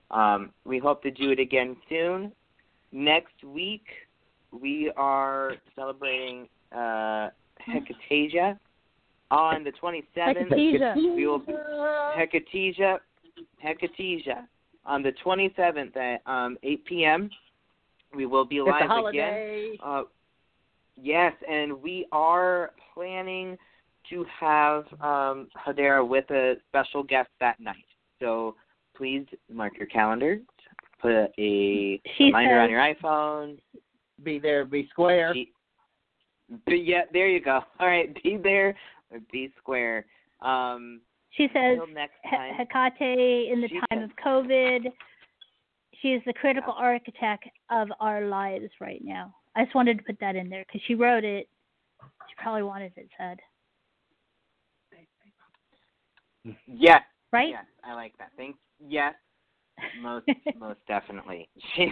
Um, 0.09 0.51
we 0.65 0.79
hope 0.79 1.03
to 1.03 1.11
do 1.11 1.31
it 1.31 1.39
again 1.39 1.75
soon. 1.89 2.31
Next 2.91 3.43
week, 3.43 3.85
we 4.51 4.91
are 4.95 5.53
celebrating 5.75 6.47
uh, 6.71 7.29
Hecatesia 7.67 8.57
on 9.29 9.63
the 9.63 9.71
27th. 9.71 10.03
Hecatesia. 10.15 10.95
We 10.95 11.27
will 11.27 11.39
be, 11.39 11.53
Hecatesia, 11.53 12.99
Hecatesia 13.63 14.47
on 14.87 15.03
the 15.03 15.11
27th 15.23 15.95
at 15.97 16.21
um, 16.25 16.57
8 16.63 16.85
p.m. 16.85 17.29
We 18.15 18.25
will 18.25 18.45
be 18.45 18.57
It's 18.57 18.67
live 18.67 19.05
again. 19.05 19.77
Uh, 19.83 20.03
yes, 20.99 21.33
and 21.47 21.81
we 21.81 22.07
are 22.11 22.71
planning 22.93 23.57
to 24.09 24.25
have 24.39 24.85
um, 25.01 25.49
Hedera 25.65 26.07
with 26.07 26.29
a 26.31 26.55
special 26.69 27.03
guest 27.03 27.29
that 27.41 27.59
night. 27.59 27.75
So 28.19 28.55
please 28.95 29.25
mark 29.51 29.77
your 29.77 29.87
calendars. 29.87 30.39
Put 31.01 31.31
a 31.37 32.01
She 32.17 32.23
reminder 32.23 32.59
on 32.59 32.69
your 32.69 32.79
iPhone. 32.79 33.59
Be 34.23 34.39
there, 34.39 34.65
be 34.65 34.87
square. 34.89 35.33
Be, 35.33 35.51
be- 36.65 36.77
yeah, 36.77 37.01
there 37.11 37.27
you 37.27 37.41
go. 37.41 37.59
All 37.79 37.87
right, 37.87 38.17
be 38.23 38.37
there, 38.41 38.75
be 39.31 39.51
square. 39.59 40.05
Um, 40.41 41.01
She 41.37 41.47
says 41.53 41.77
until 41.79 41.87
next 41.93 42.15
He- 42.23 42.35
time. 42.35 42.55
Hecate 42.55 43.51
in 43.51 43.61
the 43.61 43.67
She 43.69 43.79
time 43.79 44.01
says- 44.01 44.09
of 44.09 44.15
COVID. 44.17 44.91
She 46.01 46.13
is 46.13 46.21
the 46.25 46.33
critical 46.33 46.73
architect 46.73 47.45
of 47.69 47.91
our 47.99 48.25
lives 48.27 48.69
right 48.79 49.01
now. 49.03 49.33
I 49.55 49.63
just 49.63 49.73
wanted 49.75 49.97
to 49.97 50.03
put 50.03 50.19
that 50.19 50.35
in 50.35 50.49
there 50.49 50.63
because 50.65 50.81
she 50.83 50.93
wrote 50.95 51.23
it. 51.23 51.47
She 52.01 52.35
probably 52.37 52.63
wanted 52.63 52.91
it 52.97 53.09
said. 53.17 53.39
Yes. 56.65 57.03
Right? 57.33 57.49
Yes, 57.49 57.65
I 57.83 57.93
like 57.93 58.17
that. 58.19 58.31
Thanks. 58.37 58.57
Yes, 58.79 59.15
most 60.01 60.25
most 60.57 60.79
definitely. 60.87 61.49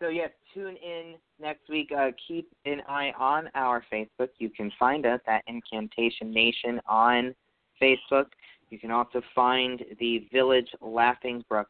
so 0.00 0.08
yes, 0.08 0.30
tune 0.54 0.76
in 0.76 1.16
next 1.40 1.68
week. 1.68 1.90
Uh, 1.96 2.10
keep 2.26 2.50
an 2.64 2.82
eye 2.88 3.12
on 3.18 3.48
our 3.54 3.84
Facebook. 3.92 4.30
You 4.38 4.50
can 4.50 4.72
find 4.78 5.04
us 5.06 5.20
at 5.26 5.42
Incantation 5.46 6.32
Nation 6.32 6.80
on 6.86 7.34
Facebook. 7.80 8.26
You 8.70 8.78
can 8.78 8.90
also 8.90 9.22
find 9.34 9.82
the 9.98 10.26
Village 10.32 10.68
Laughingbrook 10.82 11.66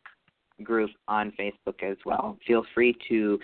group 0.62 0.90
on 1.08 1.32
Facebook 1.38 1.82
as 1.82 1.96
well. 2.04 2.38
Feel 2.46 2.64
free 2.74 2.94
to 3.08 3.38